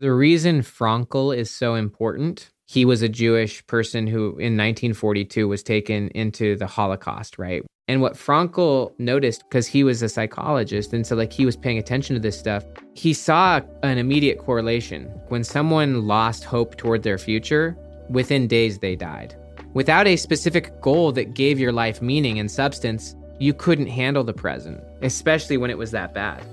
The 0.00 0.12
reason 0.12 0.60
Frankl 0.60 1.36
is 1.36 1.50
so 1.50 1.74
important, 1.74 2.50
he 2.66 2.84
was 2.84 3.02
a 3.02 3.08
Jewish 3.08 3.66
person 3.66 4.06
who 4.06 4.26
in 4.38 4.56
1942 4.56 5.48
was 5.48 5.64
taken 5.64 6.06
into 6.10 6.54
the 6.54 6.68
Holocaust, 6.68 7.36
right? 7.36 7.64
And 7.88 8.00
what 8.00 8.14
Frankl 8.14 8.92
noticed, 9.00 9.42
because 9.48 9.66
he 9.66 9.82
was 9.82 10.00
a 10.00 10.08
psychologist, 10.08 10.92
and 10.92 11.04
so 11.04 11.16
like 11.16 11.32
he 11.32 11.44
was 11.44 11.56
paying 11.56 11.78
attention 11.78 12.14
to 12.14 12.20
this 12.20 12.38
stuff, 12.38 12.64
he 12.94 13.12
saw 13.12 13.60
an 13.82 13.98
immediate 13.98 14.38
correlation. 14.38 15.06
When 15.30 15.42
someone 15.42 16.06
lost 16.06 16.44
hope 16.44 16.76
toward 16.76 17.02
their 17.02 17.18
future, 17.18 17.76
within 18.08 18.46
days 18.46 18.78
they 18.78 18.94
died. 18.94 19.34
Without 19.74 20.06
a 20.06 20.14
specific 20.14 20.80
goal 20.80 21.10
that 21.10 21.34
gave 21.34 21.58
your 21.58 21.72
life 21.72 22.00
meaning 22.00 22.38
and 22.38 22.48
substance, 22.48 23.16
you 23.40 23.52
couldn't 23.52 23.88
handle 23.88 24.22
the 24.22 24.32
present, 24.32 24.80
especially 25.02 25.56
when 25.56 25.70
it 25.70 25.78
was 25.78 25.90
that 25.90 26.14
bad. 26.14 26.46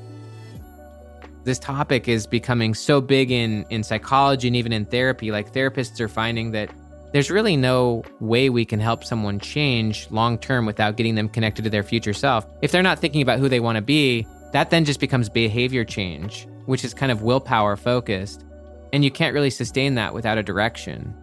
This 1.46 1.59
topic 1.59 2.07
is 2.07 2.25
becoming 2.25 2.73
so 2.73 3.00
big 3.00 3.30
in, 3.30 3.68
in 3.70 3.84
psychology 3.84 4.48
and 4.48 4.55
even 4.55 4.73
in 4.73 4.84
therapy. 4.86 5.30
Like 5.30 5.54
therapists 5.54 5.99
are 5.99 6.08
finding 6.08 6.52
that 6.52 6.71
there's 7.13 7.30
really 7.30 7.55
no 7.55 8.04
way 8.20 8.49
we 8.49 8.66
can 8.66 8.80
help 8.80 9.04
someone 9.04 9.40
change 9.40 10.09
long 10.09 10.40
term 10.40 10.66
without 10.66 10.98
getting 10.98 11.13
them 11.13 11.30
connected 11.30 11.63
to 11.66 11.70
their 11.70 11.84
future 11.84 12.13
self. 12.13 12.48
If 12.63 12.71
they're 12.71 12.81
not 12.81 12.98
thinking 12.98 13.21
about 13.21 13.38
who 13.38 13.48
they 13.48 13.59
want 13.59 13.76
to 13.76 13.84
be, 13.84 14.26
that 14.54 14.71
then 14.71 14.85
just 14.85 14.99
becomes 14.99 15.30
behavior 15.30 15.85
change, 15.85 16.48
which 16.66 16.84
is 16.84 16.95
kind 16.95 17.12
of 17.12 17.21
willpower 17.21 17.76
focused. 17.76 18.43
And 18.91 19.05
you 19.05 19.12
can't 19.12 19.35
really 19.35 19.52
sustain 19.52 19.93
that 19.96 20.16
without 20.16 20.40
a 20.40 20.43
direction. 20.43 21.13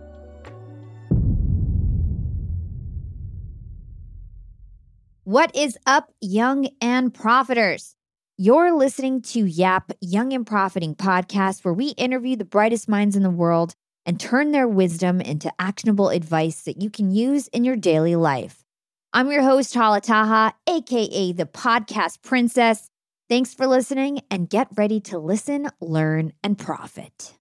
What 5.24 5.52
is 5.56 5.76
up, 5.84 6.12
young 6.20 6.68
and 6.80 7.12
profiters? 7.12 7.96
You're 8.38 8.72
listening 8.72 9.20
to 9.22 9.44
Yap 9.44 9.92
Young 10.00 10.32
and 10.32 10.46
Profiting 10.46 10.94
podcast, 10.94 11.66
where 11.66 11.74
we 11.74 11.88
interview 11.90 12.34
the 12.34 12.46
brightest 12.46 12.88
minds 12.88 13.14
in 13.14 13.22
the 13.22 13.28
world 13.28 13.74
and 14.06 14.18
turn 14.18 14.52
their 14.52 14.66
wisdom 14.66 15.20
into 15.20 15.52
actionable 15.58 16.08
advice 16.08 16.62
that 16.62 16.80
you 16.80 16.88
can 16.88 17.10
use 17.10 17.48
in 17.48 17.62
your 17.62 17.76
daily 17.76 18.16
life. 18.16 18.64
I'm 19.12 19.30
your 19.30 19.42
host, 19.42 19.74
Hala 19.74 20.00
Taha, 20.00 20.54
aka 20.66 21.32
the 21.32 21.44
podcast 21.44 22.22
princess. 22.22 22.88
Thanks 23.28 23.52
for 23.52 23.66
listening 23.66 24.22
and 24.30 24.48
get 24.48 24.68
ready 24.76 24.98
to 25.00 25.18
listen, 25.18 25.68
learn, 25.82 26.32
and 26.42 26.56
profit. 26.56 27.34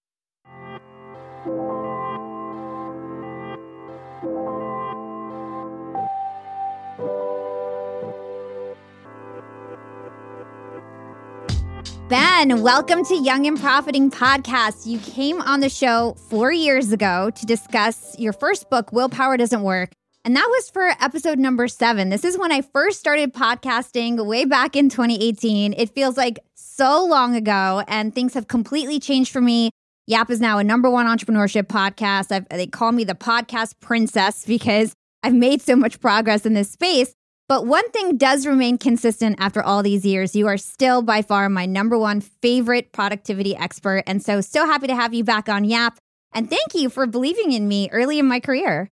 Ben, 12.12 12.60
welcome 12.60 13.06
to 13.06 13.14
Young 13.14 13.46
and 13.46 13.58
Profiting 13.58 14.10
Podcast. 14.10 14.86
You 14.86 14.98
came 14.98 15.40
on 15.40 15.60
the 15.60 15.70
show 15.70 16.14
four 16.28 16.52
years 16.52 16.92
ago 16.92 17.30
to 17.30 17.46
discuss 17.46 18.14
your 18.18 18.34
first 18.34 18.68
book, 18.68 18.92
Willpower 18.92 19.38
Doesn't 19.38 19.62
Work. 19.62 19.92
And 20.22 20.36
that 20.36 20.46
was 20.46 20.68
for 20.68 20.88
episode 21.00 21.38
number 21.38 21.66
seven. 21.68 22.10
This 22.10 22.22
is 22.22 22.36
when 22.36 22.52
I 22.52 22.60
first 22.60 23.00
started 23.00 23.32
podcasting 23.32 24.22
way 24.26 24.44
back 24.44 24.76
in 24.76 24.90
2018. 24.90 25.72
It 25.72 25.94
feels 25.94 26.18
like 26.18 26.38
so 26.54 27.02
long 27.02 27.34
ago, 27.34 27.82
and 27.88 28.14
things 28.14 28.34
have 28.34 28.46
completely 28.46 29.00
changed 29.00 29.32
for 29.32 29.40
me. 29.40 29.70
Yap 30.06 30.28
is 30.28 30.38
now 30.38 30.58
a 30.58 30.64
number 30.64 30.90
one 30.90 31.06
entrepreneurship 31.06 31.62
podcast. 31.62 32.30
I've, 32.30 32.46
they 32.50 32.66
call 32.66 32.92
me 32.92 33.04
the 33.04 33.14
podcast 33.14 33.80
princess 33.80 34.44
because 34.44 34.92
I've 35.22 35.32
made 35.32 35.62
so 35.62 35.76
much 35.76 35.98
progress 35.98 36.44
in 36.44 36.52
this 36.52 36.70
space. 36.70 37.14
But 37.52 37.66
one 37.66 37.86
thing 37.90 38.16
does 38.16 38.46
remain 38.46 38.78
consistent 38.78 39.36
after 39.38 39.62
all 39.62 39.82
these 39.82 40.06
years. 40.06 40.34
You 40.34 40.46
are 40.46 40.56
still 40.56 41.02
by 41.02 41.20
far 41.20 41.50
my 41.50 41.66
number 41.66 41.98
one 41.98 42.22
favorite 42.22 42.92
productivity 42.92 43.54
expert. 43.54 44.04
And 44.06 44.22
so, 44.22 44.40
so 44.40 44.64
happy 44.64 44.86
to 44.86 44.94
have 44.94 45.12
you 45.12 45.22
back 45.22 45.50
on 45.50 45.64
Yap. 45.64 45.98
And 46.32 46.48
thank 46.48 46.74
you 46.74 46.88
for 46.88 47.06
believing 47.06 47.52
in 47.52 47.68
me 47.68 47.90
early 47.92 48.18
in 48.18 48.24
my 48.24 48.40
career. 48.40 48.88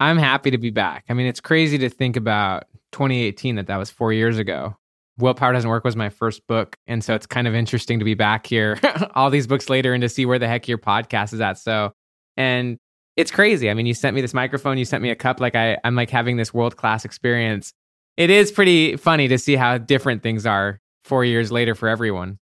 I'm 0.00 0.16
happy 0.16 0.50
to 0.50 0.56
be 0.56 0.70
back. 0.70 1.04
I 1.10 1.12
mean, 1.12 1.26
it's 1.26 1.42
crazy 1.42 1.76
to 1.76 1.90
think 1.90 2.16
about 2.16 2.64
2018 2.92 3.56
that 3.56 3.66
that 3.66 3.76
was 3.76 3.90
four 3.90 4.14
years 4.14 4.38
ago. 4.38 4.78
Willpower 5.18 5.52
Doesn't 5.52 5.68
Work 5.68 5.84
was 5.84 5.94
my 5.94 6.08
first 6.08 6.46
book. 6.46 6.76
And 6.86 7.04
so 7.04 7.14
it's 7.14 7.26
kind 7.26 7.46
of 7.46 7.54
interesting 7.54 7.98
to 7.98 8.04
be 8.06 8.14
back 8.14 8.46
here 8.46 8.80
all 9.14 9.28
these 9.28 9.46
books 9.46 9.68
later 9.68 9.92
and 9.92 10.00
to 10.00 10.08
see 10.08 10.24
where 10.24 10.38
the 10.38 10.48
heck 10.48 10.68
your 10.68 10.78
podcast 10.78 11.34
is 11.34 11.42
at. 11.42 11.58
So, 11.58 11.92
and 12.38 12.78
it's 13.18 13.30
crazy. 13.30 13.68
I 13.68 13.74
mean, 13.74 13.84
you 13.84 13.92
sent 13.92 14.14
me 14.14 14.22
this 14.22 14.32
microphone, 14.32 14.78
you 14.78 14.86
sent 14.86 15.02
me 15.02 15.10
a 15.10 15.14
cup. 15.14 15.38
Like 15.38 15.54
I, 15.54 15.76
I'm 15.84 15.96
like 15.96 16.08
having 16.08 16.38
this 16.38 16.54
world 16.54 16.78
class 16.78 17.04
experience 17.04 17.74
it 18.20 18.28
is 18.28 18.52
pretty 18.52 18.96
funny 18.96 19.28
to 19.28 19.38
see 19.38 19.56
how 19.56 19.78
different 19.78 20.22
things 20.22 20.44
are 20.44 20.78
four 21.04 21.24
years 21.24 21.50
later 21.50 21.74
for 21.74 21.88
everyone. 21.88 22.38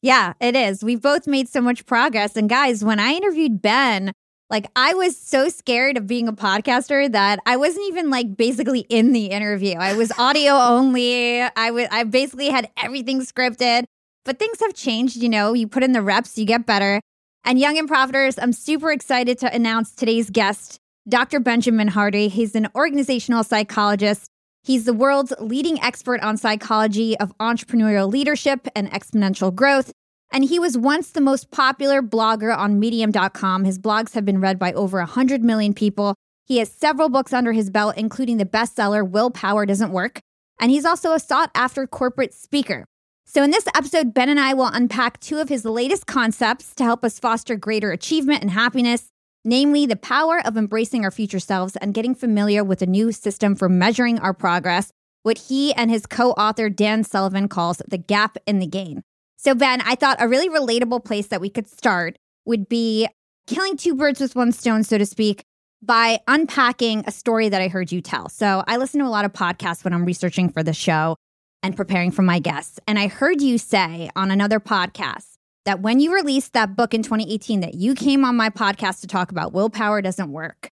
Yeah, 0.00 0.34
it 0.38 0.54
is. 0.54 0.84
We've 0.84 1.02
both 1.02 1.26
made 1.26 1.48
so 1.48 1.60
much 1.60 1.84
progress. 1.84 2.36
And 2.36 2.48
guys, 2.48 2.84
when 2.84 3.00
I 3.00 3.10
interviewed 3.10 3.60
Ben, 3.60 4.12
like 4.50 4.68
I 4.76 4.94
was 4.94 5.18
so 5.18 5.48
scared 5.48 5.96
of 5.96 6.06
being 6.06 6.28
a 6.28 6.32
podcaster 6.32 7.10
that 7.10 7.40
I 7.44 7.56
wasn't 7.56 7.88
even 7.88 8.08
like 8.08 8.36
basically 8.36 8.86
in 8.88 9.12
the 9.12 9.26
interview. 9.26 9.74
I 9.74 9.94
was 9.94 10.12
audio 10.16 10.52
only. 10.54 11.42
I 11.42 11.72
was 11.72 11.88
I 11.90 12.04
basically 12.04 12.50
had 12.50 12.70
everything 12.80 13.20
scripted. 13.20 13.82
But 14.24 14.38
things 14.38 14.60
have 14.60 14.74
changed, 14.74 15.16
you 15.16 15.28
know. 15.28 15.54
You 15.54 15.66
put 15.66 15.82
in 15.82 15.90
the 15.90 16.02
reps, 16.02 16.38
you 16.38 16.44
get 16.44 16.66
better. 16.66 17.00
And 17.42 17.58
Young 17.58 17.76
and 17.78 17.90
Profiters, 17.90 18.38
I'm 18.40 18.52
super 18.52 18.92
excited 18.92 19.38
to 19.40 19.52
announce 19.52 19.90
today's 19.90 20.30
guest, 20.30 20.78
Dr. 21.08 21.40
Benjamin 21.40 21.88
Hardy. 21.88 22.28
He's 22.28 22.54
an 22.54 22.68
organizational 22.76 23.42
psychologist 23.42 24.30
He's 24.66 24.82
the 24.82 24.92
world's 24.92 25.32
leading 25.38 25.80
expert 25.80 26.20
on 26.22 26.36
psychology 26.36 27.16
of 27.20 27.32
entrepreneurial 27.38 28.10
leadership 28.10 28.66
and 28.74 28.90
exponential 28.90 29.54
growth. 29.54 29.92
And 30.32 30.42
he 30.42 30.58
was 30.58 30.76
once 30.76 31.12
the 31.12 31.20
most 31.20 31.52
popular 31.52 32.02
blogger 32.02 32.52
on 32.52 32.80
medium.com. 32.80 33.62
His 33.62 33.78
blogs 33.78 34.14
have 34.14 34.24
been 34.24 34.40
read 34.40 34.58
by 34.58 34.72
over 34.72 34.98
100 34.98 35.44
million 35.44 35.72
people. 35.72 36.16
He 36.46 36.58
has 36.58 36.68
several 36.68 37.08
books 37.08 37.32
under 37.32 37.52
his 37.52 37.70
belt, 37.70 37.96
including 37.96 38.38
the 38.38 38.44
bestseller 38.44 39.08
Willpower 39.08 39.66
Doesn't 39.66 39.92
Work. 39.92 40.18
And 40.60 40.72
he's 40.72 40.84
also 40.84 41.12
a 41.12 41.20
sought 41.20 41.52
after 41.54 41.86
corporate 41.86 42.34
speaker. 42.34 42.86
So, 43.24 43.44
in 43.44 43.52
this 43.52 43.68
episode, 43.68 44.14
Ben 44.14 44.28
and 44.28 44.40
I 44.40 44.54
will 44.54 44.66
unpack 44.66 45.20
two 45.20 45.38
of 45.38 45.48
his 45.48 45.64
latest 45.64 46.08
concepts 46.08 46.74
to 46.74 46.82
help 46.82 47.04
us 47.04 47.20
foster 47.20 47.54
greater 47.54 47.92
achievement 47.92 48.42
and 48.42 48.50
happiness 48.50 49.10
namely 49.46 49.86
the 49.86 49.96
power 49.96 50.44
of 50.44 50.56
embracing 50.56 51.04
our 51.04 51.10
future 51.10 51.38
selves 51.38 51.76
and 51.76 51.94
getting 51.94 52.14
familiar 52.14 52.64
with 52.64 52.82
a 52.82 52.86
new 52.86 53.12
system 53.12 53.54
for 53.54 53.68
measuring 53.68 54.18
our 54.18 54.34
progress, 54.34 54.90
what 55.22 55.38
he 55.38 55.72
and 55.74 55.90
his 55.90 56.04
co 56.04 56.32
author 56.32 56.68
Dan 56.68 57.04
Sullivan 57.04 57.48
calls 57.48 57.80
the 57.88 57.96
gap 57.96 58.36
in 58.46 58.58
the 58.58 58.66
gain. 58.66 59.02
So, 59.38 59.54
Ben, 59.54 59.80
I 59.82 59.94
thought 59.94 60.16
a 60.20 60.28
really 60.28 60.48
relatable 60.48 61.04
place 61.04 61.28
that 61.28 61.40
we 61.40 61.48
could 61.48 61.68
start 61.68 62.18
would 62.44 62.68
be 62.68 63.08
killing 63.46 63.76
two 63.76 63.94
birds 63.94 64.20
with 64.20 64.34
one 64.34 64.50
stone, 64.50 64.82
so 64.82 64.98
to 64.98 65.06
speak, 65.06 65.44
by 65.80 66.20
unpacking 66.26 67.04
a 67.06 67.12
story 67.12 67.48
that 67.48 67.62
I 67.62 67.68
heard 67.68 67.92
you 67.92 68.00
tell. 68.00 68.28
So, 68.28 68.64
I 68.66 68.76
listen 68.76 69.00
to 69.00 69.06
a 69.06 69.08
lot 69.08 69.24
of 69.24 69.32
podcasts 69.32 69.84
when 69.84 69.94
I'm 69.94 70.04
researching 70.04 70.50
for 70.50 70.64
the 70.64 70.72
show 70.72 71.16
and 71.62 71.76
preparing 71.76 72.10
for 72.10 72.22
my 72.22 72.40
guests. 72.40 72.80
And 72.88 72.98
I 72.98 73.06
heard 73.06 73.40
you 73.40 73.58
say 73.58 74.10
on 74.16 74.32
another 74.32 74.58
podcast 74.58 75.35
that 75.66 75.80
when 75.80 76.00
you 76.00 76.14
released 76.14 76.54
that 76.54 76.74
book 76.74 76.94
in 76.94 77.02
2018 77.02 77.60
that 77.60 77.74
you 77.74 77.94
came 77.94 78.24
on 78.24 78.36
my 78.36 78.48
podcast 78.48 79.00
to 79.02 79.06
talk 79.06 79.30
about 79.30 79.52
willpower 79.52 80.00
doesn't 80.00 80.32
work 80.32 80.70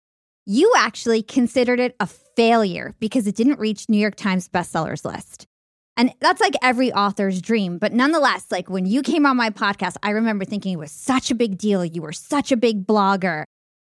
you 0.51 0.73
actually 0.75 1.21
considered 1.21 1.79
it 1.79 1.95
a 1.99 2.07
failure 2.07 2.95
because 2.99 3.27
it 3.27 3.35
didn't 3.35 3.59
reach 3.59 3.87
new 3.87 3.99
york 3.99 4.15
times 4.15 4.49
bestsellers 4.49 5.05
list. 5.05 5.45
And 5.95 6.13
that's 6.21 6.39
like 6.39 6.55
every 6.63 6.91
author's 6.91 7.39
dream 7.41 7.77
but 7.77 7.93
nonetheless 7.93 8.47
like 8.49 8.67
when 8.67 8.85
you 8.85 9.03
came 9.03 9.25
on 9.27 9.37
my 9.37 9.51
podcast 9.51 9.97
i 10.01 10.09
remember 10.09 10.45
thinking 10.45 10.73
it 10.73 10.79
was 10.79 10.91
such 10.91 11.29
a 11.29 11.35
big 11.35 11.57
deal. 11.57 11.85
You 11.85 12.01
were 12.01 12.13
such 12.13 12.51
a 12.51 12.57
big 12.57 12.87
blogger. 12.87 13.43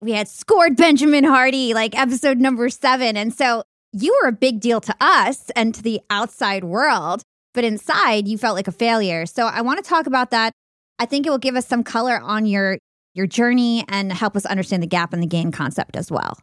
We 0.01 0.13
had 0.13 0.29
scored 0.29 0.77
benjamin 0.77 1.25
hardy 1.25 1.75
like 1.75 1.99
episode 1.99 2.39
number 2.39 2.71
seven. 2.71 3.17
And 3.19 3.35
so 3.35 3.65
you 3.93 4.17
were 4.23 4.29
a 4.29 4.33
big 4.33 4.61
deal 4.61 4.81
to 4.81 4.95
us 5.01 5.51
and 5.57 5.75
to 5.75 5.83
the 5.83 6.01
outside 6.09 6.65
world 6.65 7.23
but 7.53 7.65
inside 7.65 8.29
you 8.29 8.39
felt 8.39 8.55
like 8.55 8.69
a 8.69 8.73
failure. 8.73 9.27
So 9.27 9.47
i 9.47 9.61
want 9.61 9.83
to 9.83 9.89
talk 9.89 10.07
about 10.07 10.31
that 10.31 10.55
I 10.99 11.07
think 11.07 11.27
it 11.27 11.31
will 11.31 11.39
give 11.39 11.57
us 11.57 11.67
some 11.67 11.85
color 11.85 12.21
on 12.21 12.47
your 12.47 12.79
your 13.15 13.27
journey 13.27 13.85
and 13.89 14.13
help 14.13 14.37
us 14.37 14.45
understand 14.45 14.83
the 14.83 14.87
gap 14.87 15.13
and 15.13 15.23
the 15.23 15.27
gain 15.27 15.51
concept 15.51 15.97
as 15.97 16.11
well. 16.11 16.39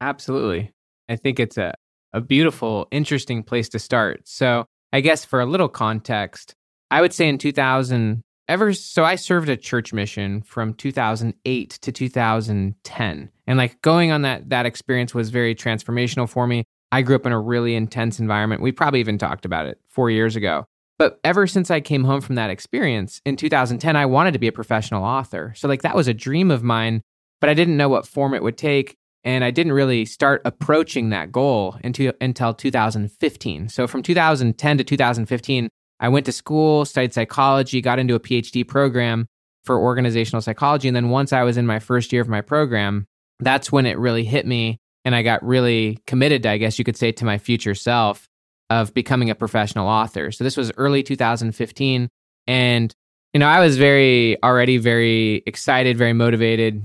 Absolutely. 0.00 0.70
I 1.08 1.16
think 1.16 1.40
it's 1.40 1.58
a, 1.58 1.74
a 2.12 2.20
beautiful, 2.20 2.86
interesting 2.92 3.42
place 3.42 3.68
to 3.70 3.78
start. 3.78 4.22
So, 4.26 4.66
I 4.92 5.00
guess 5.00 5.24
for 5.24 5.40
a 5.40 5.46
little 5.46 5.68
context, 5.68 6.54
I 6.90 7.00
would 7.00 7.12
say 7.12 7.28
in 7.28 7.38
2000, 7.38 8.22
ever 8.48 8.72
so 8.72 9.04
I 9.04 9.16
served 9.16 9.48
a 9.48 9.56
church 9.56 9.92
mission 9.92 10.42
from 10.42 10.74
2008 10.74 11.70
to 11.70 11.92
2010. 11.92 13.30
And 13.46 13.58
like 13.58 13.80
going 13.82 14.12
on 14.12 14.22
that 14.22 14.50
that 14.50 14.66
experience 14.66 15.14
was 15.14 15.30
very 15.30 15.54
transformational 15.54 16.28
for 16.28 16.46
me. 16.46 16.64
I 16.92 17.02
grew 17.02 17.16
up 17.16 17.26
in 17.26 17.32
a 17.32 17.40
really 17.40 17.74
intense 17.74 18.20
environment. 18.20 18.60
We 18.60 18.70
probably 18.70 19.00
even 19.00 19.16
talked 19.16 19.44
about 19.44 19.66
it 19.66 19.80
4 19.88 20.10
years 20.10 20.36
ago. 20.36 20.66
But 21.02 21.18
ever 21.24 21.48
since 21.48 21.68
I 21.68 21.80
came 21.80 22.04
home 22.04 22.20
from 22.20 22.36
that 22.36 22.48
experience 22.48 23.20
in 23.26 23.34
2010, 23.34 23.96
I 23.96 24.06
wanted 24.06 24.34
to 24.34 24.38
be 24.38 24.46
a 24.46 24.52
professional 24.52 25.02
author. 25.02 25.52
So, 25.56 25.66
like, 25.66 25.82
that 25.82 25.96
was 25.96 26.06
a 26.06 26.14
dream 26.14 26.48
of 26.52 26.62
mine, 26.62 27.02
but 27.40 27.50
I 27.50 27.54
didn't 27.54 27.76
know 27.76 27.88
what 27.88 28.06
form 28.06 28.34
it 28.34 28.42
would 28.44 28.56
take. 28.56 28.94
And 29.24 29.42
I 29.42 29.50
didn't 29.50 29.72
really 29.72 30.04
start 30.04 30.42
approaching 30.44 31.10
that 31.10 31.32
goal 31.32 31.76
until, 31.82 32.12
until 32.20 32.54
2015. 32.54 33.68
So, 33.68 33.88
from 33.88 34.04
2010 34.04 34.78
to 34.78 34.84
2015, 34.84 35.68
I 35.98 36.08
went 36.08 36.24
to 36.26 36.30
school, 36.30 36.84
studied 36.84 37.12
psychology, 37.12 37.80
got 37.80 37.98
into 37.98 38.14
a 38.14 38.20
PhD 38.20 38.64
program. 38.64 39.26
for 39.64 39.80
organizational 39.80 40.40
psychology. 40.40 40.86
And 40.86 40.96
then 40.96 41.08
once 41.08 41.32
I 41.32 41.42
was 41.42 41.56
in 41.56 41.66
my 41.66 41.80
first 41.80 42.12
year 42.12 42.22
of 42.22 42.28
my 42.28 42.42
program, 42.42 43.06
that's 43.40 43.72
when 43.72 43.86
it 43.86 43.98
really 43.98 44.24
hit 44.24 44.46
me. 44.46 44.78
And 45.04 45.16
I 45.16 45.22
got 45.22 45.42
really 45.44 45.98
committed, 46.06 46.46
I 46.46 46.58
guess 46.58 46.78
you 46.78 46.84
could 46.84 46.96
say, 46.96 47.10
to 47.10 47.24
my 47.24 47.38
future 47.38 47.74
self 47.74 48.28
of 48.70 48.94
becoming 48.94 49.30
a 49.30 49.34
professional 49.34 49.88
author. 49.88 50.32
So 50.32 50.44
this 50.44 50.56
was 50.56 50.72
early 50.76 51.02
2015. 51.02 52.08
And, 52.46 52.94
you 53.32 53.40
know, 53.40 53.46
I 53.48 53.60
was 53.60 53.76
very, 53.76 54.42
already 54.42 54.78
very 54.78 55.42
excited, 55.46 55.96
very 55.96 56.12
motivated. 56.12 56.82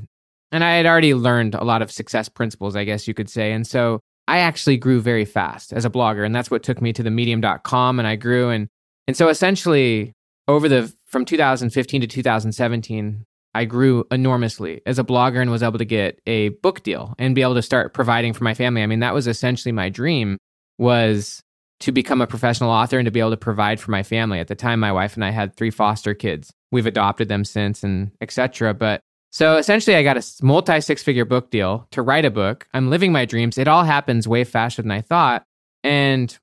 And 0.52 0.64
I 0.64 0.76
had 0.76 0.86
already 0.86 1.14
learned 1.14 1.56
a 1.56 1.64
lot 1.64 1.82
of 1.82 1.92
success 1.92 2.30
principles, 2.30 2.76
I 2.76 2.84
guess 2.84 3.08
you 3.08 3.14
could 3.14 3.30
say. 3.30 3.52
And 3.52 3.66
so 3.66 4.00
I 4.28 4.40
actually 4.40 4.78
grew 4.78 5.02
very 5.02 5.26
fast 5.26 5.74
as 5.74 5.86
a 5.86 5.90
blogger. 5.90 6.26
And 6.26 6.36
that's 6.36 6.52
what 6.52 6.64
took 6.64 6.82
me 6.82 6.94
to 6.94 7.04
the 7.04 7.12
medium.com. 7.12 8.00
And 8.00 8.08
I 8.08 8.16
grew. 8.16 8.50
And, 8.50 8.68
and 9.08 9.16
so 9.16 9.30
essentially, 9.30 10.14
over 10.48 10.70
the 10.70 10.94
from 11.06 11.26
2015 11.26 12.02
to 12.02 12.08
2017, 12.08 13.26
I 13.54 13.66
grew 13.66 14.06
enormously 14.12 14.82
as 14.86 15.00
a 15.00 15.04
blogger 15.04 15.42
and 15.42 15.50
was 15.50 15.64
able 15.64 15.80
to 15.80 15.86
get 15.86 16.22
a 16.28 16.50
book 16.50 16.84
deal 16.84 17.16
and 17.18 17.34
be 17.34 17.42
able 17.42 17.56
to 17.56 17.62
start 17.62 17.94
providing 17.94 18.34
for 18.34 18.44
my 18.44 18.54
family. 18.54 18.84
I 18.84 18.86
mean, 18.86 19.00
that 19.00 19.14
was 19.14 19.28
essentially 19.28 19.72
my 19.72 19.90
dream 19.90 20.38
was 20.78 21.42
to 21.80 21.92
become 21.92 22.22
a 22.22 22.28
professional 22.28 22.72
author 22.72 22.98
and 22.98 23.06
to 23.06 23.12
be 23.12 23.20
able 23.20 23.32
to 23.32 23.38
provide 23.38 23.80
for 23.80 23.92
my 23.92 24.04
family. 24.04 24.40
At 24.40 24.48
the 24.48 24.56
time, 24.56 24.80
my 24.80 24.92
wife 24.92 25.16
and 25.16 25.24
I 25.24 25.30
had 25.30 25.56
three 25.56 25.70
foster 25.70 26.14
kids. 26.14 26.52
We've 26.72 26.86
adopted 26.86 27.30
them 27.30 27.46
since 27.46 27.84
and 27.84 28.12
etc. 28.22 28.74
But 28.74 29.02
so 29.32 29.58
essentially, 29.58 29.96
I 29.96 30.04
got 30.04 30.18
a 30.18 30.26
multi 30.42 30.82
six 30.82 31.04
figure 31.04 31.26
book 31.26 31.52
deal 31.52 31.88
to 31.92 32.02
write 32.02 32.26
a 32.26 32.32
book. 32.32 32.68
I'm 32.74 32.90
living 32.90 33.12
my 33.12 33.26
dreams. 33.26 33.58
It 33.58 33.68
all 33.68 33.84
happens 33.84 34.28
way 34.28 34.44
faster 34.44 34.82
than 34.82 34.92
I 34.92 35.02
thought. 35.02 35.44
And 35.84 36.36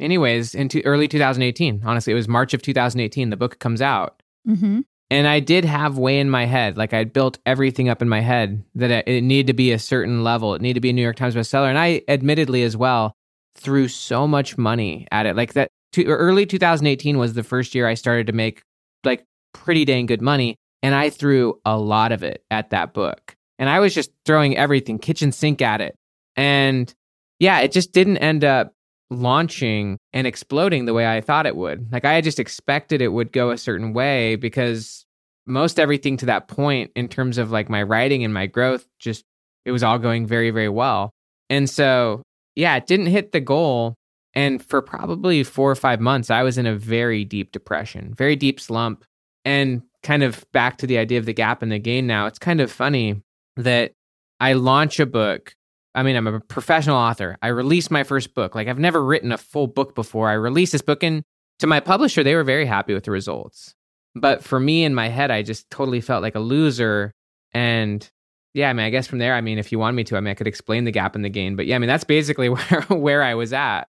anyways, 0.00 0.54
into 0.54 0.82
early 0.84 1.06
2018, 1.06 1.82
honestly, 1.84 2.12
it 2.12 2.16
was 2.16 2.28
March 2.28 2.54
of 2.54 2.62
2018, 2.62 3.30
the 3.30 3.36
book 3.36 3.58
comes 3.58 3.80
out. 3.80 4.22
Mm-hmm. 4.48 4.80
And 5.12 5.26
I 5.26 5.40
did 5.40 5.64
have 5.64 5.98
way 5.98 6.20
in 6.20 6.30
my 6.30 6.44
head, 6.44 6.76
like 6.76 6.94
I'd 6.94 7.12
built 7.12 7.38
everything 7.44 7.88
up 7.88 8.00
in 8.00 8.08
my 8.08 8.20
head 8.20 8.62
that 8.76 9.08
it 9.08 9.22
needed 9.22 9.48
to 9.48 9.52
be 9.52 9.72
a 9.72 9.78
certain 9.78 10.22
level. 10.22 10.54
It 10.54 10.62
needed 10.62 10.74
to 10.74 10.80
be 10.80 10.90
a 10.90 10.92
New 10.92 11.02
York 11.02 11.16
Times 11.16 11.34
bestseller. 11.34 11.68
And 11.68 11.78
I 11.78 12.02
admittedly 12.06 12.62
as 12.62 12.76
well 12.76 13.16
threw 13.56 13.88
so 13.88 14.26
much 14.26 14.56
money 14.56 15.06
at 15.10 15.26
it. 15.26 15.36
Like 15.36 15.54
that 15.54 15.68
to, 15.92 16.04
early 16.04 16.46
2018 16.46 17.18
was 17.18 17.34
the 17.34 17.42
first 17.42 17.74
year 17.74 17.86
I 17.86 17.94
started 17.94 18.26
to 18.28 18.32
make 18.32 18.62
like 19.04 19.24
pretty 19.52 19.84
dang 19.84 20.06
good 20.06 20.22
money. 20.22 20.56
And 20.82 20.94
I 20.94 21.10
threw 21.10 21.60
a 21.64 21.78
lot 21.78 22.12
of 22.12 22.22
it 22.22 22.42
at 22.50 22.70
that 22.70 22.94
book. 22.94 23.36
And 23.58 23.68
I 23.68 23.80
was 23.80 23.94
just 23.94 24.10
throwing 24.24 24.56
everything, 24.56 24.98
kitchen 24.98 25.32
sink 25.32 25.60
at 25.60 25.80
it. 25.80 25.94
And 26.36 26.92
yeah, 27.38 27.60
it 27.60 27.72
just 27.72 27.92
didn't 27.92 28.18
end 28.18 28.44
up 28.44 28.72
launching 29.10 29.98
and 30.12 30.26
exploding 30.26 30.84
the 30.84 30.94
way 30.94 31.06
I 31.06 31.20
thought 31.20 31.46
it 31.46 31.56
would. 31.56 31.92
Like 31.92 32.04
I 32.04 32.20
just 32.20 32.38
expected 32.38 33.02
it 33.02 33.08
would 33.08 33.32
go 33.32 33.50
a 33.50 33.58
certain 33.58 33.92
way 33.92 34.36
because 34.36 35.04
most 35.46 35.80
everything 35.80 36.16
to 36.18 36.26
that 36.26 36.48
point 36.48 36.92
in 36.94 37.08
terms 37.08 37.36
of 37.36 37.50
like 37.50 37.68
my 37.68 37.82
writing 37.82 38.24
and 38.24 38.32
my 38.32 38.46
growth 38.46 38.86
just 38.98 39.24
it 39.64 39.72
was 39.72 39.82
all 39.82 39.98
going 39.98 40.26
very 40.26 40.50
very 40.50 40.68
well. 40.68 41.10
And 41.50 41.68
so, 41.68 42.22
yeah, 42.54 42.76
it 42.76 42.86
didn't 42.86 43.06
hit 43.06 43.32
the 43.32 43.40
goal 43.40 43.94
and 44.34 44.64
for 44.64 44.80
probably 44.80 45.42
4 45.42 45.70
or 45.70 45.74
5 45.74 46.00
months 46.00 46.30
I 46.30 46.42
was 46.42 46.58
in 46.58 46.66
a 46.66 46.76
very 46.76 47.24
deep 47.24 47.52
depression, 47.52 48.14
very 48.14 48.36
deep 48.36 48.60
slump 48.60 49.04
and 49.44 49.82
kind 50.02 50.22
of 50.22 50.44
back 50.52 50.78
to 50.78 50.86
the 50.86 50.98
idea 50.98 51.18
of 51.18 51.26
the 51.26 51.32
gap 51.32 51.62
and 51.62 51.72
the 51.72 51.78
gain 51.78 52.06
now. 52.06 52.26
It's 52.26 52.38
kind 52.38 52.60
of 52.60 52.70
funny 52.70 53.22
that 53.56 53.92
I 54.38 54.54
launch 54.54 55.00
a 55.00 55.06
book 55.06 55.54
I 55.94 56.02
mean, 56.02 56.16
I'm 56.16 56.26
a 56.26 56.40
professional 56.40 56.96
author. 56.96 57.36
I 57.42 57.48
release 57.48 57.90
my 57.90 58.04
first 58.04 58.34
book. 58.34 58.54
Like 58.54 58.68
I've 58.68 58.78
never 58.78 59.04
written 59.04 59.32
a 59.32 59.38
full 59.38 59.66
book 59.66 59.94
before. 59.94 60.28
I 60.28 60.34
released 60.34 60.72
this 60.72 60.82
book 60.82 61.02
and 61.02 61.24
to 61.58 61.66
my 61.66 61.80
publisher, 61.80 62.22
they 62.22 62.34
were 62.34 62.44
very 62.44 62.64
happy 62.64 62.94
with 62.94 63.04
the 63.04 63.10
results. 63.10 63.74
But 64.14 64.42
for 64.42 64.58
me 64.58 64.84
in 64.84 64.94
my 64.94 65.08
head, 65.08 65.30
I 65.30 65.42
just 65.42 65.68
totally 65.70 66.00
felt 66.00 66.22
like 66.22 66.34
a 66.34 66.40
loser. 66.40 67.12
And 67.52 68.08
yeah, 68.54 68.68
I 68.68 68.72
mean, 68.72 68.86
I 68.86 68.90
guess 68.90 69.06
from 69.06 69.18
there, 69.18 69.34
I 69.34 69.40
mean, 69.40 69.58
if 69.58 69.70
you 69.70 69.78
want 69.78 69.96
me 69.96 70.04
to, 70.04 70.16
I 70.16 70.20
mean, 70.20 70.32
I 70.32 70.34
could 70.34 70.46
explain 70.46 70.84
the 70.84 70.90
gap 70.90 71.14
in 71.14 71.22
the 71.22 71.28
gain. 71.28 71.56
But 71.56 71.66
yeah, 71.66 71.76
I 71.76 71.78
mean, 71.78 71.88
that's 71.88 72.04
basically 72.04 72.48
where, 72.48 72.82
where 72.88 73.22
I 73.22 73.34
was 73.34 73.52
at. 73.52 73.84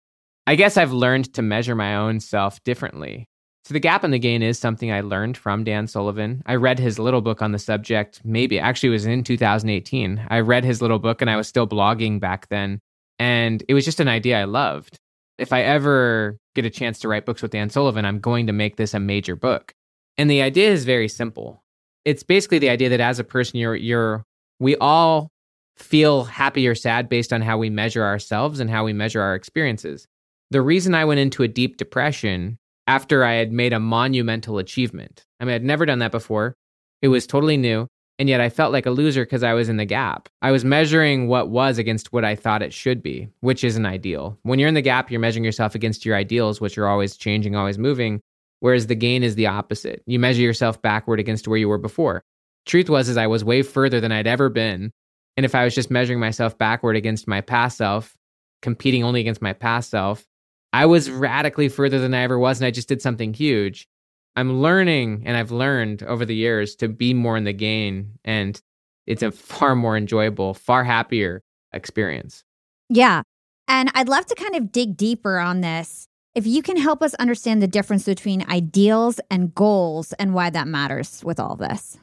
I 0.47 0.55
guess 0.55 0.77
I've 0.77 0.91
learned 0.91 1.33
to 1.35 1.41
measure 1.41 1.75
my 1.75 1.95
own 1.95 2.19
self 2.19 2.61
differently. 2.63 3.27
So 3.65 3.73
the 3.73 3.79
gap 3.79 4.03
in 4.03 4.11
the 4.11 4.19
gain 4.19 4.41
is 4.41 4.57
something 4.57 4.91
I 4.91 5.01
learned 5.01 5.37
from 5.37 5.63
Dan 5.63 5.85
Sullivan. 5.85 6.41
I 6.47 6.55
read 6.55 6.79
his 6.79 6.97
little 6.97 7.21
book 7.21 7.41
on 7.41 7.51
the 7.51 7.59
subject, 7.59 8.19
maybe 8.23 8.57
actually 8.57 8.89
it 8.89 8.93
was 8.93 9.05
in 9.05 9.23
2018. 9.23 10.25
I 10.27 10.39
read 10.39 10.63
his 10.63 10.81
little 10.81 10.97
book 10.97 11.21
and 11.21 11.29
I 11.29 11.35
was 11.35 11.47
still 11.47 11.67
blogging 11.67 12.19
back 12.19 12.47
then. 12.47 12.79
And 13.19 13.63
it 13.67 13.73
was 13.73 13.85
just 13.85 13.99
an 13.99 14.07
idea 14.07 14.41
I 14.41 14.45
loved. 14.45 14.97
If 15.37 15.53
I 15.53 15.61
ever 15.61 16.37
get 16.55 16.65
a 16.65 16.69
chance 16.69 16.99
to 16.99 17.07
write 17.07 17.25
books 17.25 17.41
with 17.41 17.51
Dan 17.51 17.69
Sullivan, 17.69 18.05
I'm 18.05 18.19
going 18.19 18.47
to 18.47 18.53
make 18.53 18.77
this 18.77 18.93
a 18.93 18.99
major 18.99 19.35
book. 19.35 19.71
And 20.17 20.29
the 20.29 20.41
idea 20.41 20.71
is 20.71 20.83
very 20.83 21.07
simple. 21.07 21.63
It's 22.05 22.23
basically 22.23 22.59
the 22.59 22.69
idea 22.69 22.89
that 22.89 22.99
as 22.99 23.19
a 23.19 23.23
person, 23.23 23.59
you're, 23.59 23.75
you're, 23.75 24.25
we 24.59 24.75
all 24.77 25.31
feel 25.77 26.25
happy 26.25 26.67
or 26.67 26.75
sad 26.75 27.09
based 27.09 27.31
on 27.31 27.41
how 27.41 27.57
we 27.57 27.69
measure 27.69 28.03
ourselves 28.03 28.59
and 28.59 28.69
how 28.69 28.83
we 28.83 28.93
measure 28.93 29.21
our 29.21 29.35
experiences. 29.35 30.07
The 30.51 30.61
reason 30.61 30.93
I 30.93 31.05
went 31.05 31.19
into 31.19 31.43
a 31.43 31.47
deep 31.47 31.77
depression 31.77 32.57
after 32.87 33.23
I 33.23 33.33
had 33.33 33.51
made 33.51 33.71
a 33.71 33.79
monumental 33.79 34.57
achievement. 34.57 35.25
I 35.39 35.45
mean, 35.45 35.55
I'd 35.55 35.63
never 35.63 35.85
done 35.85 35.99
that 35.99 36.11
before. 36.11 36.55
It 37.01 37.07
was 37.07 37.27
totally 37.27 37.55
new. 37.55 37.87
And 38.17 38.27
yet 38.27 38.41
I 38.41 38.49
felt 38.49 38.73
like 38.73 38.85
a 38.85 38.91
loser 38.91 39.23
because 39.23 39.43
I 39.43 39.53
was 39.53 39.69
in 39.69 39.77
the 39.77 39.85
gap. 39.85 40.27
I 40.41 40.51
was 40.51 40.65
measuring 40.65 41.29
what 41.29 41.49
was 41.49 41.77
against 41.77 42.11
what 42.11 42.25
I 42.25 42.35
thought 42.35 42.61
it 42.61 42.73
should 42.73 43.01
be, 43.01 43.29
which 43.39 43.63
isn't 43.63 43.85
ideal. 43.85 44.37
When 44.43 44.59
you're 44.59 44.67
in 44.67 44.73
the 44.73 44.81
gap, 44.81 45.09
you're 45.09 45.21
measuring 45.21 45.45
yourself 45.45 45.73
against 45.73 46.05
your 46.05 46.17
ideals, 46.17 46.59
which 46.59 46.77
are 46.77 46.87
always 46.87 47.15
changing, 47.15 47.55
always 47.55 47.77
moving. 47.77 48.19
Whereas 48.59 48.87
the 48.87 48.95
gain 48.95 49.23
is 49.23 49.35
the 49.35 49.47
opposite. 49.47 50.03
You 50.05 50.19
measure 50.19 50.41
yourself 50.41 50.81
backward 50.81 51.21
against 51.21 51.47
where 51.47 51.57
you 51.57 51.69
were 51.69 51.77
before. 51.77 52.21
Truth 52.69 52.87
was, 52.91 53.09
is 53.09 53.17
I 53.17 53.25
was 53.25 53.43
way 53.43 53.63
further 53.63 53.99
than 53.99 54.11
I'd 54.11 54.27
ever 54.27 54.47
been. 54.47 54.91
And 55.35 55.43
if 55.43 55.55
I 55.55 55.63
was 55.63 55.73
just 55.73 55.89
measuring 55.89 56.19
myself 56.19 56.55
backward 56.55 56.95
against 56.95 57.27
my 57.27 57.41
past 57.41 57.79
self, 57.79 58.15
competing 58.61 59.03
only 59.03 59.21
against 59.21 59.41
my 59.41 59.53
past 59.53 59.89
self, 59.89 60.23
I 60.71 60.85
was 60.85 61.09
radically 61.09 61.67
further 61.67 61.97
than 61.97 62.13
I 62.13 62.21
ever 62.21 62.37
was, 62.37 62.59
and 62.59 62.67
I 62.67 62.71
just 62.71 62.87
did 62.87 63.01
something 63.01 63.33
huge. 63.33 63.87
I'm 64.35 64.61
learning, 64.61 65.23
and 65.25 65.35
I've 65.35 65.49
learned 65.49 66.03
over 66.03 66.25
the 66.25 66.35
years 66.35 66.75
to 66.75 66.87
be 66.87 67.11
more 67.11 67.37
in 67.37 67.43
the 67.43 67.53
gain, 67.53 68.19
and 68.23 68.61
it's 69.07 69.23
a 69.23 69.31
far 69.31 69.73
more 69.75 69.97
enjoyable, 69.97 70.53
far 70.53 70.83
happier 70.83 71.41
experience. 71.73 72.43
Yeah. 72.87 73.23
And 73.67 73.89
I'd 73.95 74.09
love 74.09 74.27
to 74.27 74.35
kind 74.35 74.55
of 74.55 74.71
dig 74.71 74.95
deeper 74.95 75.39
on 75.39 75.61
this. 75.61 76.05
If 76.35 76.45
you 76.45 76.61
can 76.61 76.77
help 76.77 77.01
us 77.01 77.15
understand 77.15 77.63
the 77.63 77.67
difference 77.67 78.05
between 78.05 78.47
ideals 78.47 79.19
and 79.31 79.55
goals 79.55 80.13
and 80.13 80.35
why 80.35 80.51
that 80.51 80.67
matters 80.67 81.23
with 81.23 81.39
all 81.39 81.55
this. 81.55 81.97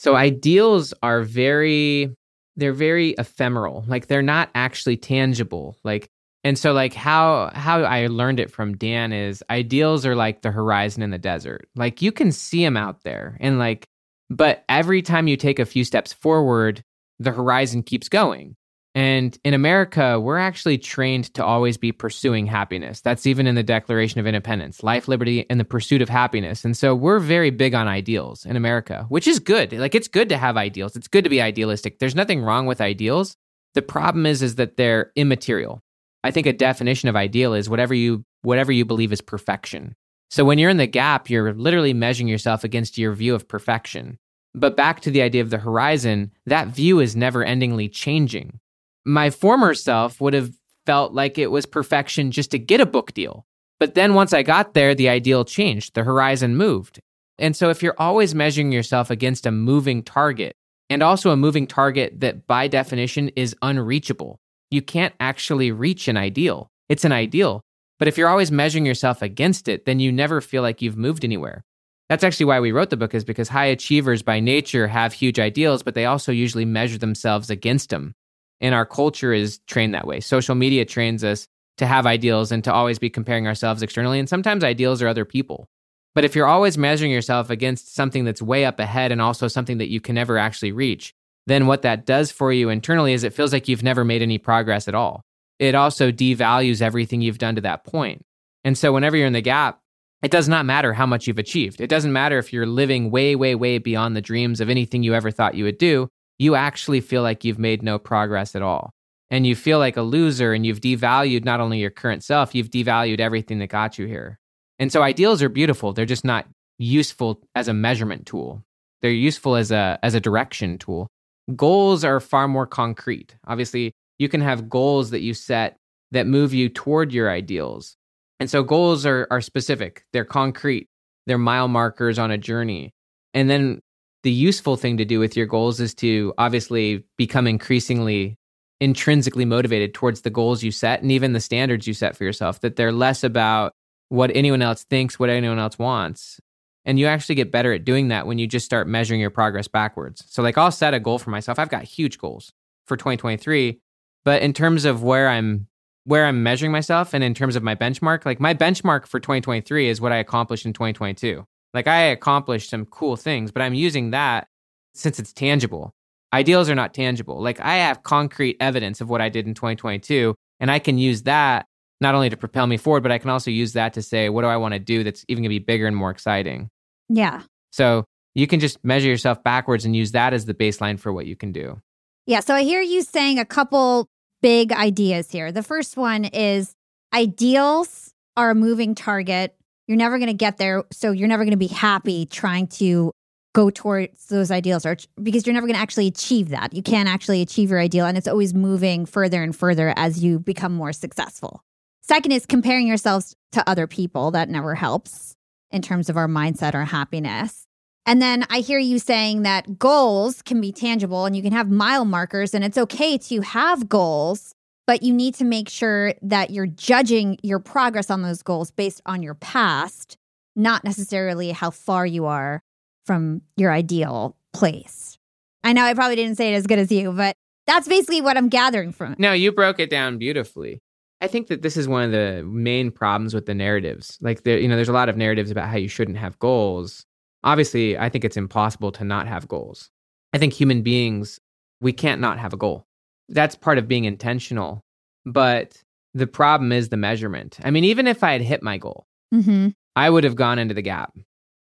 So, 0.00 0.16
ideals 0.16 0.94
are 1.02 1.20
very, 1.22 2.16
they're 2.56 2.72
very 2.72 3.10
ephemeral. 3.18 3.84
Like, 3.86 4.06
they're 4.06 4.22
not 4.22 4.48
actually 4.54 4.96
tangible. 4.96 5.76
Like, 5.84 6.08
and 6.42 6.58
so 6.58 6.72
like 6.72 6.94
how 6.94 7.50
how 7.54 7.82
I 7.82 8.06
learned 8.06 8.40
it 8.40 8.50
from 8.50 8.74
Dan 8.76 9.12
is 9.12 9.44
ideals 9.50 10.06
are 10.06 10.16
like 10.16 10.40
the 10.40 10.50
horizon 10.50 11.02
in 11.02 11.10
the 11.10 11.18
desert. 11.18 11.68
Like 11.76 12.00
you 12.00 12.12
can 12.12 12.32
see 12.32 12.64
them 12.64 12.78
out 12.78 13.02
there 13.02 13.36
and 13.40 13.58
like 13.58 13.86
but 14.30 14.64
every 14.68 15.02
time 15.02 15.28
you 15.28 15.36
take 15.36 15.58
a 15.58 15.66
few 15.66 15.84
steps 15.84 16.12
forward, 16.12 16.82
the 17.18 17.32
horizon 17.32 17.82
keeps 17.82 18.08
going. 18.08 18.56
And 18.94 19.38
in 19.44 19.54
America, 19.54 20.18
we're 20.18 20.38
actually 20.38 20.76
trained 20.76 21.32
to 21.34 21.44
always 21.44 21.76
be 21.76 21.92
pursuing 21.92 22.46
happiness. 22.46 23.00
That's 23.00 23.24
even 23.24 23.46
in 23.46 23.54
the 23.54 23.62
Declaration 23.62 24.18
of 24.18 24.26
Independence 24.26 24.82
life, 24.82 25.06
liberty, 25.06 25.46
and 25.48 25.60
the 25.60 25.64
pursuit 25.64 26.02
of 26.02 26.08
happiness. 26.08 26.64
And 26.64 26.76
so 26.76 26.94
we're 26.94 27.20
very 27.20 27.50
big 27.50 27.72
on 27.72 27.86
ideals 27.86 28.44
in 28.44 28.56
America, 28.56 29.06
which 29.08 29.28
is 29.28 29.38
good. 29.38 29.72
Like 29.72 29.94
it's 29.94 30.08
good 30.08 30.28
to 30.30 30.38
have 30.38 30.56
ideals, 30.56 30.96
it's 30.96 31.08
good 31.08 31.24
to 31.24 31.30
be 31.30 31.40
idealistic. 31.40 31.98
There's 31.98 32.16
nothing 32.16 32.42
wrong 32.42 32.66
with 32.66 32.80
ideals. 32.80 33.36
The 33.74 33.82
problem 33.82 34.26
is, 34.26 34.42
is 34.42 34.56
that 34.56 34.76
they're 34.76 35.12
immaterial. 35.14 35.80
I 36.24 36.32
think 36.32 36.46
a 36.46 36.52
definition 36.52 37.08
of 37.08 37.16
ideal 37.16 37.54
is 37.54 37.70
whatever 37.70 37.94
you 37.94 38.24
whatever 38.42 38.72
you 38.72 38.84
believe 38.84 39.12
is 39.12 39.20
perfection. 39.20 39.94
So 40.30 40.44
when 40.44 40.58
you're 40.58 40.70
in 40.70 40.76
the 40.76 40.86
gap, 40.86 41.28
you're 41.28 41.52
literally 41.54 41.92
measuring 41.92 42.28
yourself 42.28 42.64
against 42.64 42.98
your 42.98 43.12
view 43.12 43.34
of 43.34 43.48
perfection. 43.48 44.18
But 44.54 44.76
back 44.76 45.00
to 45.02 45.10
the 45.10 45.22
idea 45.22 45.42
of 45.42 45.50
the 45.50 45.58
horizon, 45.58 46.32
that 46.46 46.68
view 46.68 47.00
is 47.00 47.14
never 47.14 47.44
endingly 47.44 47.92
changing. 47.92 48.58
My 49.04 49.30
former 49.30 49.74
self 49.74 50.20
would 50.20 50.34
have 50.34 50.52
felt 50.86 51.12
like 51.12 51.38
it 51.38 51.50
was 51.50 51.66
perfection 51.66 52.30
just 52.30 52.50
to 52.50 52.58
get 52.58 52.80
a 52.80 52.86
book 52.86 53.12
deal. 53.12 53.46
But 53.78 53.94
then 53.94 54.14
once 54.14 54.32
I 54.32 54.42
got 54.42 54.74
there, 54.74 54.94
the 54.94 55.08
ideal 55.08 55.44
changed, 55.44 55.94
the 55.94 56.04
horizon 56.04 56.56
moved. 56.56 57.00
And 57.38 57.56
so 57.56 57.70
if 57.70 57.82
you're 57.82 57.94
always 57.98 58.34
measuring 58.34 58.72
yourself 58.72 59.10
against 59.10 59.46
a 59.46 59.50
moving 59.50 60.02
target, 60.02 60.54
and 60.90 61.02
also 61.02 61.30
a 61.30 61.36
moving 61.36 61.66
target 61.66 62.20
that 62.20 62.46
by 62.46 62.66
definition 62.66 63.28
is 63.36 63.56
unreachable, 63.62 64.38
you 64.70 64.82
can't 64.82 65.14
actually 65.20 65.70
reach 65.70 66.08
an 66.08 66.16
ideal. 66.16 66.68
It's 66.88 67.04
an 67.04 67.12
ideal. 67.12 67.62
But 67.98 68.08
if 68.08 68.18
you're 68.18 68.28
always 68.28 68.50
measuring 68.50 68.84
yourself 68.84 69.22
against 69.22 69.68
it, 69.68 69.84
then 69.86 70.00
you 70.00 70.10
never 70.10 70.40
feel 70.40 70.62
like 70.62 70.82
you've 70.82 70.96
moved 70.96 71.24
anywhere. 71.24 71.62
That's 72.08 72.24
actually 72.24 72.46
why 72.46 72.58
we 72.58 72.72
wrote 72.72 72.90
the 72.90 72.96
book, 72.96 73.14
is 73.14 73.24
because 73.24 73.48
high 73.48 73.66
achievers 73.66 74.22
by 74.22 74.40
nature 74.40 74.88
have 74.88 75.12
huge 75.12 75.38
ideals, 75.38 75.84
but 75.84 75.94
they 75.94 76.06
also 76.06 76.32
usually 76.32 76.64
measure 76.64 76.98
themselves 76.98 77.50
against 77.50 77.90
them. 77.90 78.14
And 78.60 78.74
our 78.74 78.86
culture 78.86 79.32
is 79.32 79.58
trained 79.66 79.94
that 79.94 80.06
way. 80.06 80.20
Social 80.20 80.54
media 80.54 80.84
trains 80.84 81.24
us 81.24 81.46
to 81.78 81.86
have 81.86 82.06
ideals 82.06 82.52
and 82.52 82.62
to 82.64 82.72
always 82.72 82.98
be 82.98 83.08
comparing 83.08 83.46
ourselves 83.46 83.82
externally. 83.82 84.18
And 84.18 84.28
sometimes 84.28 84.62
ideals 84.62 85.00
are 85.02 85.08
other 85.08 85.24
people. 85.24 85.68
But 86.14 86.24
if 86.24 86.34
you're 86.34 86.46
always 86.46 86.76
measuring 86.76 87.10
yourself 87.10 87.50
against 87.50 87.94
something 87.94 88.24
that's 88.24 88.42
way 88.42 88.64
up 88.64 88.80
ahead 88.80 89.12
and 89.12 89.22
also 89.22 89.48
something 89.48 89.78
that 89.78 89.90
you 89.90 90.00
can 90.00 90.14
never 90.14 90.36
actually 90.36 90.72
reach, 90.72 91.14
then 91.46 91.66
what 91.66 91.82
that 91.82 92.04
does 92.04 92.30
for 92.30 92.52
you 92.52 92.68
internally 92.68 93.12
is 93.12 93.24
it 93.24 93.32
feels 93.32 93.52
like 93.52 93.68
you've 93.68 93.82
never 93.82 94.04
made 94.04 94.22
any 94.22 94.38
progress 94.38 94.88
at 94.88 94.94
all. 94.94 95.24
It 95.58 95.74
also 95.74 96.10
devalues 96.10 96.82
everything 96.82 97.22
you've 97.22 97.38
done 97.38 97.54
to 97.54 97.60
that 97.62 97.84
point. 97.84 98.24
And 98.64 98.76
so 98.76 98.92
whenever 98.92 99.16
you're 99.16 99.26
in 99.26 99.32
the 99.32 99.40
gap, 99.40 99.80
it 100.22 100.30
does 100.30 100.48
not 100.48 100.66
matter 100.66 100.92
how 100.92 101.06
much 101.06 101.26
you've 101.26 101.38
achieved. 101.38 101.80
It 101.80 101.86
doesn't 101.86 102.12
matter 102.12 102.38
if 102.38 102.52
you're 102.52 102.66
living 102.66 103.10
way, 103.10 103.34
way, 103.36 103.54
way 103.54 103.78
beyond 103.78 104.14
the 104.14 104.20
dreams 104.20 104.60
of 104.60 104.68
anything 104.68 105.02
you 105.02 105.14
ever 105.14 105.30
thought 105.30 105.54
you 105.54 105.64
would 105.64 105.78
do. 105.78 106.08
You 106.40 106.54
actually 106.54 107.02
feel 107.02 107.20
like 107.20 107.44
you've 107.44 107.58
made 107.58 107.82
no 107.82 107.98
progress 107.98 108.56
at 108.56 108.62
all. 108.62 108.94
And 109.30 109.46
you 109.46 109.54
feel 109.54 109.78
like 109.78 109.98
a 109.98 110.02
loser 110.02 110.54
and 110.54 110.64
you've 110.64 110.80
devalued 110.80 111.44
not 111.44 111.60
only 111.60 111.78
your 111.78 111.90
current 111.90 112.24
self, 112.24 112.54
you've 112.54 112.70
devalued 112.70 113.20
everything 113.20 113.58
that 113.58 113.66
got 113.66 113.98
you 113.98 114.06
here. 114.06 114.38
And 114.78 114.90
so 114.90 115.02
ideals 115.02 115.42
are 115.42 115.50
beautiful. 115.50 115.92
They're 115.92 116.06
just 116.06 116.24
not 116.24 116.46
useful 116.78 117.42
as 117.54 117.68
a 117.68 117.74
measurement 117.74 118.24
tool. 118.24 118.64
They're 119.02 119.10
useful 119.10 119.54
as 119.54 119.70
a 119.70 119.98
as 120.02 120.14
a 120.14 120.20
direction 120.20 120.78
tool. 120.78 121.08
Goals 121.54 122.04
are 122.04 122.20
far 122.20 122.48
more 122.48 122.66
concrete. 122.66 123.36
Obviously, 123.46 123.92
you 124.18 124.30
can 124.30 124.40
have 124.40 124.70
goals 124.70 125.10
that 125.10 125.20
you 125.20 125.34
set 125.34 125.76
that 126.10 126.26
move 126.26 126.54
you 126.54 126.70
toward 126.70 127.12
your 127.12 127.30
ideals. 127.30 127.96
And 128.40 128.48
so 128.48 128.62
goals 128.62 129.04
are, 129.04 129.28
are 129.30 129.42
specific, 129.42 130.04
they're 130.14 130.24
concrete, 130.24 130.88
they're 131.26 131.36
mile 131.36 131.68
markers 131.68 132.18
on 132.18 132.30
a 132.30 132.38
journey. 132.38 132.94
And 133.34 133.50
then 133.50 133.80
the 134.22 134.30
useful 134.30 134.76
thing 134.76 134.96
to 134.98 135.04
do 135.04 135.18
with 135.18 135.36
your 135.36 135.46
goals 135.46 135.80
is 135.80 135.94
to 135.94 136.34
obviously 136.38 137.04
become 137.16 137.46
increasingly 137.46 138.36
intrinsically 138.80 139.44
motivated 139.44 139.92
towards 139.92 140.22
the 140.22 140.30
goals 140.30 140.62
you 140.62 140.70
set 140.70 141.02
and 141.02 141.12
even 141.12 141.34
the 141.34 141.40
standards 141.40 141.86
you 141.86 141.92
set 141.92 142.16
for 142.16 142.24
yourself, 142.24 142.60
that 142.60 142.76
they're 142.76 142.92
less 142.92 143.22
about 143.22 143.74
what 144.08 144.34
anyone 144.34 144.62
else 144.62 144.84
thinks, 144.84 145.18
what 145.18 145.28
anyone 145.28 145.58
else 145.58 145.78
wants. 145.78 146.40
And 146.86 146.98
you 146.98 147.06
actually 147.06 147.34
get 147.34 147.52
better 147.52 147.74
at 147.74 147.84
doing 147.84 148.08
that 148.08 148.26
when 148.26 148.38
you 148.38 148.46
just 148.46 148.64
start 148.64 148.88
measuring 148.88 149.20
your 149.20 149.30
progress 149.30 149.68
backwards. 149.68 150.24
So, 150.28 150.42
like, 150.42 150.56
I'll 150.56 150.72
set 150.72 150.94
a 150.94 151.00
goal 151.00 151.18
for 151.18 151.28
myself. 151.28 151.58
I've 151.58 151.68
got 151.68 151.84
huge 151.84 152.16
goals 152.18 152.52
for 152.86 152.96
2023, 152.96 153.80
but 154.24 154.40
in 154.42 154.54
terms 154.54 154.86
of 154.86 155.02
where 155.02 155.28
I'm 155.28 155.66
where 156.04 156.24
I'm 156.24 156.42
measuring 156.42 156.72
myself 156.72 157.12
and 157.12 157.22
in 157.22 157.34
terms 157.34 157.56
of 157.56 157.62
my 157.62 157.74
benchmark, 157.74 158.24
like 158.24 158.40
my 158.40 158.54
benchmark 158.54 159.06
for 159.06 159.20
2023 159.20 159.88
is 159.88 160.00
what 160.00 160.12
I 160.12 160.16
accomplished 160.16 160.64
in 160.64 160.72
2022. 160.72 161.46
Like 161.74 161.86
I 161.86 162.02
accomplished 162.02 162.70
some 162.70 162.84
cool 162.86 163.16
things, 163.16 163.52
but 163.52 163.62
I'm 163.62 163.74
using 163.74 164.10
that 164.10 164.48
since 164.94 165.18
it's 165.18 165.32
tangible. 165.32 165.92
Ideals 166.32 166.70
are 166.70 166.74
not 166.74 166.94
tangible. 166.94 167.40
Like 167.40 167.60
I 167.60 167.76
have 167.76 168.02
concrete 168.02 168.56
evidence 168.60 169.00
of 169.00 169.08
what 169.08 169.20
I 169.20 169.28
did 169.28 169.46
in 169.46 169.54
2022, 169.54 170.34
and 170.58 170.70
I 170.70 170.78
can 170.78 170.98
use 170.98 171.22
that 171.22 171.66
not 172.00 172.14
only 172.14 172.30
to 172.30 172.36
propel 172.36 172.66
me 172.66 172.76
forward, 172.76 173.02
but 173.02 173.12
I 173.12 173.18
can 173.18 173.30
also 173.30 173.50
use 173.50 173.74
that 173.74 173.92
to 173.94 174.02
say, 174.02 174.28
what 174.28 174.42
do 174.42 174.48
I 174.48 174.56
want 174.56 174.74
to 174.74 174.80
do 174.80 175.04
that's 175.04 175.24
even 175.28 175.42
going 175.42 175.50
to 175.50 175.60
be 175.60 175.64
bigger 175.64 175.86
and 175.86 175.96
more 175.96 176.10
exciting? 176.10 176.68
Yeah. 177.08 177.42
So 177.72 178.04
you 178.34 178.46
can 178.46 178.60
just 178.60 178.82
measure 178.84 179.08
yourself 179.08 179.42
backwards 179.44 179.84
and 179.84 179.94
use 179.94 180.12
that 180.12 180.32
as 180.32 180.46
the 180.46 180.54
baseline 180.54 180.98
for 180.98 181.12
what 181.12 181.26
you 181.26 181.36
can 181.36 181.52
do. 181.52 181.80
Yeah. 182.26 182.40
So 182.40 182.54
I 182.54 182.62
hear 182.62 182.80
you 182.80 183.02
saying 183.02 183.38
a 183.38 183.44
couple 183.44 184.06
big 184.40 184.72
ideas 184.72 185.30
here. 185.30 185.52
The 185.52 185.62
first 185.62 185.96
one 185.96 186.24
is 186.24 186.72
ideals 187.12 188.12
are 188.36 188.50
a 188.50 188.54
moving 188.54 188.94
target. 188.94 189.54
You're 189.90 189.96
never 189.96 190.18
going 190.18 190.28
to 190.28 190.34
get 190.34 190.56
there. 190.56 190.84
So 190.92 191.10
you're 191.10 191.26
never 191.26 191.42
going 191.42 191.50
to 191.50 191.56
be 191.56 191.66
happy 191.66 192.24
trying 192.24 192.68
to 192.68 193.10
go 193.56 193.70
towards 193.70 194.26
those 194.26 194.52
ideals 194.52 194.86
or 194.86 194.96
because 195.20 195.44
you're 195.44 195.52
never 195.52 195.66
going 195.66 195.74
to 195.74 195.82
actually 195.82 196.06
achieve 196.06 196.50
that. 196.50 196.72
You 196.72 196.80
can't 196.80 197.08
actually 197.08 197.42
achieve 197.42 197.70
your 197.70 197.80
ideal 197.80 198.06
and 198.06 198.16
it's 198.16 198.28
always 198.28 198.54
moving 198.54 199.04
further 199.04 199.42
and 199.42 199.54
further 199.54 199.92
as 199.96 200.22
you 200.22 200.38
become 200.38 200.72
more 200.72 200.92
successful. 200.92 201.64
Second 202.02 202.30
is 202.30 202.46
comparing 202.46 202.86
yourselves 202.86 203.34
to 203.50 203.68
other 203.68 203.88
people. 203.88 204.30
That 204.30 204.48
never 204.48 204.76
helps 204.76 205.34
in 205.72 205.82
terms 205.82 206.08
of 206.08 206.16
our 206.16 206.28
mindset 206.28 206.74
or 206.74 206.84
happiness. 206.84 207.66
And 208.06 208.22
then 208.22 208.46
I 208.48 208.60
hear 208.60 208.78
you 208.78 209.00
saying 209.00 209.42
that 209.42 209.76
goals 209.76 210.40
can 210.40 210.60
be 210.60 210.70
tangible 210.70 211.26
and 211.26 211.34
you 211.34 211.42
can 211.42 211.52
have 211.52 211.68
mile 211.68 212.04
markers, 212.04 212.54
and 212.54 212.64
it's 212.64 212.78
okay 212.78 213.18
to 213.18 213.40
have 213.40 213.88
goals, 213.88 214.54
but 214.90 215.04
you 215.04 215.14
need 215.14 215.36
to 215.36 215.44
make 215.44 215.68
sure 215.68 216.14
that 216.20 216.50
you're 216.50 216.66
judging 216.66 217.38
your 217.44 217.60
progress 217.60 218.10
on 218.10 218.22
those 218.22 218.42
goals 218.42 218.72
based 218.72 219.00
on 219.06 219.22
your 219.22 219.34
past, 219.34 220.16
not 220.56 220.82
necessarily 220.82 221.52
how 221.52 221.70
far 221.70 222.04
you 222.04 222.26
are 222.26 222.60
from 223.06 223.40
your 223.56 223.70
ideal 223.70 224.36
place. 224.52 225.16
I 225.62 225.74
know 225.74 225.84
I 225.84 225.94
probably 225.94 226.16
didn't 226.16 226.38
say 226.38 226.52
it 226.52 226.56
as 226.56 226.66
good 226.66 226.80
as 226.80 226.90
you, 226.90 227.12
but 227.12 227.36
that's 227.68 227.86
basically 227.86 228.20
what 228.20 228.36
I'm 228.36 228.48
gathering 228.48 228.90
from 228.90 229.12
it. 229.12 229.20
No, 229.20 229.32
you 229.32 229.52
broke 229.52 229.78
it 229.78 229.90
down 229.90 230.18
beautifully. 230.18 230.80
I 231.20 231.28
think 231.28 231.46
that 231.46 231.62
this 231.62 231.76
is 231.76 231.86
one 231.86 232.02
of 232.02 232.10
the 232.10 232.42
main 232.42 232.90
problems 232.90 233.32
with 233.32 233.46
the 233.46 233.54
narratives. 233.54 234.18
Like 234.20 234.42
there, 234.42 234.58
you 234.58 234.66
know, 234.66 234.74
there's 234.74 234.88
a 234.88 234.92
lot 234.92 235.08
of 235.08 235.16
narratives 235.16 235.52
about 235.52 235.68
how 235.68 235.76
you 235.76 235.86
shouldn't 235.86 236.18
have 236.18 236.36
goals 236.40 237.06
obviously, 237.44 237.96
I 237.96 238.08
think 238.08 238.24
it's 238.24 238.36
impossible 238.36 238.92
to 238.92 239.04
not 239.04 239.26
have 239.26 239.48
goals. 239.48 239.90
I 240.32 240.38
think 240.38 240.52
human 240.52 240.82
beings, 240.82 241.40
we 241.80 241.92
can't 241.92 242.20
not 242.20 242.38
have 242.38 242.52
a 242.52 242.56
goal. 242.56 242.86
That's 243.30 243.54
part 243.54 243.78
of 243.78 243.88
being 243.88 244.04
intentional. 244.04 244.82
But 245.24 245.82
the 246.14 246.26
problem 246.26 246.72
is 246.72 246.88
the 246.88 246.96
measurement. 246.96 247.58
I 247.62 247.70
mean, 247.70 247.84
even 247.84 248.06
if 248.06 248.22
I 248.22 248.32
had 248.32 248.42
hit 248.42 248.62
my 248.62 248.78
goal, 248.78 249.06
mm-hmm. 249.34 249.68
I 249.96 250.10
would 250.10 250.24
have 250.24 250.36
gone 250.36 250.58
into 250.58 250.74
the 250.74 250.82
gap. 250.82 251.16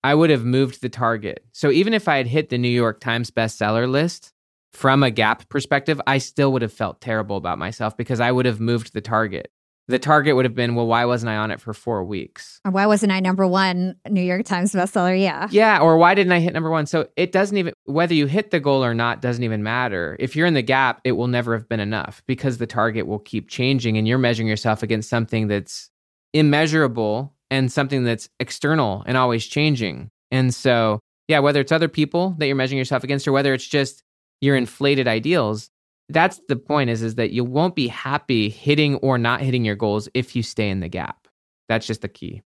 I 0.05 0.15
would 0.15 0.31
have 0.31 0.45
moved 0.45 0.81
the 0.81 0.89
target. 0.89 1.45
So 1.53 1.71
even 1.71 1.95
if 1.95 2.09
I 2.09 2.17
had 2.17 2.27
hit 2.27 2.49
the 2.49 2.59
New 2.59 2.69
York 2.69 3.01
Times 3.01 3.31
bestseller 3.31 3.89
list 3.89 4.33
from 4.73 5.03
a 5.03 5.11
gap 5.11 5.49
perspective, 5.49 6.01
I 6.07 6.19
still 6.19 6.53
would 6.53 6.63
have 6.63 6.73
felt 6.73 7.01
terrible 7.01 7.37
about 7.37 7.59
myself 7.59 7.97
because 7.97 8.19
I 8.19 8.33
would 8.33 8.47
have 8.47 8.59
moved 8.59 8.95
the 8.95 9.01
target 9.01 9.51
the 9.89 9.99
target 9.99 10.37
would 10.37 10.45
have 10.45 10.55
been, 10.55 10.75
well, 10.75 10.87
why 10.87 11.05
wasn't 11.05 11.31
I 11.31 11.37
on 11.37 11.51
it 11.51 11.61
for 11.61 11.75
four 11.75 12.05
weeks? 12.05 12.61
Or 12.65 12.71
why 12.71 12.87
wasn't 12.87 13.13
I 13.13 13.21
number 13.21 13.47
one 13.47 13.97
New 14.09 14.23
York 14.23 14.45
Times 14.45 14.73
bestseller? 14.73 15.21
Yeah. 15.21 15.49
Yeah. 15.51 15.81
Or 15.81 15.99
why 15.99 16.15
didn't 16.15 16.33
I 16.33 16.41
hit 16.41 16.53
number 16.53 16.71
one? 16.71 16.87
So 16.87 17.09
it 17.17 17.33
doesn't 17.33 17.57
even, 17.57 17.75
whether 17.85 18.15
you 18.15 18.27
hit 18.27 18.53
the 18.53 18.61
goal 18.61 18.85
or 18.85 18.95
not, 18.95 19.21
doesn't 19.21 19.43
even 19.43 19.63
matter. 19.63 20.17
If 20.21 20.37
you're 20.37 20.47
in 20.47 20.55
the 20.55 20.63
gap, 20.63 21.01
it 21.05 21.13
will 21.13 21.27
never 21.27 21.55
have 21.55 21.69
been 21.69 21.81
enough 21.81 22.23
because 22.27 22.59
the 22.59 22.67
target 22.67 23.07
will 23.07 23.19
keep 23.19 23.49
changing 23.49 23.97
and 23.97 24.07
you're 24.07 24.19
measuring 24.19 24.49
yourself 24.49 24.83
against 24.83 25.11
something 25.11 25.49
that's 25.49 25.91
immeasurable 26.33 27.35
and 27.51 27.71
something 27.71 28.05
that's 28.05 28.29
external 28.41 29.03
and 29.07 29.17
always 29.17 29.47
changing. 29.47 30.11
And 30.31 30.55
so, 30.55 31.01
yeah, 31.29 31.41
whether 31.41 31.61
it's 31.61 31.73
other 31.73 31.89
people 31.89 32.35
that 32.39 32.47
you're 32.47 32.57
measuring 32.57 32.79
yourself 32.79 33.05
against 33.05 33.29
or 33.29 33.33
whether 33.33 33.53
it's 33.53 33.67
just 33.67 34.03
your 34.41 34.57
inflated 34.57 35.07
ideals, 35.07 35.71
that's 36.13 36.41
the 36.49 36.57
point 36.57 36.91
is 36.91 37.03
is 37.03 37.17
that 37.17 37.31
you 37.31 37.45
won't 37.45 37.75
be 37.75 37.89
happy 37.89 38.49
hitting 38.49 38.97
or 38.97 39.19
not 39.19 39.41
hitting 39.41 39.65
your 39.65 39.77
goals 39.77 40.09
if 40.15 40.37
you 40.37 40.43
stay 40.43 40.69
in 40.69 40.81
the 40.81 40.89
gap. 40.89 41.29
That's 41.69 41.87
just 41.87 42.03
the 42.03 42.09
key. 42.09 42.43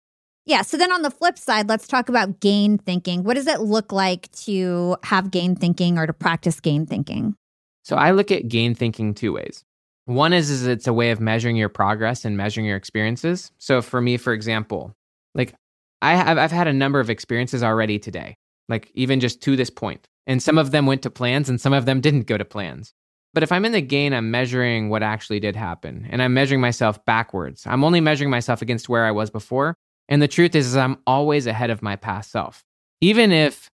Yeah. 0.45 0.63
So 0.63 0.77
then 0.77 0.91
on 0.91 1.03
the 1.03 1.11
flip 1.11 1.39
side, 1.39 1.69
let's 1.69 1.87
talk 1.87 2.09
about 2.09 2.41
gain 2.41 2.79
thinking. 2.79 3.23
What 3.23 3.35
does 3.35 3.47
it 3.47 3.61
look 3.61 3.93
like 3.93 4.31
to 4.33 4.97
have 5.05 5.31
gain 5.31 5.55
thinking 5.55 5.99
or 5.99 6.07
to 6.07 6.13
practice 6.13 6.59
gain 6.59 6.85
thinking? 6.87 7.37
So 7.85 7.97
I 7.97 8.11
look 8.11 8.31
at 8.31 8.49
gain 8.49 8.75
thinking 8.75 9.15
two 9.15 9.33
ways. 9.33 9.65
One 10.07 10.33
is, 10.33 10.51
is 10.51 10.67
it's 10.67 10.89
a 10.89 10.93
way 10.93 11.13
of 11.13 11.21
measuring 11.21 11.57
your 11.57 11.69
progress 11.69 12.25
and 12.25 12.37
measuring 12.37 12.67
your 12.67 12.77
experiences. 12.77 13.53
So 13.59 13.81
for 13.83 14.01
me, 14.01 14.17
for 14.17 14.33
example, 14.33 14.95
like 15.35 15.55
I 16.01 16.17
have 16.17 16.39
I've 16.39 16.51
had 16.51 16.67
a 16.67 16.73
number 16.73 16.99
of 16.99 17.09
experiences 17.09 17.63
already 17.63 18.01
today, 18.01 18.35
like 18.69 18.91
even 18.95 19.21
just 19.21 19.41
to 19.43 19.55
this 19.55 19.71
point. 19.71 20.09
And 20.27 20.43
some 20.43 20.59
of 20.59 20.73
them 20.73 20.87
went 20.87 21.03
to 21.03 21.11
plans 21.11 21.49
and 21.49 21.61
some 21.61 21.73
of 21.73 21.87
them 21.87 22.01
didn't 22.01 22.27
go 22.27 22.37
to 22.37 22.45
plans. 22.45 22.93
But 23.35 23.43
if 23.43 23.51
I'm 23.53 23.65
in 23.65 23.73
the 23.73 23.81
gain, 23.81 24.13
I'm 24.13 24.31
measuring 24.31 24.91
what 24.91 25.03
actually 25.03 25.41
did 25.41 25.57
happen 25.57 26.07
and 26.11 26.23
I'm 26.23 26.35
measuring 26.35 26.61
myself 26.61 27.03
backwards. 27.05 27.65
I'm 27.67 27.85
only 27.85 28.01
measuring 28.01 28.31
myself 28.31 28.61
against 28.61 28.89
where 28.89 29.05
I 29.05 29.11
was 29.11 29.31
before. 29.31 29.75
And 30.09 30.21
the 30.21 30.29
truth 30.29 30.55
is, 30.55 30.67
is 30.67 30.77
I'm 30.77 30.99
always 31.07 31.47
ahead 31.47 31.71
of 31.71 31.83
my 31.83 31.97
past 31.97 32.31
self. 32.31 32.63
Even 33.01 33.33
if 33.33 33.71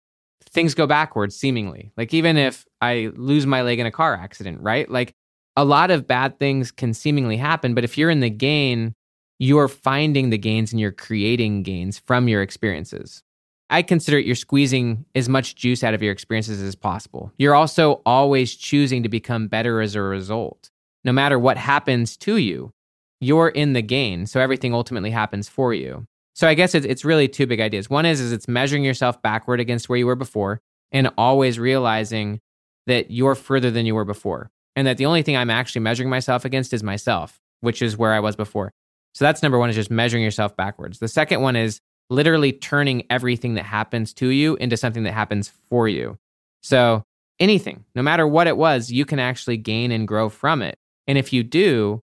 things 0.50 0.74
go 0.74 0.86
backwards, 0.86 1.36
seemingly, 1.36 1.92
like 1.96 2.12
even 2.12 2.36
if 2.36 2.66
I 2.80 3.10
lose 3.16 3.46
my 3.46 3.62
leg 3.62 3.78
in 3.78 3.86
a 3.86 3.90
car 3.90 4.14
accident, 4.14 4.60
right? 4.60 4.90
Like 4.90 5.12
a 5.56 5.64
lot 5.64 5.90
of 5.90 6.06
bad 6.06 6.38
things 6.38 6.70
can 6.70 6.92
seemingly 6.92 7.38
happen. 7.38 7.74
But 7.74 7.84
if 7.84 7.96
you're 7.96 8.10
in 8.10 8.20
the 8.20 8.30
gain, 8.30 8.94
you're 9.38 9.68
finding 9.68 10.30
the 10.30 10.38
gains 10.38 10.72
and 10.72 10.80
you're 10.80 10.92
creating 10.92 11.62
gains 11.62 11.98
from 11.98 12.28
your 12.28 12.42
experiences. 12.42 13.22
I 13.68 13.82
consider 13.82 14.18
it 14.18 14.26
you're 14.26 14.34
squeezing 14.34 15.04
as 15.14 15.28
much 15.28 15.56
juice 15.56 15.82
out 15.82 15.94
of 15.94 16.02
your 16.02 16.12
experiences 16.12 16.62
as 16.62 16.74
possible. 16.74 17.32
You're 17.38 17.54
also 17.54 18.00
always 18.06 18.54
choosing 18.54 19.02
to 19.02 19.08
become 19.08 19.48
better 19.48 19.80
as 19.80 19.94
a 19.94 20.02
result. 20.02 20.70
No 21.04 21.12
matter 21.12 21.38
what 21.38 21.56
happens 21.56 22.16
to 22.18 22.36
you, 22.36 22.72
you're 23.20 23.48
in 23.48 23.72
the 23.72 23.82
gain. 23.82 24.26
So 24.26 24.40
everything 24.40 24.74
ultimately 24.74 25.10
happens 25.10 25.48
for 25.48 25.74
you. 25.74 26.06
So 26.34 26.46
I 26.46 26.54
guess 26.54 26.74
it's, 26.74 26.86
it's 26.86 27.04
really 27.04 27.28
two 27.28 27.46
big 27.46 27.60
ideas. 27.60 27.88
One 27.88 28.06
is, 28.06 28.20
is 28.20 28.30
it's 28.30 28.46
measuring 28.46 28.84
yourself 28.84 29.20
backward 29.22 29.58
against 29.58 29.88
where 29.88 29.98
you 29.98 30.06
were 30.06 30.16
before 30.16 30.60
and 30.92 31.10
always 31.16 31.58
realizing 31.58 32.40
that 32.86 33.10
you're 33.10 33.34
further 33.34 33.70
than 33.70 33.86
you 33.86 33.94
were 33.94 34.04
before. 34.04 34.50
And 34.76 34.86
that 34.86 34.98
the 34.98 35.06
only 35.06 35.22
thing 35.22 35.36
I'm 35.36 35.50
actually 35.50 35.80
measuring 35.80 36.10
myself 36.10 36.44
against 36.44 36.74
is 36.74 36.82
myself, 36.82 37.40
which 37.60 37.80
is 37.80 37.96
where 37.96 38.12
I 38.12 38.20
was 38.20 38.36
before. 38.36 38.70
So 39.14 39.24
that's 39.24 39.42
number 39.42 39.58
one 39.58 39.70
is 39.70 39.76
just 39.76 39.90
measuring 39.90 40.22
yourself 40.22 40.54
backwards. 40.56 40.98
The 40.98 41.08
second 41.08 41.40
one 41.40 41.56
is 41.56 41.80
literally 42.10 42.52
turning 42.52 43.04
everything 43.10 43.54
that 43.54 43.64
happens 43.64 44.12
to 44.14 44.28
you 44.28 44.56
into 44.56 44.76
something 44.76 45.02
that 45.04 45.12
happens 45.12 45.52
for 45.68 45.88
you. 45.88 46.18
So, 46.62 47.02
anything, 47.38 47.84
no 47.94 48.02
matter 48.02 48.26
what 48.26 48.46
it 48.46 48.56
was, 48.56 48.90
you 48.90 49.04
can 49.04 49.18
actually 49.18 49.56
gain 49.56 49.92
and 49.92 50.08
grow 50.08 50.28
from 50.28 50.62
it. 50.62 50.76
And 51.06 51.18
if 51.18 51.32
you 51.32 51.42
do, 51.42 52.00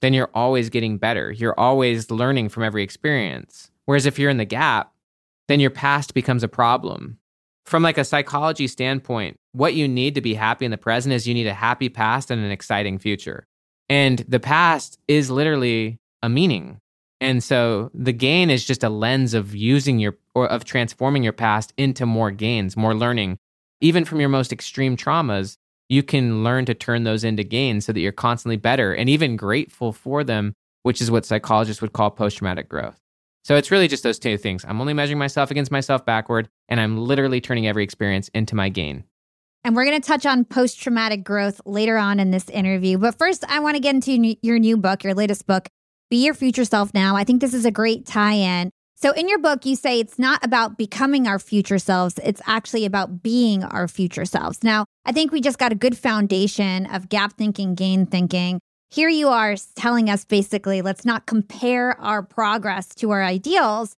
then 0.00 0.12
you're 0.12 0.30
always 0.34 0.70
getting 0.70 0.98
better. 0.98 1.32
You're 1.32 1.58
always 1.58 2.10
learning 2.10 2.50
from 2.50 2.62
every 2.62 2.82
experience. 2.82 3.70
Whereas 3.86 4.06
if 4.06 4.18
you're 4.18 4.30
in 4.30 4.36
the 4.36 4.44
gap, 4.44 4.92
then 5.48 5.60
your 5.60 5.70
past 5.70 6.14
becomes 6.14 6.42
a 6.42 6.48
problem. 6.48 7.18
From 7.64 7.82
like 7.82 7.98
a 7.98 8.04
psychology 8.04 8.68
standpoint, 8.68 9.36
what 9.52 9.74
you 9.74 9.88
need 9.88 10.14
to 10.14 10.20
be 10.20 10.34
happy 10.34 10.64
in 10.64 10.70
the 10.70 10.78
present 10.78 11.12
is 11.12 11.26
you 11.26 11.34
need 11.34 11.46
a 11.46 11.54
happy 11.54 11.88
past 11.88 12.30
and 12.30 12.44
an 12.44 12.50
exciting 12.50 12.98
future. 12.98 13.46
And 13.88 14.18
the 14.28 14.40
past 14.40 14.98
is 15.08 15.30
literally 15.30 15.98
a 16.22 16.28
meaning. 16.28 16.80
And 17.20 17.42
so 17.42 17.90
the 17.94 18.12
gain 18.12 18.50
is 18.50 18.64
just 18.64 18.84
a 18.84 18.88
lens 18.88 19.32
of 19.34 19.54
using 19.54 19.98
your 19.98 20.16
or 20.34 20.46
of 20.46 20.64
transforming 20.64 21.22
your 21.22 21.32
past 21.32 21.72
into 21.76 22.04
more 22.04 22.30
gains, 22.30 22.76
more 22.76 22.94
learning. 22.94 23.38
Even 23.80 24.04
from 24.04 24.20
your 24.20 24.28
most 24.28 24.52
extreme 24.52 24.96
traumas, 24.96 25.56
you 25.88 26.02
can 26.02 26.44
learn 26.44 26.64
to 26.66 26.74
turn 26.74 27.04
those 27.04 27.24
into 27.24 27.44
gains 27.44 27.86
so 27.86 27.92
that 27.92 28.00
you're 28.00 28.12
constantly 28.12 28.56
better 28.56 28.92
and 28.92 29.08
even 29.08 29.36
grateful 29.36 29.92
for 29.92 30.24
them, 30.24 30.52
which 30.82 31.00
is 31.00 31.10
what 31.10 31.24
psychologists 31.24 31.80
would 31.80 31.92
call 31.92 32.10
post 32.10 32.38
traumatic 32.38 32.68
growth. 32.68 32.98
So 33.44 33.54
it's 33.54 33.70
really 33.70 33.86
just 33.86 34.02
those 34.02 34.18
two 34.18 34.36
things. 34.36 34.64
I'm 34.66 34.80
only 34.80 34.92
measuring 34.92 35.18
myself 35.18 35.52
against 35.52 35.70
myself 35.70 36.04
backward, 36.04 36.48
and 36.68 36.80
I'm 36.80 36.98
literally 36.98 37.40
turning 37.40 37.68
every 37.68 37.84
experience 37.84 38.28
into 38.34 38.56
my 38.56 38.68
gain. 38.68 39.04
And 39.62 39.76
we're 39.76 39.84
going 39.84 40.00
to 40.00 40.06
touch 40.06 40.26
on 40.26 40.44
post 40.44 40.80
traumatic 40.80 41.22
growth 41.22 41.60
later 41.64 41.96
on 41.96 42.18
in 42.18 42.32
this 42.32 42.48
interview. 42.48 42.98
But 42.98 43.18
first, 43.18 43.44
I 43.48 43.60
want 43.60 43.76
to 43.76 43.80
get 43.80 43.94
into 43.94 44.36
your 44.42 44.58
new 44.58 44.76
book, 44.76 45.04
your 45.04 45.14
latest 45.14 45.46
book, 45.46 45.68
Be 46.10 46.24
Your 46.24 46.34
Future 46.34 46.64
Self 46.64 46.94
Now. 46.94 47.16
I 47.16 47.24
think 47.24 47.40
this 47.40 47.54
is 47.54 47.64
a 47.64 47.70
great 47.70 48.06
tie 48.06 48.34
in. 48.34 48.70
So, 48.98 49.12
in 49.12 49.28
your 49.28 49.38
book, 49.38 49.66
you 49.66 49.76
say 49.76 50.00
it's 50.00 50.18
not 50.18 50.44
about 50.44 50.78
becoming 50.78 51.26
our 51.26 51.38
future 51.38 51.78
selves, 51.78 52.18
it's 52.24 52.40
actually 52.46 52.84
about 52.84 53.22
being 53.22 53.62
our 53.62 53.88
future 53.88 54.24
selves. 54.24 54.64
Now, 54.64 54.86
I 55.04 55.12
think 55.12 55.32
we 55.32 55.40
just 55.40 55.58
got 55.58 55.72
a 55.72 55.74
good 55.74 55.98
foundation 55.98 56.86
of 56.86 57.08
gap 57.08 57.34
thinking, 57.34 57.74
gain 57.74 58.06
thinking 58.06 58.60
here 58.90 59.08
you 59.08 59.28
are 59.28 59.56
telling 59.74 60.08
us 60.08 60.24
basically, 60.24 60.82
let's 60.82 61.04
not 61.04 61.26
compare 61.26 62.00
our 62.00 62.22
progress 62.22 62.88
to 62.96 63.10
our 63.10 63.22
ideals, 63.22 63.94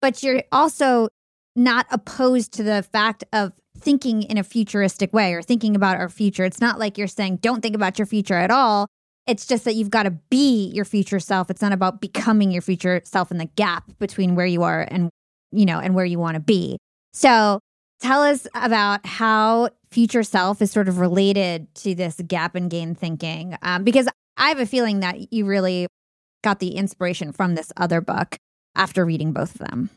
but 0.00 0.22
you're 0.22 0.42
also 0.50 1.08
not 1.54 1.86
opposed 1.90 2.52
to 2.54 2.62
the 2.62 2.82
fact 2.82 3.24
of 3.32 3.52
thinking 3.78 4.22
in 4.22 4.38
a 4.38 4.44
futuristic 4.44 5.12
way 5.12 5.34
or 5.34 5.42
thinking 5.42 5.76
about 5.76 5.96
our 5.96 6.08
future. 6.08 6.44
It's 6.44 6.60
not 6.60 6.78
like 6.78 6.98
you're 6.98 7.06
saying, 7.06 7.36
don't 7.36 7.62
think 7.62 7.74
about 7.74 7.98
your 7.98 8.06
future 8.06 8.34
at 8.34 8.50
all. 8.50 8.88
It's 9.26 9.46
just 9.46 9.64
that 9.64 9.74
you've 9.74 9.90
got 9.90 10.02
to 10.04 10.10
be 10.10 10.66
your 10.66 10.84
future 10.84 11.20
self. 11.20 11.50
It's 11.50 11.62
not 11.62 11.72
about 11.72 12.00
becoming 12.00 12.50
your 12.50 12.62
future 12.62 13.00
self 13.04 13.30
in 13.30 13.38
the 13.38 13.46
gap 13.56 13.84
between 13.98 14.34
where 14.34 14.46
you 14.46 14.62
are 14.62 14.86
and, 14.90 15.10
you 15.52 15.64
know, 15.64 15.78
and 15.78 15.94
where 15.94 16.04
you 16.04 16.18
want 16.18 16.34
to 16.34 16.40
be. 16.40 16.78
So 17.12 17.60
tell 18.00 18.22
us 18.22 18.46
about 18.54 19.06
how 19.06 19.70
future 19.90 20.24
self 20.24 20.60
is 20.60 20.72
sort 20.72 20.88
of 20.88 20.98
related 20.98 21.72
to 21.76 21.94
this 21.94 22.20
gap 22.26 22.54
and 22.54 22.70
gain 22.70 22.94
thinking. 22.94 23.56
Um, 23.62 23.84
because 23.84 24.08
I 24.36 24.48
have 24.48 24.58
a 24.58 24.66
feeling 24.66 25.00
that 25.00 25.32
you 25.32 25.44
really 25.44 25.86
got 26.42 26.58
the 26.58 26.74
inspiration 26.74 27.32
from 27.32 27.54
this 27.54 27.72
other 27.76 28.00
book 28.00 28.36
after 28.74 29.04
reading 29.04 29.32
both 29.32 29.54
of 29.54 29.68
them. 29.68 29.90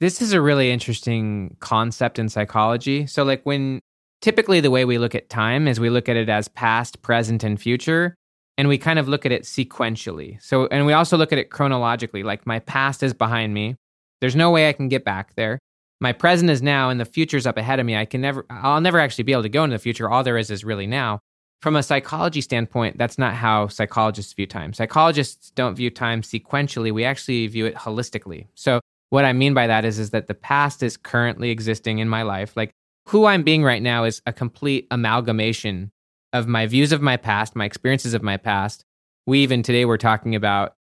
This 0.00 0.20
is 0.20 0.32
a 0.32 0.40
really 0.40 0.70
interesting 0.70 1.56
concept 1.60 2.18
in 2.18 2.28
psychology. 2.28 3.06
So, 3.06 3.22
like, 3.22 3.42
when 3.44 3.80
typically 4.20 4.60
the 4.60 4.70
way 4.70 4.84
we 4.84 4.98
look 4.98 5.14
at 5.14 5.28
time 5.28 5.68
is 5.68 5.78
we 5.78 5.90
look 5.90 6.08
at 6.08 6.16
it 6.16 6.28
as 6.28 6.48
past, 6.48 7.02
present, 7.02 7.44
and 7.44 7.60
future. 7.60 8.14
And 8.58 8.68
we 8.68 8.78
kind 8.78 8.98
of 8.98 9.08
look 9.08 9.24
at 9.24 9.32
it 9.32 9.42
sequentially. 9.42 10.42
So, 10.42 10.66
and 10.66 10.84
we 10.86 10.92
also 10.92 11.16
look 11.16 11.32
at 11.32 11.38
it 11.38 11.50
chronologically. 11.50 12.22
Like, 12.22 12.46
my 12.46 12.58
past 12.58 13.02
is 13.02 13.14
behind 13.14 13.54
me. 13.54 13.76
There's 14.20 14.36
no 14.36 14.50
way 14.50 14.68
I 14.68 14.72
can 14.72 14.88
get 14.88 15.04
back 15.04 15.34
there. 15.34 15.58
My 16.00 16.12
present 16.12 16.50
is 16.50 16.62
now, 16.62 16.90
and 16.90 17.00
the 17.00 17.04
future's 17.04 17.46
up 17.46 17.56
ahead 17.56 17.80
of 17.80 17.86
me. 17.86 17.96
I 17.96 18.04
can 18.04 18.20
never, 18.20 18.44
I'll 18.50 18.80
never 18.80 18.98
actually 18.98 19.24
be 19.24 19.32
able 19.32 19.42
to 19.42 19.48
go 19.48 19.64
into 19.64 19.74
the 19.74 19.82
future. 19.82 20.10
All 20.10 20.22
there 20.22 20.38
is 20.38 20.50
is 20.50 20.64
really 20.64 20.86
now 20.86 21.20
from 21.60 21.76
a 21.76 21.82
psychology 21.82 22.40
standpoint, 22.40 22.96
that's 22.96 23.18
not 23.18 23.34
how 23.34 23.68
psychologists 23.68 24.32
view 24.32 24.46
time. 24.46 24.72
Psychologists 24.72 25.50
don't 25.50 25.74
view 25.74 25.90
time 25.90 26.22
sequentially. 26.22 26.92
We 26.92 27.04
actually 27.04 27.46
view 27.48 27.66
it 27.66 27.74
holistically. 27.74 28.46
So 28.54 28.80
what 29.10 29.24
I 29.24 29.32
mean 29.32 29.54
by 29.54 29.66
that 29.66 29.84
is, 29.84 29.98
is 29.98 30.10
that 30.10 30.26
the 30.26 30.34
past 30.34 30.82
is 30.82 30.96
currently 30.96 31.50
existing 31.50 31.98
in 31.98 32.08
my 32.08 32.22
life. 32.22 32.56
Like 32.56 32.70
who 33.08 33.26
I'm 33.26 33.42
being 33.42 33.62
right 33.62 33.82
now 33.82 34.04
is 34.04 34.22
a 34.26 34.32
complete 34.32 34.86
amalgamation 34.90 35.90
of 36.32 36.46
my 36.46 36.66
views 36.66 36.92
of 36.92 37.02
my 37.02 37.16
past, 37.16 37.56
my 37.56 37.64
experiences 37.64 38.14
of 38.14 38.22
my 38.22 38.36
past. 38.36 38.84
We 39.26 39.40
even 39.40 39.62
today 39.62 39.84
were 39.84 39.98
talking 39.98 40.34
about 40.34 40.74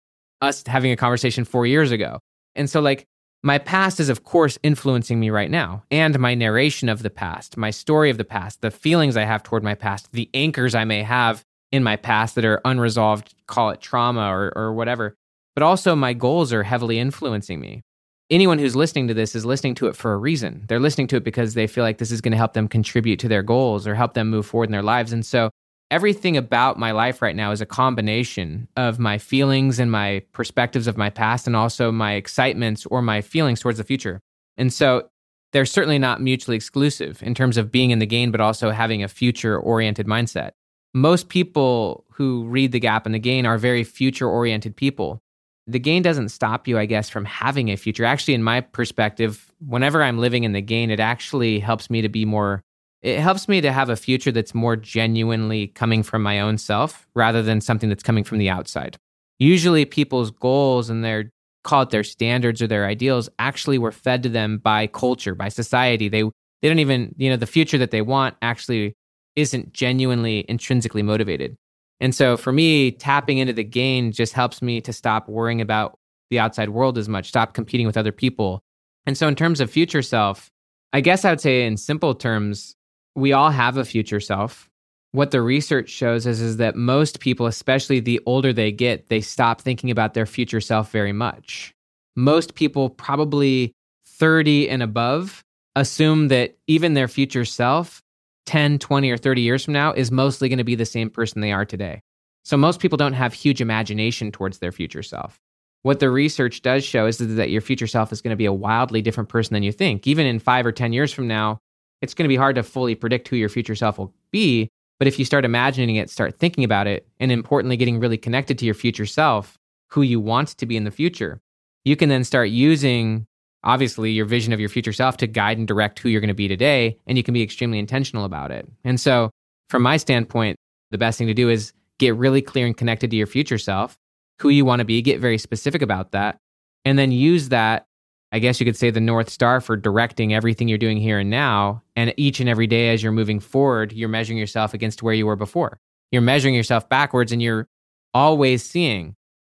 us 0.41 0.63
having 0.65 0.91
a 0.91 0.97
conversation 0.97 1.45
four 1.45 1.65
years 1.65 1.91
ago. 1.91 2.19
And 2.55 2.69
so 2.69 2.81
like 2.81 3.05
my 3.43 3.57
past 3.57 3.99
is, 3.99 4.09
of 4.09 4.23
course, 4.23 4.57
influencing 4.63 5.19
me 5.19 5.29
right 5.29 5.49
now, 5.49 5.83
and 5.91 6.17
my 6.19 6.33
narration 6.33 6.89
of 6.89 7.03
the 7.03 7.09
past, 7.09 7.55
my 7.55 7.69
story 7.69 8.09
of 8.09 8.17
the 8.17 8.25
past, 8.25 8.61
the 8.61 8.71
feelings 8.71 9.15
I 9.15 9.25
have 9.25 9.43
toward 9.43 9.63
my 9.63 9.75
past, 9.75 10.11
the 10.11 10.29
anchors 10.33 10.75
I 10.75 10.85
may 10.85 11.03
have 11.03 11.43
in 11.71 11.83
my 11.83 11.95
past 11.95 12.35
that 12.35 12.45
are 12.45 12.61
unresolved, 12.65 13.35
call 13.45 13.69
it 13.69 13.79
trauma 13.79 14.27
or, 14.29 14.51
or 14.55 14.73
whatever. 14.73 15.15
But 15.55 15.63
also, 15.63 15.95
my 15.95 16.13
goals 16.13 16.51
are 16.51 16.63
heavily 16.63 16.99
influencing 16.99 17.59
me. 17.59 17.83
Anyone 18.29 18.59
who's 18.59 18.75
listening 18.75 19.07
to 19.07 19.13
this 19.13 19.35
is 19.35 19.45
listening 19.45 19.75
to 19.75 19.87
it 19.87 19.95
for 19.95 20.11
a 20.13 20.17
reason. 20.17 20.65
They're 20.67 20.81
listening 20.81 21.07
to 21.07 21.15
it 21.15 21.23
because 21.23 21.53
they 21.53 21.65
feel 21.65 21.85
like 21.85 21.97
this 21.97 22.11
is 22.11 22.19
going 22.19 22.33
to 22.33 22.37
help 22.37 22.53
them 22.53 22.67
contribute 22.67 23.19
to 23.19 23.29
their 23.29 23.41
goals 23.41 23.87
or 23.87 23.95
help 23.95 24.15
them 24.15 24.29
move 24.29 24.45
forward 24.45 24.67
in 24.67 24.73
their 24.73 24.83
lives. 24.83 25.13
And 25.13 25.25
so, 25.25 25.49
everything 25.89 26.35
about 26.35 26.77
my 26.77 26.91
life 26.91 27.21
right 27.21 27.35
now 27.35 27.51
is 27.51 27.61
a 27.61 27.65
combination 27.65 28.67
of 28.75 28.99
my 28.99 29.17
feelings 29.17 29.79
and 29.79 29.89
my 29.89 30.21
perspectives 30.33 30.87
of 30.87 30.97
my 30.97 31.09
past 31.09 31.47
and 31.47 31.55
also 31.55 31.89
my 31.91 32.13
excitements 32.13 32.85
or 32.87 33.01
my 33.01 33.21
feelings 33.21 33.61
towards 33.61 33.77
the 33.77 33.85
future. 33.85 34.19
And 34.57 34.73
so 34.73 35.09
they're 35.53 35.65
certainly 35.65 35.99
not 35.99 36.21
mutually 36.21 36.57
exclusive 36.57 37.23
in 37.23 37.33
terms 37.33 37.55
of 37.55 37.71
being 37.71 37.91
in 37.91 37.99
the 37.99 38.05
gain, 38.05 38.31
but 38.31 38.41
also 38.41 38.71
having 38.71 39.01
a 39.01 39.07
future 39.07 39.57
oriented 39.57 40.07
mindset. 40.07 40.51
Most 40.93 41.29
people 41.29 42.05
who 42.11 42.45
read 42.47 42.73
The 42.73 42.79
Gap 42.79 43.05
and 43.05 43.15
the 43.15 43.19
Gain 43.19 43.45
are 43.45 43.57
very 43.57 43.83
future 43.83 44.27
oriented 44.27 44.75
people. 44.75 45.21
The 45.67 45.79
gain 45.79 46.01
doesn't 46.01 46.29
stop 46.29 46.67
you, 46.67 46.77
I 46.79 46.85
guess, 46.85 47.09
from 47.09 47.25
having 47.25 47.69
a 47.69 47.75
future. 47.75 48.05
Actually, 48.05 48.35
in 48.35 48.43
my 48.43 48.61
perspective, 48.61 49.51
whenever 49.59 50.01
I'm 50.01 50.17
living 50.17 50.45
in 50.45 50.53
the 50.53 50.61
gain, 50.61 50.89
it 50.89 50.99
actually 50.99 51.59
helps 51.59 51.89
me 51.89 52.01
to 52.01 52.09
be 52.09 52.25
more 52.25 52.61
it 53.03 53.19
helps 53.19 53.47
me 53.47 53.61
to 53.61 53.71
have 53.71 53.89
a 53.89 53.95
future 53.95 54.31
that's 54.31 54.55
more 54.55 54.75
genuinely 54.75 55.67
coming 55.67 56.01
from 56.01 56.23
my 56.23 56.39
own 56.39 56.57
self 56.57 57.07
rather 57.13 57.43
than 57.43 57.61
something 57.61 57.89
that's 57.89 58.03
coming 58.03 58.23
from 58.23 58.39
the 58.39 58.49
outside. 58.49 58.97
Usually, 59.39 59.85
people's 59.85 60.31
goals 60.31 60.89
and 60.89 61.03
their 61.03 61.31
call 61.63 61.83
it 61.83 61.89
their 61.89 62.03
standards 62.03 62.61
or 62.61 62.67
their 62.67 62.85
ideals 62.85 63.29
actually 63.39 63.77
were 63.77 63.91
fed 63.91 64.23
to 64.23 64.29
them 64.29 64.57
by 64.57 64.87
culture, 64.87 65.35
by 65.35 65.49
society. 65.49 66.07
They 66.07 66.23
they 66.61 66.69
don't 66.69 66.79
even 66.79 67.13
you 67.17 67.29
know 67.29 67.35
the 67.37 67.45
future 67.45 67.77
that 67.77 67.91
they 67.91 68.01
want 68.01 68.35
actually 68.41 68.93
isn't 69.35 69.73
genuinely 69.73 70.45
intrinsically 70.49 71.03
motivated. 71.03 71.55
And 71.99 72.13
so 72.13 72.37
for 72.37 72.51
me, 72.51 72.91
tapping 72.91 73.39
into 73.39 73.53
the 73.53 73.63
gain 73.63 74.11
just 74.11 74.33
helps 74.33 74.61
me 74.61 74.81
to 74.81 74.93
stop 74.93 75.27
worrying 75.27 75.61
about 75.61 75.97
the 76.29 76.39
outside 76.39 76.69
world 76.69 76.97
as 76.97 77.09
much, 77.09 77.29
stop 77.29 77.53
competing 77.53 77.87
with 77.87 77.97
other 77.97 78.11
people. 78.11 78.61
And 79.05 79.17
so 79.17 79.27
in 79.27 79.35
terms 79.35 79.61
of 79.61 79.71
future 79.71 80.01
self, 80.01 80.49
I 80.93 81.01
guess 81.01 81.25
I 81.25 81.31
would 81.31 81.41
say 81.41 81.65
in 81.65 81.77
simple 81.77 82.13
terms, 82.13 82.75
we 83.15 83.33
all 83.33 83.49
have 83.49 83.77
a 83.77 83.85
future 83.85 84.19
self. 84.19 84.69
What 85.13 85.31
the 85.31 85.41
research 85.41 85.89
shows 85.89 86.27
is, 86.27 86.41
is 86.41 86.57
that 86.57 86.75
most 86.75 87.19
people, 87.19 87.47
especially 87.47 87.99
the 87.99 88.19
older 88.25 88.53
they 88.53 88.71
get, 88.71 89.09
they 89.09 89.21
stop 89.21 89.61
thinking 89.61 89.89
about 89.89 90.13
their 90.13 90.25
future 90.25 90.61
self 90.61 90.91
very 90.91 91.13
much. 91.13 91.73
Most 92.15 92.55
people, 92.55 92.89
probably 92.89 93.73
30 94.05 94.69
and 94.69 94.83
above, 94.83 95.43
assume 95.75 96.27
that 96.27 96.57
even 96.67 96.93
their 96.93 97.07
future 97.07 97.45
self, 97.45 98.01
10, 98.47 98.79
20, 98.79 99.11
or 99.11 99.17
30 99.17 99.41
years 99.41 99.63
from 99.63 99.73
now, 99.73 99.93
is 99.93 100.11
mostly 100.11 100.49
going 100.49 100.57
to 100.57 100.63
be 100.63 100.75
the 100.75 100.85
same 100.85 101.11
person 101.11 101.41
they 101.41 101.51
are 101.51 101.65
today. 101.65 102.01
So 102.43 102.57
most 102.57 102.79
people 102.79 102.97
don't 102.97 103.13
have 103.13 103.33
huge 103.33 103.61
imagination 103.61 104.31
towards 104.31 104.57
their 104.57 104.71
future 104.71 105.03
self. 105.03 105.39
What 105.83 105.99
the 105.99 106.09
research 106.09 106.61
does 106.63 106.83
show 106.83 107.05
is 107.05 107.17
that 107.19 107.49
your 107.49 107.61
future 107.61 107.87
self 107.87 108.11
is 108.11 108.21
going 108.21 108.31
to 108.31 108.37
be 108.37 108.45
a 108.45 108.53
wildly 108.53 109.01
different 109.01 109.29
person 109.29 109.53
than 109.53 109.63
you 109.63 109.71
think. 109.71 110.07
Even 110.07 110.25
in 110.25 110.39
five 110.39 110.65
or 110.65 110.71
10 110.71 110.93
years 110.93 111.13
from 111.13 111.27
now, 111.27 111.59
it's 112.01 112.13
going 112.13 112.25
to 112.25 112.29
be 112.29 112.35
hard 112.35 112.55
to 112.55 112.63
fully 112.63 112.95
predict 112.95 113.27
who 113.27 113.35
your 113.35 113.49
future 113.49 113.75
self 113.75 113.97
will 113.97 114.13
be. 114.31 114.69
But 114.99 115.07
if 115.07 115.19
you 115.19 115.25
start 115.25 115.45
imagining 115.45 115.97
it, 115.97 116.09
start 116.09 116.39
thinking 116.39 116.63
about 116.63 116.87
it, 116.87 117.07
and 117.19 117.31
importantly, 117.31 117.77
getting 117.77 117.99
really 117.99 118.17
connected 118.17 118.57
to 118.59 118.65
your 118.65 118.73
future 118.73 119.05
self, 119.05 119.57
who 119.89 120.01
you 120.01 120.19
want 120.19 120.49
to 120.49 120.65
be 120.65 120.75
in 120.75 120.83
the 120.83 120.91
future, 120.91 121.39
you 121.85 121.95
can 121.95 122.09
then 122.09 122.23
start 122.23 122.49
using, 122.49 123.27
obviously, 123.63 124.11
your 124.11 124.25
vision 124.25 124.53
of 124.53 124.59
your 124.59 124.69
future 124.69 124.93
self 124.93 125.17
to 125.17 125.27
guide 125.27 125.57
and 125.57 125.67
direct 125.67 125.99
who 125.99 126.09
you're 126.09 126.21
going 126.21 126.27
to 126.29 126.33
be 126.33 126.47
today. 126.47 126.97
And 127.07 127.17
you 127.17 127.23
can 127.23 127.33
be 127.33 127.43
extremely 127.43 127.79
intentional 127.79 128.25
about 128.25 128.51
it. 128.51 128.67
And 128.83 128.99
so, 128.99 129.31
from 129.69 129.83
my 129.83 129.97
standpoint, 129.97 130.57
the 130.91 130.97
best 130.97 131.17
thing 131.17 131.27
to 131.27 131.33
do 131.33 131.49
is 131.49 131.73
get 131.99 132.15
really 132.15 132.41
clear 132.41 132.65
and 132.65 132.77
connected 132.77 133.11
to 133.11 133.17
your 133.17 133.27
future 133.27 133.57
self, 133.57 133.97
who 134.39 134.49
you 134.49 134.65
want 134.65 134.79
to 134.79 134.85
be, 134.85 135.01
get 135.01 135.19
very 135.19 135.37
specific 135.37 135.81
about 135.81 136.11
that, 136.11 136.37
and 136.85 136.97
then 136.97 137.11
use 137.11 137.49
that 137.49 137.87
I 138.31 138.39
guess 138.39 138.59
you 138.59 138.65
could 138.65 138.75
say 138.75 138.91
the 138.91 138.99
North 138.99 139.29
Star 139.29 139.61
for 139.61 139.77
directing 139.77 140.33
everything 140.33 140.67
you're 140.67 140.77
doing 140.77 140.97
here 140.97 141.19
and 141.19 141.29
now. 141.29 141.81
And 141.95 142.13
each 142.17 142.39
and 142.39 142.49
every 142.49 142.67
day 142.67 142.89
as 142.89 143.01
you're 143.01 143.11
moving 143.11 143.39
forward, 143.39 143.93
you're 143.93 144.09
measuring 144.09 144.37
yourself 144.37 144.73
against 144.73 145.01
where 145.01 145.13
you 145.13 145.25
were 145.25 145.35
before. 145.35 145.79
You're 146.11 146.21
measuring 146.21 146.53
yourself 146.53 146.89
backwards 146.89 147.31
and 147.31 147.41
you're 147.41 147.67
always 148.13 148.63
seeing 148.63 149.15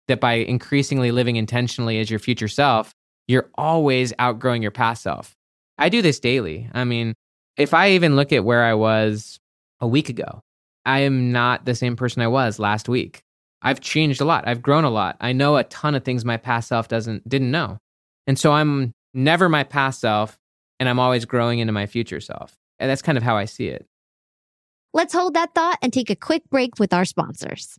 that 0.09 0.21
by 0.21 0.35
increasingly 0.35 1.11
living 1.11 1.37
intentionally 1.37 1.99
as 1.99 2.11
your 2.11 2.19
future 2.19 2.49
self, 2.49 2.95
you're 3.31 3.49
always 3.55 4.13
outgrowing 4.19 4.61
your 4.61 4.73
past 4.73 5.03
self. 5.03 5.37
I 5.79 5.89
do 5.89 6.03
this 6.03 6.19
daily. 6.19 6.69
I 6.73 6.83
mean, 6.83 7.15
if 7.57 7.73
I 7.73 7.91
even 7.93 8.17
look 8.17 8.33
at 8.33 8.45
where 8.45 8.65
I 8.65 8.75
was 8.75 9.39
a 9.81 9.87
week 9.87 10.09
ago, 10.09 10.41
I 10.85 11.01
am 11.01 11.31
not 11.31 11.65
the 11.65 11.77
same 11.77 11.95
person 11.95 12.23
I 12.23 12.27
was 12.27 12.59
last 12.59 12.89
week. 12.89 13.23
I've 13.63 13.81
changed 13.81 14.21
a 14.21 14.25
lot. 14.25 14.49
I've 14.49 14.63
grown 14.63 14.83
a 14.83 14.91
lot. 14.91 15.17
I 15.21 15.33
know 15.33 15.57
a 15.57 15.65
ton 15.65 15.95
of 15.95 16.03
things 16.03 16.25
my 16.25 16.39
past 16.39 16.69
self 16.69 16.89
doesn't 16.89 17.29
didn't 17.29 17.53
know. 17.53 17.79
And 18.27 18.37
so 18.37 18.51
I'm 18.51 18.93
never 19.15 19.49
my 19.49 19.63
past 19.63 20.01
self, 20.01 20.37
and 20.81 20.89
I'm 20.89 20.99
always 20.99 21.25
growing 21.25 21.61
into 21.61 21.73
my 21.73 21.87
future 21.87 22.21
self. 22.21 22.57
And 22.81 22.91
that's 22.91 23.03
kind 23.03 23.17
of 23.17 23.23
how 23.23 23.37
I 23.37 23.45
see 23.45 23.69
it. 23.69 23.87
Let's 24.93 25.15
hold 25.15 25.35
that 25.35 25.55
thought 25.55 25.79
and 25.83 25.93
take 25.93 26.11
a 26.11 26.17
quick 26.17 26.43
break 26.51 26.81
with 26.81 26.93
our 26.93 27.05
sponsors. 27.05 27.79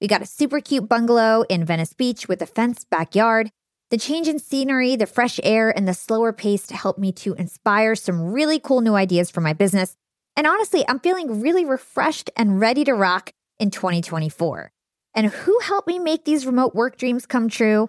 We 0.00 0.06
got 0.06 0.22
a 0.22 0.26
super 0.26 0.60
cute 0.60 0.88
bungalow 0.88 1.44
in 1.48 1.64
Venice 1.64 1.92
Beach 1.92 2.28
with 2.28 2.40
a 2.40 2.46
fenced 2.46 2.88
backyard. 2.88 3.50
The 3.90 3.98
change 3.98 4.28
in 4.28 4.38
scenery, 4.38 4.94
the 4.94 5.06
fresh 5.06 5.40
air, 5.42 5.76
and 5.76 5.88
the 5.88 5.94
slower 5.94 6.32
pace 6.32 6.70
helped 6.70 7.00
me 7.00 7.10
to 7.12 7.34
inspire 7.34 7.96
some 7.96 8.32
really 8.32 8.60
cool 8.60 8.80
new 8.80 8.94
ideas 8.94 9.28
for 9.28 9.40
my 9.40 9.54
business. 9.54 9.96
And 10.36 10.46
honestly, 10.46 10.84
I'm 10.88 11.00
feeling 11.00 11.40
really 11.40 11.64
refreshed 11.64 12.30
and 12.36 12.60
ready 12.60 12.84
to 12.84 12.92
rock 12.92 13.32
in 13.58 13.72
2024. 13.72 14.70
And 15.14 15.26
who 15.26 15.58
helped 15.64 15.88
me 15.88 15.98
make 15.98 16.24
these 16.24 16.46
remote 16.46 16.76
work 16.76 16.96
dreams 16.96 17.26
come 17.26 17.48
true? 17.48 17.88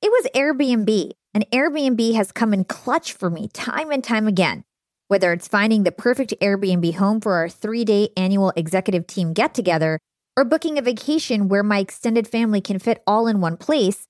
It 0.00 0.12
was 0.12 0.28
Airbnb. 0.36 1.10
And 1.34 1.50
Airbnb 1.50 2.14
has 2.14 2.30
come 2.30 2.54
in 2.54 2.64
clutch 2.64 3.12
for 3.12 3.30
me 3.30 3.48
time 3.48 3.90
and 3.90 4.04
time 4.04 4.28
again. 4.28 4.62
Whether 5.08 5.32
it's 5.32 5.48
finding 5.48 5.82
the 5.82 5.90
perfect 5.90 6.34
Airbnb 6.40 6.94
home 6.94 7.20
for 7.20 7.34
our 7.34 7.48
three 7.48 7.84
day 7.84 8.10
annual 8.16 8.52
executive 8.54 9.08
team 9.08 9.32
get 9.32 9.54
together 9.54 9.98
or 10.38 10.44
booking 10.44 10.78
a 10.78 10.82
vacation 10.82 11.48
where 11.48 11.64
my 11.64 11.80
extended 11.80 12.28
family 12.28 12.60
can 12.60 12.78
fit 12.78 13.02
all 13.08 13.26
in 13.26 13.40
one 13.40 13.56
place, 13.56 14.06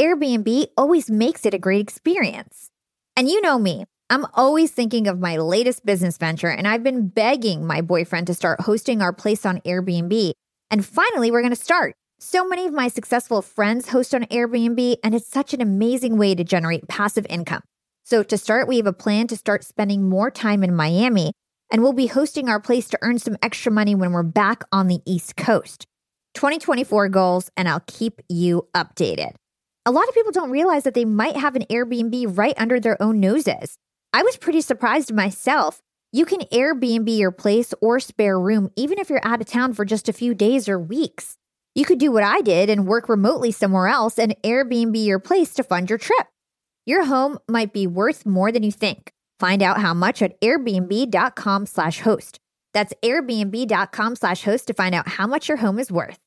Airbnb 0.00 0.68
always 0.76 1.10
makes 1.10 1.44
it 1.44 1.54
a 1.54 1.58
great 1.58 1.80
experience. 1.80 2.70
And 3.16 3.28
you 3.28 3.40
know 3.40 3.58
me, 3.58 3.86
I'm 4.08 4.24
always 4.34 4.70
thinking 4.70 5.08
of 5.08 5.18
my 5.18 5.38
latest 5.38 5.84
business 5.84 6.18
venture, 6.18 6.50
and 6.50 6.68
I've 6.68 6.84
been 6.84 7.08
begging 7.08 7.66
my 7.66 7.80
boyfriend 7.80 8.28
to 8.28 8.34
start 8.34 8.60
hosting 8.60 9.02
our 9.02 9.12
place 9.12 9.44
on 9.44 9.58
Airbnb. 9.62 10.34
And 10.70 10.86
finally, 10.86 11.32
we're 11.32 11.42
going 11.42 11.50
to 11.50 11.56
start. 11.56 11.96
So 12.20 12.46
many 12.46 12.64
of 12.66 12.72
my 12.72 12.86
successful 12.86 13.42
friends 13.42 13.88
host 13.88 14.14
on 14.14 14.22
Airbnb, 14.26 14.98
and 15.02 15.16
it's 15.16 15.26
such 15.26 15.52
an 15.52 15.60
amazing 15.60 16.16
way 16.16 16.36
to 16.36 16.44
generate 16.44 16.86
passive 16.86 17.26
income. 17.28 17.62
So, 18.04 18.22
to 18.22 18.38
start, 18.38 18.68
we 18.68 18.76
have 18.76 18.86
a 18.86 18.92
plan 18.92 19.26
to 19.26 19.36
start 19.36 19.64
spending 19.64 20.08
more 20.08 20.30
time 20.30 20.62
in 20.62 20.76
Miami, 20.76 21.32
and 21.72 21.82
we'll 21.82 21.94
be 21.94 22.06
hosting 22.06 22.50
our 22.50 22.60
place 22.60 22.88
to 22.90 22.98
earn 23.00 23.18
some 23.18 23.38
extra 23.42 23.72
money 23.72 23.94
when 23.94 24.12
we're 24.12 24.22
back 24.22 24.62
on 24.70 24.88
the 24.88 25.00
East 25.06 25.36
Coast. 25.36 25.86
2024 26.34 27.08
goals, 27.08 27.50
and 27.56 27.66
I'll 27.66 27.82
keep 27.86 28.20
you 28.28 28.68
updated. 28.74 29.32
A 29.86 29.90
lot 29.90 30.06
of 30.06 30.14
people 30.14 30.32
don't 30.32 30.50
realize 30.50 30.84
that 30.84 30.94
they 30.94 31.06
might 31.06 31.34
have 31.34 31.56
an 31.56 31.64
Airbnb 31.70 32.36
right 32.36 32.54
under 32.58 32.78
their 32.78 33.00
own 33.02 33.20
noses. 33.20 33.78
I 34.12 34.22
was 34.22 34.36
pretty 34.36 34.60
surprised 34.60 35.12
myself. 35.12 35.80
You 36.12 36.26
can 36.26 36.40
Airbnb 36.40 37.18
your 37.18 37.32
place 37.32 37.72
or 37.80 37.98
spare 37.98 38.38
room 38.38 38.70
even 38.76 38.98
if 38.98 39.08
you're 39.08 39.26
out 39.26 39.40
of 39.40 39.46
town 39.46 39.72
for 39.72 39.86
just 39.86 40.10
a 40.10 40.12
few 40.12 40.34
days 40.34 40.68
or 40.68 40.78
weeks. 40.78 41.38
You 41.74 41.86
could 41.86 41.98
do 41.98 42.12
what 42.12 42.22
I 42.22 42.42
did 42.42 42.68
and 42.68 42.86
work 42.86 43.08
remotely 43.08 43.50
somewhere 43.50 43.88
else 43.88 44.18
and 44.18 44.36
Airbnb 44.44 45.04
your 45.04 45.18
place 45.18 45.54
to 45.54 45.64
fund 45.64 45.88
your 45.88 45.98
trip. 45.98 46.26
Your 46.84 47.06
home 47.06 47.38
might 47.48 47.72
be 47.72 47.86
worth 47.86 48.26
more 48.26 48.52
than 48.52 48.62
you 48.62 48.72
think. 48.72 49.12
Find 49.42 49.60
out 49.60 49.80
how 49.80 49.92
much 49.92 50.22
at 50.22 50.40
airbnb.com 50.40 51.66
slash 51.66 51.98
host. 51.98 52.38
That's 52.72 52.94
airbnb.com 53.02 54.14
slash 54.14 54.44
host 54.44 54.68
to 54.68 54.72
find 54.72 54.94
out 54.94 55.08
how 55.08 55.26
much 55.26 55.48
your 55.48 55.56
home 55.56 55.80
is 55.80 55.90
worth. 55.90 56.20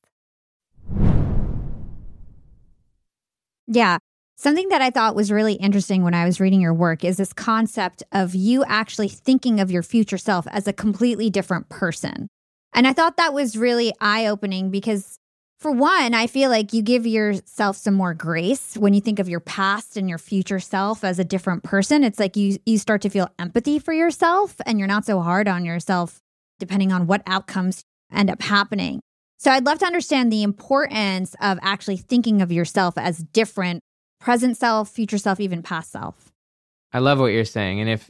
Yeah. 3.68 4.00
Something 4.36 4.68
that 4.68 4.82
I 4.82 4.90
thought 4.90 5.16
was 5.16 5.32
really 5.32 5.54
interesting 5.54 6.04
when 6.04 6.14
I 6.14 6.26
was 6.26 6.42
reading 6.42 6.60
your 6.60 6.74
work 6.74 7.06
is 7.06 7.16
this 7.16 7.32
concept 7.32 8.04
of 8.12 8.36
you 8.36 8.66
actually 8.66 9.08
thinking 9.08 9.62
of 9.62 9.72
your 9.72 9.82
future 9.82 10.18
self 10.18 10.46
as 10.48 10.68
a 10.68 10.74
completely 10.74 11.30
different 11.30 11.70
person. 11.70 12.28
And 12.74 12.86
I 12.86 12.92
thought 12.92 13.16
that 13.16 13.34
was 13.34 13.56
really 13.56 13.94
eye 14.02 14.28
opening 14.28 14.72
because 14.72 15.20
for 15.60 15.72
one, 15.72 16.14
I 16.14 16.28
feel 16.28 16.50
like 16.50 16.74
you 16.74 16.82
give 16.82 17.08
yourself 17.08 17.78
some 17.78 17.94
more 17.94 18.14
grace 18.14 18.76
when 18.78 18.94
you 18.94 19.02
think 19.02 19.20
of 19.20 19.30
your 19.30 19.40
past 19.40 19.98
and 19.98 20.10
your 20.10 20.18
future 20.18 20.60
self 20.60 21.04
as 21.04 21.18
a 21.18 21.24
different 21.24 21.64
person. 21.64 22.04
It's 22.04 22.20
like 22.20 22.36
you 22.36 22.58
you 22.66 22.78
start 22.78 23.02
to 23.04 23.10
feel 23.10 23.30
empathy 23.40 23.80
for 23.80 23.94
yourself 23.94 24.56
and 24.66 24.78
you're 24.80 24.88
not 24.88 25.06
so 25.06 25.22
hard 25.22 25.48
on 25.48 25.66
yourself 25.66 26.20
depending 26.60 26.92
on 26.92 27.08
what 27.08 27.22
outcomes 27.26 27.84
end 28.12 28.30
up 28.30 28.42
happening. 28.42 29.02
So 29.38 29.52
I'd 29.52 29.66
love 29.66 29.80
to 29.80 29.86
understand 29.86 30.32
the 30.32 30.44
importance 30.44 31.36
of 31.42 31.60
actually 31.62 31.98
thinking 31.98 32.42
of 32.42 32.52
yourself 32.52 32.98
as 32.98 33.20
different 33.20 33.82
present 34.20 34.58
self, 34.58 34.90
future 34.90 35.18
self, 35.18 35.40
even 35.40 35.62
past 35.62 35.92
self. 35.92 36.32
I 36.94 37.00
love 37.00 37.20
what 37.20 37.28
you're 37.28 37.46
saying. 37.46 37.82
And 37.82 37.90
if 37.90 38.10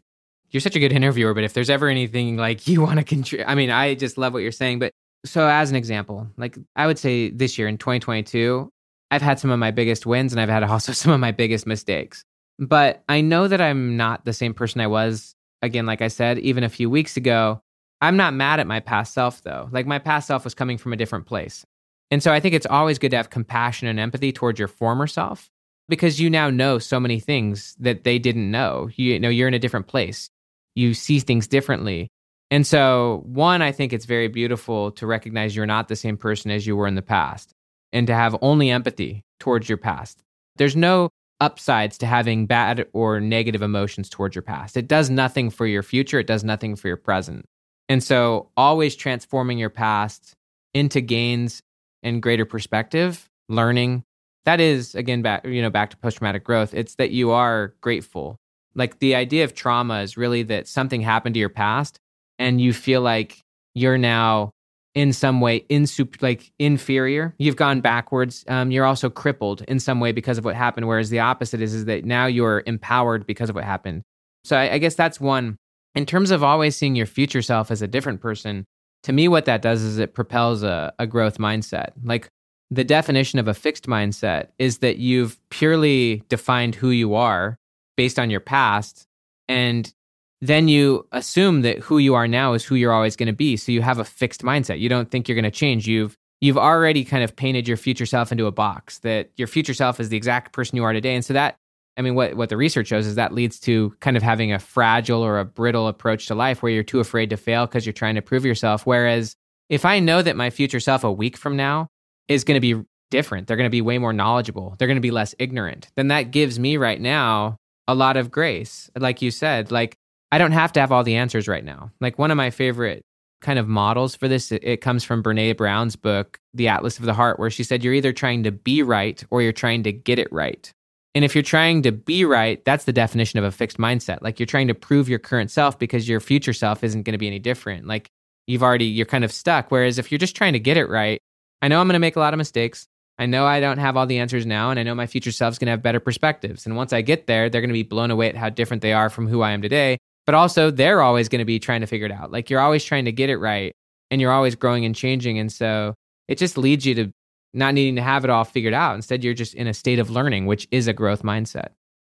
you're 0.52 0.62
such 0.62 0.76
a 0.76 0.80
good 0.80 0.94
interviewer, 0.94 1.34
but 1.34 1.44
if 1.44 1.54
there's 1.54 1.70
ever 1.70 1.88
anything 1.88 2.38
like 2.38 2.68
you 2.68 2.82
want 2.82 3.00
to 3.00 3.04
contribute, 3.06 3.50
I 3.50 3.56
mean, 3.56 3.70
I 3.70 3.96
just 3.96 4.18
love 4.18 4.34
what 4.34 4.44
you're 4.44 4.52
saying, 4.52 4.80
but 4.80 4.92
so 5.26 5.48
as 5.48 5.70
an 5.70 5.76
example, 5.76 6.28
like 6.38 6.58
I 6.76 6.88
would 6.88 7.00
say 7.00 7.30
this 7.30 7.58
year 7.58 7.68
in 7.68 7.78
2022, 7.78 8.70
I've 9.12 9.22
had 9.22 9.40
some 9.40 9.52
of 9.52 9.60
my 9.60 9.72
biggest 9.72 10.06
wins 10.06 10.32
and 10.32 10.40
I've 10.40 10.50
had 10.50 10.64
also 10.72 10.94
some 10.94 11.12
of 11.12 11.20
my 11.20 11.32
biggest 11.32 11.68
mistakes. 11.68 12.24
But 12.58 13.04
I 13.10 13.22
know 13.22 13.48
that 13.48 13.60
I'm 13.60 13.98
not 13.98 14.24
the 14.24 14.34
same 14.34 14.54
person 14.54 14.80
I 14.80 14.88
was, 14.88 15.36
again, 15.62 15.86
like 15.86 16.02
I 16.02 16.08
said, 16.08 16.40
even 16.40 16.64
a 16.64 16.70
few 16.70 16.90
weeks 16.90 17.18
ago. 17.18 17.62
I'm 18.02 18.18
not 18.18 18.34
mad 18.34 18.60
at 18.60 18.68
my 18.68 18.80
past 18.80 19.14
self, 19.14 19.42
though. 19.42 19.68
Like 19.72 19.88
my 19.88 20.00
past 20.00 20.28
self 20.28 20.44
was 20.44 20.54
coming 20.54 20.78
from 20.78 20.94
a 20.94 20.98
different 20.98 21.26
place. 21.26 21.66
And 22.12 22.22
so 22.22 22.32
I 22.32 22.40
think 22.40 22.54
it's 22.54 22.66
always 22.66 23.00
good 23.00 23.12
to 23.12 23.18
have 23.18 23.30
compassion 23.30 23.88
and 23.88 24.00
empathy 24.00 24.32
towards 24.32 24.60
your 24.60 24.68
former 24.68 25.08
self 25.08 25.50
because 25.90 26.20
you 26.20 26.30
now 26.30 26.50
know 26.50 26.78
so 26.78 27.00
many 27.00 27.20
things 27.20 27.76
that 27.80 28.04
they 28.04 28.20
didn't 28.20 28.50
know. 28.50 28.90
You, 28.96 29.20
know, 29.20 29.30
you're 29.30 29.48
in 29.48 29.54
a 29.54 29.60
different 29.60 29.88
place. 29.88 30.30
You 30.76 30.94
see 30.94 31.20
things 31.20 31.48
differently. 31.48 32.10
And 32.56 32.66
so, 32.66 33.22
one, 33.26 33.62
I 33.62 33.74
think 33.74 33.92
it's 33.92 34.06
very 34.06 34.30
beautiful 34.30 34.92
to 34.92 35.06
recognize 35.06 35.58
you're 35.58 35.66
not 35.66 35.90
the 35.90 35.96
same 35.98 36.16
person 36.16 36.52
as 36.52 36.66
you 36.66 36.78
were 36.78 36.88
in 36.88 36.96
the 36.96 37.02
past 37.02 37.52
and 37.92 38.08
to 38.08 38.16
have 38.16 38.38
only 38.42 38.70
empathy 38.70 39.26
towards 39.42 39.68
your 39.68 39.78
past. 39.78 40.24
There's 40.56 40.74
no 40.74 41.10
upsides 41.42 41.98
to 41.98 42.06
having 42.06 42.46
bad 42.46 42.88
or 42.94 43.20
negative 43.20 43.62
emotions 43.62 44.10
towards 44.10 44.36
your 44.36 44.42
past. 44.42 44.78
It 44.78 44.88
does 44.88 45.10
nothing 45.10 45.50
for 45.50 45.68
your 45.68 45.84
future, 45.84 46.18
it 46.18 46.28
does 46.28 46.46
nothing 46.46 46.78
for 46.78 46.88
your 46.88 46.96
present. 46.96 47.44
And 47.90 48.02
so, 48.02 48.52
always 48.56 48.96
transforming 48.96 49.58
your 49.58 49.70
past 49.70 50.32
into 50.74 51.02
gains 51.02 51.62
and 52.04 52.24
greater 52.24 52.46
perspective, 52.46 53.30
learning. 53.50 54.06
That 54.46 54.62
is 54.62 54.96
again 54.96 55.22
back 55.22 55.46
you 55.46 55.62
know 55.62 55.70
back 55.70 55.90
to 55.90 55.98
post 55.98 56.20
traumatic 56.20 56.46
growth. 56.46 56.74
It's 56.74 56.96
that 56.96 57.12
you 57.12 57.32
are 57.32 57.74
grateful. 57.82 58.38
Like 58.76 59.00
the 59.00 59.16
idea 59.16 59.44
of 59.44 59.56
trauma 59.56 60.04
is 60.04 60.16
really 60.16 60.44
that 60.44 60.70
something 60.70 61.02
happened 61.02 61.34
to 61.34 61.40
your 61.40 61.50
past 61.50 62.00
and 62.40 62.60
you 62.60 62.74
feel 62.74 63.02
like 63.02 63.42
you're 63.74 63.98
now 63.98 64.52
in 64.94 65.12
some 65.12 65.42
way 65.42 65.62
insup- 65.70 66.22
like 66.22 66.52
inferior. 66.58 67.36
You've 67.38 67.58
gone 67.58 67.82
backwards. 67.82 68.46
Um, 68.48 68.72
you're 68.72 68.86
also 68.86 69.10
crippled 69.10 69.62
in 69.68 69.80
some 69.80 70.00
way 70.00 70.14
because 70.14 70.38
of 70.38 70.46
what 70.46 70.56
happened 70.56 70.88
whereas 70.88 71.10
the 71.10 71.20
opposite 71.20 71.62
is, 71.62 71.74
is 71.74 71.86
that 71.86 72.06
now 72.06 72.26
you're 72.26 72.64
empowered 72.66 73.28
because 73.28 73.50
of 73.50 73.56
what 73.56 73.66
happened. 73.66 74.04
So 74.46 74.56
I, 74.56 74.74
I 74.74 74.78
guess 74.78 74.96
that's 74.96 75.20
one. 75.20 75.58
In 75.96 76.06
terms 76.06 76.32
of 76.32 76.44
always 76.44 76.76
seeing 76.76 76.96
your 76.96 77.06
future 77.06 77.42
self 77.42 77.72
as 77.72 77.82
a 77.82 77.88
different 77.88 78.22
person 78.22 78.66
to 79.04 79.14
me 79.14 79.28
what 79.28 79.46
that 79.46 79.62
does 79.62 79.84
is 79.84 80.00
it 80.00 80.16
propels 80.16 80.64
a, 80.64 80.92
a 80.98 81.06
growth 81.06 81.38
mindset. 81.38 81.92
Like 82.04 82.28
the 82.72 82.84
definition 82.84 83.38
of 83.38 83.48
a 83.48 83.54
fixed 83.54 83.86
mindset 83.86 84.48
is 84.58 84.80
that 84.80 84.98
you've 84.98 85.38
purely 85.50 86.24
defined 86.28 86.74
who 86.74 86.90
you 86.90 87.14
are 87.14 87.56
based 87.98 88.18
on 88.18 88.32
your 88.32 88.40
past 88.40 89.06
and 89.48 89.94
then 90.42 90.68
you 90.68 91.08
assume 91.12 91.62
that 91.62 91.80
who 91.80 91.98
you 91.98 92.14
are 92.16 92.28
now 92.28 92.54
is 92.54 92.64
who 92.64 92.76
you're 92.76 92.94
always 92.94 93.16
going 93.16 93.28
to 93.28 93.34
be. 93.34 93.58
So 93.58 93.72
you 93.72 93.82
have 93.82 94.00
a 94.00 94.04
fixed 94.04 94.42
mindset. 94.42 94.80
You 94.80 94.90
don't 94.90 95.10
think 95.10 95.28
you're 95.28 95.36
going 95.36 95.44
to 95.44 95.52
change. 95.52 95.88
You've 95.88 96.18
you've 96.42 96.58
already 96.58 97.06
kind 97.06 97.24
of 97.24 97.36
painted 97.36 97.68
your 97.68 97.78
future 97.78 98.06
self 98.06 98.32
into 98.32 98.46
a 98.46 98.52
box 98.52 99.00
that 99.00 99.32
your 99.38 99.48
future 99.48 99.74
self 99.74 100.00
is 100.00 100.10
the 100.10 100.18
exact 100.18 100.52
person 100.52 100.76
you 100.76 100.84
are 100.84 100.94
today. 100.94 101.16
And 101.16 101.24
so 101.24 101.34
that 101.34 101.58
I 101.98 102.02
mean 102.02 102.16
what 102.16 102.36
what 102.36 102.50
the 102.50 102.58
research 102.58 102.88
shows 102.88 103.08
is 103.08 103.16
that 103.16 103.34
leads 103.34 103.60
to 103.62 103.96
kind 104.02 104.18
of 104.18 104.24
having 104.24 104.52
a 104.52 104.60
fragile 104.60 105.24
or 105.24 105.40
a 105.40 105.46
brittle 105.46 105.88
approach 105.88 106.28
to 106.28 106.36
life 106.36 106.62
where 106.62 106.72
you're 106.72 106.84
too 106.84 107.00
afraid 107.00 107.30
to 107.30 107.38
fail 107.38 107.66
because 107.66 107.86
you're 107.86 107.94
trying 107.94 108.16
to 108.16 108.22
prove 108.22 108.46
yourself 108.46 108.86
whereas 108.86 109.36
if 109.70 109.86
I 109.86 110.00
know 110.00 110.22
that 110.22 110.36
my 110.36 110.50
future 110.50 110.80
self 110.80 111.04
a 111.04 111.12
week 111.12 111.38
from 111.38 111.56
now 111.56 111.88
is 112.28 112.44
going 112.44 112.56
to 112.56 112.62
be 112.62 112.84
different, 113.12 113.48
they're 113.48 113.58
going 113.58 113.68
to 113.68 113.72
be 113.72 113.82
way 113.82 113.98
more 113.98 114.14
knowledgeable, 114.14 114.76
they're 114.78 114.88
going 114.88 114.98
to 114.98 115.02
be 115.02 115.12
less 115.12 115.36
ignorant, 115.40 115.90
then 115.96 116.10
that 116.10 116.32
gives 116.32 116.60
me 116.60 116.78
right 116.78 117.00
now 117.00 117.58
a 117.88 117.96
lot 117.96 118.18
of 118.18 118.32
grace. 118.32 118.90
Like 118.98 119.22
you 119.22 119.32
said, 119.32 119.72
like 119.72 119.98
I 120.32 120.38
don't 120.38 120.52
have 120.52 120.74
to 120.74 120.80
have 120.80 120.92
all 120.92 121.04
the 121.04 121.16
answers 121.16 121.48
right 121.48 121.64
now. 121.64 121.92
Like 122.02 122.20
one 122.20 122.32
of 122.32 122.38
my 122.38 122.50
favorite 122.50 123.04
kind 123.42 123.60
of 123.60 123.68
models 123.68 124.16
for 124.16 124.28
this, 124.28 124.52
it, 124.52 124.82
comes 124.82 125.04
from 125.04 125.22
Brene 125.22 125.56
Brown's 125.56 125.96
book, 125.96 126.40
The 126.54 126.68
Atlas 126.68 127.00
of 127.00 127.06
the 127.06 127.14
Heart, 127.14 127.40
where 127.40 127.50
she 127.50 127.64
said, 127.64 127.84
You're 127.84 127.94
either 127.94 128.14
trying 128.14 128.44
to 128.44 128.52
be 128.52 128.82
right 128.82 129.24
or 129.30 129.42
you're 129.42 129.54
trying 129.54 129.84
to 129.84 129.92
get 129.92 130.20
it 130.20 130.32
right. 130.32 130.72
And 131.14 131.24
if 131.24 131.34
you're 131.34 131.44
trying 131.44 131.84
to 131.84 131.94
be 131.94 132.26
right, 132.26 132.64
that's 132.66 132.84
the 132.84 132.92
definition 132.92 133.40
of 133.40 133.46
a 133.46 133.52
fixed 133.52 133.78
mindset. 133.78 134.22
Like 134.22 134.40
you're 134.40 134.48
trying 134.48 134.68
to 134.68 134.74
prove 134.74 135.08
your 135.08 135.20
current 135.20 135.50
self 135.50 135.80
because 135.80 136.10
your 136.10 136.20
future 136.20 136.52
self 136.52 136.84
isn't 136.84 137.04
going 137.04 137.14
to 137.14 137.18
be 137.18 137.28
any 137.28 137.40
different. 137.40 137.88
Like 137.88 138.10
you've 138.48 138.64
already, 138.64 138.86
you're 138.86 139.06
kind 139.06 139.24
of 139.24 139.32
stuck. 139.32 139.72
Whereas 139.72 139.98
if 139.98 140.12
you're 140.12 140.20
just 140.20 140.36
trying 140.36 140.54
to 140.54 140.60
get 140.60 140.76
it 140.76 140.90
right, 140.90 141.22
I 141.62 141.70
know 141.70 141.80
I'm 141.80 141.88
going 141.88 141.94
to 141.94 142.00
make 142.00 142.18
a 142.18 142.20
lot 142.20 142.34
of 142.34 142.38
mistakes. 142.38 142.86
I 143.18 143.28
know 143.28 143.46
I 143.46 143.62
don't 143.62 143.78
have 143.78 143.96
all 143.96 144.06
the 144.06 144.20
answers 144.20 144.46
now, 144.46 144.72
and 144.72 144.80
I 144.80 144.84
know 144.84 144.94
my 144.94 145.08
future 145.08 145.32
self's 145.32 145.58
going 145.58 145.68
to 145.68 145.72
have 145.72 145.82
better 145.82 146.02
perspectives. 146.02 146.66
And 146.66 146.76
once 146.76 146.92
I 146.92 147.02
get 147.02 147.28
there, 147.28 147.50
they're 147.50 147.62
going 147.62 147.70
to 147.70 147.74
be 147.74 147.84
blown 147.84 148.12
away 148.12 148.28
at 148.28 148.36
how 148.36 148.50
different 148.50 148.82
they 148.82 148.92
are 148.92 149.10
from 149.10 149.28
who 149.28 149.42
I 149.42 149.52
am 149.52 149.62
today. 149.62 149.98
But 150.26 150.36
also, 150.36 150.72
they're 150.72 151.02
always 151.02 151.30
going 151.30 151.40
to 151.40 151.46
be 151.46 151.60
trying 151.60 151.82
to 151.82 151.88
figure 151.88 152.08
it 152.08 152.12
out. 152.12 152.32
Like 152.32 152.50
you're 152.50 152.60
always 152.60 152.84
trying 152.84 153.06
to 153.06 153.12
get 153.12 153.30
it 153.30 153.38
right, 153.38 153.74
and 154.10 154.20
you're 154.20 154.32
always 154.32 154.56
growing 154.56 154.86
and 154.86 154.96
changing. 154.96 155.38
And 155.40 155.52
so 155.52 155.94
it 156.28 156.38
just 156.38 156.58
leads 156.58 156.86
you 156.86 156.96
to 156.96 157.12
not 157.54 157.74
needing 157.74 157.96
to 157.96 158.02
have 158.02 158.24
it 158.24 158.30
all 158.30 158.44
figured 158.44 158.74
out. 158.74 158.96
Instead, 158.96 159.24
you're 159.24 159.34
just 159.34 159.54
in 159.54 159.68
a 159.68 159.74
state 159.74 160.00
of 160.00 160.10
learning, 160.10 160.46
which 160.46 160.68
is 160.72 160.88
a 160.88 160.94
growth 160.94 161.24
mindset. 161.24 161.70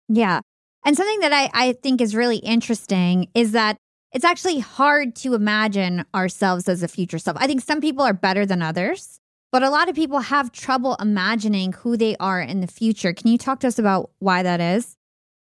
Yeah. 0.08 0.42
And 0.86 0.98
something 0.98 1.20
that 1.20 1.34
I, 1.34 1.50
I 1.54 1.74
think 1.74 2.02
is 2.02 2.16
really 2.16 2.38
interesting 2.38 3.30
is 3.34 3.52
that 3.52 3.78
it's 4.12 4.26
actually 4.26 4.60
hard 4.60 5.16
to 5.18 5.36
imagine 5.36 6.04
ourselves 6.16 6.68
as 6.68 6.82
a 6.84 6.88
future 6.88 7.20
self. 7.20 7.38
I 7.40 7.48
think 7.48 7.62
some 7.62 7.80
people 7.80 8.04
are 8.04 8.14
better 8.14 8.46
than 8.46 8.62
others, 8.62 9.20
but 9.52 9.62
a 9.62 9.70
lot 9.70 9.88
of 9.88 9.96
people 9.96 10.20
have 10.20 10.52
trouble 10.52 10.96
imagining 11.00 11.74
who 11.74 11.96
they 11.96 12.16
are 12.18 12.42
in 12.42 12.62
the 12.62 12.68
future. 12.68 13.14
Can 13.14 13.30
you 13.30 13.38
talk 13.38 13.60
to 13.62 13.68
us 13.68 13.78
about 13.78 14.10
why 14.20 14.44
that 14.44 14.60
is? 14.60 14.96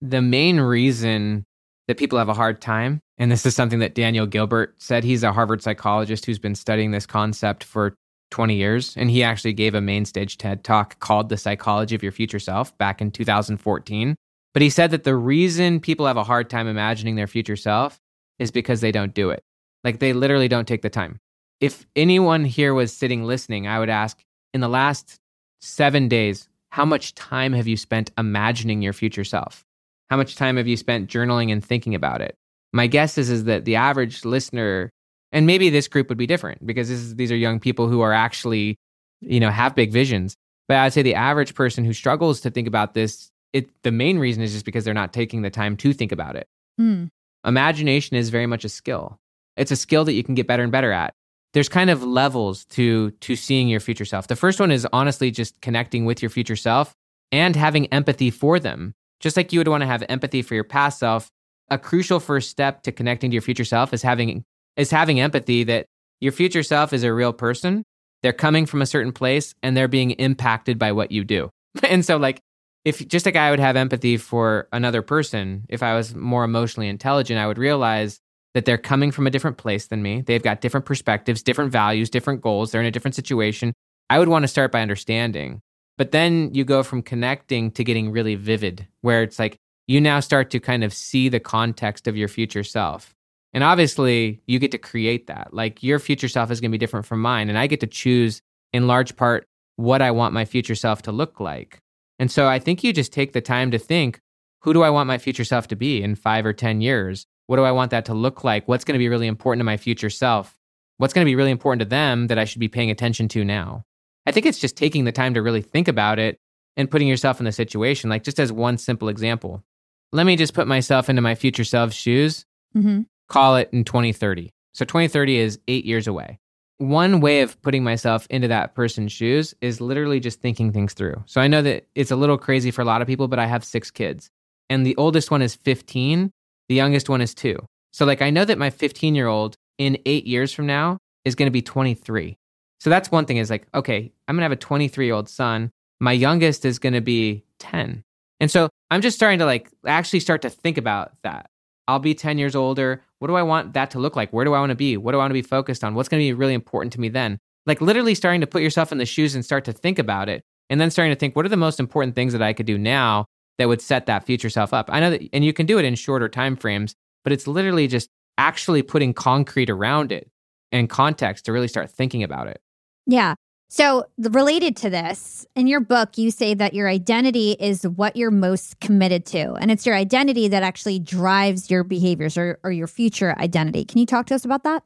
The 0.01 0.21
main 0.21 0.59
reason 0.59 1.45
that 1.87 1.97
people 1.97 2.17
have 2.17 2.29
a 2.29 2.33
hard 2.33 2.61
time, 2.61 2.99
and 3.17 3.31
this 3.31 3.45
is 3.45 3.55
something 3.55 3.79
that 3.79 3.95
Daniel 3.95 4.25
Gilbert 4.25 4.75
said, 4.77 5.03
he's 5.03 5.23
a 5.23 5.31
Harvard 5.33 5.61
psychologist 5.61 6.25
who's 6.25 6.39
been 6.39 6.55
studying 6.55 6.91
this 6.91 7.05
concept 7.05 7.63
for 7.63 7.95
20 8.31 8.55
years. 8.55 8.95
And 8.97 9.09
he 9.09 9.23
actually 9.23 9.53
gave 9.53 9.73
a 9.73 9.81
main 9.81 10.05
stage 10.05 10.37
TED 10.37 10.63
talk 10.63 10.99
called 10.99 11.29
The 11.29 11.37
Psychology 11.37 11.95
of 11.95 12.03
Your 12.03 12.11
Future 12.11 12.39
Self 12.39 12.77
back 12.77 13.01
in 13.01 13.11
2014. 13.11 14.15
But 14.53 14.61
he 14.61 14.69
said 14.69 14.91
that 14.91 15.03
the 15.03 15.15
reason 15.15 15.79
people 15.79 16.07
have 16.07 16.17
a 16.17 16.23
hard 16.23 16.49
time 16.49 16.67
imagining 16.67 17.15
their 17.15 17.27
future 17.27 17.55
self 17.55 17.99
is 18.39 18.51
because 18.51 18.81
they 18.81 18.91
don't 18.91 19.13
do 19.13 19.29
it. 19.29 19.43
Like 19.83 19.99
they 19.99 20.13
literally 20.13 20.47
don't 20.47 20.67
take 20.67 20.81
the 20.81 20.89
time. 20.89 21.19
If 21.59 21.85
anyone 21.95 22.43
here 22.45 22.73
was 22.73 22.93
sitting 22.93 23.23
listening, 23.23 23.67
I 23.67 23.79
would 23.79 23.89
ask 23.89 24.19
in 24.53 24.61
the 24.61 24.67
last 24.67 25.19
seven 25.61 26.07
days, 26.07 26.49
how 26.69 26.85
much 26.85 27.15
time 27.15 27.53
have 27.53 27.67
you 27.67 27.77
spent 27.77 28.11
imagining 28.17 28.81
your 28.81 28.93
future 28.93 29.23
self? 29.23 29.63
How 30.09 30.17
much 30.17 30.35
time 30.35 30.57
have 30.57 30.67
you 30.67 30.77
spent 30.77 31.09
journaling 31.09 31.51
and 31.51 31.63
thinking 31.63 31.95
about 31.95 32.21
it? 32.21 32.35
My 32.73 32.87
guess 32.87 33.17
is, 33.17 33.29
is 33.29 33.45
that 33.45 33.65
the 33.65 33.75
average 33.75 34.25
listener, 34.25 34.89
and 35.31 35.45
maybe 35.45 35.69
this 35.69 35.87
group 35.87 36.09
would 36.09 36.17
be 36.17 36.27
different 36.27 36.65
because 36.65 36.89
is, 36.89 37.15
these 37.15 37.31
are 37.31 37.35
young 37.35 37.59
people 37.59 37.87
who 37.87 38.01
are 38.01 38.13
actually, 38.13 38.77
you 39.21 39.39
know, 39.39 39.49
have 39.49 39.75
big 39.75 39.91
visions. 39.91 40.35
But 40.67 40.77
I'd 40.77 40.93
say 40.93 41.01
the 41.01 41.15
average 41.15 41.55
person 41.55 41.85
who 41.85 41.93
struggles 41.93 42.41
to 42.41 42.49
think 42.49 42.67
about 42.67 42.93
this, 42.93 43.31
it 43.53 43.69
the 43.83 43.91
main 43.91 44.19
reason 44.19 44.43
is 44.43 44.53
just 44.53 44.65
because 44.65 44.83
they're 44.83 44.93
not 44.93 45.13
taking 45.13 45.41
the 45.41 45.49
time 45.49 45.77
to 45.77 45.93
think 45.93 46.11
about 46.11 46.35
it. 46.35 46.47
Mm. 46.79 47.09
Imagination 47.45 48.17
is 48.17 48.29
very 48.29 48.47
much 48.47 48.65
a 48.65 48.69
skill. 48.69 49.17
It's 49.55 49.71
a 49.71 49.75
skill 49.75 50.05
that 50.05 50.13
you 50.13 50.23
can 50.23 50.35
get 50.35 50.47
better 50.47 50.63
and 50.63 50.71
better 50.71 50.91
at. 50.91 51.13
There's 51.53 51.69
kind 51.69 51.89
of 51.89 52.03
levels 52.03 52.65
to 52.65 53.11
to 53.11 53.35
seeing 53.35 53.69
your 53.69 53.79
future 53.79 54.05
self. 54.05 54.27
The 54.27 54.35
first 54.35 54.59
one 54.59 54.71
is 54.71 54.85
honestly 54.91 55.31
just 55.31 55.59
connecting 55.61 56.05
with 56.05 56.21
your 56.21 56.29
future 56.29 56.57
self 56.57 56.93
and 57.31 57.55
having 57.55 57.87
empathy 57.87 58.29
for 58.29 58.59
them. 58.59 58.93
Just 59.19 59.37
like 59.37 59.51
you 59.51 59.59
would 59.59 59.67
want 59.67 59.81
to 59.81 59.87
have 59.87 60.03
empathy 60.09 60.41
for 60.41 60.55
your 60.55 60.63
past 60.63 60.99
self, 60.99 61.29
a 61.69 61.77
crucial 61.77 62.19
first 62.19 62.49
step 62.49 62.83
to 62.83 62.91
connecting 62.91 63.31
to 63.31 63.35
your 63.35 63.41
future 63.41 63.65
self 63.65 63.93
is 63.93 64.01
having 64.01 64.43
is 64.75 64.91
having 64.91 65.19
empathy 65.19 65.63
that 65.63 65.85
your 66.19 66.31
future 66.31 66.63
self 66.63 66.93
is 66.93 67.03
a 67.03 67.13
real 67.13 67.33
person. 67.33 67.83
They're 68.23 68.33
coming 68.33 68.65
from 68.65 68.81
a 68.81 68.85
certain 68.85 69.11
place 69.11 69.53
and 69.61 69.75
they're 69.75 69.87
being 69.87 70.11
impacted 70.11 70.79
by 70.79 70.91
what 70.91 71.11
you 71.11 71.23
do. 71.23 71.49
and 71.83 72.05
so 72.05 72.17
like 72.17 72.39
if 72.85 73.05
just 73.07 73.25
like 73.25 73.35
I 73.35 73.51
would 73.51 73.59
have 73.59 73.75
empathy 73.75 74.17
for 74.17 74.67
another 74.71 75.01
person, 75.01 75.65
if 75.67 75.83
I 75.83 75.95
was 75.95 76.15
more 76.15 76.43
emotionally 76.43 76.87
intelligent, 76.87 77.39
I 77.39 77.47
would 77.47 77.57
realize 77.57 78.19
that 78.53 78.65
they're 78.65 78.77
coming 78.77 79.11
from 79.11 79.27
a 79.27 79.29
different 79.29 79.57
place 79.57 79.87
than 79.87 80.01
me. 80.01 80.21
They've 80.21 80.41
got 80.41 80.61
different 80.61 80.85
perspectives, 80.85 81.43
different 81.43 81.71
values, 81.71 82.09
different 82.09 82.41
goals. 82.41 82.71
They're 82.71 82.81
in 82.81 82.87
a 82.87 82.91
different 82.91 83.15
situation. 83.15 83.73
I 84.09 84.19
would 84.19 84.29
want 84.29 84.43
to 84.43 84.47
start 84.47 84.71
by 84.71 84.81
understanding. 84.81 85.61
But 85.97 86.11
then 86.11 86.53
you 86.53 86.63
go 86.63 86.83
from 86.83 87.01
connecting 87.01 87.71
to 87.71 87.83
getting 87.83 88.11
really 88.11 88.35
vivid, 88.35 88.87
where 89.01 89.23
it's 89.23 89.39
like 89.39 89.57
you 89.87 89.99
now 89.99 90.19
start 90.19 90.49
to 90.51 90.59
kind 90.59 90.83
of 90.83 90.93
see 90.93 91.29
the 91.29 91.39
context 91.39 92.07
of 92.07 92.15
your 92.15 92.27
future 92.27 92.63
self. 92.63 93.15
And 93.53 93.63
obviously, 93.63 94.41
you 94.45 94.59
get 94.59 94.71
to 94.71 94.77
create 94.77 95.27
that. 95.27 95.53
Like 95.53 95.81
your 95.81 95.99
future 95.99 96.27
self 96.27 96.51
is 96.51 96.61
going 96.61 96.71
to 96.71 96.75
be 96.75 96.79
different 96.79 97.05
from 97.05 97.21
mine. 97.21 97.49
And 97.49 97.57
I 97.57 97.67
get 97.67 97.79
to 97.79 97.87
choose, 97.87 98.41
in 98.73 98.87
large 98.87 99.15
part, 99.15 99.47
what 99.77 100.01
I 100.01 100.11
want 100.11 100.33
my 100.33 100.45
future 100.45 100.75
self 100.75 101.01
to 101.03 101.11
look 101.11 101.39
like. 101.39 101.79
And 102.19 102.31
so 102.31 102.47
I 102.47 102.59
think 102.59 102.83
you 102.83 102.93
just 102.93 103.13
take 103.13 103.33
the 103.33 103.41
time 103.41 103.71
to 103.71 103.79
think 103.79 104.19
who 104.61 104.73
do 104.73 104.83
I 104.83 104.89
want 104.89 105.07
my 105.07 105.17
future 105.17 105.45
self 105.45 105.67
to 105.69 105.75
be 105.75 106.03
in 106.03 106.15
five 106.15 106.45
or 106.45 106.53
10 106.53 106.81
years? 106.81 107.25
What 107.45 107.55
do 107.55 107.63
I 107.63 107.71
want 107.71 107.91
that 107.91 108.05
to 108.05 108.13
look 108.13 108.43
like? 108.43 108.67
What's 108.67 108.83
going 108.83 108.95
to 108.95 108.99
be 108.99 109.09
really 109.09 109.27
important 109.27 109.61
to 109.61 109.65
my 109.65 109.77
future 109.77 110.09
self? 110.09 110.57
What's 110.97 111.13
going 111.13 111.25
to 111.25 111.29
be 111.29 111.35
really 111.35 111.51
important 111.51 111.79
to 111.81 111.87
them 111.87 112.27
that 112.27 112.37
I 112.37 112.43
should 112.43 112.59
be 112.59 112.67
paying 112.67 112.91
attention 112.91 113.27
to 113.29 113.45
now? 113.45 113.85
I 114.27 114.31
think 114.31 114.45
it's 114.45 114.59
just 114.59 114.77
taking 114.77 115.05
the 115.05 115.11
time 115.11 115.33
to 115.33 115.41
really 115.41 115.63
think 115.63 115.87
about 115.87 116.19
it 116.19 116.37
and 116.75 116.91
putting 116.91 117.07
yourself 117.07 117.39
in 117.39 117.45
the 117.45 117.51
situation. 117.51 118.09
Like, 118.09 118.23
just 118.23 118.39
as 118.39 118.51
one 118.51 118.77
simple 118.77 119.09
example, 119.09 119.63
let 120.11 120.25
me 120.27 120.35
just 120.35 120.53
put 120.53 120.67
myself 120.67 121.09
into 121.09 121.21
my 121.23 121.33
future 121.33 121.63
self's 121.63 121.95
shoes, 121.95 122.45
Mm-hmm. 122.75 123.01
call 123.29 123.55
it 123.55 123.69
in 123.73 123.83
2030. 123.83 124.51
So, 124.73 124.85
2030 124.85 125.37
is 125.37 125.59
eight 125.67 125.85
years 125.85 126.05
away 126.05 126.37
one 126.79 127.21
way 127.21 127.41
of 127.41 127.59
putting 127.63 127.83
myself 127.83 128.27
into 128.29 128.47
that 128.49 128.75
person's 128.75 129.11
shoes 129.11 129.55
is 129.61 129.81
literally 129.81 130.19
just 130.19 130.41
thinking 130.41 130.71
things 130.71 130.93
through. 130.93 131.23
So 131.25 131.41
I 131.41 131.47
know 131.47 131.61
that 131.63 131.87
it's 131.95 132.11
a 132.11 132.15
little 132.15 132.37
crazy 132.37 132.69
for 132.71 132.81
a 132.83 132.85
lot 132.85 133.01
of 133.01 133.07
people, 133.07 133.27
but 133.27 133.39
I 133.39 133.47
have 133.47 133.63
six 133.65 133.89
kids. 133.89 134.29
And 134.69 134.85
the 134.85 134.95
oldest 134.95 135.31
one 135.31 135.41
is 135.41 135.55
15, 135.55 136.31
the 136.69 136.75
youngest 136.75 137.09
one 137.09 137.21
is 137.21 137.33
two. 137.33 137.57
So, 137.93 138.05
like, 138.05 138.21
I 138.21 138.29
know 138.29 138.45
that 138.45 138.59
my 138.59 138.69
15 138.69 139.15
year 139.15 139.27
old 139.27 139.55
in 139.79 139.97
eight 140.05 140.27
years 140.27 140.53
from 140.53 140.67
now 140.67 140.99
is 141.25 141.33
going 141.33 141.47
to 141.47 141.51
be 141.51 141.61
23. 141.63 142.37
So 142.79 142.89
that's 142.89 143.11
one 143.11 143.25
thing 143.25 143.37
is 143.37 143.49
like, 143.49 143.67
okay, 143.73 144.11
I'm 144.27 144.35
going 144.35 144.41
to 144.41 144.45
have 144.45 144.51
a 144.51 144.55
23 144.55 145.05
year 145.05 145.15
old 145.15 145.29
son. 145.29 145.71
My 145.99 146.11
youngest 146.11 146.65
is 146.65 146.79
going 146.79 146.93
to 146.93 147.01
be 147.01 147.43
10. 147.59 148.03
And 148.39 148.51
so 148.51 148.69
I'm 148.91 149.01
just 149.01 149.15
starting 149.15 149.39
to 149.39 149.45
like 149.45 149.69
actually 149.85 150.19
start 150.19 150.41
to 150.43 150.49
think 150.49 150.77
about 150.77 151.11
that. 151.23 151.49
I'll 151.87 151.99
be 151.99 152.13
10 152.13 152.37
years 152.37 152.55
older. 152.55 153.03
What 153.19 153.29
do 153.29 153.35
I 153.35 153.43
want 153.43 153.73
that 153.73 153.91
to 153.91 153.99
look 153.99 154.15
like? 154.15 154.31
Where 154.31 154.45
do 154.45 154.53
I 154.53 154.59
want 154.59 154.71
to 154.71 154.75
be? 154.75 154.97
What 154.97 155.13
do 155.13 155.17
I 155.17 155.21
want 155.21 155.31
to 155.31 155.33
be 155.33 155.41
focused 155.41 155.83
on? 155.83 155.95
What's 155.95 156.09
going 156.09 156.21
to 156.21 156.27
be 156.27 156.33
really 156.33 156.53
important 156.53 156.93
to 156.93 156.99
me 156.99 157.09
then? 157.09 157.39
Like 157.65 157.81
literally 157.81 158.13
starting 158.13 158.41
to 158.41 158.47
put 158.47 158.61
yourself 158.61 158.91
in 158.91 158.97
the 158.97 159.05
shoes 159.05 159.35
and 159.35 159.43
start 159.43 159.65
to 159.65 159.73
think 159.73 159.97
about 159.97 160.29
it. 160.29 160.43
And 160.69 160.81
then 160.81 160.91
starting 160.91 161.13
to 161.13 161.19
think, 161.19 161.35
what 161.35 161.45
are 161.45 161.49
the 161.49 161.57
most 161.57 161.79
important 161.79 162.13
things 162.15 162.33
that 162.33 162.41
I 162.41 162.53
could 162.53 162.65
do 162.65 162.77
now 162.77 163.25
that 163.57 163.67
would 163.67 163.81
set 163.81 164.05
that 164.05 164.25
future 164.25 164.49
self 164.49 164.73
up? 164.73 164.89
I 164.91 164.99
know 164.99 165.11
that, 165.11 165.21
and 165.33 165.43
you 165.45 165.53
can 165.53 165.65
do 165.65 165.79
it 165.79 165.85
in 165.85 165.95
shorter 165.95 166.29
time 166.29 166.55
frames, 166.55 166.93
but 167.23 167.31
it's 167.33 167.47
literally 167.47 167.87
just 167.87 168.09
actually 168.37 168.81
putting 168.81 169.13
concrete 169.13 169.69
around 169.69 170.11
it 170.11 170.29
and 170.71 170.89
context 170.89 171.45
to 171.45 171.53
really 171.53 171.67
start 171.69 171.89
thinking 171.89 172.21
about 172.21 172.47
it. 172.47 172.61
Yeah. 173.07 173.35
So, 173.69 174.05
related 174.17 174.77
to 174.77 174.89
this, 174.89 175.45
in 175.55 175.67
your 175.67 175.81
book, 175.81 176.17
you 176.17 176.31
say 176.31 176.53
that 176.53 176.73
your 176.73 176.87
identity 176.87 177.57
is 177.59 177.83
what 177.83 178.15
you're 178.15 178.31
most 178.31 178.79
committed 178.79 179.25
to. 179.27 179.53
And 179.55 179.71
it's 179.71 179.85
your 179.85 179.95
identity 179.95 180.47
that 180.47 180.63
actually 180.63 180.99
drives 180.99 181.69
your 181.69 181.83
behaviors 181.83 182.37
or, 182.37 182.59
or 182.63 182.71
your 182.71 182.87
future 182.87 183.37
identity. 183.37 183.83
Can 183.83 183.99
you 183.99 184.05
talk 184.05 184.27
to 184.27 184.35
us 184.35 184.45
about 184.45 184.63
that? 184.63 184.83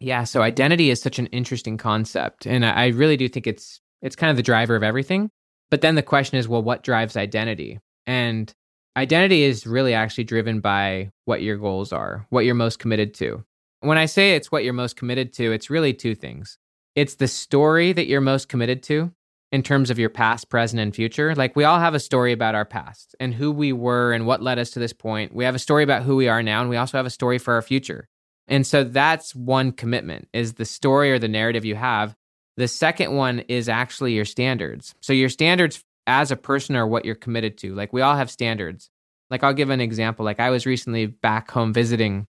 Yeah, 0.00 0.24
so 0.24 0.42
identity 0.42 0.90
is 0.90 1.00
such 1.00 1.18
an 1.18 1.26
interesting 1.26 1.76
concept, 1.76 2.46
and 2.46 2.64
I 2.64 2.70
I 2.70 2.86
really 2.88 3.16
do 3.16 3.28
think 3.28 3.46
it's 3.46 3.80
it's 4.00 4.16
kind 4.16 4.30
of 4.30 4.36
the 4.36 4.42
driver 4.42 4.76
of 4.76 4.82
everything. 4.82 5.30
But 5.70 5.80
then 5.80 5.96
the 5.96 6.02
question 6.02 6.38
is, 6.38 6.48
well, 6.48 6.62
what 6.62 6.82
drives 6.82 7.16
identity? 7.16 7.78
And 8.06 8.52
identity 8.96 9.42
is 9.42 9.66
really 9.66 9.94
actually 9.94 10.24
driven 10.24 10.60
by 10.60 11.10
what 11.24 11.42
your 11.42 11.56
goals 11.56 11.92
are, 11.92 12.26
what 12.30 12.44
you're 12.44 12.54
most 12.54 12.78
committed 12.78 13.12
to. 13.14 13.44
When 13.80 13.98
I 13.98 14.06
say 14.06 14.34
it's 14.34 14.50
what 14.50 14.64
you're 14.64 14.72
most 14.72 14.96
committed 14.96 15.32
to, 15.34 15.52
it's 15.52 15.70
really 15.70 15.92
two 15.92 16.14
things. 16.14 16.58
It's 16.98 17.14
the 17.14 17.28
story 17.28 17.92
that 17.92 18.08
you're 18.08 18.20
most 18.20 18.48
committed 18.48 18.82
to 18.82 19.12
in 19.52 19.62
terms 19.62 19.88
of 19.88 20.00
your 20.00 20.10
past, 20.10 20.50
present, 20.50 20.80
and 20.80 20.92
future. 20.92 21.32
Like 21.32 21.54
we 21.54 21.62
all 21.62 21.78
have 21.78 21.94
a 21.94 22.00
story 22.00 22.32
about 22.32 22.56
our 22.56 22.64
past 22.64 23.14
and 23.20 23.32
who 23.32 23.52
we 23.52 23.72
were 23.72 24.12
and 24.12 24.26
what 24.26 24.42
led 24.42 24.58
us 24.58 24.70
to 24.72 24.80
this 24.80 24.92
point. 24.92 25.32
We 25.32 25.44
have 25.44 25.54
a 25.54 25.60
story 25.60 25.84
about 25.84 26.02
who 26.02 26.16
we 26.16 26.26
are 26.26 26.42
now, 26.42 26.60
and 26.60 26.68
we 26.68 26.76
also 26.76 26.98
have 26.98 27.06
a 27.06 27.10
story 27.10 27.38
for 27.38 27.54
our 27.54 27.62
future. 27.62 28.08
And 28.48 28.66
so 28.66 28.82
that's 28.82 29.32
one 29.32 29.70
commitment 29.70 30.26
is 30.32 30.54
the 30.54 30.64
story 30.64 31.12
or 31.12 31.20
the 31.20 31.28
narrative 31.28 31.64
you 31.64 31.76
have. 31.76 32.16
The 32.56 32.66
second 32.66 33.14
one 33.14 33.44
is 33.46 33.68
actually 33.68 34.14
your 34.14 34.24
standards. 34.24 34.96
So 35.00 35.12
your 35.12 35.28
standards 35.28 35.84
as 36.08 36.32
a 36.32 36.36
person 36.36 36.74
are 36.74 36.84
what 36.84 37.04
you're 37.04 37.14
committed 37.14 37.58
to. 37.58 37.76
Like 37.76 37.92
we 37.92 38.00
all 38.02 38.16
have 38.16 38.28
standards. 38.28 38.90
Like 39.30 39.44
I'll 39.44 39.54
give 39.54 39.70
an 39.70 39.80
example. 39.80 40.24
Like 40.24 40.40
I 40.40 40.50
was 40.50 40.66
recently 40.66 41.06
back 41.06 41.48
home 41.48 41.72
visiting 41.72 42.26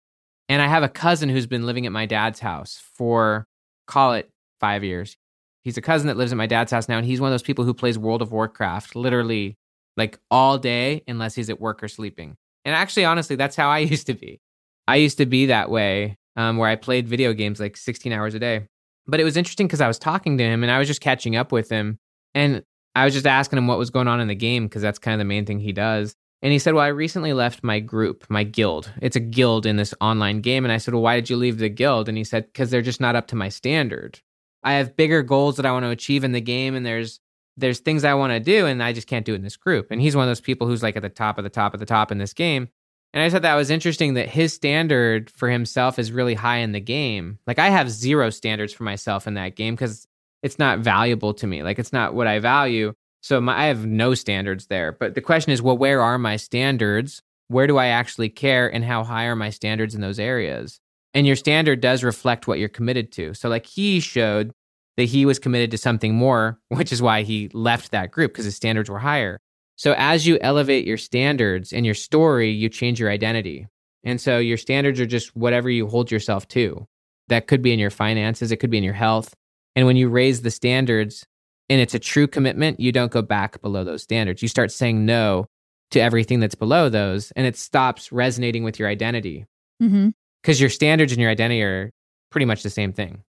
and 0.49 0.61
I 0.61 0.67
have 0.67 0.83
a 0.83 0.89
cousin 0.89 1.29
who's 1.29 1.47
been 1.47 1.65
living 1.65 1.85
at 1.85 1.93
my 1.93 2.05
dad's 2.05 2.41
house 2.41 2.83
for 2.97 3.47
call 3.87 4.11
it 4.11 4.29
5 4.59 4.83
years. 4.83 5.17
He's 5.63 5.77
a 5.77 5.81
cousin 5.81 6.07
that 6.07 6.17
lives 6.17 6.31
at 6.31 6.37
my 6.37 6.47
dad's 6.47 6.71
house 6.71 6.87
now 6.87 6.97
and 6.97 7.05
he's 7.05 7.21
one 7.21 7.29
of 7.29 7.33
those 7.33 7.43
people 7.43 7.65
who 7.65 7.73
plays 7.73 7.97
World 7.97 8.21
of 8.21 8.31
Warcraft 8.31 8.95
literally 8.95 9.57
like 9.95 10.19
all 10.29 10.57
day 10.57 11.03
unless 11.07 11.35
he's 11.35 11.49
at 11.49 11.59
work 11.59 11.83
or 11.83 11.87
sleeping. 11.87 12.35
And 12.65 12.75
actually 12.75 13.05
honestly 13.05 13.35
that's 13.35 13.55
how 13.55 13.69
I 13.69 13.79
used 13.93 14.07
to 14.07 14.13
be. 14.13 14.39
I 14.87 14.95
used 14.97 15.17
to 15.17 15.25
be 15.25 15.47
that 15.47 15.69
way, 15.69 16.17
um, 16.37 16.57
where 16.57 16.69
I 16.69 16.75
played 16.75 17.07
video 17.07 17.33
games 17.33 17.59
like 17.59 17.75
16 17.75 18.13
hours 18.13 18.33
a 18.33 18.39
day. 18.39 18.67
But 19.05 19.19
it 19.19 19.23
was 19.23 19.37
interesting 19.37 19.67
because 19.67 19.81
I 19.81 19.87
was 19.87 19.99
talking 19.99 20.37
to 20.37 20.43
him 20.43 20.63
and 20.63 20.71
I 20.71 20.79
was 20.79 20.87
just 20.87 21.01
catching 21.01 21.35
up 21.35 21.51
with 21.51 21.69
him. 21.69 21.97
And 22.35 22.63
I 22.95 23.05
was 23.05 23.13
just 23.13 23.27
asking 23.27 23.57
him 23.57 23.67
what 23.67 23.77
was 23.77 23.89
going 23.89 24.07
on 24.07 24.19
in 24.19 24.27
the 24.27 24.35
game 24.35 24.65
because 24.65 24.81
that's 24.81 24.99
kind 24.99 25.13
of 25.13 25.19
the 25.19 25.25
main 25.25 25.45
thing 25.45 25.59
he 25.59 25.71
does. 25.71 26.15
And 26.41 26.51
he 26.51 26.59
said, 26.59 26.73
Well, 26.73 26.83
I 26.83 26.89
recently 26.89 27.33
left 27.33 27.63
my 27.63 27.79
group, 27.79 28.25
my 28.29 28.43
guild. 28.43 28.91
It's 29.01 29.15
a 29.15 29.21
guild 29.21 29.65
in 29.65 29.77
this 29.77 29.93
online 30.01 30.41
game. 30.41 30.65
And 30.65 30.71
I 30.71 30.77
said, 30.77 30.93
Well, 30.93 31.03
why 31.03 31.15
did 31.15 31.29
you 31.29 31.37
leave 31.37 31.57
the 31.57 31.69
guild? 31.69 32.09
And 32.09 32.17
he 32.17 32.23
said, 32.23 32.45
Because 32.45 32.69
they're 32.69 32.81
just 32.81 33.01
not 33.01 33.15
up 33.15 33.27
to 33.27 33.35
my 33.35 33.49
standard. 33.49 34.19
I 34.63 34.73
have 34.73 34.95
bigger 34.95 35.23
goals 35.23 35.57
that 35.57 35.65
I 35.65 35.71
want 35.71 35.85
to 35.85 35.89
achieve 35.89 36.23
in 36.23 36.31
the 36.31 36.41
game, 36.41 36.75
and 36.75 36.85
there's 36.85 37.19
there's 37.57 37.79
things 37.79 38.03
I 38.03 38.13
want 38.13 38.31
to 38.31 38.39
do, 38.39 38.65
and 38.65 38.83
I 38.83 38.93
just 38.93 39.07
can't 39.07 39.25
do 39.25 39.33
it 39.33 39.37
in 39.37 39.43
this 39.43 39.57
group. 39.57 39.87
And 39.89 39.99
he's 39.99 40.15
one 40.15 40.23
of 40.23 40.29
those 40.29 40.41
people 40.41 40.67
who's 40.67 40.83
like 40.83 40.95
at 40.95 41.01
the 41.01 41.09
top 41.09 41.37
of 41.37 41.43
the 41.43 41.49
top 41.49 41.73
of 41.73 41.79
the 41.79 41.85
top 41.85 42.11
in 42.11 42.19
this 42.19 42.33
game. 42.33 42.69
And 43.13 43.23
I 43.23 43.29
thought 43.29 43.41
that 43.41 43.55
was 43.55 43.71
interesting 43.71 44.13
that 44.13 44.29
his 44.29 44.53
standard 44.53 45.29
for 45.29 45.49
himself 45.49 45.97
is 45.97 46.11
really 46.11 46.35
high 46.35 46.57
in 46.57 46.71
the 46.71 46.79
game. 46.79 47.39
Like 47.47 47.57
I 47.57 47.69
have 47.69 47.89
zero 47.89 48.29
standards 48.29 48.73
for 48.73 48.83
myself 48.83 49.25
in 49.27 49.33
that 49.35 49.55
game 49.55 49.73
because 49.73 50.07
it's 50.43 50.59
not 50.59 50.79
valuable 50.79 51.33
to 51.35 51.47
me. 51.47 51.63
Like 51.63 51.79
it's 51.79 51.93
not 51.93 52.13
what 52.13 52.27
I 52.27 52.39
value. 52.39 52.93
So 53.21 53.41
my, 53.41 53.63
I 53.63 53.65
have 53.65 53.85
no 53.85 54.13
standards 54.13 54.67
there. 54.67 54.91
But 54.91 55.15
the 55.15 55.21
question 55.21 55.51
is, 55.51 55.61
well, 55.61 55.77
where 55.77 56.01
are 56.01 56.19
my 56.19 56.35
standards? 56.35 57.23
Where 57.47 57.65
do 57.65 57.77
I 57.77 57.87
actually 57.87 58.29
care? 58.29 58.71
And 58.71 58.83
how 58.83 59.03
high 59.03 59.25
are 59.25 59.35
my 59.35 59.49
standards 59.49 59.95
in 59.95 60.01
those 60.01 60.19
areas? 60.19 60.79
And 61.17 61.25
your 61.25 61.35
standard 61.35 61.81
does 61.81 62.03
reflect 62.03 62.45
what 62.45 62.59
you're 62.59 62.69
committed 62.69 63.11
to. 63.13 63.33
So, 63.33 63.49
like 63.49 63.65
he 63.65 63.99
showed 63.99 64.51
that 64.97 65.05
he 65.05 65.25
was 65.25 65.39
committed 65.39 65.71
to 65.71 65.77
something 65.79 66.13
more, 66.13 66.59
which 66.67 66.91
is 66.91 67.01
why 67.01 67.23
he 67.23 67.49
left 67.53 67.89
that 67.89 68.11
group 68.11 68.33
because 68.33 68.45
his 68.45 68.55
standards 68.55 68.87
were 68.87 68.99
higher. 68.99 69.39
So, 69.77 69.95
as 69.97 70.27
you 70.27 70.37
elevate 70.41 70.85
your 70.85 70.97
standards 70.97 71.73
and 71.73 71.87
your 71.87 71.95
story, 71.95 72.51
you 72.51 72.69
change 72.69 72.99
your 72.99 73.09
identity. 73.09 73.65
And 74.03 74.21
so, 74.21 74.37
your 74.37 74.57
standards 74.57 74.99
are 74.99 75.07
just 75.07 75.35
whatever 75.35 75.71
you 75.71 75.87
hold 75.87 76.11
yourself 76.11 76.47
to. 76.49 76.87
That 77.29 77.47
could 77.47 77.63
be 77.63 77.73
in 77.73 77.79
your 77.79 77.89
finances, 77.89 78.51
it 78.51 78.57
could 78.57 78.69
be 78.69 78.77
in 78.77 78.83
your 78.83 78.93
health. 78.93 79.33
And 79.75 79.87
when 79.87 79.97
you 79.97 80.09
raise 80.09 80.43
the 80.43 80.51
standards 80.51 81.25
and 81.67 81.81
it's 81.81 81.95
a 81.95 81.99
true 81.99 82.27
commitment, 82.27 82.79
you 82.79 82.91
don't 82.91 83.11
go 83.11 83.23
back 83.23 83.59
below 83.63 83.83
those 83.83 84.03
standards. 84.03 84.43
You 84.43 84.49
start 84.49 84.71
saying 84.71 85.03
no 85.03 85.47
to 85.89 85.99
everything 85.99 86.41
that's 86.41 86.53
below 86.53 86.89
those, 86.89 87.31
and 87.31 87.47
it 87.47 87.57
stops 87.57 88.11
resonating 88.11 88.63
with 88.63 88.77
your 88.77 88.87
identity. 88.87 89.47
Mm-hmm. 89.81 90.09
Because 90.47 90.61
your 90.61 90.69
standards 90.69 91.11
and 91.11 91.19
your 91.19 91.29
identity 91.29 91.61
are 91.61 91.91
pretty 92.31 92.45
much 92.45 92.63
the 92.63 92.69
same 92.69 92.93
thing. 92.93 93.21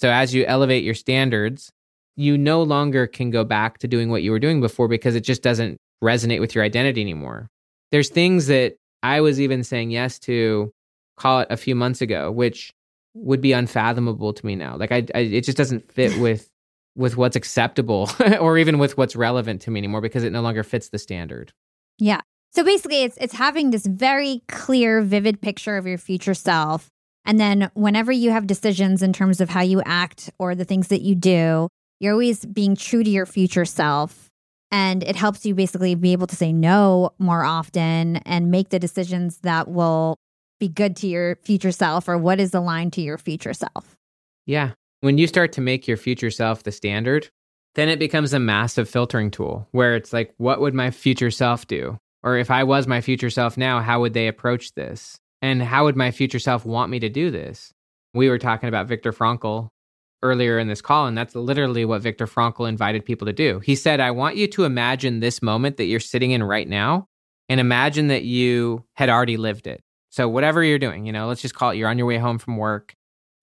So 0.00 0.08
as 0.08 0.32
you 0.32 0.46
elevate 0.46 0.84
your 0.84 0.94
standards, 0.94 1.70
you 2.16 2.38
no 2.38 2.62
longer 2.62 3.06
can 3.06 3.28
go 3.28 3.44
back 3.44 3.76
to 3.80 3.88
doing 3.88 4.08
what 4.08 4.22
you 4.22 4.30
were 4.30 4.38
doing 4.38 4.62
before 4.62 4.88
because 4.88 5.14
it 5.14 5.20
just 5.20 5.42
doesn't 5.42 5.76
resonate 6.02 6.40
with 6.40 6.54
your 6.54 6.64
identity 6.64 7.02
anymore. 7.02 7.50
There's 7.90 8.08
things 8.08 8.46
that 8.46 8.76
I 9.02 9.20
was 9.20 9.38
even 9.38 9.64
saying 9.64 9.90
yes 9.90 10.18
to, 10.20 10.72
call 11.18 11.40
it 11.40 11.48
a 11.50 11.58
few 11.58 11.74
months 11.74 12.00
ago, 12.00 12.32
which 12.32 12.72
would 13.12 13.42
be 13.42 13.52
unfathomable 13.52 14.32
to 14.32 14.46
me 14.46 14.56
now. 14.56 14.78
Like 14.78 14.92
I, 14.92 15.04
I 15.14 15.18
it 15.18 15.44
just 15.44 15.58
doesn't 15.58 15.92
fit 15.92 16.18
with 16.22 16.48
with 16.96 17.18
what's 17.18 17.36
acceptable 17.36 18.08
or 18.40 18.56
even 18.56 18.78
with 18.78 18.96
what's 18.96 19.14
relevant 19.14 19.60
to 19.62 19.70
me 19.70 19.76
anymore 19.76 20.00
because 20.00 20.24
it 20.24 20.32
no 20.32 20.40
longer 20.40 20.62
fits 20.62 20.88
the 20.88 20.98
standard. 20.98 21.52
Yeah. 21.98 22.22
So 22.52 22.64
basically 22.64 23.02
it's 23.02 23.16
it's 23.18 23.34
having 23.34 23.70
this 23.70 23.86
very 23.86 24.42
clear 24.48 25.00
vivid 25.00 25.40
picture 25.40 25.76
of 25.76 25.86
your 25.86 25.98
future 25.98 26.34
self 26.34 26.90
and 27.24 27.38
then 27.38 27.70
whenever 27.74 28.10
you 28.10 28.30
have 28.30 28.46
decisions 28.46 29.02
in 29.02 29.12
terms 29.12 29.40
of 29.40 29.48
how 29.48 29.62
you 29.62 29.80
act 29.84 30.30
or 30.38 30.54
the 30.54 30.64
things 30.64 30.88
that 30.88 31.02
you 31.02 31.14
do, 31.14 31.68
you're 32.00 32.12
always 32.12 32.44
being 32.44 32.74
true 32.74 33.04
to 33.04 33.10
your 33.10 33.26
future 33.26 33.64
self. 33.64 34.28
And 34.70 35.02
it 35.02 35.16
helps 35.16 35.44
you 35.44 35.54
basically 35.54 35.94
be 35.94 36.12
able 36.12 36.26
to 36.28 36.36
say 36.36 36.52
no 36.52 37.12
more 37.18 37.44
often 37.44 38.16
and 38.18 38.50
make 38.50 38.70
the 38.70 38.78
decisions 38.78 39.38
that 39.38 39.68
will 39.68 40.16
be 40.58 40.68
good 40.68 40.96
to 40.96 41.06
your 41.06 41.36
future 41.36 41.72
self 41.72 42.08
or 42.08 42.16
what 42.16 42.40
is 42.40 42.54
aligned 42.54 42.92
to 42.94 43.02
your 43.02 43.18
future 43.18 43.52
self. 43.52 43.96
Yeah. 44.46 44.72
When 45.00 45.18
you 45.18 45.26
start 45.26 45.52
to 45.52 45.60
make 45.60 45.86
your 45.86 45.96
future 45.96 46.30
self 46.30 46.62
the 46.62 46.72
standard, 46.72 47.28
then 47.74 47.88
it 47.88 47.98
becomes 47.98 48.32
a 48.32 48.38
massive 48.40 48.88
filtering 48.88 49.30
tool 49.30 49.68
where 49.72 49.94
it's 49.94 50.12
like, 50.12 50.32
what 50.38 50.60
would 50.60 50.74
my 50.74 50.90
future 50.90 51.30
self 51.30 51.66
do? 51.66 51.98
Or 52.22 52.36
if 52.36 52.50
I 52.50 52.64
was 52.64 52.86
my 52.86 53.00
future 53.00 53.30
self 53.30 53.56
now, 53.56 53.80
how 53.80 54.00
would 54.00 54.14
they 54.14 54.28
approach 54.28 54.74
this? 54.74 55.18
And 55.40 55.62
how 55.62 55.84
would 55.84 55.96
my 55.96 56.10
future 56.10 56.38
self 56.38 56.64
want 56.64 56.90
me 56.90 57.00
to 57.00 57.08
do 57.08 57.30
this? 57.30 57.72
We 58.14 58.28
were 58.28 58.38
talking 58.38 58.68
about 58.68 58.86
Viktor 58.86 59.12
Frankl 59.12 59.68
earlier 60.22 60.58
in 60.58 60.68
this 60.68 60.80
call, 60.80 61.06
and 61.06 61.18
that's 61.18 61.34
literally 61.34 61.84
what 61.84 62.02
Viktor 62.02 62.26
Frankl 62.26 62.68
invited 62.68 63.04
people 63.04 63.26
to 63.26 63.32
do. 63.32 63.58
He 63.60 63.74
said, 63.74 63.98
I 63.98 64.12
want 64.12 64.36
you 64.36 64.46
to 64.48 64.64
imagine 64.64 65.18
this 65.18 65.42
moment 65.42 65.78
that 65.78 65.86
you're 65.86 66.00
sitting 66.00 66.30
in 66.30 66.42
right 66.42 66.68
now 66.68 67.08
and 67.48 67.58
imagine 67.58 68.06
that 68.08 68.22
you 68.22 68.84
had 68.94 69.08
already 69.08 69.36
lived 69.36 69.66
it. 69.66 69.80
So, 70.10 70.28
whatever 70.28 70.62
you're 70.62 70.78
doing, 70.78 71.06
you 71.06 71.12
know, 71.12 71.26
let's 71.26 71.42
just 71.42 71.54
call 71.54 71.70
it 71.70 71.76
you're 71.76 71.88
on 71.88 71.98
your 71.98 72.06
way 72.06 72.18
home 72.18 72.38
from 72.38 72.56
work 72.56 72.94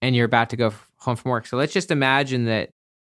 and 0.01 0.15
you're 0.15 0.25
about 0.25 0.51
to 0.51 0.55
go 0.55 0.73
home 0.97 1.15
from 1.15 1.31
work. 1.31 1.47
So, 1.47 1.57
let's 1.57 1.73
just 1.73 1.91
imagine 1.91 2.45
that 2.45 2.69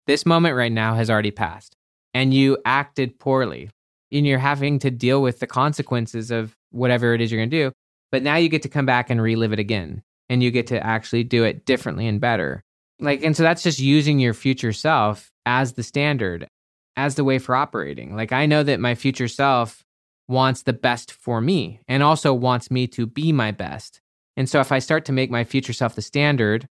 this 0.08 0.26
moment 0.26 0.56
right 0.56 0.72
now 0.72 0.94
has 0.96 1.10
already 1.10 1.32
passed 1.32 1.76
and 2.14 2.34
you 2.34 2.58
acted 2.66 3.18
poorly 3.18 3.70
and 4.16 4.26
you're 4.26 4.40
having 4.40 4.80
to 4.80 4.92
deal 4.92 5.22
with 5.22 5.40
the 5.40 5.48
consequences 5.48 6.32
of 6.32 6.56
whatever 6.72 7.14
it 7.14 7.22
is 7.22 7.32
you're 7.32 7.40
going 7.40 7.50
to 7.50 7.70
do. 7.70 7.72
But 8.12 8.24
now 8.24 8.36
you 8.36 8.50
get 8.50 8.62
to 8.64 8.70
come 8.70 8.86
back 8.86 9.10
and 9.10 9.22
relive 9.22 9.54
it 9.54 9.60
again 9.60 10.04
and 10.30 10.42
you 10.42 10.52
get 10.52 10.68
to 10.68 10.86
actually 10.86 11.24
do 11.24 11.44
it 11.44 11.66
differently 11.66 12.08
and 12.08 12.22
better. 12.22 12.64
Like, 13.00 13.24
and 13.24 13.36
so 13.36 13.44
that's 13.44 13.64
just 13.64 13.80
using 13.80 14.20
your 14.20 14.34
future 14.34 14.74
self 14.74 15.32
as 15.46 15.74
the 15.74 15.84
standard, 15.84 16.48
as 16.96 17.16
the 17.16 17.24
way 17.24 17.40
for 17.40 17.56
operating. 17.56 18.16
Like, 18.16 18.32
I 18.32 18.46
know 18.46 18.64
that 18.64 18.80
my 18.80 18.96
future 18.96 19.28
self 19.28 19.84
wants 20.28 20.64
the 20.64 20.74
best 20.74 21.12
for 21.12 21.42
me 21.42 21.82
and 21.88 22.02
also 22.02 22.34
wants 22.34 22.72
me 22.72 22.88
to 22.88 23.06
be 23.06 23.32
my 23.32 23.52
best. 23.52 24.02
And 24.38 24.50
so 24.50 24.60
if 24.60 24.72
I 24.72 24.80
start 24.80 25.06
to 25.06 25.12
make 25.12 25.30
my 25.30 25.44
future 25.44 25.74
self 25.74 25.96
the 25.96 26.02
standard, 26.02 26.68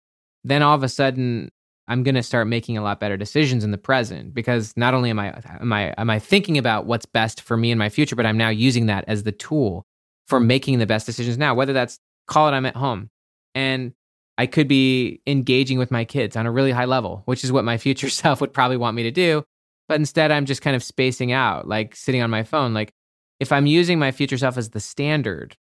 then 0.45 0.63
all 0.63 0.75
of 0.75 0.83
a 0.83 0.89
sudden 0.89 1.51
I'm 1.89 2.03
going 2.03 2.15
to 2.15 2.23
start 2.23 2.47
making 2.47 2.79
a 2.79 2.83
lot 2.83 3.01
better 3.01 3.17
decisions 3.17 3.65
in 3.65 3.71
the 3.71 3.79
present 3.79 4.35
because 4.35 4.73
not 4.77 4.95
only 4.95 5.11
am 5.11 5.19
I 5.19 5.41
am 5.61 5.73
I 5.73 5.95
am 5.99 6.11
I 6.11 6.19
thinking 6.19 6.57
about 6.59 6.87
what's 6.87 7.07
best 7.07 7.41
for 7.41 7.57
me 7.57 7.71
in 7.71 7.79
my 7.79 7.89
future, 7.89 8.17
but 8.17 8.27
I'm 8.27 8.39
now 8.39 8.51
using 8.51 8.87
that 8.87 9.05
as 9.09 9.25
the 9.25 9.33
tool 9.33 9.85
for 10.29 10.41
making 10.41 10.79
the 10.79 10.87
best 10.87 11.07
decisions 11.07 11.37
now, 11.37 11.55
whether 11.55 11.73
that's 11.73 11.99
call 12.29 12.49
it 12.49 12.53
I'm 12.53 12.67
at 12.67 12.77
home 12.77 13.11
and 13.55 13.93
I 14.39 14.47
could 14.47 14.69
be 14.69 15.21
engaging 15.27 15.79
with 15.79 15.91
my 15.91 16.05
kids 16.05 16.37
on 16.37 16.47
a 16.47 16.51
really 16.51 16.71
high 16.71 16.85
level, 16.87 17.23
which 17.27 17.45
is 17.45 17.53
what 17.53 17.65
my 17.65 17.79
future 17.79 18.09
self 18.11 18.41
would 18.41 18.53
probably 18.53 18.77
want 18.77 18.97
me 18.97 19.03
to 19.05 19.11
do. 19.11 19.45
But 19.89 20.01
instead, 20.01 20.31
I'm 20.31 20.47
just 20.47 20.63
kind 20.63 20.77
of 20.77 20.83
spacing 20.83 21.33
out, 21.33 21.69
like 21.69 21.95
sitting 21.97 22.23
on 22.23 22.31
my 22.31 22.45
phone. 22.45 22.73
Like, 22.73 22.93
if 23.41 23.53
I'm 23.53 23.67
using 23.67 23.99
my 23.99 24.13
future 24.13 24.39
self 24.39 24.57
as 24.57 24.71
the 24.71 24.81
standard 24.81 25.57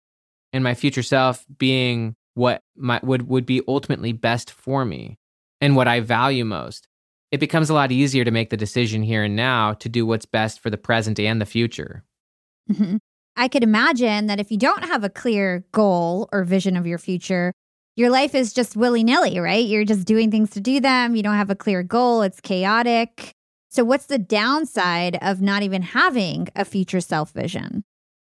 and 0.52 0.62
my 0.62 0.74
future 0.74 1.02
self 1.02 1.44
being 1.58 2.14
what 2.34 2.62
my, 2.76 3.00
would, 3.02 3.28
would 3.28 3.44
be 3.44 3.60
ultimately 3.68 4.12
best 4.12 4.50
for 4.50 4.84
me 4.84 5.18
and 5.62 5.76
what 5.76 5.88
I 5.88 6.00
value 6.00 6.44
most, 6.44 6.88
it 7.30 7.40
becomes 7.40 7.70
a 7.70 7.74
lot 7.74 7.92
easier 7.92 8.24
to 8.24 8.30
make 8.30 8.50
the 8.50 8.56
decision 8.56 9.02
here 9.02 9.22
and 9.22 9.36
now 9.36 9.72
to 9.74 9.88
do 9.88 10.04
what's 10.04 10.26
best 10.26 10.60
for 10.60 10.68
the 10.68 10.76
present 10.76 11.18
and 11.18 11.40
the 11.40 11.46
future. 11.46 12.04
Mm-hmm. 12.70 12.96
I 13.36 13.48
could 13.48 13.62
imagine 13.62 14.26
that 14.26 14.40
if 14.40 14.50
you 14.50 14.58
don't 14.58 14.84
have 14.84 15.04
a 15.04 15.08
clear 15.08 15.64
goal 15.72 16.28
or 16.32 16.44
vision 16.44 16.76
of 16.76 16.86
your 16.86 16.98
future, 16.98 17.52
your 17.96 18.10
life 18.10 18.34
is 18.34 18.52
just 18.52 18.76
willy 18.76 19.04
nilly, 19.04 19.38
right? 19.38 19.64
You're 19.64 19.84
just 19.84 20.06
doing 20.06 20.30
things 20.30 20.50
to 20.50 20.60
do 20.60 20.80
them. 20.80 21.14
You 21.14 21.22
don't 21.22 21.36
have 21.36 21.50
a 21.50 21.54
clear 21.54 21.82
goal, 21.82 22.22
it's 22.22 22.40
chaotic. 22.40 23.32
So, 23.70 23.84
what's 23.84 24.06
the 24.06 24.18
downside 24.18 25.16
of 25.22 25.40
not 25.40 25.62
even 25.62 25.80
having 25.80 26.48
a 26.56 26.64
future 26.64 27.00
self 27.00 27.30
vision? 27.30 27.84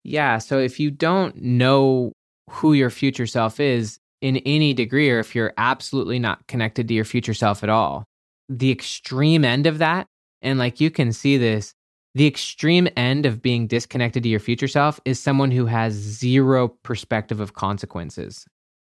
Yeah. 0.04 0.38
So, 0.38 0.60
if 0.60 0.80
you 0.80 0.92
don't 0.92 1.36
know 1.38 2.12
who 2.50 2.74
your 2.74 2.90
future 2.90 3.26
self 3.26 3.60
is 3.60 3.98
in 4.24 4.38
any 4.38 4.74
degree, 4.74 5.12
or 5.12 5.20
if 5.20 5.36
you're 5.36 5.54
absolutely 5.58 6.18
not 6.18 6.48
connected 6.48 6.88
to 6.88 6.94
your 6.94 7.04
future 7.04 7.34
self 7.34 7.62
at 7.62 7.70
all, 7.70 8.06
the 8.48 8.72
extreme 8.72 9.44
end 9.44 9.68
of 9.68 9.80
that, 9.80 10.08
and 10.42 10.58
like 10.58 10.80
you 10.80 10.90
can 10.90 11.12
see 11.12 11.38
this 11.38 11.74
the 12.16 12.28
extreme 12.28 12.88
end 12.96 13.26
of 13.26 13.42
being 13.42 13.66
disconnected 13.66 14.22
to 14.24 14.30
your 14.30 14.40
future 14.40 14.68
self 14.68 15.00
is 15.04 15.20
someone 15.20 15.50
who 15.50 15.66
has 15.66 15.94
zero 15.94 16.68
perspective 16.84 17.40
of 17.40 17.54
consequences. 17.54 18.46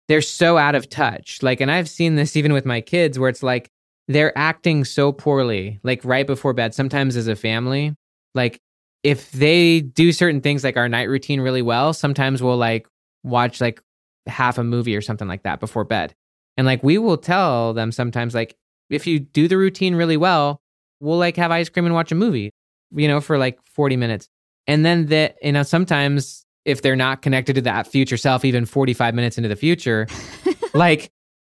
They're 0.07 0.23
so 0.23 0.57
out 0.57 0.73
of 0.73 0.89
touch. 0.89 1.43
Like, 1.43 1.61
and 1.61 1.71
I've 1.71 1.87
seen 1.87 2.15
this 2.15 2.35
even 2.35 2.51
with 2.51 2.65
my 2.65 2.81
kids 2.81 3.19
where 3.19 3.29
it's 3.29 3.43
like 3.43 3.69
they're 4.07 4.35
acting 4.35 4.85
so 4.85 5.11
poorly, 5.11 5.79
like 5.83 6.03
right 6.03 6.25
before 6.25 6.53
bed, 6.53 6.73
sometimes 6.73 7.15
as 7.15 7.27
a 7.27 7.35
family. 7.35 7.93
Like, 8.33 8.57
if 9.03 9.31
they 9.33 9.81
do 9.81 10.11
certain 10.11 10.41
things 10.41 10.63
like 10.63 10.75
our 10.75 10.89
night 10.89 11.07
routine 11.07 11.41
really 11.41 11.61
well, 11.61 11.93
sometimes 11.93 12.41
we'll 12.41 12.57
like 12.57 12.87
watch 13.23 13.61
like 13.61 13.81
half 14.27 14.57
a 14.57 14.63
movie 14.63 14.95
or 14.95 15.01
something 15.01 15.27
like 15.27 15.43
that 15.43 15.59
before 15.59 15.83
bed. 15.83 16.13
And 16.57 16.67
like, 16.67 16.83
we 16.83 16.97
will 16.97 17.17
tell 17.17 17.73
them 17.73 17.91
sometimes, 17.91 18.35
like, 18.35 18.55
if 18.89 19.07
you 19.07 19.19
do 19.19 19.47
the 19.47 19.57
routine 19.57 19.95
really 19.95 20.17
well, 20.17 20.61
we'll 20.99 21.17
like 21.17 21.37
have 21.37 21.49
ice 21.51 21.69
cream 21.69 21.85
and 21.85 21.95
watch 21.95 22.11
a 22.11 22.15
movie 22.15 22.51
you 22.95 23.07
know, 23.07 23.21
for 23.21 23.37
like 23.37 23.59
40 23.65 23.97
minutes. 23.97 24.27
And 24.67 24.85
then 24.85 25.07
that, 25.07 25.37
you 25.41 25.51
know, 25.51 25.63
sometimes 25.63 26.45
if 26.65 26.81
they're 26.81 26.95
not 26.95 27.21
connected 27.21 27.53
to 27.55 27.61
that 27.61 27.87
future 27.87 28.17
self, 28.17 28.45
even 28.45 28.65
45 28.65 29.15
minutes 29.15 29.37
into 29.37 29.49
the 29.49 29.55
future, 29.55 30.07
like 30.73 31.09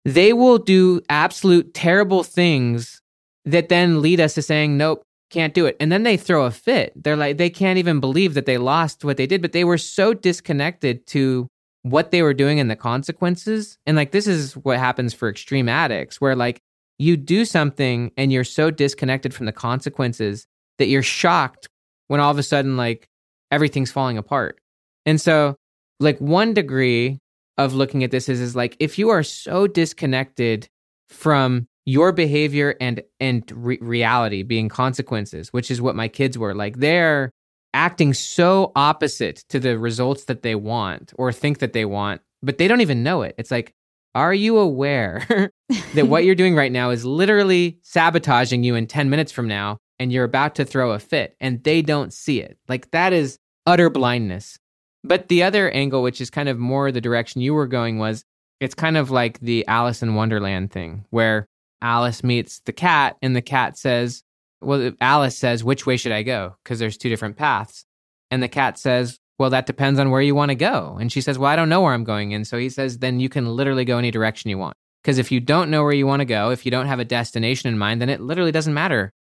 they 0.05 0.33
will 0.33 0.59
do 0.59 1.01
absolute 1.09 1.75
terrible 1.75 2.23
things 2.23 3.01
that 3.45 3.69
then 3.69 4.03
lead 4.03 4.21
us 4.21 4.35
to 4.35 4.43
saying, 4.43 4.77
nope, 4.77 5.03
can't 5.31 5.55
do 5.55 5.67
it. 5.67 5.77
And 5.81 5.91
then 5.91 6.05
they 6.05 6.17
throw 6.17 6.45
a 6.45 6.51
fit. 6.51 6.93
They're 6.95 7.17
like, 7.17 7.39
they 7.39 7.51
can't 7.51 7.79
even 7.79 7.99
believe 7.99 8.35
that 8.35 8.47
they 8.47 8.59
lost 8.59 9.05
what 9.05 9.17
they 9.17 9.27
did, 9.27 9.43
but 9.43 9.53
they 9.53 9.65
were 9.65 9.79
so 9.79 10.15
disconnected 10.15 11.07
to 11.09 11.49
what 11.83 12.11
they 12.11 12.23
were 12.23 12.35
doing 12.35 12.61
and 12.61 12.71
the 12.71 12.77
consequences. 12.77 13.79
And 13.87 13.97
like, 13.97 14.13
this 14.13 14.27
is 14.27 14.57
what 14.57 14.79
happens 14.79 15.15
for 15.15 15.29
extreme 15.29 15.69
addicts, 15.69 16.21
where 16.21 16.37
like 16.37 16.61
you 16.99 17.17
do 17.17 17.45
something 17.45 18.13
and 18.17 18.33
you're 18.33 18.45
so 18.45 18.71
disconnected 18.71 19.35
from 19.35 19.47
the 19.47 19.53
consequences 19.53 20.47
that 20.79 20.87
you're 20.87 21.03
shocked 21.03 21.69
when 22.09 22.21
all 22.21 22.31
of 22.31 22.39
a 22.39 22.43
sudden, 22.43 22.77
like, 22.77 23.09
everything's 23.51 23.91
falling 23.91 24.19
apart. 24.19 24.61
And 25.07 25.21
so, 25.21 25.57
like, 25.99 26.19
one 26.19 26.55
degree 26.55 27.19
of 27.59 27.75
looking 27.75 28.05
at 28.05 28.11
this 28.11 28.29
is, 28.29 28.41
is 28.41 28.55
like, 28.57 28.77
if 28.81 28.99
you 28.99 29.11
are 29.11 29.23
so 29.23 29.67
disconnected 29.67 30.69
from 31.09 31.67
your 31.85 32.13
behavior 32.13 32.77
and 32.81 33.03
and 33.19 33.51
re- 33.53 33.79
reality 33.81 34.43
being 34.43 34.69
consequences 34.69 35.53
which 35.53 35.69
is 35.71 35.81
what 35.81 35.97
my 35.97 36.07
kids 36.07 36.39
were 36.39 36.55
like 36.55 36.77
they're 36.77 37.33
acting 37.75 38.15
so 38.15 38.73
opposite 38.77 39.45
to 39.49 39.59
the 39.59 39.79
results 39.79 40.25
that 40.25 40.43
they 40.43 40.55
want 40.55 41.13
or 41.17 41.33
think 41.33 41.59
that 41.59 41.73
they 41.73 41.85
want 41.85 42.21
but 42.45 42.59
they 42.59 42.67
don't 42.67 42.81
even 42.81 43.05
know 43.05 43.23
it. 43.23 43.35
It's 43.39 43.51
like 43.51 43.73
are 44.15 44.35
you 44.35 44.59
aware 44.59 45.51
that 45.95 46.09
what 46.09 46.25
you're 46.25 46.35
doing 46.35 46.55
right 46.55 46.73
now 46.73 46.91
is 46.91 47.05
literally 47.05 47.79
sabotaging 47.83 48.63
you 48.63 48.75
in 48.75 48.87
10 48.87 49.09
minutes 49.09 49.33
from 49.33 49.49
now 49.49 49.79
and 49.99 50.13
you're 50.13 50.25
about 50.25 50.55
to 50.57 50.65
throw 50.65 50.91
a 50.91 50.99
fit 50.99 51.35
and 51.41 51.63
they 51.65 51.81
don't 51.81 52.13
see 52.13 52.41
it? 52.41 52.59
Like 52.69 52.91
that 52.91 53.13
is 53.13 53.39
utter 53.67 53.89
blindness. 53.89 54.59
But 55.05 55.29
the 55.29 55.43
other 55.43 55.71
angle 55.71 56.03
which 56.03 56.21
is 56.21 56.31
kind 56.31 56.49
of 56.49 56.59
more 56.59 56.93
the 56.93 57.01
direction 57.01 57.41
you 57.41 57.55
were 57.55 57.67
going 57.67 57.99
was 57.99 58.25
it's 58.61 58.75
kind 58.75 58.97
of 58.97 59.11
like 59.11 59.41
the 59.41 59.67
alice 59.67 60.03
in 60.03 60.15
wonderland 60.15 60.73
thing 60.73 61.05
where 61.11 61.49
Alice 61.83 62.23
meets 62.23 62.61
the 62.61 62.73
cat, 62.73 63.17
and 63.21 63.35
the 63.37 63.43
cat 63.43 63.77
says, 63.77 64.23
Well, 64.63 64.93
Alice 65.01 65.37
says, 65.37 65.65
Which 65.65 65.87
way 65.87 65.97
should 65.97 66.13
I 66.13 66.23
go? 66.23 66.57
Because 66.63 66.79
there's 66.79 66.97
two 66.97 67.09
different 67.09 67.37
paths. 67.37 67.85
And 68.31 68.43
the 68.43 68.49
cat 68.49 68.79
says, 68.79 69.19
Well, 69.39 69.51
that 69.51 69.67
depends 69.67 69.99
on 69.99 70.11
where 70.11 70.23
you 70.23 70.35
want 70.35 70.51
to 70.51 70.55
go. 70.55 70.97
And 71.01 71.11
she 71.11 71.21
says, 71.21 71.39
Well, 71.39 71.51
I 71.51 71.57
don't 71.57 71.69
know 71.69 71.81
where 71.81 71.95
I'm 71.95 72.05
going. 72.05 72.35
And 72.35 72.47
so 72.47 72.59
he 72.59 72.69
says, 72.69 72.99
Then 72.99 73.21
you 73.21 73.29
can 73.29 73.47
literally 73.47 73.85
go 73.85 73.99
any 73.99 74.11
direction 74.11 74.51
you 74.51 74.59
want. 74.59 74.77
Because 75.03 75.19
if 75.19 75.33
you 75.33 75.41
don't 75.41 75.71
know 75.71 75.83
where 75.83 75.93
you 75.93 76.07
want 76.07 76.21
to 76.21 76.27
go, 76.27 76.51
if 76.51 76.65
you 76.65 76.71
don't 76.71 76.87
have 76.87 77.01
a 77.01 77.05
destination 77.05 77.69
in 77.69 77.79
mind, 77.79 78.01
then 78.01 78.09
it 78.09 78.21
literally 78.21 78.53
doesn't 78.53 78.75
matter 78.75 79.13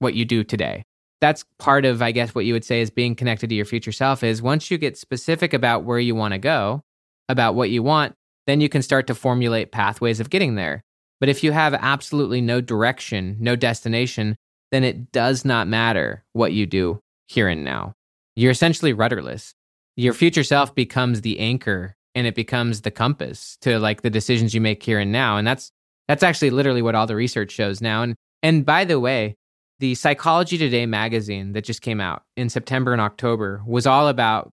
what 0.00 0.14
you 0.14 0.24
do 0.24 0.42
today. 0.42 0.84
That's 1.20 1.44
part 1.58 1.84
of, 1.84 2.02
I 2.02 2.12
guess, 2.12 2.34
what 2.34 2.44
you 2.44 2.52
would 2.52 2.64
say 2.64 2.80
is 2.80 2.90
being 2.90 3.14
connected 3.14 3.48
to 3.48 3.54
your 3.54 3.64
future 3.64 3.92
self 3.92 4.22
is 4.22 4.42
once 4.42 4.70
you 4.70 4.78
get 4.78 4.96
specific 4.96 5.52
about 5.52 5.84
where 5.84 5.98
you 5.98 6.14
want 6.14 6.32
to 6.32 6.38
go, 6.38 6.82
about 7.28 7.54
what 7.54 7.70
you 7.70 7.82
want, 7.82 8.14
then 8.46 8.60
you 8.60 8.68
can 8.68 8.82
start 8.82 9.06
to 9.08 9.14
formulate 9.14 9.72
pathways 9.72 10.20
of 10.20 10.30
getting 10.30 10.54
there. 10.54 10.82
But 11.20 11.28
if 11.28 11.42
you 11.42 11.52
have 11.52 11.74
absolutely 11.74 12.40
no 12.40 12.60
direction, 12.60 13.36
no 13.40 13.56
destination, 13.56 14.36
then 14.70 14.84
it 14.84 15.12
does 15.12 15.44
not 15.44 15.68
matter 15.68 16.24
what 16.32 16.52
you 16.52 16.66
do 16.66 17.00
here 17.26 17.48
and 17.48 17.64
now. 17.64 17.92
You're 18.36 18.50
essentially 18.50 18.92
rudderless. 18.92 19.54
Your 19.96 20.14
future 20.14 20.44
self 20.44 20.74
becomes 20.74 21.22
the 21.22 21.40
anchor 21.40 21.96
and 22.14 22.26
it 22.26 22.34
becomes 22.34 22.82
the 22.82 22.90
compass 22.90 23.56
to 23.62 23.78
like 23.78 24.02
the 24.02 24.10
decisions 24.10 24.54
you 24.54 24.60
make 24.60 24.82
here 24.82 24.98
and 24.98 25.12
now. 25.12 25.36
And 25.36 25.46
that's 25.46 25.70
that's 26.06 26.22
actually 26.22 26.50
literally 26.50 26.82
what 26.82 26.94
all 26.94 27.06
the 27.06 27.16
research 27.16 27.50
shows 27.50 27.80
now. 27.80 28.02
And 28.02 28.14
and 28.42 28.64
by 28.64 28.84
the 28.84 29.00
way, 29.00 29.36
the 29.80 29.94
Psychology 29.94 30.58
Today 30.58 30.86
magazine 30.86 31.52
that 31.52 31.64
just 31.64 31.82
came 31.82 32.00
out 32.00 32.22
in 32.36 32.48
September 32.48 32.92
and 32.92 33.00
October 33.00 33.62
was 33.66 33.86
all 33.86 34.08
about 34.08 34.50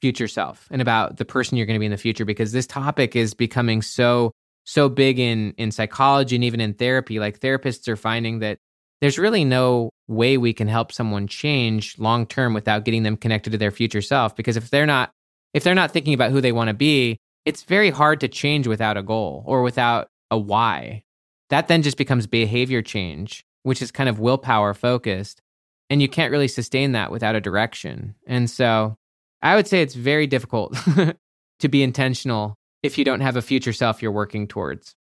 future 0.00 0.28
self 0.28 0.68
and 0.70 0.80
about 0.80 1.16
the 1.16 1.24
person 1.24 1.56
you're 1.56 1.66
going 1.66 1.74
to 1.74 1.80
be 1.80 1.86
in 1.86 1.92
the 1.92 1.98
future 1.98 2.24
because 2.24 2.52
this 2.52 2.66
topic 2.66 3.16
is 3.16 3.34
becoming 3.34 3.82
so 3.82 4.32
so 4.64 4.88
big 4.88 5.18
in 5.18 5.54
in 5.58 5.70
psychology 5.70 6.36
and 6.36 6.44
even 6.44 6.60
in 6.60 6.74
therapy 6.74 7.18
like 7.18 7.40
therapists 7.40 7.88
are 7.88 7.96
finding 7.96 8.38
that 8.38 8.58
there's 9.00 9.18
really 9.18 9.44
no 9.44 9.90
way 10.08 10.36
we 10.36 10.52
can 10.52 10.68
help 10.68 10.92
someone 10.92 11.26
change 11.26 11.98
long 11.98 12.26
term 12.26 12.54
without 12.54 12.84
getting 12.84 13.02
them 13.02 13.16
connected 13.16 13.50
to 13.50 13.58
their 13.58 13.70
future 13.70 14.02
self 14.02 14.34
because 14.34 14.56
if 14.56 14.70
they're 14.70 14.86
not 14.86 15.10
if 15.54 15.64
they're 15.64 15.74
not 15.74 15.90
thinking 15.90 16.14
about 16.14 16.30
who 16.30 16.40
they 16.40 16.52
want 16.52 16.68
to 16.68 16.74
be 16.74 17.18
it's 17.44 17.62
very 17.62 17.90
hard 17.90 18.20
to 18.20 18.28
change 18.28 18.66
without 18.66 18.96
a 18.96 19.02
goal 19.02 19.42
or 19.46 19.62
without 19.62 20.08
a 20.30 20.38
why 20.38 21.02
that 21.50 21.68
then 21.68 21.82
just 21.82 21.96
becomes 21.96 22.26
behavior 22.26 22.82
change 22.82 23.44
which 23.62 23.82
is 23.82 23.90
kind 23.90 24.08
of 24.08 24.20
willpower 24.20 24.74
focused 24.74 25.40
and 25.90 26.02
you 26.02 26.08
can't 26.08 26.32
really 26.32 26.48
sustain 26.48 26.92
that 26.92 27.10
without 27.10 27.34
a 27.36 27.40
direction 27.40 28.14
and 28.26 28.48
so 28.48 28.96
i 29.42 29.54
would 29.54 29.66
say 29.66 29.82
it's 29.82 29.94
very 29.94 30.26
difficult 30.26 30.76
to 31.58 31.68
be 31.68 31.82
intentional 31.82 32.54
if 32.82 32.98
you 32.98 33.04
don't 33.04 33.20
have 33.20 33.36
a 33.36 33.42
future 33.42 33.72
self 33.72 34.02
you're 34.02 34.12
working 34.12 34.46
towards. 34.46 34.94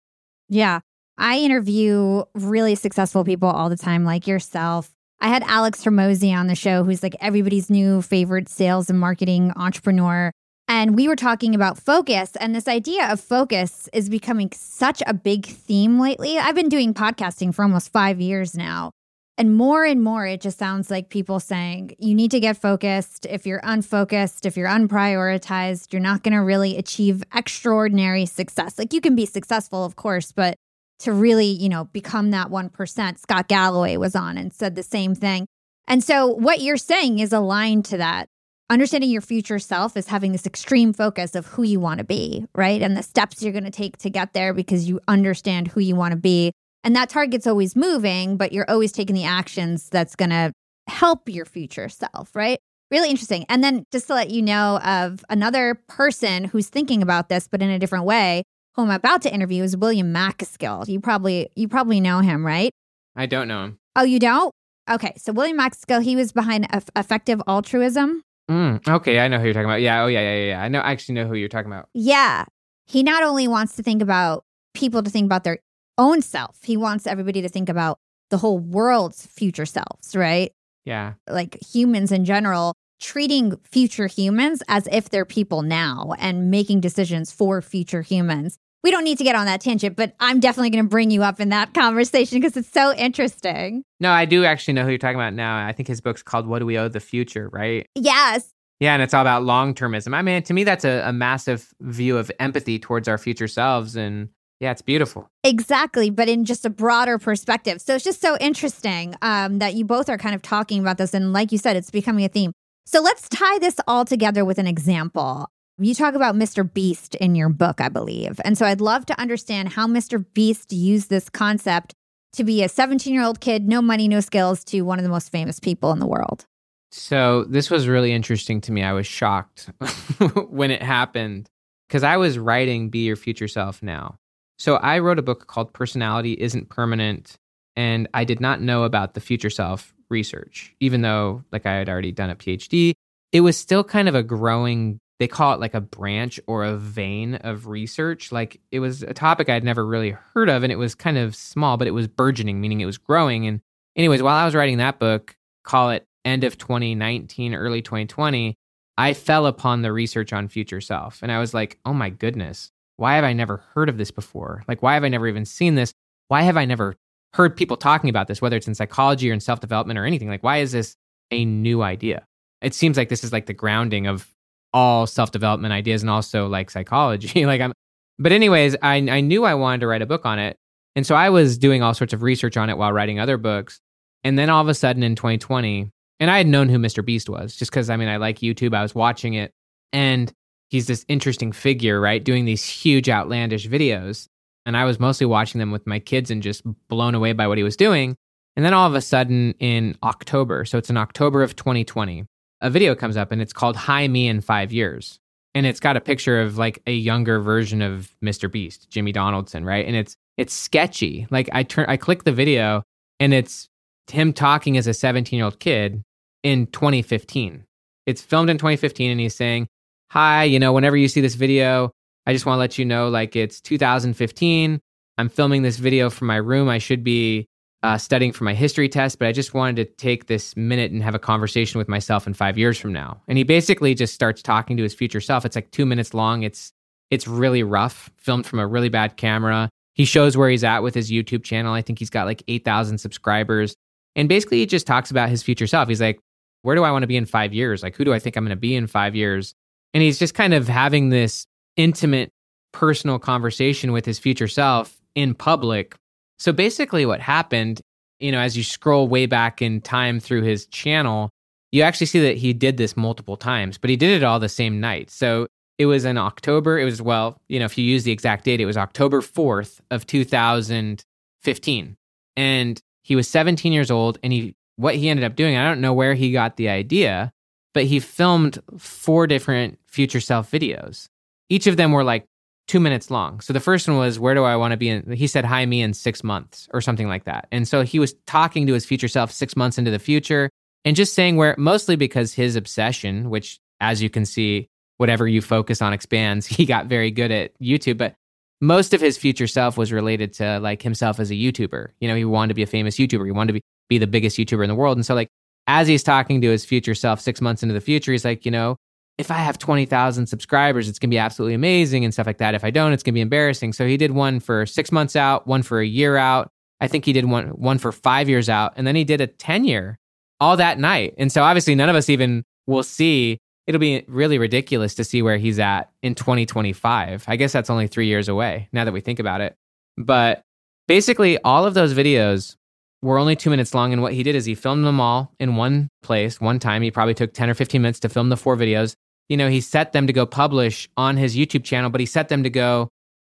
Yeah. 0.49 0.81
I 1.19 1.39
interview 1.39 2.25
really 2.35 2.75
successful 2.75 3.25
people 3.25 3.49
all 3.49 3.69
the 3.69 3.77
time, 3.77 4.05
like 4.05 4.27
yourself. 4.27 4.91
I 5.21 5.29
had 5.29 5.43
Alex 5.45 5.83
Hormozi 5.83 6.35
on 6.37 6.47
the 6.47 6.55
show, 6.55 6.85
who's 6.85 7.03
like 7.03 7.17
everybody's 7.21 7.71
new 7.71 8.03
favorite 8.03 8.49
sales 8.49 8.91
and 8.91 9.01
marketing 9.01 9.53
entrepreneur. 9.57 10.31
And 10.69 10.95
we 10.95 11.09
were 11.09 11.17
talking 11.17 11.55
about 11.55 11.79
focus, 11.79 12.33
and 12.39 12.55
this 12.55 12.69
idea 12.69 13.11
of 13.11 13.21
focus 13.21 13.89
is 13.93 14.09
becoming 14.09 14.51
such 14.53 15.03
a 15.07 15.15
big 15.15 15.47
theme 15.47 15.99
lately. 15.99 16.39
I've 16.39 16.57
been 16.57 16.69
doing 16.69 16.93
podcasting 16.93 17.55
for 17.55 17.63
almost 17.63 17.93
five 17.93 18.21
years 18.21 18.55
now. 18.55 18.91
And 19.39 19.55
more 19.55 19.85
and 19.85 20.03
more, 20.03 20.27
it 20.27 20.41
just 20.41 20.59
sounds 20.59 20.91
like 20.91 21.09
people 21.09 21.41
saying, 21.41 21.95
you 21.99 22.15
need 22.15 22.31
to 22.31 22.41
get 22.41 22.57
focused. 22.57 23.27
If 23.27 23.47
you're 23.47 23.61
unfocused, 23.63 24.45
if 24.45 24.57
you're 24.57 24.69
unprioritized, 24.69 25.93
you're 25.93 26.01
not 26.01 26.23
going 26.23 26.33
to 26.33 26.43
really 26.43 26.77
achieve 26.79 27.23
extraordinary 27.35 28.27
success. 28.27 28.79
Like 28.79 28.93
you 28.93 29.01
can 29.01 29.15
be 29.15 29.27
successful, 29.27 29.85
of 29.85 29.95
course, 29.95 30.33
but 30.33 30.57
to 31.01 31.13
really, 31.13 31.47
you 31.47 31.69
know, 31.69 31.85
become 31.85 32.31
that 32.31 32.49
1%, 32.49 33.19
Scott 33.19 33.49
Galloway 33.49 33.97
was 33.97 34.17
on 34.17 34.39
and 34.39 34.53
said 34.53 34.75
the 34.75 34.83
same 34.83 35.15
thing. 35.15 35.47
And 35.87 36.03
so 36.03 36.27
what 36.27 36.61
you're 36.61 36.77
saying 36.77 37.19
is 37.19 37.33
aligned 37.33 37.85
to 37.87 37.97
that. 37.99 38.29
Understanding 38.69 39.11
your 39.11 39.21
future 39.21 39.61
self 39.61 39.97
is 39.97 40.09
having 40.09 40.33
this 40.33 40.47
extreme 40.47 40.93
focus 40.93 41.37
of 41.37 41.47
who 41.47 41.63
you 41.63 41.79
want 41.79 41.99
to 41.99 42.05
be, 42.05 42.47
right? 42.55 42.83
And 42.83 42.97
the 42.97 43.03
steps 43.03 43.41
you're 43.41 43.53
going 43.53 43.65
to 43.65 43.71
take 43.71 43.97
to 43.99 44.11
get 44.11 44.33
there 44.33 44.53
because 44.53 44.89
you 44.89 45.01
understand 45.07 45.69
who 45.69 45.81
you 45.81 45.95
want 45.95 46.13
to 46.13 46.19
be 46.19 46.53
and 46.87 46.95
that 46.95 47.09
target's 47.09 47.49
always 47.49 47.75
moving, 47.75 48.37
but 48.37 48.53
you're 48.53 48.71
always 48.71 48.93
taking 48.93 49.17
the 49.17 49.25
actions 49.25 49.89
that's 49.89 50.15
going 50.15 50.31
to 50.31 50.53
help 50.87 51.29
your 51.29 51.45
future 51.45 51.89
self, 51.89 52.31
right? 52.37 52.61
Really 52.93 53.11
interesting. 53.11 53.45
And 53.49 53.65
then 53.65 53.83
just 53.91 54.07
to 54.07 54.15
let 54.15 54.31
you 54.31 54.41
know 54.41 54.79
of 54.79 55.25
another 55.29 55.83
person 55.89 56.45
who's 56.45 56.69
thinking 56.69 57.03
about 57.03 57.29
this, 57.29 57.49
but 57.49 57.61
in 57.61 57.71
a 57.71 57.81
different 57.81 58.05
way, 58.05 58.45
who 58.77 58.83
I'm 58.83 58.91
about 58.91 59.23
to 59.23 59.33
interview 59.33 59.63
is 59.63 59.77
William 59.77 60.13
MacAskill. 60.13 60.87
You 60.89 61.01
probably 61.01 61.49
you 61.57 61.69
probably 61.69 62.01
know 62.01 62.21
him, 62.21 62.45
right? 62.45 62.71
I 63.17 63.27
don't 63.27 63.49
know 63.49 63.65
him. 63.65 63.79
Oh, 63.97 64.05
you 64.05 64.19
don't? 64.19 64.53
Okay, 64.89 65.15
so 65.17 65.33
William 65.33 65.59
MacAskill, 65.59 66.03
he 66.03 66.15
was 66.15 66.33
behind 66.33 66.69
effective 66.95 67.41
altruism. 67.49 68.23
Mm, 68.51 68.87
okay, 68.87 69.19
I 69.19 69.29
know 69.29 69.39
who 69.39 69.47
you're 69.47 69.55
talking 69.55 69.65
about. 69.65 69.81
Yeah, 69.81 70.05
oh 70.05 70.07
yeah, 70.07 70.21
yeah, 70.21 70.45
yeah. 70.45 70.63
I 70.63 70.69
know. 70.69 70.81
I 70.81 70.93
actually 70.93 71.17
know 71.17 71.27
who 71.27 71.35
you're 71.35 71.49
talking 71.49 71.73
about. 71.73 71.89
Yeah, 71.95 72.45
he 72.87 73.03
not 73.03 73.23
only 73.23 73.49
wants 73.49 73.75
to 73.77 73.83
think 73.83 74.03
about 74.03 74.45
people 74.75 75.03
to 75.03 75.11
think 75.11 75.25
about 75.25 75.45
their 75.45 75.59
own 75.99 76.23
self. 76.23 76.59
He 76.63 76.77
wants 76.77 77.07
everybody 77.07 77.43
to 77.43 77.49
think 77.49 77.69
about 77.69 77.99
the 78.31 78.39
whole 78.39 78.59
world's 78.59 79.27
future 79.27 79.67
selves, 79.67 80.15
right? 80.15 80.53
Yeah. 80.85 81.15
Like 81.29 81.59
humans 81.63 82.13
in 82.13 82.25
general, 82.25 82.75
treating 83.01 83.57
future 83.65 84.07
humans 84.07 84.63
as 84.69 84.87
if 84.93 85.11
they're 85.11 85.25
people 85.25 85.63
now 85.63 86.13
and 86.19 86.51
making 86.51 86.81
decisions 86.81 87.33
for 87.33 87.61
future 87.61 88.03
humans. 88.03 88.59
We 88.87 88.93
don't 88.93 89.03
need 89.03 89.19
to 89.19 89.25
get 89.25 89.35
on 89.35 89.47
that 89.47 89.61
tangent, 89.61 89.97
but 89.97 90.15
I'm 90.21 90.39
definitely 90.39 90.71
going 90.71 90.85
to 90.85 90.89
bring 90.89 91.11
you 91.11 91.25
up 91.25 91.41
in 91.41 91.49
that 91.49 91.75
conversation 91.75 92.41
because 92.41 92.57
it's 92.57 92.71
so 92.71 92.95
interesting. 92.95 93.83
No, 93.99 94.13
I 94.13 94.27
do 94.27 94.45
actually 94.45 94.75
know 94.75 94.85
who 94.85 94.91
you're 94.91 94.99
talking 94.99 95.17
about 95.17 95.35
now. 95.35 95.67
I 95.67 95.73
think 95.73 95.89
his 95.89 96.01
book's 96.01 96.23
called 96.23 96.47
What 96.47 96.61
Do 96.61 96.67
We 96.67 96.79
Owe 96.79 96.87
the 96.87 97.01
Future, 97.01 97.49
right? 97.53 97.85
Yes. 97.97 98.49
Yeah, 98.79 98.95
and 98.95 99.03
it's 99.03 99.13
all 99.13 99.23
about 99.23 99.43
long 99.43 99.75
termism. 99.75 100.15
I 100.15 100.23
mean, 100.23 100.41
to 100.45 100.55
me, 100.55 100.63
that's 100.63 100.85
a, 100.85 101.03
a 101.05 101.13
massive 101.13 101.75
view 101.81 102.17
of 102.17 102.31
empathy 102.39 102.79
towards 102.79 103.09
our 103.09 103.19
future 103.19 103.49
selves 103.49 103.97
and 103.97 104.29
yeah, 104.61 104.71
it's 104.71 104.83
beautiful. 104.83 105.29
Exactly, 105.43 106.09
but 106.11 106.29
in 106.29 106.45
just 106.45 106.65
a 106.65 106.71
broader 106.71 107.19
perspective. 107.19 107.81
So 107.81 107.97
it's 107.97 108.05
just 108.05 108.21
so 108.21 108.37
interesting 108.39 109.17
um, 109.21 109.59
that 109.59 109.75
you 109.75 109.85
both 109.85 110.09
are 110.09 110.17
kind 110.17 110.37
of 110.37 110.43
talking 110.43 110.79
about 110.79 110.97
this. 110.97 111.13
And 111.13 111.33
like 111.33 111.51
you 111.51 111.59
said, 111.59 111.75
it's 111.75 111.91
becoming 111.91 112.25
a 112.25 112.29
theme. 112.29 112.53
So 112.85 113.01
let's 113.01 113.29
tie 113.29 113.59
this 113.59 113.81
all 113.89 114.05
together 114.05 114.45
with 114.45 114.59
an 114.59 114.69
example. 114.69 115.49
You 115.79 115.95
talk 115.95 116.15
about 116.15 116.35
Mr. 116.35 116.73
Beast 116.73 117.17
in 117.17 117.35
your 117.35 117.51
book, 117.51 117.83
I 117.83 117.91
believe. 117.91 118.41
And 118.45 118.57
so 118.57 118.65
I'd 118.65 118.81
love 118.81 119.05
to 119.07 119.21
understand 119.21 119.69
how 119.69 119.87
Mr. 119.87 120.25
Beast 120.33 120.73
used 120.73 121.11
this 121.11 121.29
concept 121.29 121.95
to 122.33 122.45
be 122.45 122.63
a 122.63 122.69
17 122.69 123.13
year 123.13 123.23
old 123.23 123.41
kid, 123.41 123.69
no 123.69 123.83
money, 123.83 124.09
no 124.09 124.21
skills, 124.21 124.65
to 124.65 124.83
one 124.83 124.99
of 124.99 125.03
the 125.03 125.11
most 125.11 125.31
famous 125.31 125.61
people 125.61 125.93
in 125.93 125.99
the 125.99 126.07
world. 126.07 126.47
So 126.93 127.45
this 127.45 127.71
was 127.71 127.89
really 127.89 128.13
interesting 128.13 128.63
to 128.63 128.73
me. 128.73 128.83
I 128.83 128.95
was 128.95 129.07
shocked 129.07 129.71
when 130.49 130.71
it 130.71 130.83
happened 130.83 131.51
because 131.89 132.03
I 132.03 132.17
was 132.17 132.39
writing 132.39 132.89
Be 132.89 133.01
Your 133.01 133.17
Future 133.17 133.49
Self 133.49 133.83
Now. 133.83 134.17
So 134.59 134.77
I 134.77 135.01
wrote 135.01 135.19
a 135.19 135.23
book 135.23 135.47
called 135.47 135.75
Personality 135.75 136.37
Isn't 136.39 136.71
Permanent, 136.71 137.37
and 137.75 138.09
I 138.15 138.25
did 138.25 138.41
not 138.41 138.63
know 138.63 138.85
about 138.85 139.13
the 139.13 139.21
future 139.21 139.51
self 139.51 139.93
research, 140.09 140.75
even 140.81 141.03
though 141.03 141.45
like 141.53 141.67
I 141.67 141.75
had 141.75 141.89
already 141.91 142.13
done 142.13 142.31
a 142.31 142.37
PhD. 142.37 142.95
It 143.33 143.41
was 143.41 143.59
still 143.59 143.85
kind 143.85 144.09
of 144.09 144.15
a 144.15 144.23
growing, 144.23 144.99
they 145.19 145.29
call 145.29 145.55
it 145.55 145.61
like 145.61 145.75
a 145.75 145.81
branch 145.81 146.39
or 146.47 146.65
a 146.65 146.77
vein 146.77 147.37
of 147.37 147.67
research. 147.67 148.33
Like 148.33 148.61
it 148.71 148.81
was 148.81 149.03
a 149.03 149.15
topic 149.15 149.49
I'd 149.49 149.65
never 149.65 149.87
really 149.87 150.11
heard 150.11 150.49
of, 150.49 150.63
and 150.63 150.73
it 150.73 150.77
was 150.77 150.95
kind 150.95 151.19
of 151.19 151.35
small, 151.35 151.77
but 151.77 151.87
it 151.87 151.93
was 151.93 152.09
burgeoning, 152.09 152.61
meaning 152.61 152.81
it 152.81 152.87
was 152.87 152.99
growing. 152.99 153.47
And 153.47 153.61
anyways, 153.97 154.23
while 154.23 154.37
I 154.37 154.45
was 154.45 154.55
writing 154.55 154.79
that 154.79 154.99
book, 154.99 155.37
call 155.65 155.91
it 155.91 156.05
end 156.25 156.45
of 156.45 156.59
2019, 156.59 157.55
early 157.55 157.83
2020, 157.83 158.55
I 158.99 159.15
fell 159.15 159.47
upon 159.47 159.83
the 159.83 159.93
research 159.93 160.33
on 160.33 160.49
future 160.49 160.81
self. 160.81 161.23
And 161.23 161.31
I 161.31 161.39
was 161.39 161.55
like, 161.55 161.79
oh 161.85 161.93
my 161.93 162.11
goodness, 162.11 162.71
why 162.97 163.17
have 163.17 163.25
I 163.25 163.33
never 163.33 163.59
heard 163.75 163.89
of 163.89 163.99
this 163.99 164.11
before? 164.11 164.65
Like, 164.69 164.83
why 164.83 164.95
have 164.95 165.05
I 165.05 165.09
never 165.09 165.29
even 165.29 165.45
seen 165.45 165.75
this? 165.75 165.93
Why 166.29 166.43
have 166.43 166.57
I 166.57 166.65
never 166.65 166.97
heard 167.35 167.57
people 167.57 167.77
talking 167.77 168.11
about 168.11 168.27
this, 168.27 168.41
whether 168.41 168.57
it's 168.57 168.69
in 168.69 168.75
psychology 168.75 169.31
or 169.31 169.35
in 169.35 169.41
self 169.41 169.61
development 169.61 169.99
or 169.99 170.05
anything? 170.05 170.29
Like, 170.29 170.43
why 170.43 170.59
is 170.59 170.73
this 170.73 170.97
a 171.31 171.45
new 171.45 171.83
idea. 171.83 172.27
It 172.63 172.75
seems 172.75 172.97
like 172.97 173.09
this 173.09 173.25
is 173.25 173.33
like 173.33 173.47
the 173.47 173.55
grounding 173.55 174.07
of 174.07 174.29
all 174.77 175.07
self 175.07 175.31
development 175.31 175.73
ideas 175.73 176.03
and 176.03 176.11
also 176.11 176.47
like 176.47 176.71
psychology. 176.71 177.47
like 177.47 177.63
I'm, 177.63 177.73
but 178.19 178.31
anyways, 178.31 178.77
I 178.83 178.97
I 178.97 179.21
knew 179.23 179.45
I 179.45 179.55
wanted 179.55 179.81
to 179.81 179.87
write 179.87 180.03
a 180.03 180.07
book 180.07 180.27
on 180.27 180.39
it, 180.39 180.59
and 180.95 181.07
so 181.07 181.15
I 181.15 181.31
was 181.31 181.57
doing 181.57 181.83
all 181.83 181.95
sorts 181.95 182.13
of 182.13 182.23
research 182.23 182.59
on 182.59 182.69
it 182.69 182.77
while 182.77 182.93
writing 182.93 183.19
other 183.19 183.39
books. 183.39 183.81
And 184.23 184.39
then 184.39 184.51
all 184.51 184.61
of 184.61 184.69
a 184.69 184.75
sudden 184.75 185.03
in 185.03 185.15
2020, 185.15 185.91
and 186.21 186.31
I 186.31 186.37
had 186.37 186.47
known 186.47 186.69
who 186.69 186.79
Mr. 186.79 187.05
Beast 187.05 187.31
was 187.31 187.57
just 187.57 187.71
because 187.71 187.89
I 187.89 187.97
mean 187.97 188.09
I 188.09 188.19
like 188.19 188.41
YouTube. 188.41 188.75
I 188.75 188.83
was 188.83 188.95
watching 188.95 189.33
it, 189.35 189.51
and 189.95 190.31
he's 190.69 190.87
this 190.87 191.07
interesting 191.09 191.53
figure, 191.53 191.99
right? 191.99 192.23
Doing 192.23 192.45
these 192.45 192.65
huge 192.65 193.09
outlandish 193.09 193.67
videos. 193.67 194.29
And 194.67 194.77
I 194.77 194.85
was 194.85 194.99
mostly 194.99 195.27
watching 195.27 195.61
them 195.61 195.71
with 195.71 195.87
my 195.87 196.01
kids 196.01 196.31
and 196.31 196.43
just 196.43 196.63
blown 196.89 197.15
away 197.15 197.33
by 197.33 197.47
what 197.47 197.57
he 197.57 197.63
was 197.63 197.77
doing. 197.77 198.17
And 198.57 198.65
then 198.65 198.75
all 198.75 198.89
of 198.89 198.97
a 198.97 199.01
sudden 199.01 199.55
in 199.61 199.97
October, 200.03 200.65
so 200.65 200.77
it's 200.77 200.91
in 200.91 200.97
October 200.97 201.45
of 201.45 201.55
2020, 201.55 202.25
a 202.61 202.71
video 202.71 202.95
comes 202.95 203.17
up 203.17 203.33
and 203.33 203.43
it's 203.43 203.53
called 203.53 203.77
Hi 203.77 204.09
Me 204.09 204.29
in 204.29 204.41
Five 204.41 204.73
Years. 204.73 205.19
And 205.55 205.65
it's 205.65 205.81
got 205.81 205.97
a 205.97 206.01
picture 206.01 206.41
of 206.41 206.59
like 206.59 206.83
a 206.87 206.93
younger 206.93 207.41
version 207.41 207.81
of 207.81 208.15
Mr. 208.23 208.51
Beast, 208.51 208.91
Jimmy 208.91 209.13
Donaldson, 209.13 209.65
right? 209.65 209.87
And 209.87 209.97
it's 209.97 210.17
it's 210.37 210.53
sketchy. 210.53 211.27
Like 211.31 211.49
I 211.53 211.63
turn 211.63 211.87
I 211.89 211.97
click 211.97 212.25
the 212.25 212.33
video 212.33 212.83
and 213.21 213.33
it's 213.33 213.69
him 214.11 214.33
talking 214.33 214.77
as 214.77 214.87
a 214.87 214.95
17 214.95 215.37
year 215.37 215.45
old 215.45 215.59
kid 215.59 216.03
in 216.43 216.67
2015. 216.67 217.65
It's 218.05 218.21
filmed 218.21 218.51
in 218.51 218.59
2015 218.59 219.11
and 219.11 219.21
he's 219.21 219.35
saying, 219.35 219.67
Hi, 220.11 220.45
you 220.45 220.59
know, 220.59 220.73
whenever 220.73 220.97
you 220.97 221.09
see 221.09 221.21
this 221.21 221.35
video, 221.35 221.91
I 222.27 222.33
just 222.33 222.47
want 222.47 222.57
to 222.57 222.61
let 222.61 222.79
you 222.79 222.85
know 222.85 223.09
like 223.09 223.35
it's 223.35 223.61
2015. 223.61 224.81
I'm 225.19 225.29
filming 225.29 225.63
this 225.63 225.79
video 225.79 226.11
from 226.11 226.27
my 226.27 226.37
room. 226.37 226.69
I 226.69 226.79
should 226.79 227.03
be 227.03 227.47
uh, 227.87 227.97
studying 227.97 228.33
for 228.33 228.43
my 228.43 228.53
history 228.53 228.89
test, 228.89 229.21
but 229.21 229.29
I 229.29 229.33
just 229.33 229.55
wanted 229.55 229.77
to 229.77 229.85
take 229.85 230.27
this 230.27 230.57
minute 230.57 230.91
and 230.91 231.05
have 231.05 231.15
a 231.15 231.21
conversation 231.21 231.79
with 231.79 231.89
myself 231.89 232.27
in 232.27 232.35
five 232.35 232.59
years 232.59 232.77
from 232.77 232.93
now. 232.93 233.23
And 233.29 233.39
he 233.39 233.45
basically 233.45 233.95
just 233.95 234.13
starts 234.13 234.43
talking 234.43 234.77
to 234.77 234.83
his 234.83 234.93
future 234.93 235.21
self. 235.21 235.45
It's 235.45 235.55
like 235.55 235.71
two 235.71 235.87
minutes 235.87 236.13
long. 236.13 236.43
It's 236.43 236.73
it's 237.13 237.29
really 237.29 237.63
rough, 237.63 238.11
filmed 238.17 238.45
from 238.45 238.59
a 238.59 238.67
really 238.67 238.89
bad 238.89 239.17
camera. 239.17 239.69
He 239.95 240.05
shows 240.05 240.37
where 240.37 240.51
he's 240.51 240.65
at 240.65 240.83
with 240.83 240.97
his 240.97 241.13
YouTube 241.13 241.45
channel. 241.45 241.73
I 241.73 241.81
think 241.81 242.01
he's 242.01 242.11
got 242.11 242.27
like 242.27 242.43
8,000 242.49 242.99
subscribers. 242.99 243.77
And 244.17 244.29
basically, 244.29 244.59
he 244.59 244.67
just 244.67 244.89
talks 244.89 245.13
about 245.13 245.29
his 245.29 245.45
future 245.45 245.69
self. 245.69 245.89
He's 245.89 246.01
like, 246.01 246.19
where 246.63 246.75
do 246.75 246.83
I 246.83 246.91
want 246.91 247.05
to 247.05 247.07
be 247.07 247.17
in 247.17 247.25
five 247.25 247.55
years? 247.55 247.85
Like, 247.85 247.95
who 247.95 248.05
do 248.05 248.13
I 248.13 248.19
think 248.19 248.35
I'm 248.35 248.43
going 248.43 248.51
to 248.51 248.57
be 248.57 248.75
in 248.75 248.89
five 248.89 249.15
years? 249.15 249.55
And 249.95 250.03
he's 250.03 250.19
just 250.19 250.35
kind 250.35 250.53
of 250.53 250.67
having 250.67 251.11
this 251.11 251.47
intimate, 251.77 252.33
personal 252.73 253.21
conversation 253.21 253.93
with 253.93 254.05
his 254.05 254.19
future 254.19 254.49
self 254.49 255.01
in 255.15 255.33
public 255.33 255.95
so 256.39 256.53
basically, 256.53 257.07
what 257.07 257.21
happened, 257.21 257.81
you 258.21 258.33
know, 258.33 258.41
as 258.41 258.57
you 258.57 258.63
scroll 258.63 259.09
way 259.09 259.27
back 259.27 259.63
in 259.63 259.81
time 259.81 260.21
through 260.21 260.43
his 260.43 260.67
channel, 260.67 261.31
you 261.73 261.83
actually 261.83 262.07
see 262.07 262.21
that 262.21 262.37
he 262.37 262.53
did 262.53 262.77
this 262.77 262.97
multiple 262.97 263.37
times, 263.37 263.79
but 263.79 263.91
he 263.91 263.97
did 263.97 264.11
it 264.11 264.25
all 264.25 264.39
the 264.39 264.49
same 264.49 264.81
night. 264.81 265.11
So 265.11 265.47
it 265.79 265.87
was 265.87 266.05
in 266.05 266.19
October. 266.19 266.79
It 266.79 266.85
was, 266.85 267.03
well, 267.03 267.37
you 267.49 267.59
know, 267.59 267.65
if 267.65 267.77
you 267.77 267.85
use 267.85 268.05
the 268.05 268.13
exact 268.13 268.45
date, 268.45 268.61
it 268.61 268.67
was 268.67 268.77
October 268.77 269.21
4th 269.21 269.81
of 269.91 270.07
2015. 270.07 271.97
And 272.37 272.81
he 273.03 273.17
was 273.17 273.29
17 273.29 273.73
years 273.73 273.91
old. 273.91 274.19
And 274.23 274.33
he, 274.33 274.55
what 274.77 274.95
he 274.95 275.09
ended 275.09 275.25
up 275.25 275.37
doing, 275.37 275.57
I 275.57 275.65
don't 275.65 275.81
know 275.81 275.93
where 275.93 276.15
he 276.15 276.33
got 276.33 276.57
the 276.57 276.69
idea, 276.69 277.33
but 277.75 277.85
he 277.85 278.01
filmed 278.01 278.59
four 278.79 279.27
different 279.27 279.79
future 279.87 280.21
self 280.21 280.51
videos. 280.51 281.09
Each 281.49 281.67
of 281.67 281.77
them 281.77 281.93
were 281.93 282.05
like 282.05 282.25
two 282.67 282.81
minutes 282.81 283.11
long. 283.11 283.41
So 283.41 283.53
the 283.53 283.61
first 283.61 283.89
one 283.89 283.97
was, 283.97 284.19
Where 284.19 284.35
do 284.35 284.45
I 284.45 284.57
want 284.57 284.73
to 284.73 284.77
be 284.77 284.89
in? 284.89 285.13
He 285.13 285.27
said, 285.27 285.45
Hi, 285.45 285.65
me 285.67 285.83
in 285.83 285.95
six 285.95 286.25
months 286.25 286.69
or 286.73 286.81
something 286.81 287.09
like 287.09 287.25
that. 287.25 287.49
And 287.53 287.67
so 287.67 287.83
he 287.83 287.99
was 287.99 288.15
talking 288.27 288.67
to 288.67 288.73
his 288.73 288.85
future 288.85 289.09
self 289.09 289.31
six 289.31 289.57
months 289.57 289.79
into 289.79 289.91
the 289.91 289.99
future 289.99 290.51
and 290.85 290.97
just 290.97 291.15
saying 291.15 291.37
where, 291.37 291.55
mostly 291.59 291.97
because 291.97 292.33
his 292.33 292.57
obsession, 292.57 293.31
which 293.31 293.59
as 293.81 294.03
you 294.03 294.11
can 294.11 294.25
see, 294.25 294.69
whatever 294.99 295.29
you 295.29 295.43
focus 295.43 295.83
on 295.83 295.93
expands, 295.93 296.47
he 296.47 296.67
got 296.67 296.87
very 296.87 297.11
good 297.11 297.31
at 297.31 297.59
YouTube. 297.61 297.99
But 297.99 298.15
most 298.61 298.95
of 298.95 299.01
his 299.01 299.19
future 299.19 299.47
self 299.47 299.77
was 299.77 299.93
related 299.93 300.33
to 300.35 300.59
like 300.61 300.83
himself 300.83 301.21
as 301.21 301.31
a 301.31 301.35
YouTuber. 301.35 301.89
You 302.01 302.09
know, 302.09 302.17
he 302.17 302.25
wanted 302.25 302.49
to 302.49 302.55
be 302.55 302.63
a 302.63 302.67
famous 302.67 302.97
YouTuber, 302.97 303.27
he 303.27 303.33
wanted 303.33 303.49
to 303.49 303.53
be, 303.55 303.63
be 303.89 303.99
the 303.99 304.07
biggest 304.07 304.39
YouTuber 304.39 304.63
in 304.63 304.69
the 304.69 304.75
world. 304.75 304.97
And 304.97 305.07
so, 305.07 305.15
like, 305.15 305.29
as 305.69 305.89
he's 305.89 306.03
talking 306.03 306.41
to 306.41 306.51
his 306.51 306.65
future 306.65 306.95
self 306.95 307.21
six 307.21 307.41
months 307.41 307.63
into 307.63 307.75
the 307.75 307.81
future, 307.81 308.13
he's 308.13 308.25
like, 308.25 308.45
you 308.45 308.51
know, 308.51 308.77
if 309.19 309.31
I 309.31 309.37
have 309.37 309.59
20,000 309.59 310.27
subscribers, 310.27 310.89
it's 310.89 310.99
going 310.99 311.09
to 311.11 311.15
be 311.15 311.19
absolutely 311.19 311.55
amazing 311.55 312.05
and 312.05 312.13
stuff 312.13 312.27
like 312.27 312.39
that. 312.39 312.55
If 312.55 312.65
I 312.65 312.71
don't, 312.71 312.93
it's 312.93 313.03
going 313.03 313.15
to 313.15 313.17
be 313.17 313.23
embarrassing. 313.23 313.73
So 313.73 313.87
he 313.87 313.97
did 313.97 314.11
one 314.11 314.41
for 314.41 314.67
six 314.67 314.93
months 314.93 315.17
out, 315.17 315.47
one 315.47 315.63
for 315.63 315.81
a 315.81 315.87
year 315.87 316.17
out. 316.17 316.51
I 316.81 316.89
think 316.89 317.07
he 317.07 317.15
did 317.15 317.25
one, 317.25 317.49
one 317.49 317.79
for 317.79 317.93
five 317.93 318.29
years 318.29 318.49
out. 318.51 318.75
And 318.77 318.87
then 318.87 318.95
he 318.95 319.05
did 319.05 319.23
a 319.23 319.27
10 319.27 319.65
year 319.65 319.99
all 320.39 320.59
that 320.59 320.79
night. 320.79 321.15
And 321.17 321.33
so 321.33 321.43
obviously 321.43 321.75
none 321.75 321.89
of 321.89 321.97
us 321.97 322.11
even 322.11 322.45
will 322.67 322.83
see. 322.83 323.39
It'll 323.67 323.81
be 323.81 324.05
really 324.07 324.39
ridiculous 324.39 324.95
to 324.97 325.05
see 325.05 325.23
where 325.23 325.39
he's 325.39 325.59
at 325.59 325.91
in 326.03 326.15
2025. 326.15 327.25
I 327.27 327.37
guess 327.37 327.53
that's 327.53 327.71
only 327.71 327.87
three 327.87 328.07
years 328.07 328.29
away 328.29 328.69
now 328.73 328.85
that 328.85 328.93
we 328.93 329.01
think 329.01 329.19
about 329.19 329.41
it. 329.41 329.57
But 329.97 330.43
basically, 330.87 331.39
all 331.39 331.65
of 331.65 331.73
those 331.73 331.95
videos 331.95 332.55
were 333.01 333.19
only 333.19 333.35
two 333.35 333.51
minutes 333.51 333.75
long. 333.75 333.95
And 333.95 334.03
what 334.03 334.13
he 334.13 334.23
did 334.23 334.35
is 334.35 334.45
he 334.45 334.55
filmed 334.55 334.85
them 334.85 335.01
all 335.01 335.33
in 335.41 335.57
one 335.57 335.89
place, 336.03 336.39
one 336.39 336.59
time. 336.59 336.83
He 336.83 336.91
probably 336.91 337.15
took 337.15 337.33
10 337.33 337.49
or 337.49 337.55
15 337.55 337.81
minutes 337.81 338.01
to 338.01 338.11
film 338.11 338.29
the 338.29 338.37
four 338.37 338.57
videos 338.57 338.95
you 339.29 339.37
know, 339.37 339.49
he 339.49 339.61
set 339.61 339.93
them 339.93 340.07
to 340.07 340.13
go 340.13 340.27
publish 340.27 340.89
on 340.97 341.17
his 341.17 341.37
YouTube 341.37 341.65
channel, 341.65 341.91
but 341.91 342.01
he 342.01 342.07
set 342.07 342.29
them 342.29 342.43
to 342.43 342.51
go 342.51 342.89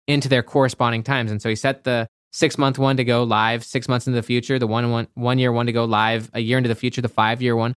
into 0.08 0.28
their 0.28 0.44
corresponding 0.44 1.04
times. 1.04 1.32
And 1.32 1.42
so 1.42 1.50
he 1.50 1.56
set 1.56 1.84
the 1.84 2.08
six 2.32 2.58
month 2.58 2.80
one 2.80 2.98
to 2.98 3.04
go 3.04 3.24
live 3.24 3.64
six 3.64 3.88
months 3.88 4.08
into 4.08 4.16
the 4.16 4.24
future, 4.24 4.60
the 4.60 4.68
one, 4.68 4.90
one, 4.92 5.08
one 5.14 5.40
year 5.40 5.52
one 5.52 5.68
to 5.68 5.72
go 5.72 5.86
live 5.86 6.30
a 6.34 6.40
year 6.40 6.58
into 6.58 6.68
the 6.68 6.76
future, 6.76 7.02
the 7.02 7.10
five 7.10 7.42
year 7.42 7.56
one. 7.56 7.74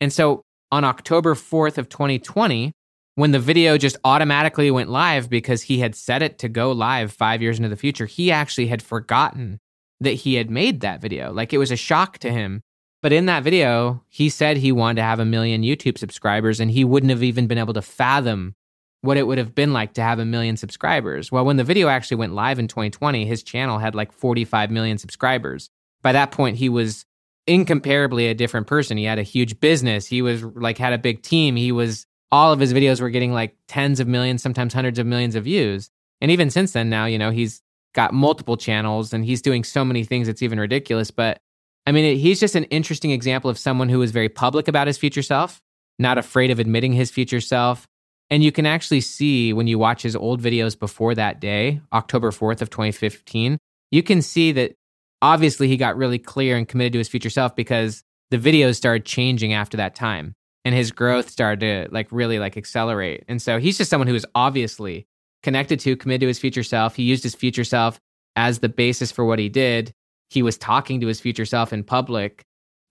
And 0.00 0.12
so 0.12 0.42
on 0.72 0.84
October 0.84 1.34
4th 1.34 1.78
of 1.78 1.88
2020, 1.88 2.72
when 3.14 3.32
the 3.32 3.38
video 3.38 3.76
just 3.76 3.96
automatically 4.04 4.70
went 4.70 4.88
live 4.88 5.28
because 5.28 5.62
he 5.62 5.80
had 5.80 5.94
set 5.94 6.22
it 6.22 6.38
to 6.38 6.48
go 6.48 6.72
live 6.72 7.12
five 7.12 7.42
years 7.42 7.58
into 7.58 7.68
the 7.68 7.76
future, 7.76 8.06
he 8.06 8.30
actually 8.30 8.68
had 8.68 8.82
forgotten 8.82 9.58
that 10.00 10.12
he 10.12 10.34
had 10.34 10.50
made 10.50 10.80
that 10.80 11.00
video. 11.00 11.32
Like 11.32 11.52
it 11.52 11.58
was 11.58 11.72
a 11.72 11.76
shock 11.76 12.18
to 12.18 12.30
him 12.30 12.62
but 13.00 13.12
in 13.12 13.26
that 13.26 13.44
video, 13.44 14.02
he 14.08 14.28
said 14.28 14.56
he 14.56 14.72
wanted 14.72 14.96
to 14.96 15.02
have 15.02 15.20
a 15.20 15.24
million 15.24 15.62
YouTube 15.62 15.98
subscribers 15.98 16.60
and 16.60 16.70
he 16.70 16.84
wouldn't 16.84 17.10
have 17.10 17.22
even 17.22 17.46
been 17.46 17.58
able 17.58 17.74
to 17.74 17.82
fathom 17.82 18.54
what 19.02 19.16
it 19.16 19.26
would 19.26 19.38
have 19.38 19.54
been 19.54 19.72
like 19.72 19.94
to 19.94 20.02
have 20.02 20.18
a 20.18 20.24
million 20.24 20.56
subscribers. 20.56 21.30
Well, 21.30 21.44
when 21.44 21.56
the 21.56 21.64
video 21.64 21.88
actually 21.88 22.16
went 22.16 22.34
live 22.34 22.58
in 22.58 22.66
2020, 22.66 23.24
his 23.24 23.42
channel 23.42 23.78
had 23.78 23.94
like 23.94 24.10
45 24.10 24.70
million 24.70 24.98
subscribers. 24.98 25.70
By 26.02 26.12
that 26.12 26.32
point, 26.32 26.56
he 26.56 26.68
was 26.68 27.04
incomparably 27.46 28.26
a 28.26 28.34
different 28.34 28.66
person. 28.66 28.96
He 28.96 29.04
had 29.04 29.18
a 29.18 29.22
huge 29.22 29.60
business. 29.60 30.06
He 30.06 30.20
was 30.20 30.42
like 30.42 30.78
had 30.78 30.92
a 30.92 30.98
big 30.98 31.22
team. 31.22 31.54
He 31.56 31.70
was 31.70 32.06
all 32.30 32.52
of 32.52 32.60
his 32.60 32.74
videos 32.74 33.00
were 33.00 33.10
getting 33.10 33.32
like 33.32 33.56
tens 33.68 34.00
of 34.00 34.08
millions, 34.08 34.42
sometimes 34.42 34.74
hundreds 34.74 34.98
of 34.98 35.06
millions 35.06 35.34
of 35.34 35.44
views. 35.44 35.90
And 36.20 36.30
even 36.30 36.50
since 36.50 36.72
then 36.72 36.90
now, 36.90 37.06
you 37.06 37.18
know, 37.18 37.30
he's 37.30 37.62
got 37.94 38.12
multiple 38.12 38.56
channels 38.56 39.12
and 39.12 39.24
he's 39.24 39.40
doing 39.40 39.64
so 39.64 39.84
many 39.84 40.04
things 40.04 40.28
it's 40.28 40.42
even 40.42 40.60
ridiculous, 40.60 41.10
but 41.10 41.40
I 41.88 41.90
mean, 41.90 42.18
he's 42.18 42.38
just 42.38 42.54
an 42.54 42.64
interesting 42.64 43.12
example 43.12 43.48
of 43.48 43.56
someone 43.56 43.88
who 43.88 44.02
is 44.02 44.10
very 44.10 44.28
public 44.28 44.68
about 44.68 44.88
his 44.88 44.98
future 44.98 45.22
self, 45.22 45.58
not 45.98 46.18
afraid 46.18 46.50
of 46.50 46.58
admitting 46.58 46.92
his 46.92 47.10
future 47.10 47.40
self. 47.40 47.86
And 48.28 48.44
you 48.44 48.52
can 48.52 48.66
actually 48.66 49.00
see 49.00 49.54
when 49.54 49.66
you 49.66 49.78
watch 49.78 50.02
his 50.02 50.14
old 50.14 50.42
videos 50.42 50.78
before 50.78 51.14
that 51.14 51.40
day, 51.40 51.80
October 51.90 52.30
4th 52.30 52.60
of 52.60 52.68
2015, 52.68 53.56
you 53.90 54.02
can 54.02 54.20
see 54.20 54.52
that 54.52 54.74
obviously 55.22 55.66
he 55.66 55.78
got 55.78 55.96
really 55.96 56.18
clear 56.18 56.58
and 56.58 56.68
committed 56.68 56.92
to 56.92 56.98
his 56.98 57.08
future 57.08 57.30
self 57.30 57.56
because 57.56 58.02
the 58.30 58.36
videos 58.36 58.74
started 58.74 59.06
changing 59.06 59.54
after 59.54 59.78
that 59.78 59.94
time 59.94 60.34
and 60.66 60.74
his 60.74 60.90
growth 60.90 61.30
started 61.30 61.60
to 61.60 61.88
like 61.90 62.08
really 62.10 62.38
like 62.38 62.58
accelerate. 62.58 63.24
And 63.28 63.40
so 63.40 63.58
he's 63.58 63.78
just 63.78 63.88
someone 63.88 64.08
who 64.08 64.14
is 64.14 64.26
obviously 64.34 65.06
connected 65.42 65.80
to, 65.80 65.96
committed 65.96 66.20
to 66.20 66.26
his 66.26 66.38
future 66.38 66.62
self. 66.62 66.96
He 66.96 67.04
used 67.04 67.22
his 67.22 67.34
future 67.34 67.64
self 67.64 67.98
as 68.36 68.58
the 68.58 68.68
basis 68.68 69.10
for 69.10 69.24
what 69.24 69.38
he 69.38 69.48
did 69.48 69.94
he 70.28 70.42
was 70.42 70.58
talking 70.58 71.00
to 71.00 71.06
his 71.06 71.20
future 71.20 71.44
self 71.44 71.72
in 71.72 71.84
public. 71.84 72.42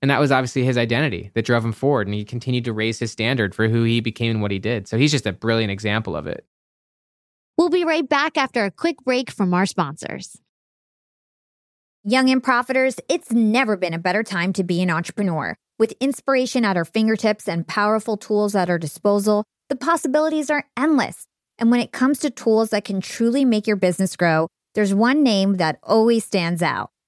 And 0.02 0.12
that 0.12 0.20
was 0.20 0.32
obviously 0.32 0.64
his 0.64 0.78
identity 0.78 1.32
that 1.34 1.46
drove 1.46 1.66
him 1.66 1.72
forward. 1.72 2.08
And 2.08 2.14
he 2.14 2.24
continued 2.24 2.66
to 2.66 2.74
raise 2.74 3.00
his 3.00 3.12
standard 3.12 3.56
for 3.56 3.68
who 3.68 3.84
he 3.84 4.00
became 4.00 4.32
and 4.32 4.42
what 4.42 4.52
he 4.52 4.60
did. 4.60 4.88
So 4.88 4.98
he's 4.98 5.12
just 5.12 5.26
a 5.26 5.34
brilliant 5.34 5.72
example 5.72 6.16
of 6.16 6.28
it. 6.28 6.46
We'll 7.58 7.70
be 7.70 7.86
right 7.86 8.08
back 8.08 8.38
after 8.38 8.66
a 8.66 8.72
quick 8.72 8.98
break 9.04 9.32
from 9.32 9.54
our 9.54 9.66
sponsors. 9.66 10.38
Young 12.04 12.30
and 12.30 12.44
profiters, 12.44 13.00
it's 13.10 13.32
never 13.32 13.76
been 13.76 13.94
a 13.94 14.00
better 14.00 14.24
time 14.24 14.54
to 14.54 14.64
be 14.64 14.82
an 14.82 14.92
entrepreneur. 14.92 15.56
With 15.80 15.94
inspiration 16.00 16.64
at 16.64 16.78
our 16.78 16.86
fingertips 16.86 17.48
and 17.48 17.68
powerful 17.68 18.18
tools 18.18 18.56
at 18.56 18.70
our 18.70 18.78
disposal, 18.78 19.44
the 19.70 19.76
possibilities 19.76 20.50
are 20.50 20.66
endless. 20.78 21.26
And 21.58 21.72
when 21.72 21.80
it 21.80 21.92
comes 21.92 22.20
to 22.20 22.30
tools 22.30 22.70
that 22.70 22.86
can 22.86 23.02
truly 23.02 23.44
make 23.44 23.66
your 23.66 23.76
business 23.76 24.16
grow, 24.16 24.48
there's 24.76 24.94
one 24.94 25.24
name 25.24 25.56
that 25.56 25.80
always 25.82 26.24
stands 26.24 26.62
out 26.62 26.92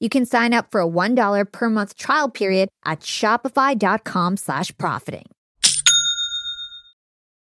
You 0.00 0.08
can 0.08 0.26
sign 0.26 0.52
up 0.54 0.70
for 0.70 0.80
a 0.80 0.88
$1 0.88 1.52
per 1.52 1.70
month 1.70 1.96
trial 1.96 2.30
period 2.30 2.68
at 2.84 3.00
shopify.com 3.00 4.38
slash 4.38 4.76
profiting. 4.78 5.26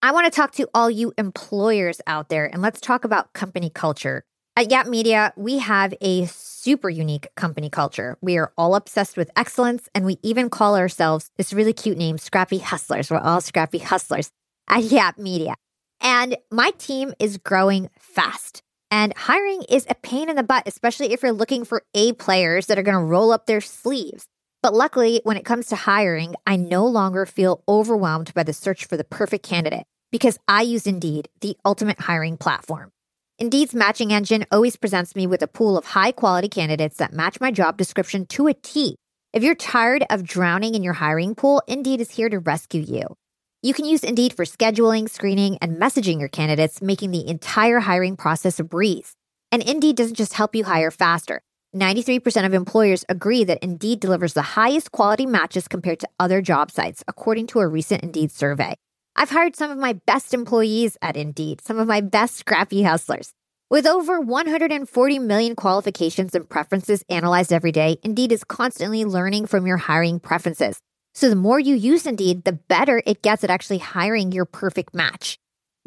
I 0.01 0.11
want 0.11 0.25
to 0.25 0.31
talk 0.31 0.53
to 0.53 0.67
all 0.73 0.89
you 0.89 1.13
employers 1.17 2.01
out 2.07 2.29
there 2.29 2.45
and 2.45 2.61
let's 2.61 2.81
talk 2.81 3.03
about 3.03 3.33
company 3.33 3.69
culture. 3.69 4.23
At 4.55 4.71
Yap 4.71 4.87
Media, 4.87 5.31
we 5.37 5.59
have 5.59 5.93
a 6.01 6.25
super 6.25 6.89
unique 6.89 7.27
company 7.35 7.69
culture. 7.69 8.17
We 8.21 8.37
are 8.37 8.51
all 8.57 8.75
obsessed 8.75 9.15
with 9.15 9.29
excellence 9.35 9.87
and 9.93 10.05
we 10.05 10.17
even 10.23 10.49
call 10.49 10.75
ourselves 10.75 11.29
this 11.37 11.53
really 11.53 11.73
cute 11.73 11.97
name, 11.97 12.17
Scrappy 12.17 12.57
Hustlers. 12.57 13.11
We're 13.11 13.19
all 13.19 13.41
Scrappy 13.41 13.77
Hustlers 13.77 14.31
at 14.67 14.83
Yap 14.83 15.17
Media. 15.17 15.55
And 16.01 16.37
my 16.49 16.71
team 16.77 17.13
is 17.19 17.37
growing 17.37 17.89
fast. 17.99 18.63
And 18.91 19.15
hiring 19.15 19.63
is 19.69 19.85
a 19.87 19.95
pain 19.95 20.29
in 20.29 20.35
the 20.35 20.43
butt, 20.43 20.63
especially 20.65 21.13
if 21.13 21.21
you're 21.21 21.31
looking 21.31 21.63
for 21.63 21.83
A 21.93 22.13
players 22.13 22.65
that 22.65 22.79
are 22.79 22.83
going 22.83 22.97
to 22.97 23.03
roll 23.03 23.31
up 23.31 23.45
their 23.45 23.61
sleeves. 23.61 24.25
But 24.63 24.73
luckily, 24.73 25.21
when 25.23 25.37
it 25.37 25.45
comes 25.45 25.67
to 25.67 25.75
hiring, 25.75 26.35
I 26.47 26.55
no 26.55 26.85
longer 26.85 27.25
feel 27.25 27.63
overwhelmed 27.67 28.33
by 28.33 28.43
the 28.43 28.51
search 28.51 28.85
for 28.85 28.97
the 28.97 29.03
perfect 29.03 29.45
candidate 29.45 29.85
because 30.11 30.39
I 30.47 30.63
use 30.63 30.87
Indeed, 30.87 31.29
the 31.41 31.55
ultimate 31.63 31.99
hiring 31.99 32.35
platform. 32.37 32.91
Indeed's 33.37 33.75
matching 33.75 34.11
engine 34.11 34.45
always 34.51 34.75
presents 34.75 35.15
me 35.15 35.27
with 35.27 35.41
a 35.43 35.47
pool 35.47 35.77
of 35.77 35.85
high 35.85 36.11
quality 36.11 36.49
candidates 36.49 36.97
that 36.97 37.13
match 37.13 37.39
my 37.39 37.51
job 37.51 37.77
description 37.77 38.25
to 38.27 38.47
a 38.47 38.53
T. 38.53 38.95
If 39.31 39.43
you're 39.43 39.55
tired 39.55 40.03
of 40.09 40.23
drowning 40.23 40.73
in 40.73 40.83
your 40.83 40.93
hiring 40.93 41.35
pool, 41.35 41.61
Indeed 41.67 42.01
is 42.01 42.11
here 42.11 42.27
to 42.29 42.39
rescue 42.39 42.81
you. 42.81 43.15
You 43.61 43.73
can 43.73 43.83
use 43.83 44.05
Indeed 44.05 44.31
for 44.31 44.45
scheduling, 44.45 45.09
screening, 45.09 45.57
and 45.57 45.75
messaging 45.75 46.21
your 46.21 46.29
candidates, 46.29 46.81
making 46.81 47.11
the 47.11 47.27
entire 47.27 47.81
hiring 47.81 48.15
process 48.15 48.57
a 48.57 48.63
breeze. 48.63 49.17
And 49.51 49.61
Indeed 49.61 49.97
doesn't 49.97 50.15
just 50.15 50.33
help 50.33 50.55
you 50.55 50.63
hire 50.63 50.91
faster. 50.91 51.41
93% 51.75 52.45
of 52.45 52.53
employers 52.53 53.03
agree 53.09 53.43
that 53.43 53.61
Indeed 53.61 53.99
delivers 53.99 54.33
the 54.33 54.55
highest 54.55 54.93
quality 54.93 55.25
matches 55.25 55.67
compared 55.67 55.99
to 55.99 56.09
other 56.21 56.41
job 56.41 56.71
sites, 56.71 57.03
according 57.05 57.47
to 57.47 57.59
a 57.59 57.67
recent 57.67 58.01
Indeed 58.01 58.31
survey. 58.31 58.75
I've 59.17 59.31
hired 59.31 59.57
some 59.57 59.71
of 59.71 59.77
my 59.77 59.91
best 60.07 60.33
employees 60.33 60.97
at 61.01 61.17
Indeed, 61.17 61.59
some 61.61 61.79
of 61.79 61.87
my 61.87 61.99
best 61.99 62.37
scrappy 62.37 62.83
hustlers. 62.83 63.33
With 63.69 63.85
over 63.85 64.21
140 64.21 65.19
million 65.19 65.57
qualifications 65.57 66.33
and 66.33 66.49
preferences 66.49 67.03
analyzed 67.09 67.51
every 67.51 67.73
day, 67.73 67.97
Indeed 68.03 68.31
is 68.31 68.45
constantly 68.45 69.03
learning 69.03 69.47
from 69.47 69.67
your 69.67 69.77
hiring 69.77 70.21
preferences. 70.21 70.79
So 71.19 71.29
the 71.29 71.35
more 71.35 71.59
you 71.59 71.75
use 71.75 72.05
Indeed, 72.05 72.45
the 72.45 72.53
better 72.53 73.03
it 73.05 73.21
gets 73.21 73.43
at 73.43 73.49
actually 73.49 73.79
hiring 73.79 74.31
your 74.31 74.45
perfect 74.45 74.93
match. 74.95 75.37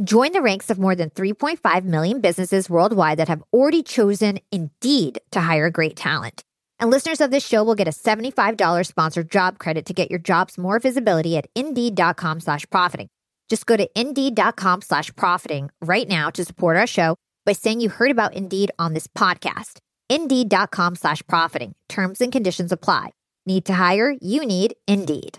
Join 0.05 0.33
the 0.33 0.43
ranks 0.43 0.69
of 0.69 0.79
more 0.79 0.95
than 0.95 1.09
3.5 1.09 1.85
million 1.85 2.21
businesses 2.21 2.69
worldwide 2.69 3.19
that 3.19 3.29
have 3.29 3.43
already 3.51 3.83
chosen 3.83 4.41
Indeed 4.53 5.23
to 5.31 5.41
hire 5.41 5.71
great 5.71 5.97
talent. 5.97 6.45
And 6.79 6.91
listeners 6.91 7.23
of 7.23 7.31
this 7.31 7.43
show 7.43 7.65
will 7.65 7.75
get 7.75 7.89
a 7.89 7.93
$75 7.93 8.85
sponsored 8.85 9.31
job 9.31 9.59
credit 9.59 9.87
to 9.87 9.95
get 9.95 10.11
your 10.11 10.19
jobs 10.19 10.59
more 10.59 10.79
visibility 10.79 11.39
at 11.39 11.47
indeed.com 11.55 12.41
slash 12.41 12.69
profiting. 12.69 13.09
Just 13.49 13.65
go 13.65 13.75
to 13.75 13.89
indeed.com 13.99 14.83
slash 14.83 15.17
profiting 15.17 15.71
right 15.81 16.09
now 16.09 16.29
to 16.29 16.45
support 16.45 16.77
our 16.77 16.87
show 16.87 17.17
by 17.47 17.55
saying 17.55 17.81
you 17.81 17.89
heard 17.89 18.11
about 18.11 18.35
Indeed 18.35 18.71
on 18.79 18.93
this 18.93 19.07
podcast. 19.07 19.79
Indeed.com 20.11 20.95
slash 20.95 21.23
profiting. 21.27 21.75
Terms 21.89 22.21
and 22.21 22.31
conditions 22.31 22.71
apply. 22.71 23.13
Need 23.45 23.65
to 23.67 23.75
hire? 23.75 24.15
You 24.21 24.47
need 24.47 24.75
Indeed. 24.87 25.39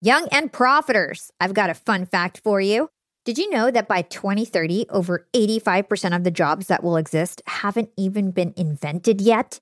Young 0.00 0.28
and 0.32 0.52
profiters, 0.52 1.30
I've 1.40 1.54
got 1.54 1.70
a 1.70 1.74
fun 1.74 2.06
fact 2.06 2.40
for 2.42 2.60
you. 2.60 2.88
Did 3.26 3.38
you 3.38 3.50
know 3.50 3.70
that 3.70 3.88
by 3.88 4.02
2030, 4.02 4.86
over 4.88 5.26
85% 5.34 6.16
of 6.16 6.24
the 6.24 6.30
jobs 6.30 6.68
that 6.68 6.84
will 6.84 6.96
exist 6.96 7.42
haven't 7.46 7.90
even 7.96 8.30
been 8.30 8.54
invented 8.56 9.20
yet? 9.20 9.58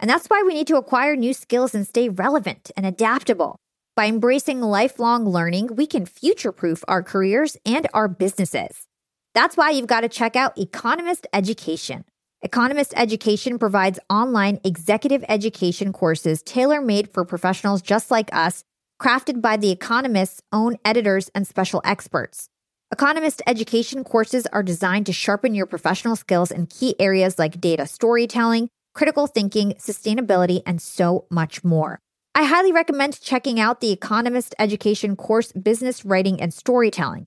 And 0.00 0.10
that's 0.10 0.26
why 0.26 0.42
we 0.44 0.54
need 0.54 0.66
to 0.66 0.76
acquire 0.76 1.16
new 1.16 1.32
skills 1.32 1.74
and 1.74 1.86
stay 1.86 2.08
relevant 2.08 2.70
and 2.76 2.84
adaptable. 2.84 3.56
By 3.94 4.06
embracing 4.06 4.60
lifelong 4.60 5.24
learning, 5.24 5.76
we 5.76 5.86
can 5.86 6.04
future 6.04 6.52
proof 6.52 6.84
our 6.86 7.02
careers 7.02 7.56
and 7.64 7.86
our 7.94 8.08
businesses. 8.08 8.86
That's 9.34 9.56
why 9.56 9.70
you've 9.70 9.86
got 9.86 10.00
to 10.00 10.08
check 10.08 10.36
out 10.36 10.58
Economist 10.58 11.26
Education. 11.32 12.04
Economist 12.46 12.94
Education 12.96 13.58
provides 13.58 13.98
online 14.08 14.60
executive 14.62 15.24
education 15.28 15.92
courses 15.92 16.44
tailor 16.44 16.80
made 16.80 17.12
for 17.12 17.24
professionals 17.24 17.82
just 17.82 18.08
like 18.08 18.32
us, 18.32 18.62
crafted 19.02 19.42
by 19.42 19.56
The 19.56 19.72
Economist's 19.72 20.40
own 20.52 20.76
editors 20.84 21.28
and 21.34 21.44
special 21.44 21.82
experts. 21.84 22.48
Economist 22.92 23.42
education 23.48 24.04
courses 24.04 24.46
are 24.52 24.62
designed 24.62 25.06
to 25.06 25.12
sharpen 25.12 25.56
your 25.56 25.66
professional 25.66 26.14
skills 26.14 26.52
in 26.52 26.68
key 26.68 26.94
areas 27.00 27.36
like 27.36 27.60
data 27.60 27.84
storytelling, 27.84 28.68
critical 28.94 29.26
thinking, 29.26 29.72
sustainability, 29.80 30.62
and 30.64 30.80
so 30.80 31.26
much 31.28 31.64
more. 31.64 31.98
I 32.36 32.44
highly 32.44 32.70
recommend 32.70 33.20
checking 33.20 33.58
out 33.58 33.80
the 33.80 33.90
Economist 33.90 34.54
Education 34.60 35.16
course, 35.16 35.50
Business 35.50 36.04
Writing 36.04 36.40
and 36.40 36.54
Storytelling. 36.54 37.26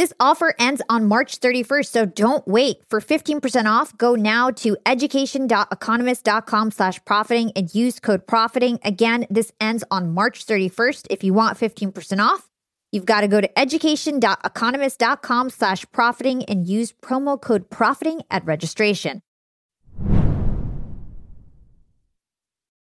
This 0.00 0.14
offer 0.18 0.54
ends 0.58 0.80
on 0.88 1.08
March 1.08 1.40
31st, 1.40 1.84
so 1.84 2.06
don't 2.06 2.48
wait. 2.48 2.78
For 2.88 3.02
15% 3.02 3.66
off, 3.66 3.94
go 3.98 4.14
now 4.14 4.50
to 4.52 4.78
education.economist.com 4.86 6.70
slash 6.70 7.04
profiting 7.04 7.52
and 7.54 7.74
use 7.74 8.00
code 8.00 8.26
profiting. 8.26 8.78
Again, 8.82 9.26
this 9.28 9.52
ends 9.60 9.84
on 9.90 10.14
March 10.14 10.46
31st. 10.46 11.06
If 11.10 11.22
you 11.22 11.34
want 11.34 11.58
15% 11.58 12.18
off, 12.18 12.48
you've 12.90 13.04
got 13.04 13.20
to 13.20 13.28
go 13.28 13.42
to 13.42 13.58
education.economist.com 13.58 15.50
slash 15.50 15.84
profiting 15.92 16.46
and 16.46 16.66
use 16.66 16.94
promo 16.94 17.38
code 17.38 17.68
profiting 17.68 18.22
at 18.30 18.42
registration. 18.46 19.20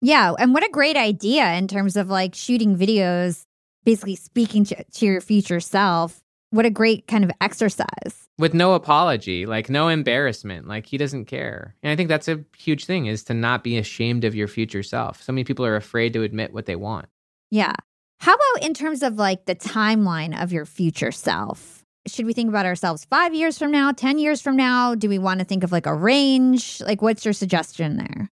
Yeah, 0.01 0.33
and 0.39 0.51
what 0.51 0.65
a 0.65 0.69
great 0.71 0.97
idea 0.97 1.53
in 1.53 1.67
terms 1.67 1.95
of 1.95 2.09
like 2.09 2.33
shooting 2.33 2.75
videos 2.75 3.43
basically 3.85 4.15
speaking 4.15 4.63
to, 4.65 4.83
to 4.83 5.05
your 5.05 5.21
future 5.21 5.59
self. 5.59 6.22
What 6.53 6.67
a 6.67 6.69
great 6.69 7.07
kind 7.07 7.23
of 7.23 7.31
exercise. 7.41 8.27
With 8.37 8.53
no 8.53 8.75
apology, 8.75 9.47
like 9.47 9.71
no 9.71 9.87
embarrassment, 9.87 10.67
like 10.67 10.85
he 10.85 10.99
doesn't 10.99 11.25
care. 11.25 11.73
And 11.81 11.91
I 11.91 11.95
think 11.95 12.09
that's 12.09 12.27
a 12.27 12.43
huge 12.55 12.85
thing 12.85 13.07
is 13.07 13.23
to 13.23 13.33
not 13.33 13.63
be 13.63 13.79
ashamed 13.79 14.23
of 14.23 14.35
your 14.35 14.47
future 14.47 14.83
self. 14.83 15.23
So 15.23 15.33
many 15.33 15.45
people 15.45 15.65
are 15.65 15.75
afraid 15.75 16.13
to 16.13 16.21
admit 16.21 16.53
what 16.53 16.67
they 16.67 16.75
want. 16.75 17.07
Yeah. 17.49 17.73
How 18.19 18.35
about 18.35 18.67
in 18.67 18.75
terms 18.75 19.01
of 19.01 19.15
like 19.15 19.45
the 19.45 19.55
timeline 19.55 20.39
of 20.39 20.53
your 20.53 20.67
future 20.67 21.11
self? 21.11 21.83
Should 22.05 22.27
we 22.27 22.33
think 22.33 22.49
about 22.49 22.67
ourselves 22.67 23.03
five 23.05 23.33
years 23.33 23.57
from 23.57 23.71
now, 23.71 23.91
10 23.91 24.19
years 24.19 24.39
from 24.39 24.55
now? 24.55 24.93
Do 24.93 25.09
we 25.09 25.17
want 25.17 25.39
to 25.39 25.45
think 25.45 25.63
of 25.63 25.71
like 25.71 25.87
a 25.87 25.95
range? 25.95 26.81
Like, 26.81 27.01
what's 27.01 27.25
your 27.25 27.33
suggestion 27.33 27.97
there? 27.97 28.29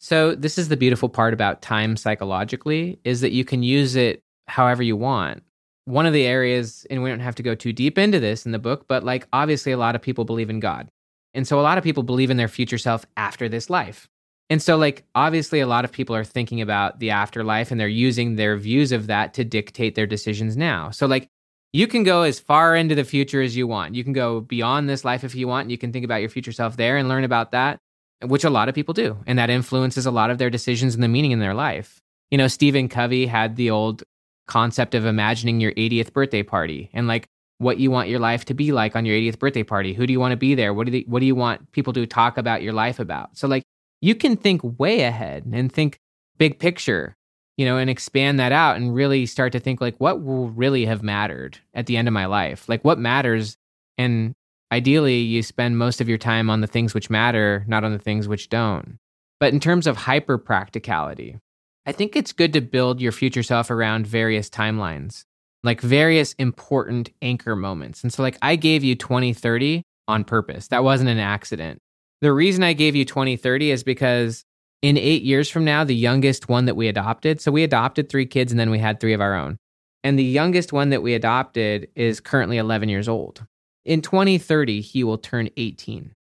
So, 0.00 0.34
this 0.34 0.58
is 0.58 0.70
the 0.70 0.76
beautiful 0.76 1.08
part 1.08 1.34
about 1.34 1.62
time 1.62 1.96
psychologically 1.96 2.98
is 3.04 3.20
that 3.20 3.30
you 3.30 3.44
can 3.44 3.62
use 3.62 3.94
it 3.94 4.24
however 4.48 4.82
you 4.82 4.96
want. 4.96 5.44
One 5.90 6.06
of 6.06 6.12
the 6.12 6.24
areas, 6.24 6.86
and 6.88 7.02
we 7.02 7.10
don't 7.10 7.20
have 7.20 7.34
to 7.36 7.42
go 7.42 7.54
too 7.54 7.72
deep 7.72 7.98
into 7.98 8.20
this 8.20 8.46
in 8.46 8.52
the 8.52 8.58
book, 8.58 8.86
but 8.88 9.02
like 9.02 9.26
obviously 9.32 9.72
a 9.72 9.76
lot 9.76 9.94
of 9.94 10.02
people 10.02 10.24
believe 10.24 10.50
in 10.50 10.60
God. 10.60 10.88
And 11.34 11.46
so 11.46 11.60
a 11.60 11.62
lot 11.62 11.78
of 11.78 11.84
people 11.84 12.02
believe 12.02 12.30
in 12.30 12.36
their 12.36 12.48
future 12.48 12.78
self 12.78 13.04
after 13.16 13.48
this 13.48 13.68
life. 13.70 14.08
And 14.48 14.60
so, 14.60 14.76
like, 14.76 15.04
obviously, 15.14 15.60
a 15.60 15.66
lot 15.66 15.84
of 15.84 15.92
people 15.92 16.16
are 16.16 16.24
thinking 16.24 16.60
about 16.60 16.98
the 16.98 17.10
afterlife 17.10 17.70
and 17.70 17.78
they're 17.78 17.86
using 17.86 18.34
their 18.34 18.56
views 18.56 18.90
of 18.90 19.06
that 19.06 19.32
to 19.34 19.44
dictate 19.44 19.94
their 19.94 20.08
decisions 20.08 20.56
now. 20.56 20.90
So, 20.90 21.06
like, 21.06 21.28
you 21.72 21.86
can 21.86 22.02
go 22.02 22.22
as 22.22 22.40
far 22.40 22.74
into 22.74 22.96
the 22.96 23.04
future 23.04 23.40
as 23.40 23.56
you 23.56 23.68
want. 23.68 23.94
You 23.94 24.02
can 24.02 24.12
go 24.12 24.40
beyond 24.40 24.88
this 24.88 25.04
life 25.04 25.22
if 25.22 25.36
you 25.36 25.46
want. 25.46 25.70
You 25.70 25.78
can 25.78 25.92
think 25.92 26.04
about 26.04 26.20
your 26.20 26.30
future 26.30 26.50
self 26.50 26.76
there 26.76 26.96
and 26.96 27.08
learn 27.08 27.22
about 27.22 27.52
that, 27.52 27.78
which 28.22 28.42
a 28.42 28.50
lot 28.50 28.68
of 28.68 28.74
people 28.74 28.92
do. 28.92 29.18
And 29.24 29.38
that 29.38 29.50
influences 29.50 30.04
a 30.04 30.10
lot 30.10 30.30
of 30.30 30.38
their 30.38 30.50
decisions 30.50 30.94
and 30.94 31.02
the 31.02 31.08
meaning 31.08 31.30
in 31.30 31.38
their 31.38 31.54
life. 31.54 32.00
You 32.32 32.38
know, 32.38 32.48
Stephen 32.48 32.88
Covey 32.88 33.26
had 33.26 33.54
the 33.54 33.70
old 33.70 34.02
concept 34.50 34.94
of 34.94 35.06
imagining 35.06 35.60
your 35.60 35.72
80th 35.72 36.12
birthday 36.12 36.42
party 36.42 36.90
and 36.92 37.06
like 37.06 37.26
what 37.58 37.78
you 37.78 37.90
want 37.90 38.08
your 38.08 38.18
life 38.18 38.44
to 38.46 38.54
be 38.54 38.72
like 38.72 38.96
on 38.96 39.04
your 39.04 39.16
80th 39.16 39.38
birthday 39.38 39.62
party. 39.62 39.92
Who 39.94 40.06
do 40.06 40.12
you 40.12 40.20
want 40.20 40.32
to 40.32 40.36
be 40.36 40.54
there? 40.54 40.74
What 40.74 40.86
do 40.86 40.98
you, 40.98 41.04
what 41.06 41.20
do 41.20 41.26
you 41.26 41.34
want 41.34 41.70
people 41.72 41.92
to 41.92 42.06
talk 42.06 42.36
about 42.36 42.62
your 42.62 42.72
life 42.72 42.98
about? 42.98 43.36
So 43.36 43.46
like 43.46 43.62
you 44.00 44.14
can 44.14 44.36
think 44.36 44.60
way 44.78 45.02
ahead 45.02 45.44
and 45.52 45.70
think 45.70 45.98
big 46.36 46.58
picture, 46.58 47.16
you 47.56 47.66
know, 47.66 47.76
and 47.76 47.88
expand 47.88 48.40
that 48.40 48.50
out 48.50 48.76
and 48.76 48.94
really 48.94 49.26
start 49.26 49.52
to 49.52 49.60
think 49.60 49.80
like 49.80 49.96
what 49.98 50.22
will 50.22 50.48
really 50.50 50.86
have 50.86 51.02
mattered 51.02 51.58
at 51.74 51.86
the 51.86 51.96
end 51.96 52.08
of 52.08 52.14
my 52.14 52.26
life? 52.26 52.68
Like 52.68 52.84
what 52.84 52.98
matters 52.98 53.56
and 53.98 54.32
ideally 54.72 55.18
you 55.18 55.42
spend 55.42 55.78
most 55.78 56.00
of 56.00 56.08
your 56.08 56.18
time 56.18 56.48
on 56.48 56.62
the 56.62 56.66
things 56.66 56.94
which 56.94 57.10
matter, 57.10 57.64
not 57.68 57.84
on 57.84 57.92
the 57.92 57.98
things 57.98 58.26
which 58.26 58.48
don't. 58.48 58.98
But 59.38 59.52
in 59.52 59.60
terms 59.60 59.86
of 59.86 59.96
hyper 59.96 60.38
practicality, 60.38 61.38
I 61.86 61.92
think 61.92 62.14
it's 62.14 62.32
good 62.32 62.52
to 62.52 62.60
build 62.60 63.00
your 63.00 63.12
future 63.12 63.42
self 63.42 63.70
around 63.70 64.06
various 64.06 64.50
timelines, 64.50 65.24
like 65.62 65.80
various 65.80 66.34
important 66.34 67.10
anchor 67.22 67.56
moments. 67.56 68.02
And 68.02 68.12
so, 68.12 68.22
like, 68.22 68.38
I 68.42 68.56
gave 68.56 68.84
you 68.84 68.94
2030 68.94 69.82
on 70.06 70.24
purpose. 70.24 70.68
That 70.68 70.84
wasn't 70.84 71.10
an 71.10 71.18
accident. 71.18 71.80
The 72.20 72.32
reason 72.32 72.62
I 72.62 72.74
gave 72.74 72.94
you 72.94 73.04
2030 73.04 73.70
is 73.70 73.82
because 73.82 74.44
in 74.82 74.98
eight 74.98 75.22
years 75.22 75.48
from 75.48 75.64
now, 75.64 75.84
the 75.84 75.94
youngest 75.94 76.48
one 76.48 76.66
that 76.66 76.76
we 76.76 76.88
adopted, 76.88 77.40
so 77.40 77.50
we 77.50 77.64
adopted 77.64 78.08
three 78.08 78.26
kids 78.26 78.52
and 78.52 78.60
then 78.60 78.70
we 78.70 78.78
had 78.78 79.00
three 79.00 79.14
of 79.14 79.20
our 79.20 79.34
own. 79.34 79.56
And 80.02 80.18
the 80.18 80.24
youngest 80.24 80.72
one 80.72 80.90
that 80.90 81.02
we 81.02 81.14
adopted 81.14 81.88
is 81.94 82.20
currently 82.20 82.56
11 82.56 82.88
years 82.88 83.08
old. 83.08 83.44
In 83.84 84.02
2030, 84.02 84.80
he 84.80 85.04
will 85.04 85.18
turn 85.18 85.48
18. 85.56 86.12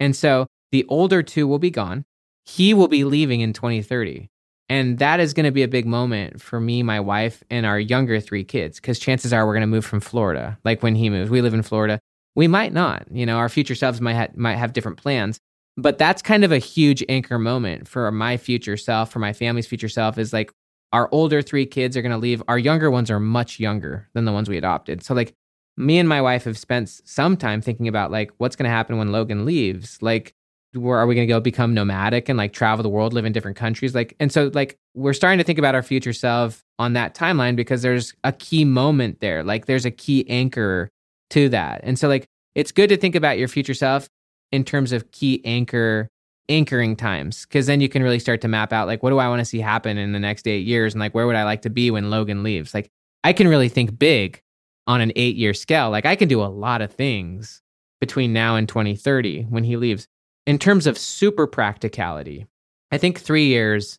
And 0.00 0.14
so 0.14 0.46
the 0.72 0.84
older 0.88 1.22
two 1.22 1.46
will 1.46 1.58
be 1.58 1.70
gone. 1.70 2.04
He 2.44 2.74
will 2.74 2.88
be 2.88 3.04
leaving 3.04 3.40
in 3.40 3.52
2030. 3.52 4.28
And 4.68 4.98
that 4.98 5.20
is 5.20 5.32
going 5.32 5.44
to 5.44 5.52
be 5.52 5.62
a 5.62 5.68
big 5.68 5.86
moment 5.86 6.40
for 6.42 6.60
me, 6.60 6.82
my 6.82 6.98
wife, 6.98 7.42
and 7.50 7.64
our 7.64 7.78
younger 7.78 8.20
three 8.20 8.42
kids, 8.42 8.80
because 8.80 8.98
chances 8.98 9.32
are 9.32 9.46
we're 9.46 9.52
going 9.52 9.60
to 9.60 9.66
move 9.68 9.86
from 9.86 10.00
Florida. 10.00 10.58
Like 10.64 10.82
when 10.82 10.96
he 10.96 11.08
moves, 11.08 11.30
we 11.30 11.40
live 11.40 11.54
in 11.54 11.62
Florida. 11.62 12.00
We 12.34 12.48
might 12.48 12.72
not. 12.72 13.06
You 13.10 13.26
know, 13.26 13.36
our 13.38 13.48
future 13.48 13.74
selves 13.74 14.00
might 14.00 14.14
ha- 14.14 14.32
might 14.34 14.56
have 14.56 14.72
different 14.72 14.98
plans. 14.98 15.38
But 15.76 15.98
that's 15.98 16.22
kind 16.22 16.42
of 16.42 16.52
a 16.52 16.58
huge 16.58 17.04
anchor 17.08 17.38
moment 17.38 17.86
for 17.86 18.10
my 18.10 18.36
future 18.38 18.76
self, 18.76 19.12
for 19.12 19.18
my 19.18 19.32
family's 19.32 19.66
future 19.66 19.88
self. 19.88 20.18
Is 20.18 20.32
like 20.32 20.50
our 20.92 21.08
older 21.12 21.42
three 21.42 21.66
kids 21.66 21.96
are 21.96 22.02
going 22.02 22.12
to 22.12 22.18
leave. 22.18 22.42
Our 22.48 22.58
younger 22.58 22.90
ones 22.90 23.10
are 23.10 23.20
much 23.20 23.60
younger 23.60 24.08
than 24.14 24.24
the 24.24 24.32
ones 24.32 24.48
we 24.48 24.56
adopted. 24.56 25.02
So 25.02 25.14
like 25.14 25.34
me 25.76 25.98
and 25.98 26.08
my 26.08 26.22
wife 26.22 26.44
have 26.44 26.58
spent 26.58 26.88
some 26.88 27.36
time 27.36 27.60
thinking 27.60 27.86
about 27.86 28.10
like 28.10 28.32
what's 28.38 28.56
going 28.56 28.64
to 28.64 28.70
happen 28.70 28.96
when 28.96 29.12
Logan 29.12 29.44
leaves. 29.44 29.98
Like 30.00 30.34
where 30.76 30.98
are 30.98 31.06
we 31.06 31.14
going 31.14 31.26
to 31.26 31.32
go 31.32 31.40
become 31.40 31.74
nomadic 31.74 32.28
and 32.28 32.36
like 32.36 32.52
travel 32.52 32.82
the 32.82 32.88
world 32.88 33.12
live 33.12 33.24
in 33.24 33.32
different 33.32 33.56
countries? 33.56 33.94
Like 33.94 34.14
and 34.20 34.32
so 34.32 34.50
like 34.54 34.76
we're 34.94 35.12
starting 35.12 35.38
to 35.38 35.44
think 35.44 35.58
about 35.58 35.74
our 35.74 35.82
future 35.82 36.12
self 36.12 36.62
on 36.78 36.92
that 36.92 37.14
timeline 37.14 37.56
because 37.56 37.82
there's 37.82 38.14
a 38.24 38.32
key 38.32 38.64
moment 38.64 39.20
there. 39.20 39.42
Like 39.42 39.66
there's 39.66 39.84
a 39.84 39.90
key 39.90 40.28
anchor 40.28 40.90
to 41.30 41.48
that. 41.48 41.80
And 41.82 41.98
so 41.98 42.08
like 42.08 42.26
it's 42.54 42.72
good 42.72 42.88
to 42.88 42.96
think 42.96 43.14
about 43.14 43.38
your 43.38 43.48
future 43.48 43.74
self 43.74 44.08
in 44.52 44.64
terms 44.64 44.92
of 44.92 45.10
key 45.10 45.40
anchor 45.44 46.08
anchoring 46.48 46.94
times 46.94 47.44
because 47.46 47.66
then 47.66 47.80
you 47.80 47.88
can 47.88 48.02
really 48.02 48.20
start 48.20 48.40
to 48.40 48.46
map 48.46 48.72
out 48.72 48.86
like 48.86 49.02
what 49.02 49.10
do 49.10 49.18
i 49.18 49.26
want 49.26 49.40
to 49.40 49.44
see 49.44 49.58
happen 49.58 49.98
in 49.98 50.12
the 50.12 50.20
next 50.20 50.46
eight 50.46 50.64
years? 50.64 50.94
And 50.94 51.00
like 51.00 51.14
where 51.14 51.26
would 51.26 51.36
i 51.36 51.42
like 51.42 51.62
to 51.62 51.70
be 51.70 51.90
when 51.90 52.10
logan 52.10 52.42
leaves? 52.42 52.72
Like 52.72 52.90
i 53.24 53.32
can 53.32 53.48
really 53.48 53.68
think 53.68 53.98
big 53.98 54.42
on 54.86 55.00
an 55.00 55.12
eight 55.16 55.36
year 55.36 55.54
scale. 55.54 55.90
Like 55.90 56.06
i 56.06 56.14
can 56.14 56.28
do 56.28 56.42
a 56.42 56.46
lot 56.46 56.82
of 56.82 56.92
things 56.92 57.62
between 58.00 58.32
now 58.32 58.56
and 58.56 58.68
2030 58.68 59.44
when 59.44 59.64
he 59.64 59.76
leaves 59.76 60.06
in 60.46 60.58
terms 60.58 60.86
of 60.86 60.96
super 60.96 61.46
practicality, 61.46 62.46
I 62.90 62.98
think 62.98 63.20
three 63.20 63.46
years 63.46 63.98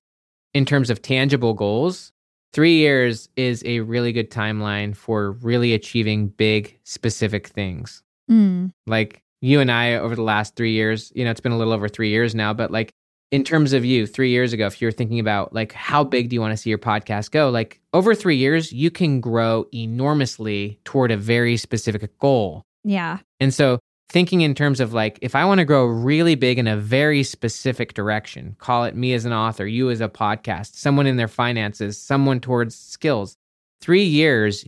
in 0.53 0.65
terms 0.65 0.89
of 0.89 1.01
tangible 1.01 1.53
goals, 1.53 2.11
three 2.53 2.77
years 2.77 3.29
is 3.35 3.61
a 3.65 3.81
really 3.81 4.11
good 4.11 4.31
timeline 4.31 4.95
for 4.95 5.33
really 5.33 5.73
achieving 5.73 6.29
big, 6.29 6.79
specific 6.83 7.47
things. 7.47 8.01
Mm. 8.31 8.71
Like 8.87 9.21
you 9.41 9.59
and 9.59 9.71
I 9.71 9.95
over 9.95 10.15
the 10.15 10.23
last 10.23 10.55
three 10.55 10.71
years, 10.71 11.11
you 11.15 11.25
know, 11.25 11.31
it's 11.31 11.41
been 11.41 11.51
a 11.51 11.57
little 11.57 11.73
over 11.73 11.87
three 11.87 12.09
years 12.09 12.33
now, 12.33 12.53
but 12.53 12.71
like 12.71 12.91
in 13.29 13.43
terms 13.43 13.73
of 13.73 13.83
you, 13.83 14.07
three 14.07 14.29
years 14.29 14.53
ago, 14.53 14.65
if 14.67 14.81
you're 14.81 14.91
thinking 14.91 15.19
about 15.19 15.53
like 15.53 15.73
how 15.73 16.03
big 16.03 16.29
do 16.29 16.33
you 16.33 16.41
want 16.41 16.53
to 16.53 16.57
see 16.57 16.69
your 16.69 16.79
podcast 16.79 17.31
go, 17.31 17.49
like 17.49 17.81
over 17.93 18.15
three 18.15 18.37
years, 18.37 18.71
you 18.71 18.89
can 18.89 19.19
grow 19.19 19.65
enormously 19.73 20.79
toward 20.85 21.11
a 21.11 21.17
very 21.17 21.57
specific 21.57 22.17
goal. 22.19 22.63
Yeah. 22.83 23.19
And 23.39 23.53
so 23.53 23.79
thinking 24.09 24.41
in 24.41 24.55
terms 24.55 24.79
of 24.79 24.93
like 24.93 25.19
if 25.21 25.35
I 25.35 25.45
want 25.45 25.59
to 25.59 25.65
grow 25.65 25.85
really 25.85 26.35
big 26.35 26.57
in 26.59 26.67
a 26.67 26.77
very 26.77 27.23
specific 27.23 27.93
direction, 27.93 28.55
call 28.59 28.85
it 28.85 28.95
me 28.95 29.13
as 29.13 29.25
an 29.25 29.33
author, 29.33 29.65
you 29.65 29.89
as 29.89 30.01
a 30.01 30.07
podcast, 30.09 30.75
someone 30.75 31.07
in 31.07 31.17
their 31.17 31.27
finances, 31.27 31.99
someone 32.01 32.39
towards 32.39 32.75
skills. 32.75 33.35
3 33.81 34.03
years 34.03 34.65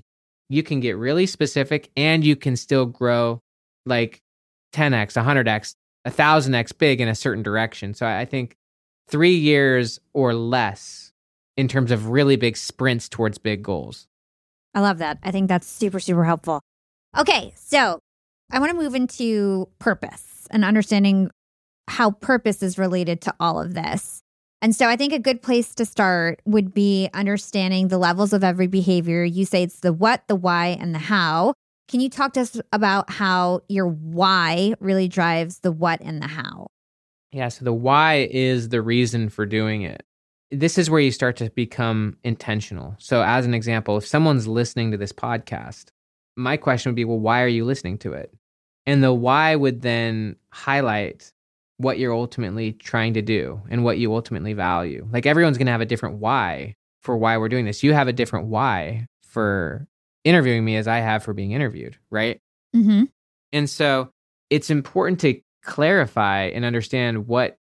you 0.49 0.63
can 0.63 0.79
get 0.79 0.97
really 0.97 1.25
specific 1.25 1.89
and 1.95 2.25
you 2.25 2.35
can 2.35 2.55
still 2.55 2.85
grow 2.85 3.41
like 3.85 4.21
10x, 4.73 5.13
100x, 5.13 5.75
1000x 6.07 6.77
big 6.77 7.01
in 7.01 7.07
a 7.07 7.15
certain 7.15 7.43
direction. 7.43 7.93
So 7.93 8.05
I 8.05 8.25
think 8.25 8.55
3 9.07 9.31
years 9.31 9.99
or 10.13 10.33
less 10.33 11.11
in 11.55 11.67
terms 11.67 11.91
of 11.91 12.09
really 12.09 12.35
big 12.35 12.57
sprints 12.57 13.09
towards 13.09 13.37
big 13.37 13.63
goals. 13.63 14.07
I 14.73 14.81
love 14.81 14.99
that. 14.99 15.17
I 15.23 15.31
think 15.31 15.47
that's 15.47 15.67
super 15.67 15.99
super 15.99 16.25
helpful. 16.25 16.61
Okay, 17.17 17.53
so 17.55 17.99
I 18.51 18.59
want 18.59 18.71
to 18.71 18.77
move 18.77 18.95
into 18.95 19.69
purpose 19.79 20.47
and 20.51 20.65
understanding 20.65 21.29
how 21.87 22.11
purpose 22.11 22.63
is 22.63 22.77
related 22.77 23.21
to 23.21 23.35
all 23.39 23.61
of 23.61 23.73
this. 23.73 24.21
And 24.61 24.75
so 24.75 24.87
I 24.87 24.95
think 24.95 25.13
a 25.13 25.19
good 25.19 25.41
place 25.41 25.73
to 25.75 25.85
start 25.85 26.41
would 26.45 26.73
be 26.73 27.09
understanding 27.13 27.87
the 27.87 27.97
levels 27.97 28.33
of 28.33 28.43
every 28.43 28.67
behavior. 28.67 29.23
You 29.23 29.45
say 29.45 29.63
it's 29.63 29.79
the 29.79 29.93
what, 29.93 30.27
the 30.27 30.35
why, 30.35 30.77
and 30.79 30.93
the 30.93 30.99
how. 30.99 31.53
Can 31.87 32.01
you 32.01 32.09
talk 32.09 32.33
to 32.33 32.41
us 32.41 32.59
about 32.73 33.09
how 33.09 33.61
your 33.69 33.87
why 33.87 34.73
really 34.79 35.07
drives 35.07 35.59
the 35.59 35.71
what 35.71 36.01
and 36.01 36.21
the 36.21 36.27
how? 36.27 36.67
Yeah, 37.31 37.47
so 37.47 37.63
the 37.63 37.73
why 37.73 38.27
is 38.31 38.69
the 38.69 38.81
reason 38.81 39.29
for 39.29 39.45
doing 39.45 39.83
it. 39.83 40.03
This 40.51 40.77
is 40.77 40.89
where 40.89 40.99
you 40.99 41.11
start 41.11 41.37
to 41.37 41.49
become 41.51 42.17
intentional. 42.23 42.95
So, 42.97 43.21
as 43.21 43.45
an 43.45 43.53
example, 43.53 43.97
if 43.97 44.05
someone's 44.05 44.47
listening 44.47 44.91
to 44.91 44.97
this 44.97 45.13
podcast, 45.13 45.85
my 46.35 46.57
question 46.57 46.89
would 46.89 46.95
be, 46.95 47.05
well, 47.05 47.19
why 47.19 47.41
are 47.41 47.47
you 47.47 47.65
listening 47.65 47.99
to 47.99 48.13
it? 48.13 48.33
And 48.89 49.03
the 49.03 49.13
why 49.13 49.55
would 49.55 49.83
then 49.83 50.35
highlight 50.51 51.31
what 51.77 51.99
you're 51.99 52.11
ultimately 52.11 52.71
trying 52.71 53.13
to 53.13 53.21
do 53.21 53.61
and 53.69 53.83
what 53.83 53.99
you 53.99 54.15
ultimately 54.15 54.53
value. 54.53 55.07
Like 55.11 55.27
everyone's 55.27 55.59
going 55.59 55.67
to 55.67 55.71
have 55.71 55.79
a 55.79 55.85
different 55.85 56.15
why 56.15 56.73
for 57.03 57.15
why 57.15 57.37
we're 57.37 57.49
doing 57.49 57.65
this. 57.65 57.83
You 57.83 57.93
have 57.93 58.07
a 58.07 58.13
different 58.13 58.47
why 58.47 59.05
for 59.21 59.87
interviewing 60.23 60.65
me 60.65 60.75
as 60.75 60.87
I 60.87 61.01
have 61.01 61.21
for 61.21 61.35
being 61.35 61.51
interviewed, 61.51 61.97
right? 62.09 62.39
Mm-hmm. 62.75 63.03
And 63.53 63.69
so 63.69 64.09
it's 64.49 64.71
important 64.71 65.19
to 65.19 65.39
clarify 65.63 66.45
and 66.45 66.65
understand 66.65 67.27
what 67.27 67.57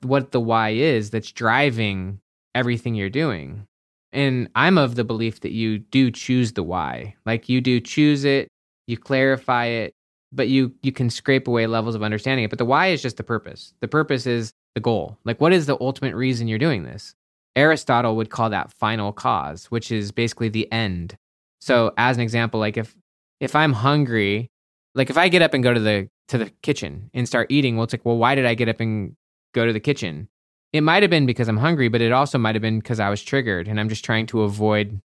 what 0.00 0.32
the 0.32 0.40
why 0.40 0.70
is 0.70 1.10
that's 1.10 1.30
driving 1.30 2.18
everything 2.56 2.96
you're 2.96 3.08
doing. 3.08 3.68
And 4.12 4.50
I'm 4.56 4.78
of 4.78 4.96
the 4.96 5.04
belief 5.04 5.42
that 5.42 5.52
you 5.52 5.78
do 5.78 6.10
choose 6.10 6.54
the 6.54 6.64
why. 6.64 7.14
Like 7.24 7.48
you 7.48 7.60
do 7.60 7.78
choose 7.78 8.24
it, 8.24 8.48
you 8.88 8.98
clarify 8.98 9.66
it, 9.66 9.94
but 10.32 10.48
you 10.48 10.72
you 10.82 10.92
can 10.92 11.10
scrape 11.10 11.46
away 11.46 11.66
levels 11.66 11.94
of 11.94 12.02
understanding 12.02 12.44
it. 12.44 12.50
But 12.50 12.58
the 12.58 12.64
why 12.64 12.88
is 12.88 13.02
just 13.02 13.16
the 13.16 13.22
purpose. 13.22 13.74
The 13.80 13.88
purpose 13.88 14.26
is 14.26 14.52
the 14.74 14.80
goal. 14.80 15.18
Like 15.24 15.40
what 15.40 15.52
is 15.52 15.66
the 15.66 15.76
ultimate 15.80 16.14
reason 16.14 16.48
you're 16.48 16.58
doing 16.58 16.84
this? 16.84 17.14
Aristotle 17.54 18.16
would 18.16 18.30
call 18.30 18.50
that 18.50 18.72
final 18.72 19.12
cause 19.12 19.66
which 19.66 19.92
is 19.92 20.10
basically 20.10 20.48
the 20.48 20.70
end. 20.72 21.16
So 21.60 21.88
hmm. 21.88 21.94
as 21.98 22.16
an 22.16 22.22
example, 22.22 22.58
like 22.60 22.76
if 22.76 22.96
if 23.40 23.54
I'm 23.56 23.72
hungry, 23.72 24.50
like 24.94 25.10
if 25.10 25.18
I 25.18 25.28
get 25.28 25.42
up 25.42 25.54
and 25.54 25.62
go 25.62 25.74
to 25.74 25.80
the 25.80 26.08
to 26.28 26.38
the 26.38 26.50
kitchen 26.62 27.10
and 27.12 27.26
start 27.28 27.50
eating, 27.50 27.76
well, 27.76 27.84
it's 27.84 27.92
like, 27.92 28.04
well, 28.04 28.16
why 28.16 28.34
did 28.34 28.46
I 28.46 28.54
get 28.54 28.68
up 28.68 28.80
and 28.80 29.14
go 29.52 29.66
to 29.66 29.72
the 29.72 29.80
kitchen? 29.80 30.28
It 30.72 30.80
might 30.80 31.02
have 31.02 31.10
been 31.10 31.26
because 31.26 31.48
I'm 31.48 31.58
hungry, 31.58 31.88
but 31.88 32.00
it 32.00 32.12
also 32.12 32.38
might 32.38 32.54
have 32.54 32.62
been 32.62 32.78
because 32.78 33.00
I 33.00 33.10
was 33.10 33.22
triggered 33.22 33.68
and 33.68 33.78
I'm 33.78 33.90
just 33.90 34.04
trying 34.04 34.26
to 34.26 34.42
avoid 34.42 35.00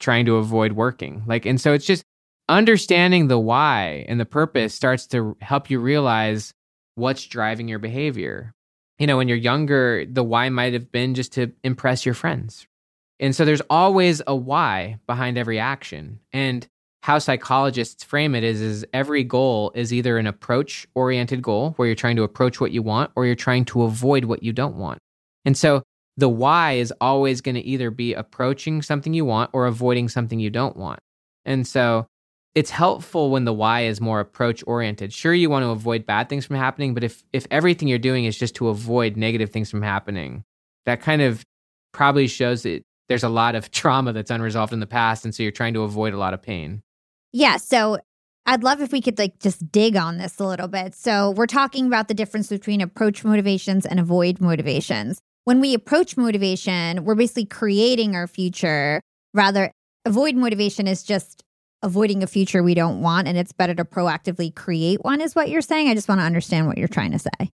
trying 0.00 0.26
to 0.26 0.36
avoid 0.36 0.72
working. 0.72 1.22
Like, 1.26 1.46
and 1.46 1.60
so 1.60 1.72
it's 1.72 1.86
just 1.86 2.04
understanding 2.48 3.28
the 3.28 3.38
why 3.38 4.04
and 4.08 4.18
the 4.20 4.24
purpose 4.24 4.74
starts 4.74 5.06
to 5.08 5.36
help 5.40 5.70
you 5.70 5.78
realize 5.78 6.52
what's 6.94 7.24
driving 7.26 7.68
your 7.68 7.78
behavior. 7.78 8.52
You 8.98 9.06
know, 9.06 9.16
when 9.16 9.28
you're 9.28 9.36
younger, 9.36 10.04
the 10.06 10.22
why 10.22 10.48
might 10.48 10.74
have 10.74 10.92
been 10.92 11.14
just 11.14 11.32
to 11.34 11.52
impress 11.64 12.04
your 12.04 12.14
friends. 12.14 12.66
And 13.18 13.34
so 13.34 13.44
there's 13.44 13.62
always 13.70 14.20
a 14.26 14.34
why 14.34 14.98
behind 15.06 15.38
every 15.38 15.58
action. 15.58 16.20
And 16.32 16.66
how 17.02 17.18
psychologists 17.18 18.04
frame 18.04 18.34
it 18.34 18.44
is 18.44 18.60
is 18.60 18.86
every 18.92 19.24
goal 19.24 19.72
is 19.74 19.92
either 19.92 20.18
an 20.18 20.26
approach 20.26 20.86
oriented 20.94 21.42
goal 21.42 21.72
where 21.76 21.86
you're 21.86 21.94
trying 21.96 22.16
to 22.16 22.22
approach 22.22 22.60
what 22.60 22.70
you 22.70 22.82
want 22.82 23.10
or 23.16 23.26
you're 23.26 23.34
trying 23.34 23.64
to 23.66 23.82
avoid 23.82 24.24
what 24.24 24.42
you 24.42 24.52
don't 24.52 24.76
want. 24.76 24.98
And 25.44 25.56
so 25.56 25.82
the 26.16 26.28
why 26.28 26.72
is 26.72 26.92
always 27.00 27.40
going 27.40 27.56
to 27.56 27.62
either 27.62 27.90
be 27.90 28.14
approaching 28.14 28.82
something 28.82 29.14
you 29.14 29.24
want 29.24 29.50
or 29.52 29.66
avoiding 29.66 30.08
something 30.08 30.38
you 30.38 30.50
don't 30.50 30.76
want. 30.76 31.00
And 31.44 31.66
so 31.66 32.06
it's 32.54 32.70
helpful 32.70 33.30
when 33.30 33.44
the 33.44 33.52
why 33.52 33.82
is 33.82 34.00
more 34.00 34.20
approach 34.20 34.62
oriented. 34.66 35.12
Sure 35.12 35.32
you 35.32 35.48
want 35.48 35.64
to 35.64 35.70
avoid 35.70 36.04
bad 36.04 36.28
things 36.28 36.44
from 36.44 36.56
happening, 36.56 36.94
but 36.94 37.04
if 37.04 37.24
if 37.32 37.46
everything 37.50 37.88
you're 37.88 37.98
doing 37.98 38.24
is 38.24 38.36
just 38.36 38.54
to 38.56 38.68
avoid 38.68 39.16
negative 39.16 39.50
things 39.50 39.70
from 39.70 39.82
happening, 39.82 40.44
that 40.84 41.00
kind 41.00 41.22
of 41.22 41.44
probably 41.92 42.26
shows 42.26 42.62
that 42.62 42.82
there's 43.08 43.22
a 43.22 43.28
lot 43.28 43.54
of 43.54 43.70
trauma 43.72 44.12
that's 44.12 44.30
unresolved 44.30 44.72
in 44.72 44.80
the 44.80 44.86
past 44.86 45.24
and 45.24 45.34
so 45.34 45.42
you're 45.42 45.52
trying 45.52 45.74
to 45.74 45.82
avoid 45.82 46.12
a 46.14 46.18
lot 46.18 46.34
of 46.34 46.42
pain. 46.42 46.82
Yeah. 47.32 47.56
So 47.56 47.98
I'd 48.44 48.64
love 48.64 48.80
if 48.80 48.92
we 48.92 49.00
could 49.00 49.18
like 49.18 49.38
just 49.38 49.70
dig 49.70 49.96
on 49.96 50.18
this 50.18 50.38
a 50.38 50.46
little 50.46 50.68
bit. 50.68 50.94
So 50.94 51.30
we're 51.30 51.46
talking 51.46 51.86
about 51.86 52.08
the 52.08 52.14
difference 52.14 52.48
between 52.48 52.80
approach 52.80 53.24
motivations 53.24 53.86
and 53.86 54.00
avoid 54.00 54.40
motivations. 54.40 55.20
When 55.44 55.60
we 55.60 55.74
approach 55.74 56.16
motivation, 56.16 57.04
we're 57.04 57.14
basically 57.14 57.46
creating 57.46 58.14
our 58.14 58.26
future. 58.26 59.00
Rather, 59.32 59.72
avoid 60.04 60.36
motivation 60.36 60.86
is 60.86 61.02
just 61.02 61.42
avoiding 61.82 62.22
a 62.22 62.26
future 62.26 62.62
we 62.62 62.74
don't 62.74 63.00
want. 63.02 63.28
And 63.28 63.36
it's 63.36 63.52
better 63.52 63.74
to 63.74 63.84
proactively 63.84 64.54
create 64.54 65.02
one, 65.04 65.20
is 65.20 65.34
what 65.34 65.48
you're 65.48 65.62
saying. 65.62 65.88
I 65.88 65.94
just 65.94 66.08
want 66.08 66.20
to 66.20 66.24
understand 66.24 66.66
what 66.66 66.78
you're 66.78 66.88
trying 66.88 67.12
to 67.12 67.18
say. 67.18 67.50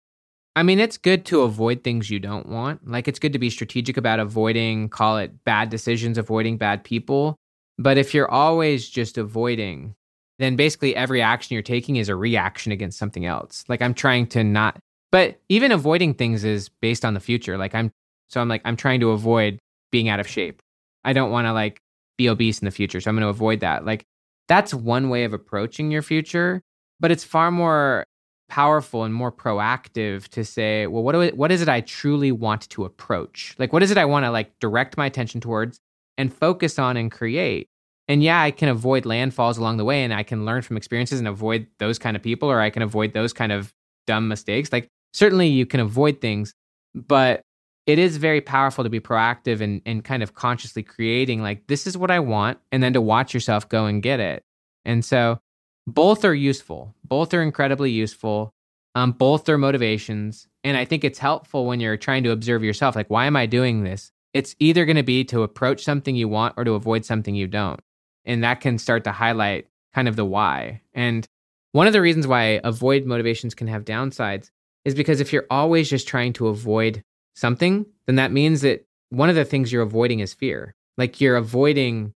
I 0.54 0.62
mean, 0.62 0.78
it's 0.78 0.96
good 0.96 1.26
to 1.26 1.42
avoid 1.42 1.84
things 1.84 2.10
you 2.10 2.18
don't 2.18 2.48
want. 2.48 2.88
Like, 2.88 3.08
it's 3.08 3.18
good 3.18 3.34
to 3.34 3.38
be 3.38 3.50
strategic 3.50 3.96
about 3.98 4.20
avoiding, 4.20 4.88
call 4.88 5.18
it 5.18 5.44
bad 5.44 5.68
decisions, 5.68 6.16
avoiding 6.16 6.56
bad 6.56 6.82
people. 6.82 7.36
But 7.78 7.98
if 7.98 8.14
you're 8.14 8.30
always 8.30 8.88
just 8.88 9.18
avoiding, 9.18 9.94
then 10.38 10.56
basically 10.56 10.96
every 10.96 11.20
action 11.20 11.54
you're 11.54 11.62
taking 11.62 11.96
is 11.96 12.08
a 12.08 12.16
reaction 12.16 12.72
against 12.72 12.98
something 12.98 13.26
else. 13.26 13.64
Like 13.68 13.82
I'm 13.82 13.92
trying 13.92 14.28
to 14.28 14.42
not, 14.42 14.78
but 15.12 15.38
even 15.50 15.72
avoiding 15.72 16.14
things 16.14 16.42
is 16.42 16.70
based 16.80 17.04
on 17.04 17.12
the 17.14 17.20
future. 17.20 17.58
Like 17.58 17.74
I'm, 17.74 17.90
so 18.28 18.40
I'm 18.40 18.48
like, 18.48 18.62
I'm 18.64 18.76
trying 18.76 19.00
to 19.00 19.10
avoid 19.10 19.58
being 19.92 20.08
out 20.08 20.20
of 20.20 20.26
shape. 20.26 20.62
I 21.04 21.12
don't 21.12 21.30
want 21.30 21.46
to 21.46 21.52
like 21.52 21.80
be 22.16 22.28
obese 22.30 22.60
in 22.60 22.64
the 22.64 22.70
future. 22.70 23.00
So 23.00 23.10
I'm 23.10 23.14
going 23.14 23.22
to 23.22 23.28
avoid 23.28 23.60
that. 23.60 23.84
Like 23.84 24.04
that's 24.48 24.72
one 24.74 25.08
way 25.08 25.24
of 25.24 25.32
approaching 25.32 25.90
your 25.90 26.02
future, 26.02 26.62
but 27.00 27.10
it's 27.10 27.24
far 27.24 27.50
more 27.50 28.04
powerful 28.48 29.02
and 29.04 29.12
more 29.12 29.32
proactive 29.32 30.28
to 30.28 30.44
say, 30.44 30.86
well, 30.86 31.02
what 31.02 31.12
do 31.12 31.20
it, 31.20 31.36
what 31.36 31.50
is 31.50 31.62
it 31.62 31.68
I 31.68 31.80
truly 31.80 32.30
want 32.32 32.68
to 32.70 32.84
approach? 32.84 33.54
Like, 33.58 33.72
what 33.72 33.82
is 33.82 33.90
it 33.90 33.98
I 33.98 34.04
want 34.04 34.24
to 34.24 34.30
like 34.30 34.58
direct 34.60 34.96
my 34.96 35.06
attention 35.06 35.40
towards? 35.40 35.80
and 36.18 36.32
focus 36.32 36.78
on 36.78 36.96
and 36.96 37.10
create. 37.10 37.68
And 38.08 38.22
yeah, 38.22 38.40
I 38.40 38.50
can 38.50 38.68
avoid 38.68 39.04
landfalls 39.04 39.58
along 39.58 39.78
the 39.78 39.84
way 39.84 40.04
and 40.04 40.14
I 40.14 40.22
can 40.22 40.44
learn 40.44 40.62
from 40.62 40.76
experiences 40.76 41.18
and 41.18 41.26
avoid 41.26 41.66
those 41.78 41.98
kind 41.98 42.16
of 42.16 42.22
people 42.22 42.50
or 42.50 42.60
I 42.60 42.70
can 42.70 42.82
avoid 42.82 43.12
those 43.12 43.32
kind 43.32 43.52
of 43.52 43.72
dumb 44.06 44.28
mistakes. 44.28 44.72
Like 44.72 44.88
certainly 45.12 45.48
you 45.48 45.66
can 45.66 45.80
avoid 45.80 46.20
things, 46.20 46.54
but 46.94 47.42
it 47.86 47.98
is 47.98 48.16
very 48.16 48.40
powerful 48.40 48.84
to 48.84 48.90
be 48.90 49.00
proactive 49.00 49.60
and, 49.60 49.80
and 49.86 50.04
kind 50.04 50.22
of 50.22 50.34
consciously 50.34 50.82
creating 50.82 51.42
like 51.42 51.66
this 51.68 51.86
is 51.86 51.96
what 51.96 52.10
I 52.10 52.18
want 52.18 52.58
and 52.72 52.82
then 52.82 52.92
to 52.94 53.00
watch 53.00 53.32
yourself 53.32 53.68
go 53.68 53.86
and 53.86 54.02
get 54.02 54.20
it. 54.20 54.42
And 54.84 55.04
so 55.04 55.38
both 55.86 56.24
are 56.24 56.34
useful. 56.34 56.94
Both 57.04 57.32
are 57.32 57.42
incredibly 57.42 57.90
useful. 57.90 58.52
Um, 58.94 59.12
both 59.12 59.48
are 59.48 59.58
motivations. 59.58 60.48
And 60.64 60.76
I 60.76 60.84
think 60.84 61.04
it's 61.04 61.18
helpful 61.18 61.66
when 61.66 61.80
you're 61.80 61.96
trying 61.96 62.24
to 62.24 62.32
observe 62.32 62.64
yourself. 62.64 62.96
Like, 62.96 63.10
why 63.10 63.26
am 63.26 63.36
I 63.36 63.46
doing 63.46 63.84
this? 63.84 64.10
it's 64.36 64.54
either 64.58 64.84
going 64.84 64.96
to 64.96 65.02
be 65.02 65.24
to 65.24 65.42
approach 65.42 65.82
something 65.82 66.14
you 66.14 66.28
want 66.28 66.52
or 66.58 66.64
to 66.64 66.72
avoid 66.72 67.06
something 67.06 67.34
you 67.34 67.46
don't. 67.46 67.80
And 68.26 68.44
that 68.44 68.60
can 68.60 68.76
start 68.76 69.04
to 69.04 69.12
highlight 69.12 69.66
kind 69.94 70.08
of 70.08 70.16
the 70.16 70.26
why. 70.26 70.82
And 70.92 71.26
one 71.72 71.86
of 71.86 71.94
the 71.94 72.02
reasons 72.02 72.26
why 72.26 72.60
avoid 72.62 73.06
motivations 73.06 73.54
can 73.54 73.66
have 73.68 73.86
downsides 73.86 74.50
is 74.84 74.94
because 74.94 75.20
if 75.20 75.32
you're 75.32 75.46
always 75.48 75.88
just 75.88 76.06
trying 76.06 76.34
to 76.34 76.48
avoid 76.48 77.02
something, 77.36 77.86
then 78.06 78.16
that 78.16 78.32
means 78.32 78.62
that 78.62 78.84
one 79.10 79.28
of 79.28 79.36
the 79.36 79.44
things 79.44 79.72
you're 79.72 79.82
avoiding 79.82 80.20
is 80.20 80.34
fear. 80.34 80.74
Like 80.98 81.20
you're 81.20 81.36
avoiding 81.36 82.12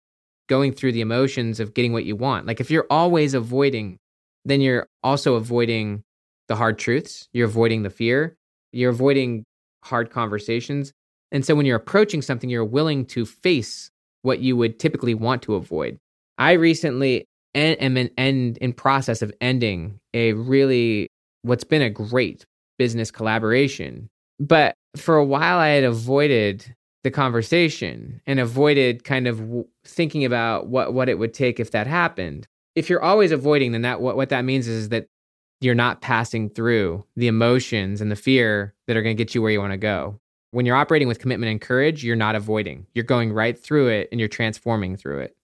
going 0.47 0.73
through 0.73 0.93
the 0.93 1.01
emotions 1.01 1.59
of 1.59 1.73
getting 1.73 1.93
what 1.93 2.05
you 2.05 2.15
want. 2.15 2.47
Like 2.47 2.59
if 2.59 2.71
you're 2.71 2.87
always 2.89 3.33
avoiding, 3.33 3.97
then 4.45 4.61
you're 4.61 4.87
also 5.03 5.35
avoiding 5.35 6.03
the 6.47 6.55
hard 6.55 6.79
truths, 6.79 7.29
you're 7.33 7.47
avoiding 7.47 7.83
the 7.83 7.89
fear, 7.89 8.35
you're 8.71 8.89
avoiding 8.89 9.43
hard 9.83 10.09
conversations. 10.09 10.91
And 11.31 11.45
so 11.45 11.53
when 11.53 11.65
you're 11.65 11.77
approaching 11.77 12.23
something, 12.23 12.49
you're 12.49 12.65
willing 12.65 13.05
to 13.07 13.25
face 13.25 13.91
what 14.23 14.39
you 14.39 14.57
would 14.57 14.79
typically 14.79 15.13
want 15.13 15.43
to 15.43 15.55
avoid. 15.55 15.97
I 16.37 16.53
recently 16.53 17.25
am 17.53 17.97
in, 17.97 18.09
end, 18.17 18.57
in 18.57 18.73
process 18.73 19.21
of 19.21 19.31
ending 19.39 19.99
a 20.13 20.33
really, 20.33 21.09
what's 21.43 21.63
been 21.63 21.81
a 21.81 21.89
great 21.89 22.45
business 22.79 23.11
collaboration. 23.11 24.09
But 24.39 24.75
for 24.95 25.15
a 25.15 25.25
while, 25.25 25.57
I 25.59 25.69
had 25.69 25.83
avoided 25.83 26.75
the 27.03 27.11
conversation 27.11 28.21
and 28.25 28.39
avoided 28.39 29.03
kind 29.03 29.27
of 29.27 29.41
thinking 29.85 30.25
about 30.25 30.67
what, 30.67 30.93
what 30.93 31.09
it 31.09 31.17
would 31.17 31.33
take 31.33 31.59
if 31.59 31.71
that 31.71 31.87
happened. 31.87 32.47
If 32.75 32.89
you're 32.89 33.01
always 33.01 33.31
avoiding, 33.31 33.71
then 33.71 33.81
that 33.83 34.01
what, 34.01 34.15
what 34.15 34.29
that 34.29 34.45
means 34.45 34.67
is, 34.67 34.83
is 34.83 34.89
that 34.89 35.07
you're 35.61 35.75
not 35.75 36.01
passing 36.01 36.49
through 36.49 37.05
the 37.15 37.27
emotions 37.27 38.01
and 38.01 38.11
the 38.11 38.15
fear 38.15 38.73
that 38.87 38.95
are 38.95 39.01
going 39.01 39.15
to 39.15 39.23
get 39.23 39.35
you 39.35 39.41
where 39.41 39.51
you 39.51 39.59
want 39.59 39.73
to 39.73 39.77
go. 39.77 40.19
When 40.51 40.65
you're 40.65 40.75
operating 40.75 41.07
with 41.07 41.19
commitment 41.19 41.51
and 41.51 41.61
courage, 41.61 42.03
you're 42.03 42.15
not 42.15 42.35
avoiding. 42.35 42.87
You're 42.93 43.03
going 43.03 43.33
right 43.33 43.57
through 43.57 43.89
it 43.89 44.09
and 44.11 44.19
you're 44.19 44.29
transforming 44.29 44.95
through 44.95 45.19
it. 45.19 45.35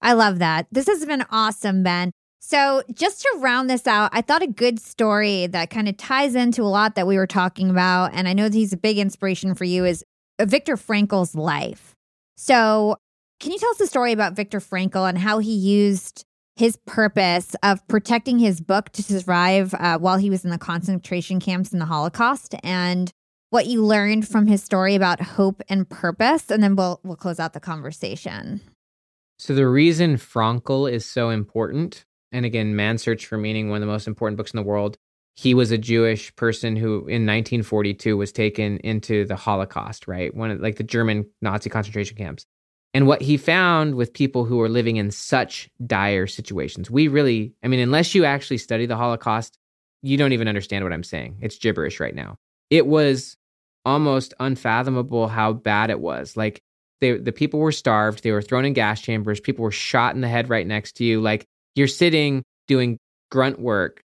I 0.00 0.14
love 0.14 0.40
that. 0.40 0.66
This 0.72 0.88
has 0.88 1.04
been 1.06 1.24
awesome, 1.30 1.82
Ben. 1.82 2.12
So, 2.44 2.82
just 2.92 3.22
to 3.22 3.36
round 3.38 3.70
this 3.70 3.86
out, 3.86 4.10
I 4.12 4.20
thought 4.20 4.42
a 4.42 4.48
good 4.48 4.80
story 4.80 5.46
that 5.46 5.70
kind 5.70 5.88
of 5.88 5.96
ties 5.96 6.34
into 6.34 6.62
a 6.62 6.64
lot 6.64 6.96
that 6.96 7.06
we 7.06 7.16
were 7.16 7.26
talking 7.26 7.70
about, 7.70 8.10
and 8.14 8.26
I 8.26 8.32
know 8.32 8.48
that 8.48 8.54
he's 8.54 8.72
a 8.72 8.76
big 8.76 8.98
inspiration 8.98 9.54
for 9.54 9.62
you, 9.62 9.84
is 9.84 10.04
Viktor 10.40 10.76
Frankl's 10.76 11.36
life. 11.36 11.94
So, 12.36 12.96
can 13.38 13.52
you 13.52 13.58
tell 13.58 13.70
us 13.70 13.78
the 13.78 13.86
story 13.86 14.10
about 14.10 14.34
Viktor 14.34 14.58
Frankl 14.58 15.08
and 15.08 15.18
how 15.18 15.38
he 15.38 15.52
used 15.52 16.24
his 16.56 16.76
purpose 16.84 17.54
of 17.62 17.86
protecting 17.86 18.40
his 18.40 18.60
book 18.60 18.90
to 18.90 19.04
survive 19.04 19.72
uh, 19.74 19.98
while 19.98 20.18
he 20.18 20.28
was 20.28 20.44
in 20.44 20.50
the 20.50 20.58
concentration 20.58 21.38
camps 21.38 21.72
in 21.72 21.78
the 21.78 21.84
Holocaust 21.84 22.56
and 22.64 23.12
what 23.50 23.66
you 23.66 23.84
learned 23.84 24.26
from 24.26 24.48
his 24.48 24.64
story 24.64 24.96
about 24.96 25.20
hope 25.20 25.62
and 25.68 25.88
purpose, 25.88 26.50
and 26.50 26.60
then 26.60 26.74
we'll 26.74 26.98
we'll 27.04 27.14
close 27.14 27.38
out 27.38 27.52
the 27.52 27.60
conversation. 27.60 28.60
So 29.38 29.54
the 29.54 29.68
reason 29.68 30.16
Frankl 30.16 30.90
is 30.90 31.06
so 31.06 31.30
important, 31.30 32.04
and 32.32 32.44
again, 32.46 32.74
Man's 32.74 33.02
Search 33.02 33.26
for 33.26 33.38
Meaning, 33.38 33.68
one 33.68 33.76
of 33.76 33.80
the 33.86 33.92
most 33.92 34.06
important 34.06 34.36
books 34.36 34.52
in 34.52 34.56
the 34.56 34.62
world. 34.62 34.96
He 35.34 35.54
was 35.54 35.70
a 35.70 35.78
Jewish 35.78 36.34
person 36.36 36.76
who, 36.76 37.06
in 37.06 37.26
1942, 37.26 38.16
was 38.16 38.32
taken 38.32 38.78
into 38.78 39.24
the 39.24 39.36
Holocaust, 39.36 40.06
right? 40.06 40.34
One 40.34 40.50
of 40.50 40.60
like 40.60 40.76
the 40.76 40.82
German 40.82 41.26
Nazi 41.40 41.70
concentration 41.70 42.16
camps. 42.16 42.44
And 42.94 43.06
what 43.06 43.22
he 43.22 43.38
found 43.38 43.94
with 43.94 44.12
people 44.12 44.44
who 44.44 44.58
were 44.58 44.68
living 44.68 44.96
in 44.96 45.10
such 45.10 45.70
dire 45.86 46.26
situations, 46.26 46.90
we 46.90 47.08
really, 47.08 47.54
I 47.62 47.68
mean, 47.68 47.80
unless 47.80 48.14
you 48.14 48.26
actually 48.26 48.58
study 48.58 48.84
the 48.84 48.96
Holocaust, 48.96 49.58
you 50.02 50.18
don't 50.18 50.32
even 50.32 50.48
understand 50.48 50.84
what 50.84 50.92
I'm 50.92 51.04
saying. 51.04 51.38
It's 51.40 51.58
gibberish 51.58 52.00
right 52.00 52.14
now. 52.14 52.36
It 52.68 52.86
was 52.86 53.36
almost 53.84 54.34
unfathomable 54.40 55.28
how 55.28 55.54
bad 55.54 55.90
it 55.90 56.00
was. 56.00 56.36
Like 56.36 56.60
they, 57.00 57.16
the 57.16 57.32
people 57.32 57.60
were 57.60 57.72
starved, 57.72 58.22
they 58.22 58.32
were 58.32 58.42
thrown 58.42 58.64
in 58.64 58.74
gas 58.74 59.00
chambers, 59.00 59.40
people 59.40 59.62
were 59.62 59.70
shot 59.70 60.14
in 60.14 60.20
the 60.20 60.28
head 60.28 60.50
right 60.50 60.66
next 60.66 60.96
to 60.96 61.04
you. 61.04 61.20
Like 61.20 61.46
you're 61.74 61.88
sitting 61.88 62.42
doing 62.68 62.98
grunt 63.30 63.58
work 63.58 64.02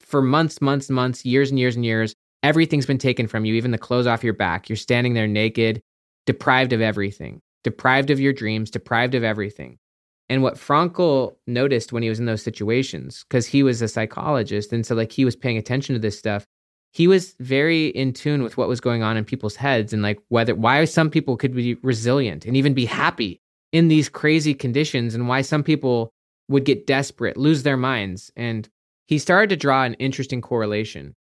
for 0.00 0.22
months, 0.22 0.60
months, 0.60 0.88
months, 0.88 1.24
years 1.24 1.50
and 1.50 1.58
years 1.58 1.76
and 1.76 1.84
years. 1.84 2.14
Everything's 2.42 2.86
been 2.86 2.98
taken 2.98 3.26
from 3.26 3.44
you, 3.44 3.54
even 3.54 3.72
the 3.72 3.78
clothes 3.78 4.06
off 4.06 4.24
your 4.24 4.32
back. 4.32 4.68
You're 4.68 4.76
standing 4.76 5.14
there 5.14 5.26
naked, 5.26 5.80
deprived 6.26 6.72
of 6.72 6.80
everything, 6.80 7.40
deprived 7.64 8.10
of 8.10 8.20
your 8.20 8.32
dreams, 8.32 8.70
deprived 8.70 9.14
of 9.14 9.24
everything. 9.24 9.78
And 10.28 10.42
what 10.42 10.54
Frankl 10.54 11.34
noticed 11.46 11.92
when 11.92 12.02
he 12.02 12.08
was 12.08 12.20
in 12.20 12.26
those 12.26 12.42
situations, 12.42 13.24
because 13.28 13.46
he 13.46 13.62
was 13.62 13.80
a 13.80 13.88
psychologist, 13.88 14.72
and 14.72 14.84
so 14.84 14.94
like 14.94 15.10
he 15.10 15.24
was 15.24 15.34
paying 15.34 15.56
attention 15.56 15.94
to 15.94 15.98
this 15.98 16.18
stuff, 16.18 16.44
he 16.92 17.08
was 17.08 17.34
very 17.40 17.88
in 17.88 18.12
tune 18.12 18.42
with 18.42 18.56
what 18.56 18.68
was 18.68 18.80
going 18.80 19.02
on 19.02 19.16
in 19.16 19.24
people's 19.24 19.56
heads 19.56 19.92
and 19.92 20.02
like 20.02 20.18
whether 20.28 20.54
why 20.54 20.84
some 20.84 21.10
people 21.10 21.36
could 21.36 21.54
be 21.54 21.74
resilient 21.76 22.44
and 22.46 22.56
even 22.56 22.74
be 22.74 22.86
happy 22.86 23.40
in 23.72 23.88
these 23.88 24.08
crazy 24.08 24.54
conditions 24.54 25.14
and 25.14 25.28
why 25.28 25.42
some 25.42 25.62
people 25.62 26.10
would 26.48 26.64
get 26.64 26.86
desperate, 26.86 27.36
lose 27.36 27.62
their 27.62 27.76
minds. 27.76 28.30
And 28.36 28.68
he 29.06 29.18
started 29.18 29.50
to 29.50 29.56
draw 29.56 29.84
an 29.84 29.94
interesting 29.94 30.40
correlation, 30.40 31.14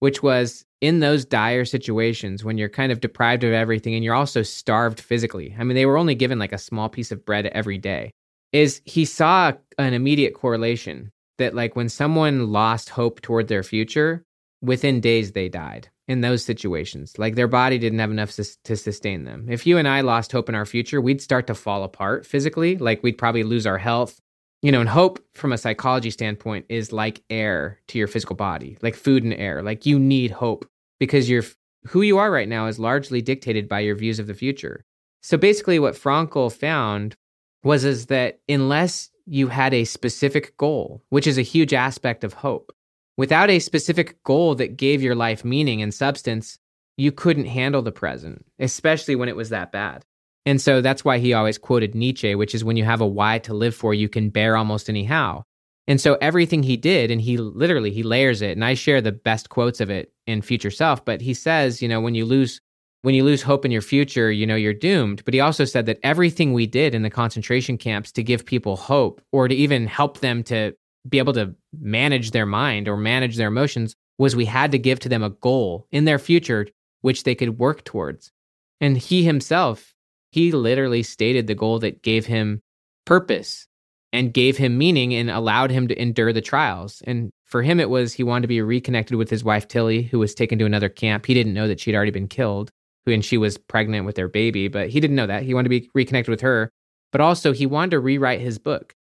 which 0.00 0.22
was 0.22 0.64
in 0.80 1.00
those 1.00 1.24
dire 1.24 1.64
situations 1.64 2.44
when 2.44 2.58
you're 2.58 2.68
kind 2.68 2.92
of 2.92 3.00
deprived 3.00 3.44
of 3.44 3.52
everything 3.52 3.94
and 3.94 4.04
you're 4.04 4.14
also 4.14 4.42
starved 4.42 5.00
physically. 5.00 5.54
I 5.58 5.64
mean, 5.64 5.74
they 5.74 5.86
were 5.86 5.96
only 5.96 6.14
given 6.14 6.38
like 6.38 6.52
a 6.52 6.58
small 6.58 6.88
piece 6.88 7.10
of 7.10 7.24
bread 7.24 7.46
every 7.46 7.78
day. 7.78 8.10
Is 8.52 8.82
he 8.84 9.04
saw 9.04 9.52
an 9.78 9.94
immediate 9.94 10.34
correlation 10.34 11.10
that, 11.38 11.54
like, 11.54 11.74
when 11.74 11.88
someone 11.88 12.52
lost 12.52 12.90
hope 12.90 13.20
toward 13.20 13.48
their 13.48 13.64
future, 13.64 14.22
within 14.64 15.00
days 15.00 15.32
they 15.32 15.48
died 15.48 15.88
in 16.08 16.20
those 16.20 16.44
situations. 16.44 17.18
Like 17.18 17.34
their 17.34 17.48
body 17.48 17.78
didn't 17.78 17.98
have 17.98 18.10
enough 18.10 18.32
to, 18.32 18.76
sustain 18.76 19.24
them. 19.24 19.46
If 19.48 19.66
you 19.66 19.78
and 19.78 19.88
I 19.88 20.00
lost 20.02 20.32
hope 20.32 20.48
in 20.48 20.54
our 20.54 20.66
future, 20.66 21.00
we'd 21.00 21.22
start 21.22 21.46
to 21.46 21.54
fall 21.54 21.82
apart 21.82 22.26
physically. 22.26 22.76
Like 22.76 23.02
we'd 23.02 23.18
probably 23.18 23.42
lose 23.42 23.66
our 23.66 23.78
health. 23.78 24.20
You 24.64 24.72
know, 24.72 24.80
and 24.80 24.88
hope 24.88 25.22
from 25.34 25.52
a 25.52 25.58
psychology 25.58 26.10
standpoint 26.10 26.64
is 26.68 26.90
like 26.90 27.22
air 27.28 27.78
to 27.88 27.98
your 27.98 28.08
physical 28.08 28.34
body, 28.34 28.78
like 28.80 28.94
food 28.94 29.22
and 29.22 29.34
air. 29.34 29.62
Like 29.62 29.84
you 29.84 29.98
need 29.98 30.30
hope 30.30 30.66
because 30.98 31.28
you're 31.28 31.44
who 31.86 32.00
you 32.00 32.16
are 32.16 32.30
right 32.30 32.48
now 32.48 32.66
is 32.66 32.78
largely 32.78 33.20
dictated 33.20 33.68
by 33.68 33.80
your 33.80 33.94
views 33.94 34.18
of 34.18 34.26
the 34.26 34.32
future. 34.32 34.86
So 35.22 35.36
basically 35.36 35.78
what 35.78 35.94
Frankl 35.94 36.50
found 36.50 37.14
was 37.62 37.84
is 37.84 38.06
that 38.06 38.40
unless 38.48 39.10
you 39.26 39.48
had 39.48 39.74
a 39.74 39.84
specific 39.84 40.56
goal, 40.56 41.02
which 41.10 41.26
is 41.26 41.36
a 41.36 41.42
huge 41.42 41.74
aspect 41.74 42.24
of 42.24 42.32
hope, 42.32 42.72
Without 43.16 43.48
a 43.48 43.60
specific 43.60 44.22
goal 44.24 44.56
that 44.56 44.76
gave 44.76 45.02
your 45.02 45.14
life 45.14 45.44
meaning 45.44 45.80
and 45.80 45.94
substance, 45.94 46.58
you 46.96 47.12
couldn't 47.12 47.46
handle 47.46 47.82
the 47.82 47.92
present, 47.92 48.44
especially 48.58 49.14
when 49.14 49.28
it 49.28 49.36
was 49.36 49.50
that 49.50 49.70
bad. 49.70 50.04
And 50.46 50.60
so 50.60 50.80
that's 50.80 51.04
why 51.04 51.18
he 51.18 51.32
always 51.32 51.58
quoted 51.58 51.94
Nietzsche, 51.94 52.34
which 52.34 52.54
is 52.54 52.64
when 52.64 52.76
you 52.76 52.84
have 52.84 53.00
a 53.00 53.06
why 53.06 53.38
to 53.40 53.54
live 53.54 53.74
for, 53.74 53.94
you 53.94 54.08
can 54.08 54.28
bear 54.30 54.56
almost 54.56 54.88
anyhow. 54.88 55.42
And 55.86 56.00
so 56.00 56.16
everything 56.20 56.62
he 56.62 56.76
did, 56.76 57.10
and 57.10 57.20
he 57.20 57.36
literally 57.36 57.90
he 57.90 58.02
layers 58.02 58.42
it, 58.42 58.52
and 58.52 58.64
I 58.64 58.74
share 58.74 59.00
the 59.00 59.12
best 59.12 59.50
quotes 59.50 59.80
of 59.80 59.90
it 59.90 60.12
in 60.26 60.42
Future 60.42 60.70
Self. 60.70 61.04
But 61.04 61.20
he 61.20 61.34
says, 61.34 61.82
you 61.82 61.88
know, 61.88 62.00
when 62.00 62.14
you 62.14 62.24
lose 62.24 62.60
when 63.02 63.14
you 63.14 63.22
lose 63.22 63.42
hope 63.42 63.66
in 63.66 63.70
your 63.70 63.82
future, 63.82 64.32
you 64.32 64.46
know, 64.46 64.56
you're 64.56 64.72
doomed. 64.72 65.22
But 65.26 65.34
he 65.34 65.40
also 65.40 65.66
said 65.66 65.84
that 65.86 65.98
everything 66.02 66.54
we 66.54 66.66
did 66.66 66.94
in 66.94 67.02
the 67.02 67.10
concentration 67.10 67.76
camps 67.76 68.10
to 68.12 68.22
give 68.22 68.46
people 68.46 68.76
hope 68.76 69.20
or 69.30 69.46
to 69.46 69.54
even 69.54 69.86
help 69.86 70.20
them 70.20 70.42
to 70.44 70.74
be 71.06 71.18
able 71.18 71.34
to 71.34 71.54
manage 71.78 72.30
their 72.30 72.46
mind 72.46 72.88
or 72.88 72.96
manage 72.96 73.36
their 73.36 73.48
emotions 73.48 73.94
was 74.16 74.34
we 74.34 74.46
had 74.46 74.72
to 74.72 74.78
give 74.78 75.00
to 75.00 75.10
them 75.10 75.22
a 75.22 75.28
goal 75.28 75.86
in 75.92 76.06
their 76.06 76.18
future 76.18 76.66
which 77.02 77.24
they 77.24 77.34
could 77.34 77.58
work 77.58 77.84
towards. 77.84 78.32
And 78.80 78.96
he 78.96 79.22
himself, 79.22 79.93
he 80.34 80.52
literally 80.52 81.02
stated 81.02 81.46
the 81.46 81.54
goal 81.54 81.78
that 81.78 82.02
gave 82.02 82.26
him 82.26 82.60
purpose 83.04 83.66
and 84.12 84.34
gave 84.34 84.56
him 84.56 84.78
meaning 84.78 85.14
and 85.14 85.30
allowed 85.30 85.70
him 85.70 85.88
to 85.88 86.00
endure 86.00 86.32
the 86.32 86.40
trials. 86.40 87.02
And 87.06 87.30
for 87.44 87.62
him, 87.62 87.80
it 87.80 87.90
was 87.90 88.12
he 88.12 88.22
wanted 88.22 88.42
to 88.42 88.48
be 88.48 88.60
reconnected 88.60 89.16
with 89.16 89.30
his 89.30 89.44
wife, 89.44 89.68
Tilly, 89.68 90.02
who 90.02 90.18
was 90.18 90.34
taken 90.34 90.58
to 90.58 90.66
another 90.66 90.88
camp. 90.88 91.26
He 91.26 91.34
didn't 91.34 91.54
know 91.54 91.68
that 91.68 91.80
she'd 91.80 91.94
already 91.94 92.10
been 92.10 92.28
killed, 92.28 92.70
and 93.06 93.24
she 93.24 93.38
was 93.38 93.58
pregnant 93.58 94.06
with 94.06 94.16
their 94.16 94.28
baby, 94.28 94.68
but 94.68 94.88
he 94.88 95.00
didn't 95.00 95.16
know 95.16 95.26
that. 95.26 95.42
He 95.42 95.54
wanted 95.54 95.70
to 95.70 95.80
be 95.80 95.90
reconnected 95.94 96.30
with 96.30 96.40
her. 96.40 96.70
But 97.12 97.20
also, 97.20 97.52
he 97.52 97.66
wanted 97.66 97.92
to 97.92 98.00
rewrite 98.00 98.40
his 98.40 98.58
book 98.58 98.94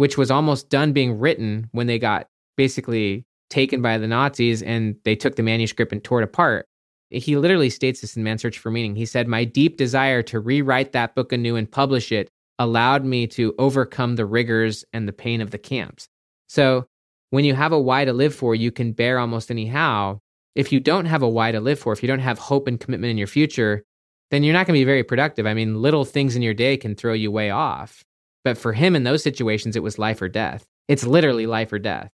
which 0.00 0.16
was 0.16 0.30
almost 0.30 0.70
done 0.70 0.94
being 0.94 1.18
written 1.18 1.68
when 1.72 1.86
they 1.86 1.98
got 1.98 2.26
basically 2.56 3.22
taken 3.50 3.82
by 3.82 3.98
the 3.98 4.06
Nazis 4.06 4.62
and 4.62 4.96
they 5.04 5.14
took 5.14 5.36
the 5.36 5.42
manuscript 5.42 5.92
and 5.92 6.02
tore 6.02 6.22
it 6.22 6.24
apart. 6.24 6.66
He 7.10 7.36
literally 7.36 7.70
states 7.70 8.00
this 8.00 8.16
in 8.16 8.22
Man's 8.22 8.42
Search 8.42 8.58
for 8.58 8.70
Meaning. 8.70 8.94
He 8.94 9.06
said, 9.06 9.26
My 9.26 9.44
deep 9.44 9.76
desire 9.76 10.22
to 10.24 10.38
rewrite 10.40 10.92
that 10.92 11.14
book 11.14 11.32
anew 11.32 11.56
and 11.56 11.70
publish 11.70 12.12
it 12.12 12.30
allowed 12.58 13.04
me 13.04 13.26
to 13.26 13.54
overcome 13.58 14.16
the 14.16 14.26
rigors 14.26 14.84
and 14.92 15.08
the 15.08 15.12
pain 15.12 15.40
of 15.40 15.50
the 15.50 15.58
camps. 15.58 16.08
So 16.48 16.86
when 17.30 17.44
you 17.44 17.54
have 17.54 17.72
a 17.72 17.80
why 17.80 18.04
to 18.04 18.12
live 18.12 18.34
for, 18.34 18.54
you 18.54 18.70
can 18.70 18.92
bear 18.92 19.18
almost 19.18 19.50
anyhow. 19.50 20.20
If 20.54 20.72
you 20.72 20.78
don't 20.78 21.06
have 21.06 21.22
a 21.22 21.28
why 21.28 21.52
to 21.52 21.60
live 21.60 21.78
for, 21.78 21.92
if 21.92 22.02
you 22.02 22.06
don't 22.06 22.18
have 22.18 22.38
hope 22.38 22.68
and 22.68 22.78
commitment 22.78 23.10
in 23.10 23.18
your 23.18 23.26
future, 23.26 23.82
then 24.30 24.44
you're 24.44 24.52
not 24.52 24.66
going 24.66 24.74
to 24.74 24.80
be 24.80 24.84
very 24.84 25.02
productive. 25.02 25.46
I 25.46 25.54
mean, 25.54 25.80
little 25.80 26.04
things 26.04 26.36
in 26.36 26.42
your 26.42 26.54
day 26.54 26.76
can 26.76 26.94
throw 26.94 27.12
you 27.12 27.30
way 27.30 27.50
off. 27.50 28.04
But 28.44 28.58
for 28.58 28.72
him 28.72 28.96
in 28.96 29.04
those 29.04 29.22
situations, 29.22 29.76
it 29.76 29.82
was 29.82 29.98
life 29.98 30.22
or 30.22 30.28
death. 30.28 30.64
It's 30.88 31.04
literally 31.04 31.46
life 31.46 31.72
or 31.72 31.78
death. 31.78 32.10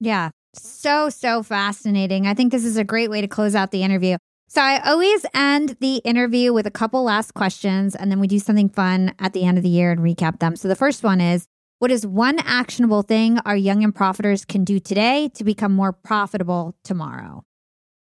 Yeah. 0.00 0.30
So, 0.54 1.08
so 1.08 1.42
fascinating. 1.42 2.26
I 2.26 2.34
think 2.34 2.52
this 2.52 2.64
is 2.64 2.76
a 2.76 2.84
great 2.84 3.10
way 3.10 3.20
to 3.20 3.28
close 3.28 3.54
out 3.54 3.70
the 3.70 3.82
interview. 3.82 4.16
So, 4.54 4.60
I 4.60 4.86
always 4.86 5.24
end 5.32 5.78
the 5.80 6.02
interview 6.04 6.52
with 6.52 6.66
a 6.66 6.70
couple 6.70 7.02
last 7.04 7.32
questions, 7.32 7.96
and 7.96 8.10
then 8.10 8.20
we 8.20 8.26
do 8.26 8.38
something 8.38 8.68
fun 8.68 9.14
at 9.18 9.32
the 9.32 9.44
end 9.44 9.56
of 9.56 9.64
the 9.64 9.70
year 9.70 9.90
and 9.90 10.02
recap 10.02 10.40
them. 10.40 10.56
So, 10.56 10.68
the 10.68 10.76
first 10.76 11.02
one 11.02 11.22
is 11.22 11.46
What 11.78 11.90
is 11.90 12.06
one 12.06 12.38
actionable 12.40 13.00
thing 13.00 13.38
our 13.46 13.56
young 13.56 13.82
and 13.82 13.94
profiters 13.94 14.46
can 14.46 14.62
do 14.62 14.78
today 14.78 15.30
to 15.36 15.42
become 15.42 15.72
more 15.72 15.94
profitable 15.94 16.76
tomorrow? 16.84 17.44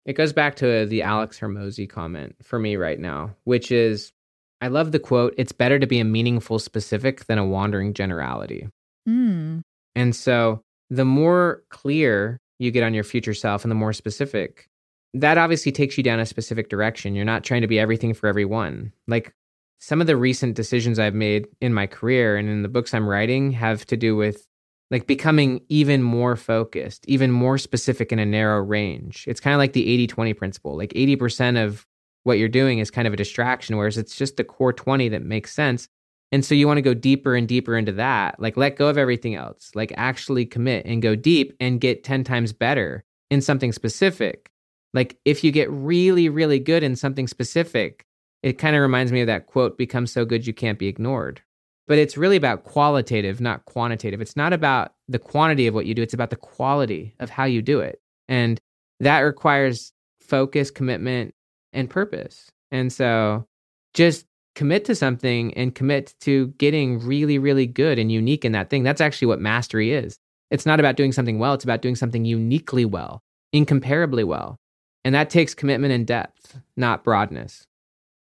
It 0.05 0.17
goes 0.17 0.33
back 0.33 0.57
to 0.57 0.85
the 0.85 1.01
Alex 1.01 1.39
Hormozi 1.39 1.89
comment 1.89 2.35
for 2.43 2.59
me 2.59 2.75
right 2.75 2.99
now, 2.99 3.37
which 3.45 3.71
is 3.71 4.11
I 4.59 4.67
love 4.67 4.91
the 4.91 4.99
quote 4.99 5.33
it's 5.37 5.53
better 5.53 5.79
to 5.79 5.87
be 5.87 6.01
a 6.01 6.03
meaningful 6.03 6.59
specific 6.59 7.23
than 7.27 7.37
a 7.37 7.45
wandering 7.45 7.93
generality. 7.93 8.67
Mm. 9.07 9.61
And 9.95 10.13
so 10.13 10.61
the 10.89 11.05
more 11.05 11.63
clear 11.69 12.37
you 12.59 12.69
get 12.69 12.83
on 12.83 12.93
your 12.93 13.05
future 13.05 13.33
self 13.33 13.63
and 13.63 13.71
the 13.71 13.75
more 13.75 13.93
specific, 13.93 14.67
that 15.14 15.38
obviously 15.38 15.72
takes 15.72 15.97
you 15.97 16.03
down 16.03 16.20
a 16.20 16.26
specific 16.26 16.70
direction. 16.70 17.16
You're 17.16 17.26
not 17.26 17.43
trying 17.43 17.61
to 17.61 17.68
be 17.68 17.80
everything 17.80 18.14
for 18.14 18.28
everyone. 18.28 18.93
Like 19.07 19.34
some 19.80 20.01
of 20.01 20.07
the 20.07 20.18
recent 20.18 20.55
decisions 20.55 20.97
I've 20.97 21.14
made 21.14 21.47
in 21.61 21.74
my 21.74 21.88
career 21.88 22.38
and 22.38 22.49
in 22.49 22.64
the 22.64 22.70
books 22.70 22.93
I'm 22.93 23.07
writing 23.07 23.51
have 23.51 23.86
to 23.88 23.97
do 23.97 24.16
with 24.16 24.47
like 24.89 25.07
becoming 25.07 25.61
even 25.70 26.01
more 26.01 26.36
focused, 26.36 27.05
even 27.07 27.32
more 27.32 27.57
specific 27.57 28.11
in 28.11 28.20
a 28.20 28.26
narrow 28.26 28.61
range. 28.61 29.26
It's 29.28 29.39
kind 29.39 29.53
of 29.53 29.57
like 29.57 29.74
the 29.74 29.88
80 29.91 30.07
20 30.07 30.34
principle. 30.34 30.78
Like 30.78 30.93
80% 30.93 31.64
of 31.64 31.86
what 32.24 32.38
you're 32.38 32.47
doing 32.47 32.80
is 32.80 32.91
kind 32.91 33.07
of 33.07 33.14
a 33.14 33.18
distraction, 33.18 33.78
whereas 33.78 33.97
it's 33.97 34.16
just 34.16 34.38
the 34.38 34.43
core 34.43 34.74
20 34.74 35.09
that 35.09 35.24
makes 35.24 35.53
sense. 35.53 35.89
And 36.32 36.43
so 36.43 36.55
you 36.55 36.68
want 36.68 36.78
to 36.78 36.82
go 36.82 36.93
deeper 36.93 37.36
and 37.36 37.47
deeper 37.47 37.76
into 37.76 37.91
that. 37.93 38.39
Like 38.39 38.57
let 38.57 38.78
go 38.78 38.88
of 38.88 38.97
everything 38.97 39.36
else. 39.36 39.72
Like 39.76 39.93
actually 39.97 40.45
commit 40.45 40.86
and 40.86 41.01
go 41.01 41.16
deep 41.16 41.55
and 41.59 41.82
get 41.82 42.03
10 42.03 42.24
times 42.24 42.53
better 42.53 43.03
in 43.30 43.41
something 43.41 43.72
specific. 43.72 44.49
Like 44.93 45.17
if 45.25 45.43
you 45.43 45.51
get 45.51 45.69
really, 45.71 46.29
really 46.29 46.59
good 46.59 46.83
in 46.83 46.95
something 46.95 47.27
specific, 47.27 48.05
it 48.41 48.57
kind 48.57 48.75
of 48.75 48.81
reminds 48.81 49.11
me 49.11 49.21
of 49.21 49.27
that 49.27 49.47
quote, 49.47 49.77
become 49.77 50.05
so 50.05 50.25
good 50.25 50.45
you 50.45 50.53
can't 50.53 50.79
be 50.79 50.87
ignored. 50.87 51.41
But 51.87 51.97
it's 51.97 52.17
really 52.17 52.37
about 52.37 52.63
qualitative, 52.63 53.41
not 53.41 53.65
quantitative. 53.65 54.21
It's 54.21 54.35
not 54.35 54.53
about 54.53 54.93
the 55.07 55.19
quantity 55.19 55.67
of 55.67 55.73
what 55.73 55.85
you 55.85 55.93
do, 55.93 56.01
it's 56.01 56.13
about 56.13 56.29
the 56.29 56.35
quality 56.35 57.15
of 57.19 57.29
how 57.29 57.45
you 57.45 57.61
do 57.61 57.79
it. 57.79 57.99
And 58.29 58.59
that 58.99 59.19
requires 59.19 59.91
focus, 60.21 60.71
commitment, 60.71 61.33
and 61.73 61.89
purpose. 61.89 62.51
And 62.71 62.91
so 62.91 63.45
just 63.93 64.25
commit 64.55 64.85
to 64.85 64.95
something 64.95 65.53
and 65.55 65.75
commit 65.75 66.13
to 66.21 66.47
getting 66.57 66.99
really, 66.99 67.37
really 67.37 67.65
good 67.65 67.99
and 67.99 68.11
unique 68.11 68.45
in 68.45 68.51
that 68.53 68.69
thing. 68.69 68.83
That's 68.83 69.01
actually 69.01 69.27
what 69.27 69.41
mastery 69.41 69.91
is. 69.91 70.17
It's 70.51 70.65
not 70.65 70.79
about 70.79 70.95
doing 70.95 71.11
something 71.11 71.39
well, 71.39 71.53
it's 71.53 71.63
about 71.63 71.81
doing 71.81 71.95
something 71.95 72.25
uniquely 72.25 72.85
well, 72.85 73.23
incomparably 73.51 74.23
well. 74.23 74.59
And 75.05 75.13
that 75.15 75.29
takes 75.29 75.53
commitment 75.53 75.93
and 75.93 76.07
depth, 76.07 76.57
not 76.77 77.03
broadness. 77.03 77.67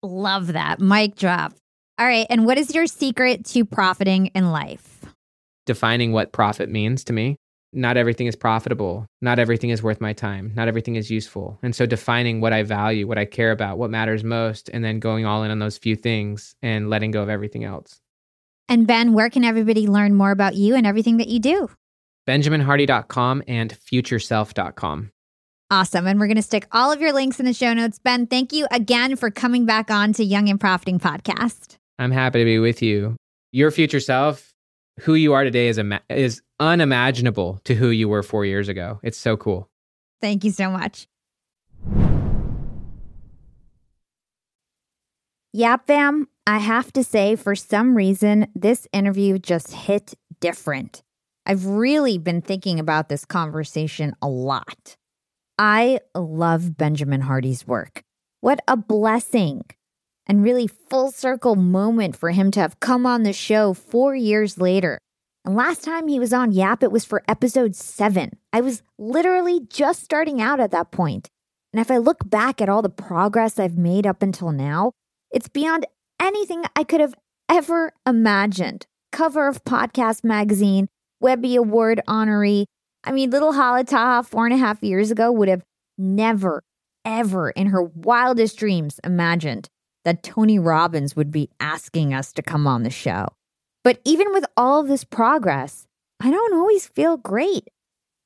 Love 0.01 0.53
that. 0.53 0.79
Mic 0.79 1.15
drop. 1.15 1.53
All 1.97 2.05
right. 2.05 2.27
And 2.29 2.45
what 2.45 2.57
is 2.57 2.73
your 2.73 2.87
secret 2.87 3.45
to 3.47 3.63
profiting 3.63 4.27
in 4.27 4.51
life? 4.51 5.05
Defining 5.65 6.11
what 6.11 6.33
profit 6.33 6.69
means 6.69 7.03
to 7.05 7.13
me 7.13 7.37
not 7.73 7.97
everything 7.97 8.27
is 8.27 8.35
profitable. 8.35 9.07
Not 9.21 9.39
everything 9.39 9.71
is 9.71 9.81
worth 9.81 9.99
my 9.99 10.13
time. 10.13 10.51
Not 10.55 10.67
everything 10.67 10.95
is 10.95 11.09
useful. 11.09 11.57
And 11.63 11.75
so 11.75 11.85
defining 11.85 12.39
what 12.39 12.53
I 12.53 12.63
value, 12.63 13.07
what 13.07 13.17
I 13.17 13.25
care 13.25 13.51
about, 13.51 13.77
what 13.77 13.89
matters 13.89 14.23
most, 14.23 14.69
and 14.69 14.83
then 14.83 14.99
going 14.99 15.25
all 15.25 15.43
in 15.43 15.51
on 15.51 15.59
those 15.59 15.77
few 15.77 15.95
things 15.95 16.55
and 16.61 16.89
letting 16.89 17.11
go 17.11 17.23
of 17.23 17.29
everything 17.29 17.63
else. 17.63 17.99
And 18.69 18.87
Ben, 18.87 19.13
where 19.13 19.29
can 19.29 19.43
everybody 19.43 19.87
learn 19.87 20.13
more 20.15 20.31
about 20.31 20.55
you 20.55 20.75
and 20.75 20.87
everything 20.87 21.17
that 21.17 21.27
you 21.27 21.39
do? 21.39 21.69
BenjaminHardy.com 22.27 23.43
and 23.47 23.73
futureself.com. 23.73 25.11
Awesome. 25.73 26.05
And 26.05 26.19
we're 26.19 26.27
going 26.27 26.35
to 26.35 26.43
stick 26.43 26.67
all 26.71 26.91
of 26.91 27.01
your 27.01 27.11
links 27.11 27.39
in 27.39 27.47
the 27.47 27.53
show 27.53 27.73
notes. 27.73 27.97
Ben, 27.97 28.27
thank 28.27 28.53
you 28.53 28.67
again 28.69 29.15
for 29.15 29.31
coming 29.31 29.65
back 29.65 29.89
on 29.89 30.13
to 30.13 30.23
Young 30.23 30.47
and 30.47 30.59
Profiting 30.59 30.99
Podcast. 30.99 31.77
I'm 31.97 32.11
happy 32.11 32.37
to 32.37 32.45
be 32.45 32.59
with 32.59 32.83
you. 32.83 33.15
Your 33.51 33.71
future 33.71 33.99
self 33.99 34.53
who 34.99 35.15
you 35.15 35.33
are 35.33 35.43
today 35.43 35.69
is 35.69 35.79
ima- 35.79 36.03
is 36.09 36.43
unimaginable 36.59 37.59
to 37.63 37.73
who 37.73 37.87
you 37.89 38.07
were 38.07 38.21
4 38.21 38.45
years 38.45 38.67
ago. 38.67 38.99
It's 39.01 39.17
so 39.17 39.35
cool. 39.35 39.67
Thank 40.21 40.43
you 40.43 40.51
so 40.51 40.69
much. 40.69 41.07
Yap 45.53 45.87
fam, 45.87 46.27
I 46.45 46.59
have 46.59 46.93
to 46.93 47.03
say 47.03 47.35
for 47.35 47.55
some 47.55 47.97
reason 47.97 48.45
this 48.53 48.87
interview 48.93 49.39
just 49.39 49.73
hit 49.73 50.13
different. 50.39 51.01
I've 51.47 51.65
really 51.65 52.19
been 52.19 52.43
thinking 52.43 52.79
about 52.79 53.09
this 53.09 53.25
conversation 53.25 54.15
a 54.21 54.27
lot. 54.27 54.97
I 55.57 55.99
love 56.15 56.77
Benjamin 56.77 57.21
Hardy's 57.21 57.67
work. 57.67 58.01
What 58.41 58.61
a 58.67 58.75
blessing 58.75 59.63
and 60.25 60.43
really 60.43 60.67
full 60.67 61.11
circle 61.11 61.55
moment 61.55 62.15
for 62.15 62.31
him 62.31 62.49
to 62.51 62.59
have 62.59 62.79
come 62.79 63.05
on 63.05 63.23
the 63.23 63.33
show 63.33 63.73
four 63.73 64.15
years 64.15 64.57
later. 64.57 64.97
And 65.45 65.55
last 65.55 65.83
time 65.83 66.07
he 66.07 66.19
was 66.19 66.33
on 66.33 66.53
Yap, 66.53 66.81
it 66.83 66.91
was 66.91 67.05
for 67.05 67.23
episode 67.27 67.75
seven. 67.75 68.31
I 68.51 68.61
was 68.61 68.81
literally 68.97 69.59
just 69.69 70.03
starting 70.03 70.41
out 70.41 70.59
at 70.59 70.71
that 70.71 70.91
point. 70.91 71.29
And 71.71 71.79
if 71.79 71.91
I 71.91 71.97
look 71.97 72.29
back 72.29 72.61
at 72.61 72.69
all 72.69 72.81
the 72.81 72.89
progress 72.89 73.59
I've 73.59 73.77
made 73.77 74.07
up 74.07 74.23
until 74.23 74.51
now, 74.51 74.93
it's 75.31 75.49
beyond 75.49 75.85
anything 76.19 76.63
I 76.75 76.83
could 76.83 77.01
have 77.01 77.15
ever 77.49 77.91
imagined. 78.07 78.85
Cover 79.11 79.47
of 79.47 79.63
Podcast 79.63 80.23
Magazine, 80.23 80.87
Webby 81.19 81.55
Award 81.55 82.01
honoree. 82.07 82.65
I 83.03 83.11
mean, 83.11 83.29
little 83.29 83.53
Hala 83.53 83.83
Taha 83.83 84.23
four 84.23 84.45
and 84.45 84.53
a 84.53 84.57
half 84.57 84.81
years 84.81 85.11
ago 85.11 85.31
would 85.31 85.49
have 85.49 85.63
never, 85.97 86.63
ever 87.03 87.49
in 87.49 87.67
her 87.67 87.83
wildest 87.83 88.57
dreams 88.57 88.99
imagined 89.03 89.67
that 90.05 90.23
Tony 90.23 90.59
Robbins 90.59 91.15
would 91.15 91.31
be 91.31 91.49
asking 91.59 92.13
us 92.13 92.33
to 92.33 92.41
come 92.41 92.67
on 92.67 92.83
the 92.83 92.89
show. 92.89 93.27
But 93.83 93.99
even 94.05 94.31
with 94.31 94.45
all 94.55 94.83
this 94.83 95.03
progress, 95.03 95.85
I 96.19 96.31
don't 96.31 96.53
always 96.53 96.87
feel 96.87 97.17
great. 97.17 97.69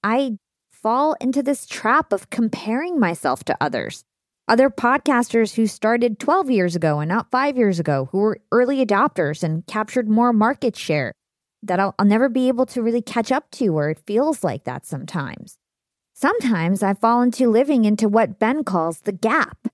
I 0.03 0.37
fall 0.71 1.15
into 1.19 1.41
this 1.41 1.65
trap 1.65 2.13
of 2.13 2.29
comparing 2.29 2.99
myself 2.99 3.43
to 3.45 3.57
others. 3.59 4.03
Other 4.47 4.69
podcasters 4.69 5.55
who 5.55 5.67
started 5.67 6.19
12 6.19 6.49
years 6.49 6.75
ago 6.75 6.99
and 6.99 7.09
not 7.09 7.31
five 7.31 7.57
years 7.57 7.79
ago, 7.79 8.07
who 8.11 8.19
were 8.19 8.39
early 8.51 8.85
adopters 8.85 9.43
and 9.43 9.65
captured 9.67 10.07
more 10.07 10.31
market 10.31 10.75
share 10.75 11.13
that 11.63 11.79
I'll, 11.79 11.95
I'll 11.97 12.05
never 12.05 12.29
be 12.29 12.47
able 12.47 12.65
to 12.67 12.81
really 12.81 13.01
catch 13.01 13.31
up 13.31 13.49
to, 13.51 13.67
or 13.69 13.89
it 13.89 14.05
feels 14.05 14.43
like 14.43 14.63
that 14.65 14.85
sometimes. 14.85 15.57
Sometimes 16.13 16.81
I 16.83 16.93
fall 16.93 17.21
into 17.21 17.49
living 17.49 17.85
into 17.85 18.09
what 18.09 18.39
Ben 18.39 18.63
calls 18.63 19.01
the 19.01 19.11
gap. 19.11 19.67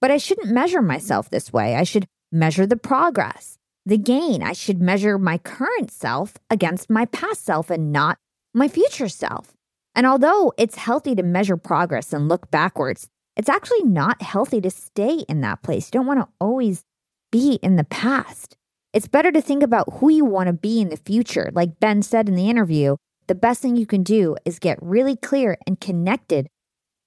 But 0.00 0.10
I 0.10 0.16
shouldn't 0.16 0.52
measure 0.52 0.82
myself 0.82 1.28
this 1.28 1.52
way. 1.52 1.74
I 1.74 1.82
should 1.82 2.06
measure 2.30 2.66
the 2.66 2.76
progress 2.76 3.58
the 3.88 3.96
gain. 3.96 4.42
I 4.42 4.52
should 4.52 4.82
measure 4.82 5.18
my 5.18 5.38
current 5.38 5.90
self 5.90 6.34
against 6.50 6.90
my 6.90 7.06
past 7.06 7.42
self 7.44 7.70
and 7.70 7.90
not 7.90 8.18
my 8.52 8.68
future 8.68 9.08
self. 9.08 9.54
And 9.94 10.06
although 10.06 10.52
it's 10.58 10.76
healthy 10.76 11.14
to 11.14 11.22
measure 11.22 11.56
progress 11.56 12.12
and 12.12 12.28
look 12.28 12.50
backwards, 12.50 13.08
it's 13.34 13.48
actually 13.48 13.84
not 13.84 14.20
healthy 14.20 14.60
to 14.60 14.70
stay 14.70 15.24
in 15.26 15.40
that 15.40 15.62
place. 15.62 15.86
You 15.86 16.00
don't 16.00 16.06
want 16.06 16.20
to 16.20 16.28
always 16.38 16.84
be 17.32 17.54
in 17.62 17.76
the 17.76 17.84
past. 17.84 18.57
It's 18.92 19.08
better 19.08 19.30
to 19.30 19.42
think 19.42 19.62
about 19.62 19.92
who 19.94 20.10
you 20.10 20.24
want 20.24 20.46
to 20.46 20.52
be 20.52 20.80
in 20.80 20.88
the 20.88 20.96
future. 20.96 21.50
Like 21.52 21.78
Ben 21.78 22.02
said 22.02 22.28
in 22.28 22.34
the 22.34 22.48
interview, 22.48 22.96
the 23.26 23.34
best 23.34 23.60
thing 23.60 23.76
you 23.76 23.86
can 23.86 24.02
do 24.02 24.36
is 24.44 24.58
get 24.58 24.78
really 24.80 25.14
clear 25.14 25.58
and 25.66 25.78
connected 25.78 26.48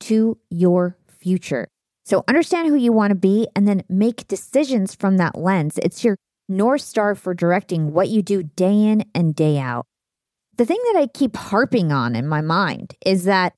to 0.02 0.38
your 0.50 0.98
future. 1.08 1.68
So 2.06 2.24
understand 2.28 2.68
who 2.68 2.76
you 2.76 2.92
want 2.92 3.12
to 3.12 3.16
be 3.16 3.48
and 3.56 3.68
then 3.68 3.84
make 3.90 4.28
decisions 4.28 4.94
from 4.96 5.18
that 5.18 5.38
lens. 5.38 5.80
It's 5.82 6.04
your 6.04 6.18
North 6.48 6.82
Star 6.82 7.16
for 7.16 7.34
directing 7.34 7.94
what 7.94 8.10
you 8.10 8.22
do 8.22 8.44
day 8.44 8.84
in 8.84 9.06
and 9.16 9.36
day 9.36 9.58
out. 9.58 9.86
The 10.58 10.66
thing 10.66 10.80
that 10.92 11.00
I 11.00 11.08
keep 11.08 11.36
harping 11.36 11.92
on 11.92 12.16
in 12.16 12.28
my 12.28 12.42
mind 12.42 12.96
is 13.06 13.24
that 13.24 13.54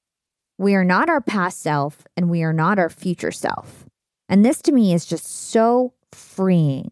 we 0.58 0.76
are 0.76 0.86
not 0.86 1.10
our 1.10 1.22
past 1.22 1.60
self 1.60 2.06
and 2.16 2.30
we 2.30 2.44
are 2.44 2.54
not 2.54 2.80
our 2.80 2.90
future 2.90 3.32
self. 3.32 3.86
And 4.30 4.46
this 4.46 4.62
to 4.64 4.72
me 4.72 4.94
is 4.94 5.06
just 5.06 5.26
so 5.26 5.94
freeing. 6.12 6.92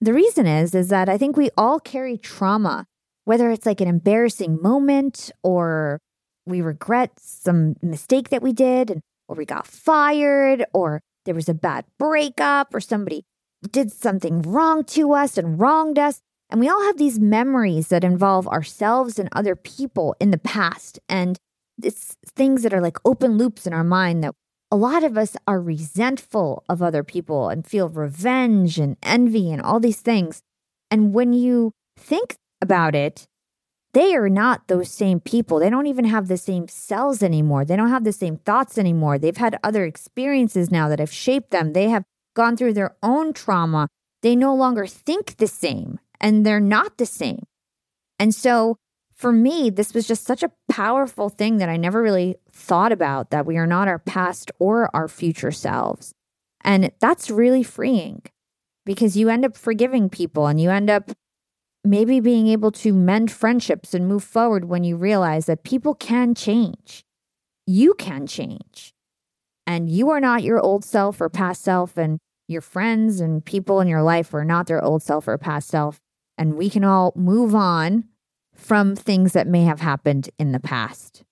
The 0.00 0.14
reason 0.14 0.46
is 0.46 0.74
is 0.74 0.88
that 0.88 1.08
I 1.08 1.18
think 1.18 1.36
we 1.36 1.50
all 1.56 1.78
carry 1.78 2.16
trauma, 2.16 2.86
whether 3.24 3.50
it's 3.50 3.66
like 3.66 3.80
an 3.80 3.88
embarrassing 3.88 4.60
moment 4.62 5.30
or 5.42 6.00
we 6.46 6.62
regret 6.62 7.12
some 7.18 7.76
mistake 7.82 8.30
that 8.30 8.42
we 8.42 8.52
did 8.52 9.00
or 9.28 9.36
we 9.36 9.44
got 9.44 9.66
fired 9.66 10.64
or 10.72 11.02
there 11.26 11.34
was 11.34 11.48
a 11.48 11.54
bad 11.54 11.84
breakup 11.98 12.74
or 12.74 12.80
somebody 12.80 13.24
did 13.70 13.92
something 13.92 14.40
wrong 14.42 14.84
to 14.84 15.12
us 15.12 15.36
and 15.36 15.60
wronged 15.60 15.98
us. 15.98 16.20
And 16.48 16.60
we 16.60 16.68
all 16.68 16.82
have 16.84 16.96
these 16.96 17.20
memories 17.20 17.88
that 17.88 18.02
involve 18.02 18.48
ourselves 18.48 19.18
and 19.18 19.28
other 19.32 19.54
people 19.54 20.16
in 20.18 20.30
the 20.30 20.38
past. 20.38 20.98
And 21.08 21.36
it's 21.82 22.16
things 22.34 22.62
that 22.62 22.74
are 22.74 22.80
like 22.80 22.96
open 23.04 23.36
loops 23.36 23.66
in 23.66 23.72
our 23.74 23.84
mind 23.84 24.24
that 24.24 24.34
a 24.70 24.76
lot 24.76 25.02
of 25.02 25.18
us 25.18 25.36
are 25.46 25.60
resentful 25.60 26.64
of 26.68 26.82
other 26.82 27.02
people 27.02 27.48
and 27.48 27.66
feel 27.66 27.88
revenge 27.88 28.78
and 28.78 28.96
envy 29.02 29.50
and 29.50 29.60
all 29.60 29.80
these 29.80 30.00
things. 30.00 30.42
And 30.90 31.12
when 31.12 31.32
you 31.32 31.72
think 31.98 32.36
about 32.60 32.94
it, 32.94 33.26
they 33.92 34.14
are 34.14 34.28
not 34.28 34.68
those 34.68 34.88
same 34.88 35.18
people. 35.18 35.58
They 35.58 35.70
don't 35.70 35.86
even 35.86 36.04
have 36.04 36.28
the 36.28 36.36
same 36.36 36.68
cells 36.68 37.22
anymore. 37.22 37.64
They 37.64 37.74
don't 37.74 37.90
have 37.90 38.04
the 38.04 38.12
same 38.12 38.36
thoughts 38.36 38.78
anymore. 38.78 39.18
They've 39.18 39.36
had 39.36 39.58
other 39.64 39.84
experiences 39.84 40.70
now 40.70 40.88
that 40.88 41.00
have 41.00 41.12
shaped 41.12 41.50
them. 41.50 41.72
They 41.72 41.88
have 41.88 42.04
gone 42.34 42.56
through 42.56 42.74
their 42.74 42.96
own 43.02 43.32
trauma, 43.32 43.88
they 44.22 44.36
no 44.36 44.54
longer 44.54 44.86
think 44.86 45.36
the 45.36 45.46
same 45.46 45.98
and 46.20 46.44
they're 46.44 46.60
not 46.60 46.98
the 46.98 47.06
same. 47.06 47.42
And 48.18 48.34
so 48.34 48.76
for 49.20 49.32
me, 49.32 49.68
this 49.68 49.92
was 49.92 50.08
just 50.08 50.24
such 50.24 50.42
a 50.42 50.50
powerful 50.70 51.28
thing 51.28 51.58
that 51.58 51.68
I 51.68 51.76
never 51.76 52.00
really 52.00 52.36
thought 52.52 52.90
about 52.90 53.28
that 53.30 53.44
we 53.44 53.58
are 53.58 53.66
not 53.66 53.86
our 53.86 53.98
past 53.98 54.50
or 54.58 54.88
our 54.96 55.08
future 55.08 55.52
selves. 55.52 56.14
And 56.64 56.90
that's 57.00 57.30
really 57.30 57.62
freeing 57.62 58.22
because 58.86 59.18
you 59.18 59.28
end 59.28 59.44
up 59.44 59.58
forgiving 59.58 60.08
people 60.08 60.46
and 60.46 60.58
you 60.58 60.70
end 60.70 60.88
up 60.88 61.10
maybe 61.84 62.20
being 62.20 62.48
able 62.48 62.72
to 62.72 62.94
mend 62.94 63.30
friendships 63.30 63.92
and 63.92 64.08
move 64.08 64.24
forward 64.24 64.64
when 64.64 64.84
you 64.84 64.96
realize 64.96 65.44
that 65.44 65.64
people 65.64 65.94
can 65.94 66.34
change. 66.34 67.04
You 67.66 67.92
can 67.92 68.26
change 68.26 68.94
and 69.66 69.90
you 69.90 70.08
are 70.08 70.20
not 70.20 70.42
your 70.42 70.60
old 70.60 70.82
self 70.82 71.20
or 71.20 71.28
past 71.28 71.62
self, 71.62 71.98
and 71.98 72.18
your 72.48 72.62
friends 72.62 73.20
and 73.20 73.44
people 73.44 73.82
in 73.82 73.86
your 73.86 74.02
life 74.02 74.32
are 74.32 74.46
not 74.46 74.66
their 74.66 74.82
old 74.82 75.02
self 75.02 75.28
or 75.28 75.36
past 75.36 75.68
self. 75.68 76.00
And 76.38 76.54
we 76.54 76.70
can 76.70 76.84
all 76.84 77.12
move 77.14 77.54
on 77.54 78.04
from 78.60 78.94
things 78.94 79.32
that 79.32 79.46
may 79.46 79.64
have 79.64 79.80
happened 79.80 80.30
in 80.38 80.52
the 80.52 80.60
past. 80.60 81.24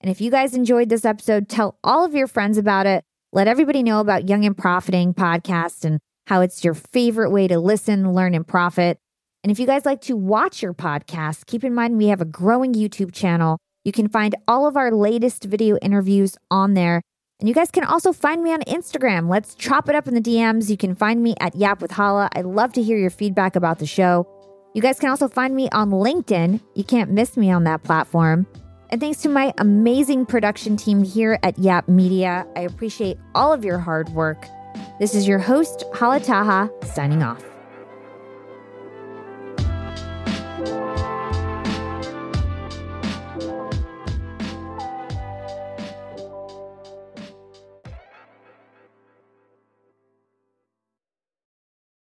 And 0.00 0.10
if 0.10 0.20
you 0.20 0.30
guys 0.30 0.54
enjoyed 0.54 0.88
this 0.88 1.04
episode, 1.04 1.48
tell 1.48 1.78
all 1.84 2.04
of 2.04 2.14
your 2.14 2.26
friends 2.26 2.58
about 2.58 2.86
it. 2.86 3.04
Let 3.32 3.48
everybody 3.48 3.82
know 3.82 4.00
about 4.00 4.28
Young 4.28 4.44
and 4.44 4.56
Profiting 4.56 5.14
podcast 5.14 5.84
and 5.84 6.00
how 6.26 6.40
it's 6.40 6.64
your 6.64 6.74
favorite 6.74 7.30
way 7.30 7.48
to 7.48 7.58
listen, 7.58 8.12
learn, 8.12 8.34
and 8.34 8.46
profit. 8.46 8.98
And 9.42 9.50
if 9.50 9.58
you 9.58 9.66
guys 9.66 9.84
like 9.84 10.00
to 10.02 10.16
watch 10.16 10.62
your 10.62 10.74
podcast, 10.74 11.46
keep 11.46 11.64
in 11.64 11.74
mind 11.74 11.98
we 11.98 12.08
have 12.08 12.20
a 12.20 12.26
growing 12.26 12.74
YouTube 12.74 13.12
channel. 13.12 13.58
You 13.84 13.92
can 13.92 14.08
find 14.08 14.34
all 14.46 14.66
of 14.66 14.76
our 14.76 14.92
latest 14.92 15.44
video 15.44 15.76
interviews 15.78 16.36
on 16.50 16.74
there. 16.74 17.02
And 17.40 17.48
you 17.48 17.54
guys 17.54 17.72
can 17.72 17.82
also 17.82 18.12
find 18.12 18.42
me 18.42 18.52
on 18.52 18.60
Instagram. 18.62 19.28
Let's 19.28 19.56
chop 19.56 19.88
it 19.88 19.96
up 19.96 20.06
in 20.06 20.14
the 20.14 20.20
DMs. 20.20 20.70
You 20.70 20.76
can 20.76 20.94
find 20.94 21.22
me 21.22 21.34
at 21.40 21.56
Yap 21.56 21.82
with 21.82 21.90
Hala. 21.90 22.28
I 22.34 22.42
love 22.42 22.72
to 22.74 22.82
hear 22.82 22.96
your 22.96 23.10
feedback 23.10 23.56
about 23.56 23.80
the 23.80 23.86
show. 23.86 24.28
You 24.74 24.80
guys 24.80 24.98
can 24.98 25.10
also 25.10 25.28
find 25.28 25.54
me 25.54 25.68
on 25.70 25.90
LinkedIn. 25.90 26.60
You 26.74 26.84
can't 26.84 27.10
miss 27.10 27.36
me 27.36 27.50
on 27.50 27.64
that 27.64 27.82
platform. 27.82 28.46
And 28.88 29.00
thanks 29.00 29.20
to 29.22 29.28
my 29.28 29.52
amazing 29.58 30.26
production 30.26 30.76
team 30.76 31.02
here 31.02 31.38
at 31.42 31.58
Yap 31.58 31.88
Media, 31.88 32.46
I 32.56 32.60
appreciate 32.60 33.18
all 33.34 33.52
of 33.52 33.64
your 33.64 33.78
hard 33.78 34.08
work. 34.10 34.46
This 34.98 35.14
is 35.14 35.28
your 35.28 35.38
host, 35.38 35.84
Hala 35.94 36.20
Taha, 36.20 36.70
signing 36.84 37.22
off. 37.22 37.51